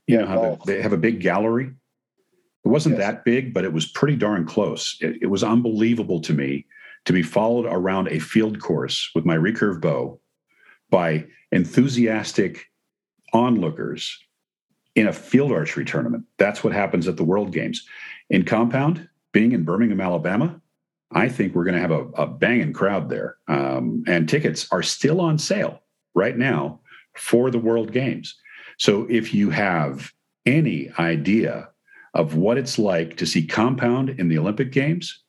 You 0.06 0.16
yeah, 0.16 0.20
know 0.22 0.26
how 0.26 0.58
they, 0.64 0.74
they 0.74 0.82
have 0.82 0.92
a 0.92 0.98
big 0.98 1.20
gallery. 1.20 1.72
It 2.64 2.68
wasn't 2.68 2.98
yes. 2.98 3.06
that 3.06 3.24
big, 3.24 3.54
but 3.54 3.64
it 3.64 3.72
was 3.72 3.86
pretty 3.86 4.16
darn 4.16 4.46
close. 4.46 4.96
It, 5.00 5.18
it 5.22 5.26
was 5.26 5.44
unbelievable 5.44 6.20
to 6.22 6.32
me 6.32 6.66
to 7.04 7.12
be 7.12 7.22
followed 7.22 7.66
around 7.66 8.08
a 8.08 8.18
field 8.18 8.60
course 8.60 9.10
with 9.14 9.24
my 9.24 9.36
recurve 9.36 9.80
bow 9.80 10.20
by 10.90 11.26
enthusiastic 11.52 12.66
onlookers 13.32 14.18
in 14.94 15.06
a 15.06 15.12
field 15.12 15.52
archery 15.52 15.84
tournament. 15.84 16.24
That's 16.38 16.64
what 16.64 16.72
happens 16.72 17.06
at 17.06 17.16
the 17.16 17.24
World 17.24 17.52
Games. 17.52 17.86
In 18.30 18.44
compound, 18.44 19.08
being 19.32 19.52
in 19.52 19.64
Birmingham, 19.64 20.00
Alabama, 20.00 20.60
I 21.12 21.28
think 21.28 21.54
we're 21.54 21.64
going 21.64 21.74
to 21.74 21.80
have 21.80 21.90
a, 21.90 22.04
a 22.14 22.26
banging 22.26 22.72
crowd 22.72 23.08
there. 23.08 23.36
Um, 23.48 24.04
and 24.06 24.28
tickets 24.28 24.66
are 24.72 24.82
still 24.82 25.20
on 25.20 25.38
sale 25.38 25.82
right 26.14 26.36
now 26.36 26.80
for 27.14 27.50
the 27.50 27.58
World 27.58 27.92
Games. 27.92 28.34
So 28.78 29.06
if 29.08 29.32
you 29.32 29.50
have 29.50 30.12
any 30.44 30.90
idea 30.98 31.68
of 32.14 32.34
what 32.34 32.58
it's 32.58 32.78
like 32.78 33.16
to 33.18 33.26
see 33.26 33.46
compound 33.46 34.10
in 34.10 34.28
the 34.28 34.38
Olympic 34.38 34.72
Games, 34.72 35.22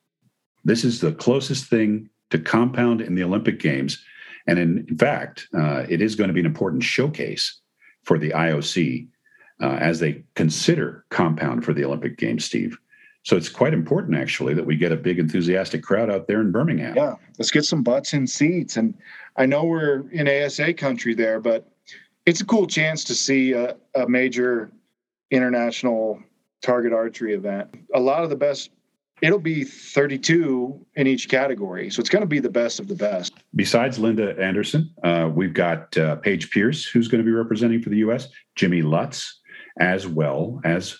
this 0.64 0.84
is 0.84 1.00
the 1.00 1.12
closest 1.12 1.66
thing 1.66 2.08
to 2.30 2.38
compound 2.38 3.00
in 3.00 3.14
the 3.14 3.22
Olympic 3.22 3.60
Games. 3.60 4.02
And 4.46 4.58
in, 4.58 4.86
in 4.88 4.98
fact, 4.98 5.48
uh, 5.56 5.84
it 5.88 6.00
is 6.00 6.14
going 6.14 6.28
to 6.28 6.34
be 6.34 6.40
an 6.40 6.46
important 6.46 6.82
showcase 6.82 7.60
for 8.02 8.18
the 8.18 8.30
IOC 8.30 9.08
uh, 9.60 9.76
as 9.80 10.00
they 10.00 10.24
consider 10.34 11.04
compound 11.10 11.64
for 11.64 11.72
the 11.72 11.84
Olympic 11.84 12.16
Games, 12.16 12.44
Steve. 12.44 12.78
So 13.28 13.36
it's 13.36 13.50
quite 13.50 13.74
important, 13.74 14.16
actually, 14.16 14.54
that 14.54 14.64
we 14.64 14.74
get 14.74 14.90
a 14.90 14.96
big 14.96 15.18
enthusiastic 15.18 15.82
crowd 15.82 16.08
out 16.08 16.28
there 16.28 16.40
in 16.40 16.50
Birmingham. 16.50 16.96
Yeah, 16.96 17.16
let's 17.38 17.50
get 17.50 17.66
some 17.66 17.82
butts 17.82 18.14
in 18.14 18.26
seats. 18.26 18.78
And 18.78 18.94
I 19.36 19.44
know 19.44 19.64
we're 19.64 20.08
in 20.12 20.26
ASA 20.26 20.72
country 20.72 21.12
there, 21.12 21.38
but 21.38 21.70
it's 22.24 22.40
a 22.40 22.46
cool 22.46 22.66
chance 22.66 23.04
to 23.04 23.14
see 23.14 23.52
a, 23.52 23.76
a 23.94 24.08
major 24.08 24.72
international 25.30 26.22
target 26.62 26.94
archery 26.94 27.34
event. 27.34 27.68
A 27.92 28.00
lot 28.00 28.24
of 28.24 28.30
the 28.30 28.36
best 28.36 28.70
it'll 29.20 29.38
be 29.38 29.62
32 29.62 30.86
in 30.94 31.06
each 31.06 31.28
category. 31.28 31.90
So 31.90 32.00
it's 32.00 32.08
going 32.08 32.22
to 32.22 32.26
be 32.26 32.38
the 32.38 32.48
best 32.48 32.80
of 32.80 32.88
the 32.88 32.94
best. 32.94 33.34
Besides 33.54 33.98
Linda 33.98 34.40
Anderson, 34.40 34.88
uh, 35.04 35.28
we've 35.30 35.52
got 35.52 35.94
uh, 35.98 36.16
Paige 36.16 36.50
Pearce, 36.50 36.86
who's 36.86 37.08
going 37.08 37.22
to 37.22 37.26
be 37.26 37.32
representing 37.32 37.82
for 37.82 37.90
the 37.90 37.98
U.S., 37.98 38.28
Jimmy 38.54 38.80
Lutz, 38.80 39.40
as 39.80 40.06
well 40.08 40.62
as 40.64 40.98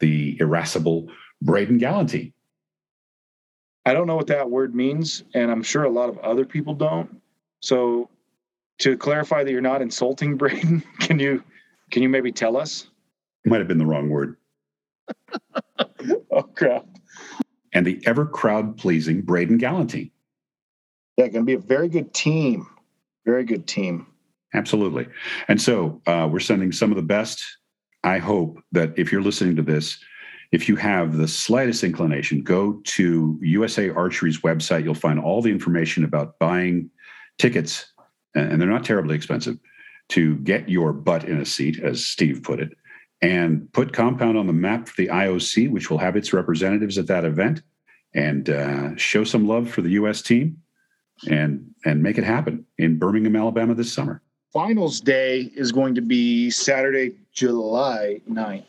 the 0.00 0.36
irascible 0.40 1.08
Braden 1.42 1.78
Gellenthien. 1.78 2.32
I 3.86 3.94
don't 3.94 4.06
know 4.06 4.16
what 4.16 4.26
that 4.26 4.50
word 4.50 4.74
means, 4.74 5.24
and 5.34 5.50
I'm 5.50 5.62
sure 5.62 5.84
a 5.84 5.90
lot 5.90 6.08
of 6.08 6.18
other 6.18 6.44
people 6.44 6.74
don't. 6.74 7.20
So, 7.60 8.10
to 8.78 8.96
clarify 8.96 9.44
that 9.44 9.50
you're 9.50 9.60
not 9.60 9.82
insulting 9.82 10.36
Braden, 10.38 10.82
can 11.00 11.18
you 11.18 11.42
can 11.90 12.02
you 12.02 12.08
maybe 12.08 12.32
tell 12.32 12.56
us? 12.56 12.88
Might 13.44 13.58
have 13.58 13.68
been 13.68 13.78
the 13.78 13.86
wrong 13.86 14.10
word. 14.10 14.36
oh 16.30 16.42
crap! 16.42 16.86
And 17.72 17.86
the 17.86 18.02
ever 18.06 18.26
crowd 18.26 18.76
pleasing 18.76 19.22
Braden 19.22 19.58
Gellenthien. 19.58 20.10
Yeah, 21.16 21.28
going 21.28 21.44
to 21.44 21.46
be 21.46 21.54
a 21.54 21.58
very 21.58 21.88
good 21.88 22.14
team. 22.14 22.66
Very 23.26 23.44
good 23.44 23.66
team. 23.66 24.06
Absolutely. 24.54 25.06
And 25.48 25.60
so 25.60 26.00
uh, 26.06 26.28
we're 26.30 26.40
sending 26.40 26.72
some 26.72 26.90
of 26.90 26.96
the 26.96 27.02
best. 27.02 27.44
I 28.02 28.18
hope 28.18 28.58
that 28.72 28.98
if 28.98 29.12
you're 29.12 29.22
listening 29.22 29.56
to 29.56 29.62
this, 29.62 29.98
if 30.52 30.68
you 30.68 30.76
have 30.76 31.16
the 31.16 31.28
slightest 31.28 31.84
inclination, 31.84 32.42
go 32.42 32.80
to 32.84 33.38
USA 33.40 33.90
Archery's 33.90 34.40
website. 34.40 34.82
You'll 34.82 34.94
find 34.94 35.20
all 35.20 35.42
the 35.42 35.50
information 35.50 36.04
about 36.04 36.38
buying 36.38 36.90
tickets, 37.38 37.92
and 38.34 38.60
they're 38.60 38.68
not 38.68 38.84
terribly 38.84 39.14
expensive, 39.14 39.58
to 40.08 40.36
get 40.38 40.68
your 40.68 40.92
butt 40.92 41.24
in 41.24 41.40
a 41.40 41.44
seat, 41.44 41.78
as 41.78 42.04
Steve 42.04 42.42
put 42.42 42.58
it, 42.58 42.76
and 43.22 43.72
put 43.72 43.92
Compound 43.92 44.36
on 44.36 44.48
the 44.48 44.52
map 44.52 44.88
for 44.88 45.00
the 45.00 45.08
IOC, 45.08 45.70
which 45.70 45.88
will 45.88 45.98
have 45.98 46.16
its 46.16 46.32
representatives 46.32 46.98
at 46.98 47.06
that 47.06 47.24
event, 47.24 47.62
and 48.14 48.50
uh, 48.50 48.96
show 48.96 49.22
some 49.22 49.46
love 49.46 49.70
for 49.70 49.82
the 49.82 49.90
U.S. 49.90 50.20
team, 50.20 50.60
and 51.28 51.64
and 51.84 52.02
make 52.02 52.18
it 52.18 52.24
happen 52.24 52.66
in 52.76 52.98
Birmingham, 52.98 53.36
Alabama 53.36 53.74
this 53.74 53.92
summer. 53.92 54.20
Finals 54.52 55.00
day 55.00 55.52
is 55.54 55.70
going 55.70 55.94
to 55.94 56.00
be 56.00 56.50
Saturday, 56.50 57.14
July 57.32 58.20
9th. 58.28 58.64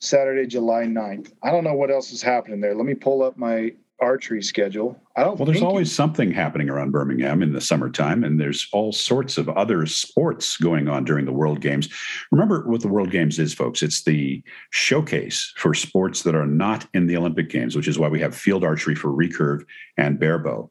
Saturday, 0.00 0.46
July 0.46 0.84
9th. 0.84 1.32
I 1.42 1.50
don't 1.50 1.64
know 1.64 1.74
what 1.74 1.90
else 1.90 2.10
is 2.10 2.22
happening 2.22 2.60
there. 2.60 2.74
Let 2.74 2.86
me 2.86 2.94
pull 2.94 3.22
up 3.22 3.36
my 3.36 3.72
archery 4.00 4.42
schedule. 4.42 4.98
I 5.14 5.24
don't 5.24 5.38
Well, 5.38 5.46
there's 5.46 5.62
always 5.62 5.92
something 5.92 6.30
happening 6.32 6.70
around 6.70 6.90
Birmingham 6.90 7.42
in 7.42 7.52
the 7.52 7.60
summertime, 7.60 8.24
and 8.24 8.40
there's 8.40 8.66
all 8.72 8.92
sorts 8.92 9.36
of 9.36 9.48
other 9.50 9.84
sports 9.84 10.56
going 10.56 10.88
on 10.88 11.04
during 11.04 11.26
the 11.26 11.32
World 11.32 11.60
Games. 11.60 11.88
Remember 12.30 12.66
what 12.66 12.80
the 12.80 12.88
World 12.88 13.10
Games 13.10 13.38
is, 13.38 13.52
folks. 13.52 13.82
It's 13.82 14.02
the 14.02 14.42
showcase 14.70 15.52
for 15.56 15.74
sports 15.74 16.22
that 16.22 16.34
are 16.34 16.46
not 16.46 16.86
in 16.94 17.06
the 17.06 17.16
Olympic 17.16 17.50
Games, 17.50 17.76
which 17.76 17.88
is 17.88 17.98
why 17.98 18.08
we 18.08 18.20
have 18.20 18.34
field 18.34 18.64
archery 18.64 18.94
for 18.94 19.08
recurve 19.10 19.64
and 19.98 20.18
barebow, 20.18 20.70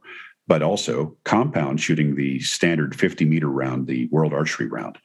but 0.49 0.63
also 0.63 1.15
compound 1.25 1.79
shooting 1.79 2.15
the 2.15 2.39
standard 2.39 2.95
50 2.95 3.23
meter 3.23 3.47
round, 3.47 3.85
the 3.85 4.07
World 4.07 4.33
Archery 4.33 4.65
round. 4.65 4.97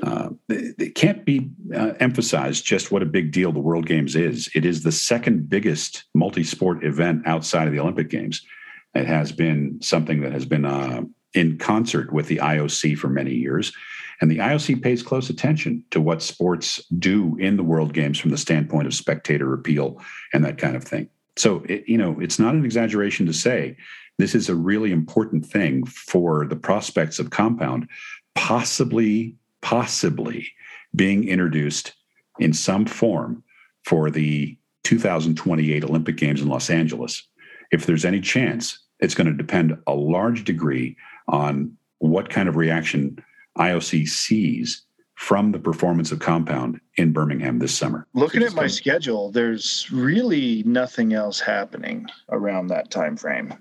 Uh, 0.00 0.30
it, 0.48 0.94
can't 0.94 1.24
be 1.24 1.50
uh, 1.74 1.94
emphasized 1.98 2.64
just 2.64 2.92
what 2.92 3.02
a 3.02 3.06
big 3.06 3.32
deal 3.32 3.50
the 3.50 3.58
World 3.58 3.86
Games 3.86 4.14
is. 4.14 4.48
It 4.54 4.64
is 4.64 4.84
the 4.84 4.92
second 4.92 5.50
biggest 5.50 6.04
multi 6.14 6.44
sport 6.44 6.84
event 6.84 7.26
outside 7.26 7.66
of 7.66 7.72
the 7.72 7.80
Olympic 7.80 8.08
Games. 8.08 8.46
It 8.94 9.06
has 9.06 9.32
been 9.32 9.80
something 9.82 10.20
that 10.20 10.30
has 10.30 10.46
been 10.46 10.64
uh, 10.64 11.02
in 11.34 11.58
concert 11.58 12.12
with 12.12 12.28
the 12.28 12.36
IOC 12.36 12.96
for 12.96 13.08
many 13.08 13.34
years. 13.34 13.72
And 14.20 14.30
the 14.30 14.38
IOC 14.38 14.80
pays 14.80 15.02
close 15.02 15.28
attention 15.28 15.82
to 15.90 16.00
what 16.00 16.22
sports 16.22 16.80
do 17.00 17.36
in 17.40 17.56
the 17.56 17.64
World 17.64 17.94
Games 17.94 18.16
from 18.20 18.30
the 18.30 18.38
standpoint 18.38 18.86
of 18.86 18.94
spectator 18.94 19.52
appeal 19.54 20.00
and 20.32 20.44
that 20.44 20.56
kind 20.56 20.76
of 20.76 20.84
thing. 20.84 21.08
So, 21.36 21.64
it, 21.68 21.82
you 21.88 21.98
know, 21.98 22.20
it's 22.20 22.38
not 22.38 22.54
an 22.54 22.64
exaggeration 22.64 23.26
to 23.26 23.32
say 23.32 23.76
this 24.18 24.34
is 24.34 24.48
a 24.48 24.54
really 24.54 24.92
important 24.92 25.44
thing 25.44 25.84
for 25.86 26.46
the 26.46 26.56
prospects 26.56 27.18
of 27.18 27.30
compound 27.30 27.88
possibly 28.34 29.36
possibly 29.62 30.46
being 30.94 31.26
introduced 31.26 31.94
in 32.38 32.52
some 32.52 32.84
form 32.84 33.42
for 33.84 34.10
the 34.10 34.56
2028 34.84 35.84
olympic 35.84 36.16
games 36.16 36.40
in 36.40 36.48
los 36.48 36.70
angeles 36.70 37.26
if 37.70 37.86
there's 37.86 38.04
any 38.04 38.20
chance 38.20 38.78
it's 39.00 39.14
going 39.14 39.26
to 39.26 39.32
depend 39.32 39.76
a 39.86 39.94
large 39.94 40.44
degree 40.44 40.96
on 41.28 41.76
what 41.98 42.28
kind 42.28 42.48
of 42.48 42.56
reaction 42.56 43.16
ioc 43.58 44.06
sees 44.08 44.82
from 45.14 45.52
the 45.52 45.58
performance 45.60 46.10
of 46.10 46.18
compound 46.18 46.80
in 46.96 47.12
birmingham 47.12 47.58
this 47.60 47.74
summer 47.74 48.06
looking 48.14 48.40
So 48.40 48.48
at 48.48 48.54
my 48.54 48.66
schedule, 48.66 49.30
there's 49.30 49.88
really 49.92 50.62
nothing 50.64 51.14
else 51.14 51.40
happening 51.40 52.06
around 52.30 52.66
that 52.68 52.90
time 52.90 53.16
frame. 53.16 53.54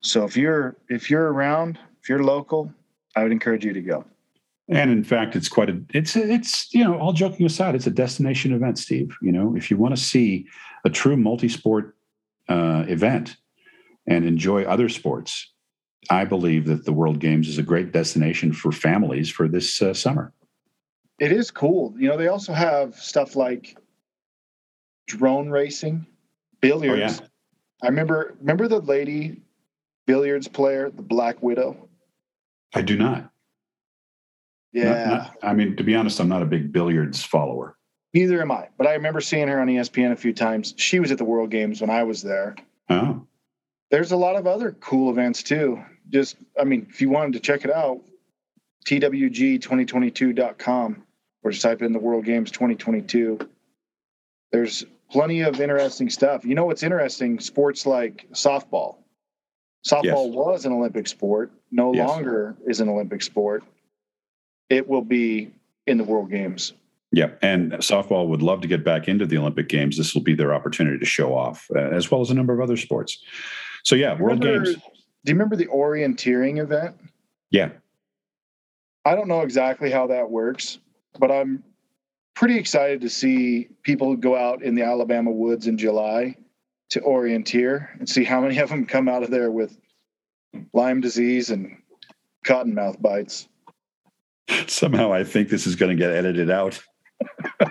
So 0.00 0.24
if 0.24 0.36
you're 0.36 0.76
if 0.88 1.10
you're 1.10 1.32
around, 1.32 1.78
if 2.02 2.08
you're 2.08 2.22
local, 2.22 2.72
I 3.16 3.22
would 3.22 3.32
encourage 3.32 3.64
you 3.64 3.72
to 3.72 3.82
go. 3.82 4.04
And 4.68 4.90
in 4.90 5.04
fact, 5.04 5.36
it's 5.36 5.48
quite 5.48 5.68
a 5.68 5.80
it's 5.92 6.16
it's 6.16 6.72
you 6.72 6.84
know 6.84 6.98
all 6.98 7.12
joking 7.12 7.44
aside, 7.44 7.74
it's 7.74 7.86
a 7.86 7.90
destination 7.90 8.52
event, 8.52 8.78
Steve. 8.78 9.16
You 9.20 9.32
know, 9.32 9.54
if 9.56 9.70
you 9.70 9.76
want 9.76 9.96
to 9.96 10.00
see 10.00 10.46
a 10.84 10.90
true 10.90 11.16
multi-sport 11.16 11.96
uh, 12.48 12.84
event 12.88 13.36
and 14.06 14.24
enjoy 14.24 14.64
other 14.64 14.88
sports, 14.88 15.52
I 16.08 16.24
believe 16.24 16.66
that 16.66 16.84
the 16.84 16.92
World 16.92 17.18
Games 17.18 17.48
is 17.48 17.58
a 17.58 17.62
great 17.62 17.92
destination 17.92 18.52
for 18.52 18.72
families 18.72 19.28
for 19.28 19.48
this 19.48 19.82
uh, 19.82 19.92
summer. 19.92 20.32
It 21.18 21.32
is 21.32 21.50
cool. 21.50 21.94
You 21.98 22.08
know, 22.08 22.16
they 22.16 22.28
also 22.28 22.54
have 22.54 22.94
stuff 22.94 23.36
like 23.36 23.76
drone 25.06 25.50
racing, 25.50 26.06
billiards. 26.60 27.20
I 27.82 27.88
remember 27.88 28.36
remember 28.40 28.68
the 28.68 28.80
lady 28.80 29.42
billiards 30.10 30.48
player, 30.48 30.90
the 30.90 31.02
Black 31.02 31.40
Widow. 31.42 31.88
I 32.74 32.82
do 32.82 32.96
not. 32.96 33.22
Not- 33.22 33.30
Yeah, 34.72 35.08
not- 35.08 35.36
I 35.42 35.54
mean, 35.54 35.76
to 35.76 35.84
be 35.84 35.94
honest, 35.94 36.20
I'm 36.20 36.28
not 36.28 36.42
a 36.42 36.46
big 36.46 36.72
billiards 36.72 37.22
follower. 37.24 37.76
neither 38.12 38.40
am 38.42 38.50
I. 38.50 38.68
But 38.76 38.88
I 38.88 38.94
remember 38.94 39.20
seeing 39.20 39.46
her 39.48 39.60
on 39.60 39.68
ESPN 39.68 40.10
a 40.12 40.16
few 40.16 40.32
times. 40.32 40.74
She 40.76 40.98
was 40.98 41.12
at 41.12 41.18
the 41.18 41.24
World 41.24 41.50
Games 41.50 41.80
when 41.80 41.90
I 41.90 42.02
was 42.02 42.22
there. 42.22 42.56
Oh, 42.88 43.24
There's 43.92 44.10
a 44.12 44.16
lot 44.16 44.34
of 44.36 44.46
other 44.48 44.72
cool 44.80 45.10
events 45.10 45.42
too. 45.44 45.80
Just, 46.08 46.36
I 46.60 46.64
mean, 46.64 46.86
if 46.90 47.00
you 47.00 47.08
wanted 47.08 47.34
to 47.34 47.40
check 47.40 47.64
it 47.64 47.70
out, 47.70 48.00
twg2022.com 48.86 51.02
or 51.42 51.50
just 51.50 51.62
type 51.62 51.82
in 51.82 51.92
the 51.92 51.98
World 51.98 52.24
Games 52.24 52.50
2022. 52.50 53.38
There's 54.52 54.84
plenty 55.10 55.42
of 55.42 55.60
interesting 55.60 56.10
stuff. 56.10 56.44
You 56.44 56.54
know 56.54 56.66
what's 56.66 56.82
interesting? 56.82 57.40
Sports 57.40 57.86
like 57.86 58.26
softball. 58.32 58.96
Softball 59.86 60.04
Yes. 60.26 60.34
was 60.34 60.64
an 60.66 60.72
Olympic 60.72 61.06
sport, 61.08 61.50
no 61.70 61.94
Yes. 61.94 62.08
longer 62.08 62.54
is 62.66 62.80
an 62.80 62.88
Olympic 62.88 63.22
sport. 63.22 63.62
It 64.68 64.88
will 64.88 65.02
be 65.02 65.50
in 65.86 65.96
the 65.98 66.04
World 66.04 66.30
Games. 66.30 66.74
yeah. 67.12 67.30
And 67.42 67.72
softball 67.74 68.28
would 68.28 68.40
love 68.42 68.60
to 68.60 68.68
get 68.68 68.84
back 68.84 69.08
into 69.08 69.26
the 69.26 69.36
Olympic 69.36 69.68
Games. 69.68 69.96
This 69.96 70.14
will 70.14 70.22
be 70.22 70.34
their 70.34 70.54
opportunity 70.54 70.96
to 70.98 71.04
show 71.04 71.34
off, 71.34 71.66
uh, 71.74 71.78
as 71.78 72.08
well 72.10 72.20
as 72.20 72.30
a 72.30 72.34
number 72.34 72.52
of 72.52 72.60
other 72.60 72.76
sports. 72.76 73.18
So 73.82 73.96
yeah, 73.96 74.16
World 74.20 74.44
Remember- 74.44 74.64
Games. 74.72 74.76
Do 75.24 75.32
you 75.32 75.34
remember 75.34 75.56
the 75.56 75.66
orienteering 75.66 76.58
event? 76.62 76.94
Yeah, 77.50 77.70
I 79.04 79.14
don't 79.16 79.26
know 79.28 79.40
exactly 79.40 79.90
how 79.90 80.06
that 80.06 80.30
works, 80.30 80.78
but 81.18 81.30
I'm 81.32 81.64
pretty 82.34 82.56
excited 82.56 83.00
to 83.00 83.08
see 83.10 83.68
people 83.82 84.14
go 84.16 84.36
out 84.36 84.62
in 84.62 84.74
the 84.76 84.82
Alabama 84.82 85.30
woods 85.32 85.66
in 85.66 85.76
July 85.78 86.36
to 86.90 87.00
orienteer 87.00 87.98
and 87.98 88.08
see 88.08 88.24
how 88.24 88.40
many 88.40 88.58
of 88.58 88.68
them 88.68 88.84
come 88.86 89.08
out 89.08 89.22
of 89.22 89.30
there 89.30 89.50
with 89.50 89.78
Lyme 90.72 91.00
disease 91.00 91.50
and 91.50 91.76
cottonmouth 92.44 93.00
bites. 93.00 93.48
somehow 94.66 95.12
I 95.12 95.24
think 95.24 95.48
this 95.48 95.66
is 95.66 95.76
going 95.76 95.96
to 95.96 96.02
get 96.02 96.12
edited 96.12 96.50
out. 96.50 96.80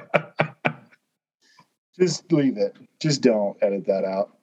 Just 2.00 2.32
leave 2.32 2.58
it. 2.58 2.78
Just 3.02 3.22
don't 3.22 3.58
edit 3.62 3.86
that 3.88 4.06
out. 4.06 4.39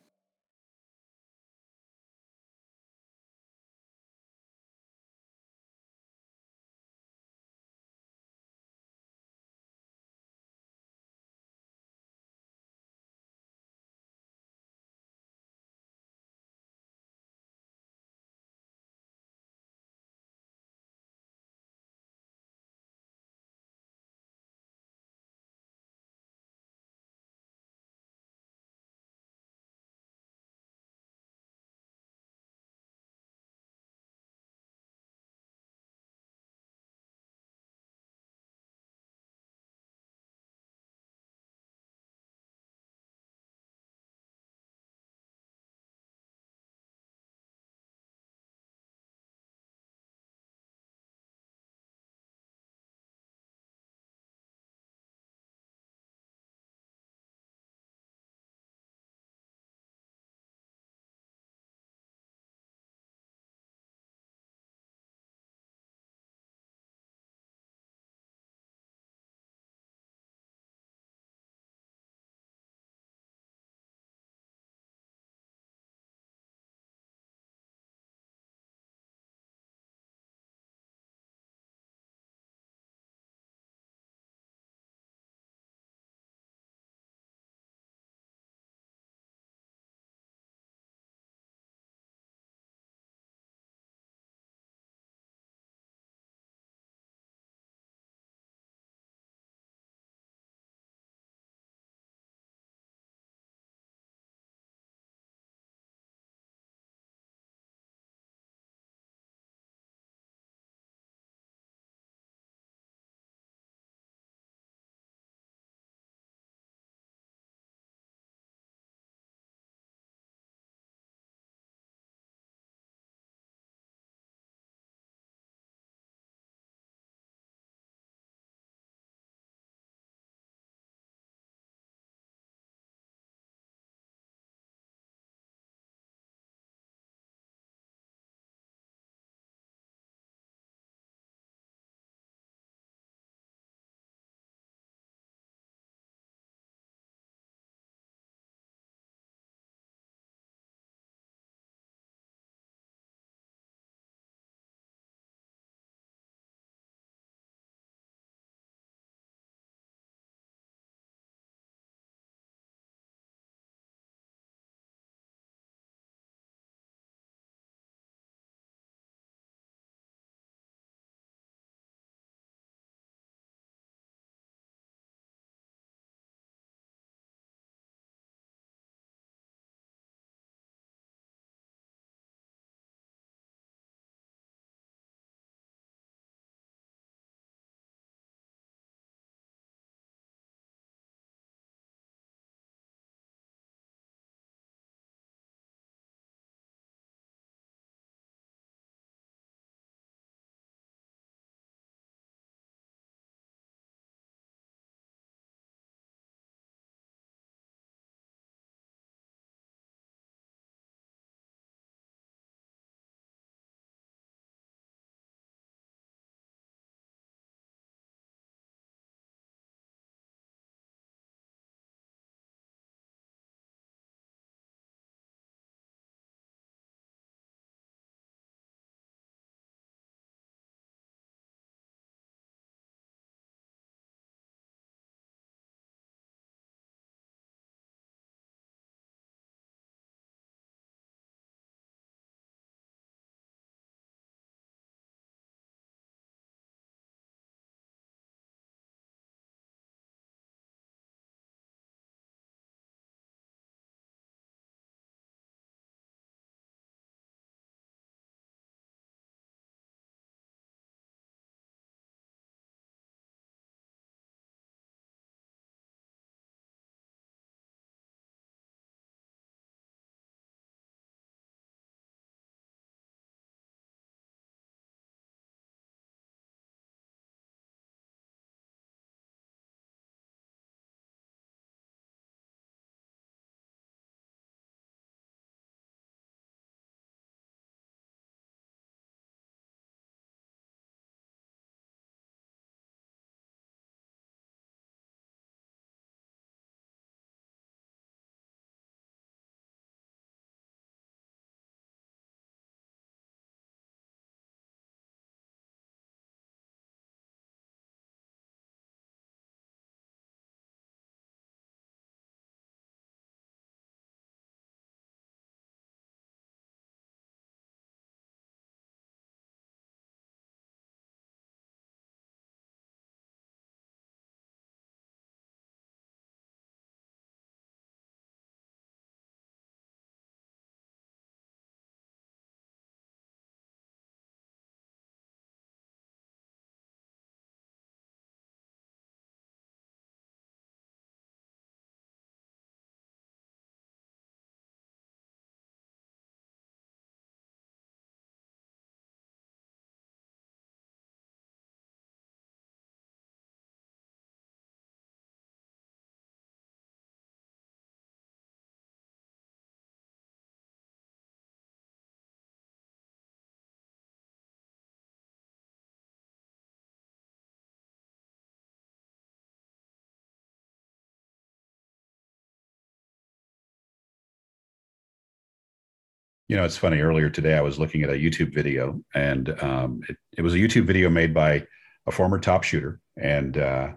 You 376.48 376.54
know, 376.56 376.64
it's 376.64 376.76
funny. 376.76 377.00
Earlier 377.00 377.28
today, 377.28 377.54
I 377.54 377.60
was 377.60 377.78
looking 377.78 378.04
at 378.04 378.10
a 378.10 378.12
YouTube 378.12 378.54
video, 378.54 379.00
and 379.14 379.60
um, 379.62 380.00
it, 380.08 380.16
it, 380.38 380.42
was 380.42 380.54
a 380.54 380.58
YouTube 380.58 380.86
video 380.86 381.10
made 381.10 381.34
by 381.34 381.66
a 382.06 382.12
former 382.12 382.38
top 382.38 382.62
shooter, 382.62 383.00
and 383.20 383.58
uh, 383.58 383.88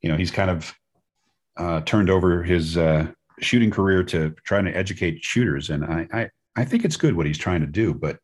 you 0.00 0.08
know, 0.08 0.16
he's 0.16 0.30
kind 0.30 0.50
of 0.50 0.72
uh, 1.56 1.80
turned 1.80 2.08
over 2.08 2.44
his 2.44 2.76
uh, 2.76 3.08
shooting 3.40 3.72
career 3.72 4.04
to 4.04 4.32
trying 4.44 4.66
to 4.66 4.76
educate 4.76 5.24
shooters, 5.24 5.70
and 5.70 5.84
I, 5.84 6.06
I 6.12 6.30
I 6.56 6.64
think 6.64 6.84
it's 6.84 6.96
good 6.96 7.16
what 7.16 7.26
he's 7.26 7.38
trying 7.38 7.60
to 7.62 7.66
do. 7.66 7.92
But 7.92 8.18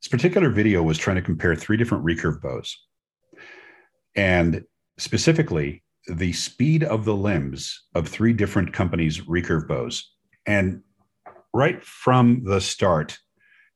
this 0.00 0.08
particular 0.08 0.48
video 0.48 0.82
was 0.82 0.96
trying 0.96 1.16
to 1.16 1.22
compare 1.22 1.54
three 1.54 1.76
different 1.76 2.06
recurve 2.06 2.40
bows, 2.40 2.74
and 4.16 4.64
specifically 4.96 5.82
the 6.08 6.32
speed 6.32 6.82
of 6.82 7.04
the 7.04 7.14
limbs 7.14 7.78
of 7.94 8.08
three 8.08 8.32
different 8.32 8.72
companies' 8.72 9.20
recurve 9.20 9.68
bows, 9.68 10.10
and 10.46 10.82
right 11.52 11.82
from 11.84 12.44
the 12.44 12.60
start, 12.60 13.18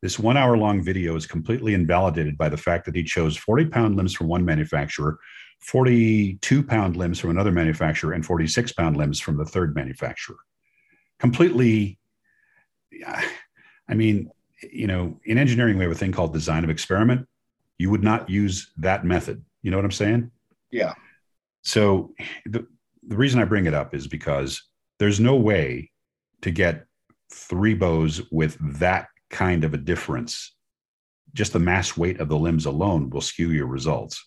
this 0.03 0.19
one 0.19 0.37
hour 0.37 0.57
long 0.57 0.83
video 0.83 1.17
is 1.17 1.27
completely 1.27 1.75
invalidated 1.75 2.37
by 2.37 2.49
the 2.49 2.57
fact 2.57 2.85
that 2.87 2.95
he 2.95 3.03
chose 3.03 3.37
40 3.37 3.67
pound 3.67 3.97
limbs 3.97 4.15
from 4.15 4.29
one 4.29 4.45
manufacturer, 4.45 5.19
42 5.61 6.63
pound 6.63 6.97
limbs 6.97 7.19
from 7.19 7.31
another 7.31 7.53
manufacturer, 7.53 8.13
and 8.13 8.25
46 8.25 8.73
pound 8.73 8.97
limbs 8.97 9.21
from 9.21 9.37
the 9.37 9.45
third 9.45 9.75
manufacturer. 9.75 10.37
Completely, 11.19 11.99
I 13.89 13.95
mean, 13.95 14.31
you 14.71 14.87
know, 14.87 15.19
in 15.25 15.39
engineering, 15.39 15.79
we 15.79 15.85
have 15.85 15.93
a 15.93 15.97
thing 15.97 16.13
called 16.13 16.33
design 16.33 16.65
of 16.65 16.71
experiment. 16.71 17.27
You 17.79 17.91
would 17.91 18.05
not 18.05 18.29
use 18.29 18.71
that 18.79 19.05
method. 19.05 19.45
You 19.63 19.71
know 19.71 19.79
what 19.79 19.85
I'm 19.85 19.93
saying? 19.93 20.31
Yeah. 20.71 20.95
So 21.63 22.15
the, 22.45 22.67
the 23.07 23.17
reason 23.17 23.41
I 23.41 23.45
bring 23.45 23.67
it 23.67 23.75
up 23.75 23.95
is 23.95 24.07
because 24.07 24.63
there's 24.99 25.21
no 25.21 25.37
way 25.37 25.91
to 26.43 26.51
get 26.51 26.87
three 27.33 27.75
bows 27.75 28.23
with 28.31 28.57
that 28.79 29.09
kind 29.31 29.65
of 29.65 29.75
a 29.75 29.79
difference, 29.79 30.55
just 31.35 31.53
the 31.53 31.59
mass 31.59 31.97
weight 31.97 32.21
of 32.21 32.29
the 32.29 32.39
limbs 32.39 32.67
alone 32.67 33.11
will 33.11 33.21
skew 33.21 33.51
your 33.51 33.67
results 33.67 34.25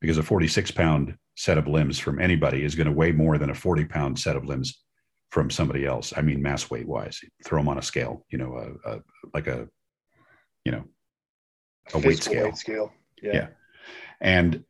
because 0.00 0.18
a 0.18 0.22
46 0.22 0.70
pound 0.72 1.16
set 1.36 1.58
of 1.58 1.68
limbs 1.68 1.98
from 1.98 2.20
anybody 2.20 2.64
is 2.64 2.74
going 2.74 2.86
to 2.86 2.92
weigh 2.92 3.12
more 3.12 3.38
than 3.38 3.50
a 3.50 3.54
40 3.54 3.84
pound 3.84 4.18
set 4.18 4.36
of 4.36 4.44
limbs 4.44 4.82
from 5.30 5.50
somebody 5.50 5.86
else. 5.86 6.12
I 6.16 6.22
mean, 6.22 6.42
mass 6.42 6.70
weight 6.70 6.88
wise, 6.88 7.20
throw 7.44 7.60
them 7.60 7.68
on 7.68 7.78
a 7.78 7.82
scale, 7.82 8.24
you 8.30 8.38
know, 8.38 8.76
a, 8.84 8.90
a 8.90 9.00
like 9.34 9.46
a, 9.46 9.68
you 10.64 10.72
know, 10.72 10.84
a 11.94 11.98
weight 11.98 12.22
scale. 12.22 12.44
weight 12.46 12.56
scale. 12.56 12.92
Yeah. 13.22 13.32
yeah. 13.34 13.46
And, 14.20 14.64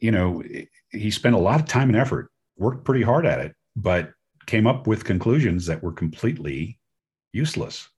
you 0.00 0.12
know, 0.12 0.42
he 0.90 1.10
spent 1.10 1.34
a 1.34 1.38
lot 1.38 1.60
of 1.60 1.66
time 1.66 1.88
and 1.88 1.96
effort, 1.96 2.30
worked 2.56 2.84
pretty 2.84 3.02
hard 3.02 3.26
at 3.26 3.40
it, 3.40 3.54
but 3.74 4.12
came 4.46 4.66
up 4.66 4.86
with 4.86 5.04
conclusions 5.04 5.66
that 5.66 5.82
were 5.82 5.92
completely 5.92 6.78
useless. 7.32 7.88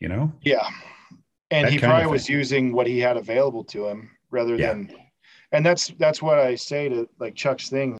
You 0.00 0.08
know? 0.08 0.32
Yeah. 0.42 0.68
And 1.50 1.66
that 1.66 1.72
he 1.72 1.78
probably 1.78 2.06
was 2.08 2.28
using 2.28 2.72
what 2.72 2.86
he 2.86 2.98
had 2.98 3.16
available 3.16 3.64
to 3.64 3.86
him 3.86 4.10
rather 4.30 4.56
yeah. 4.56 4.68
than 4.68 4.94
and 5.52 5.64
that's 5.64 5.88
that's 5.98 6.20
what 6.20 6.38
I 6.38 6.54
say 6.54 6.88
to 6.88 7.08
like 7.18 7.34
Chuck's 7.34 7.68
thing. 7.68 7.98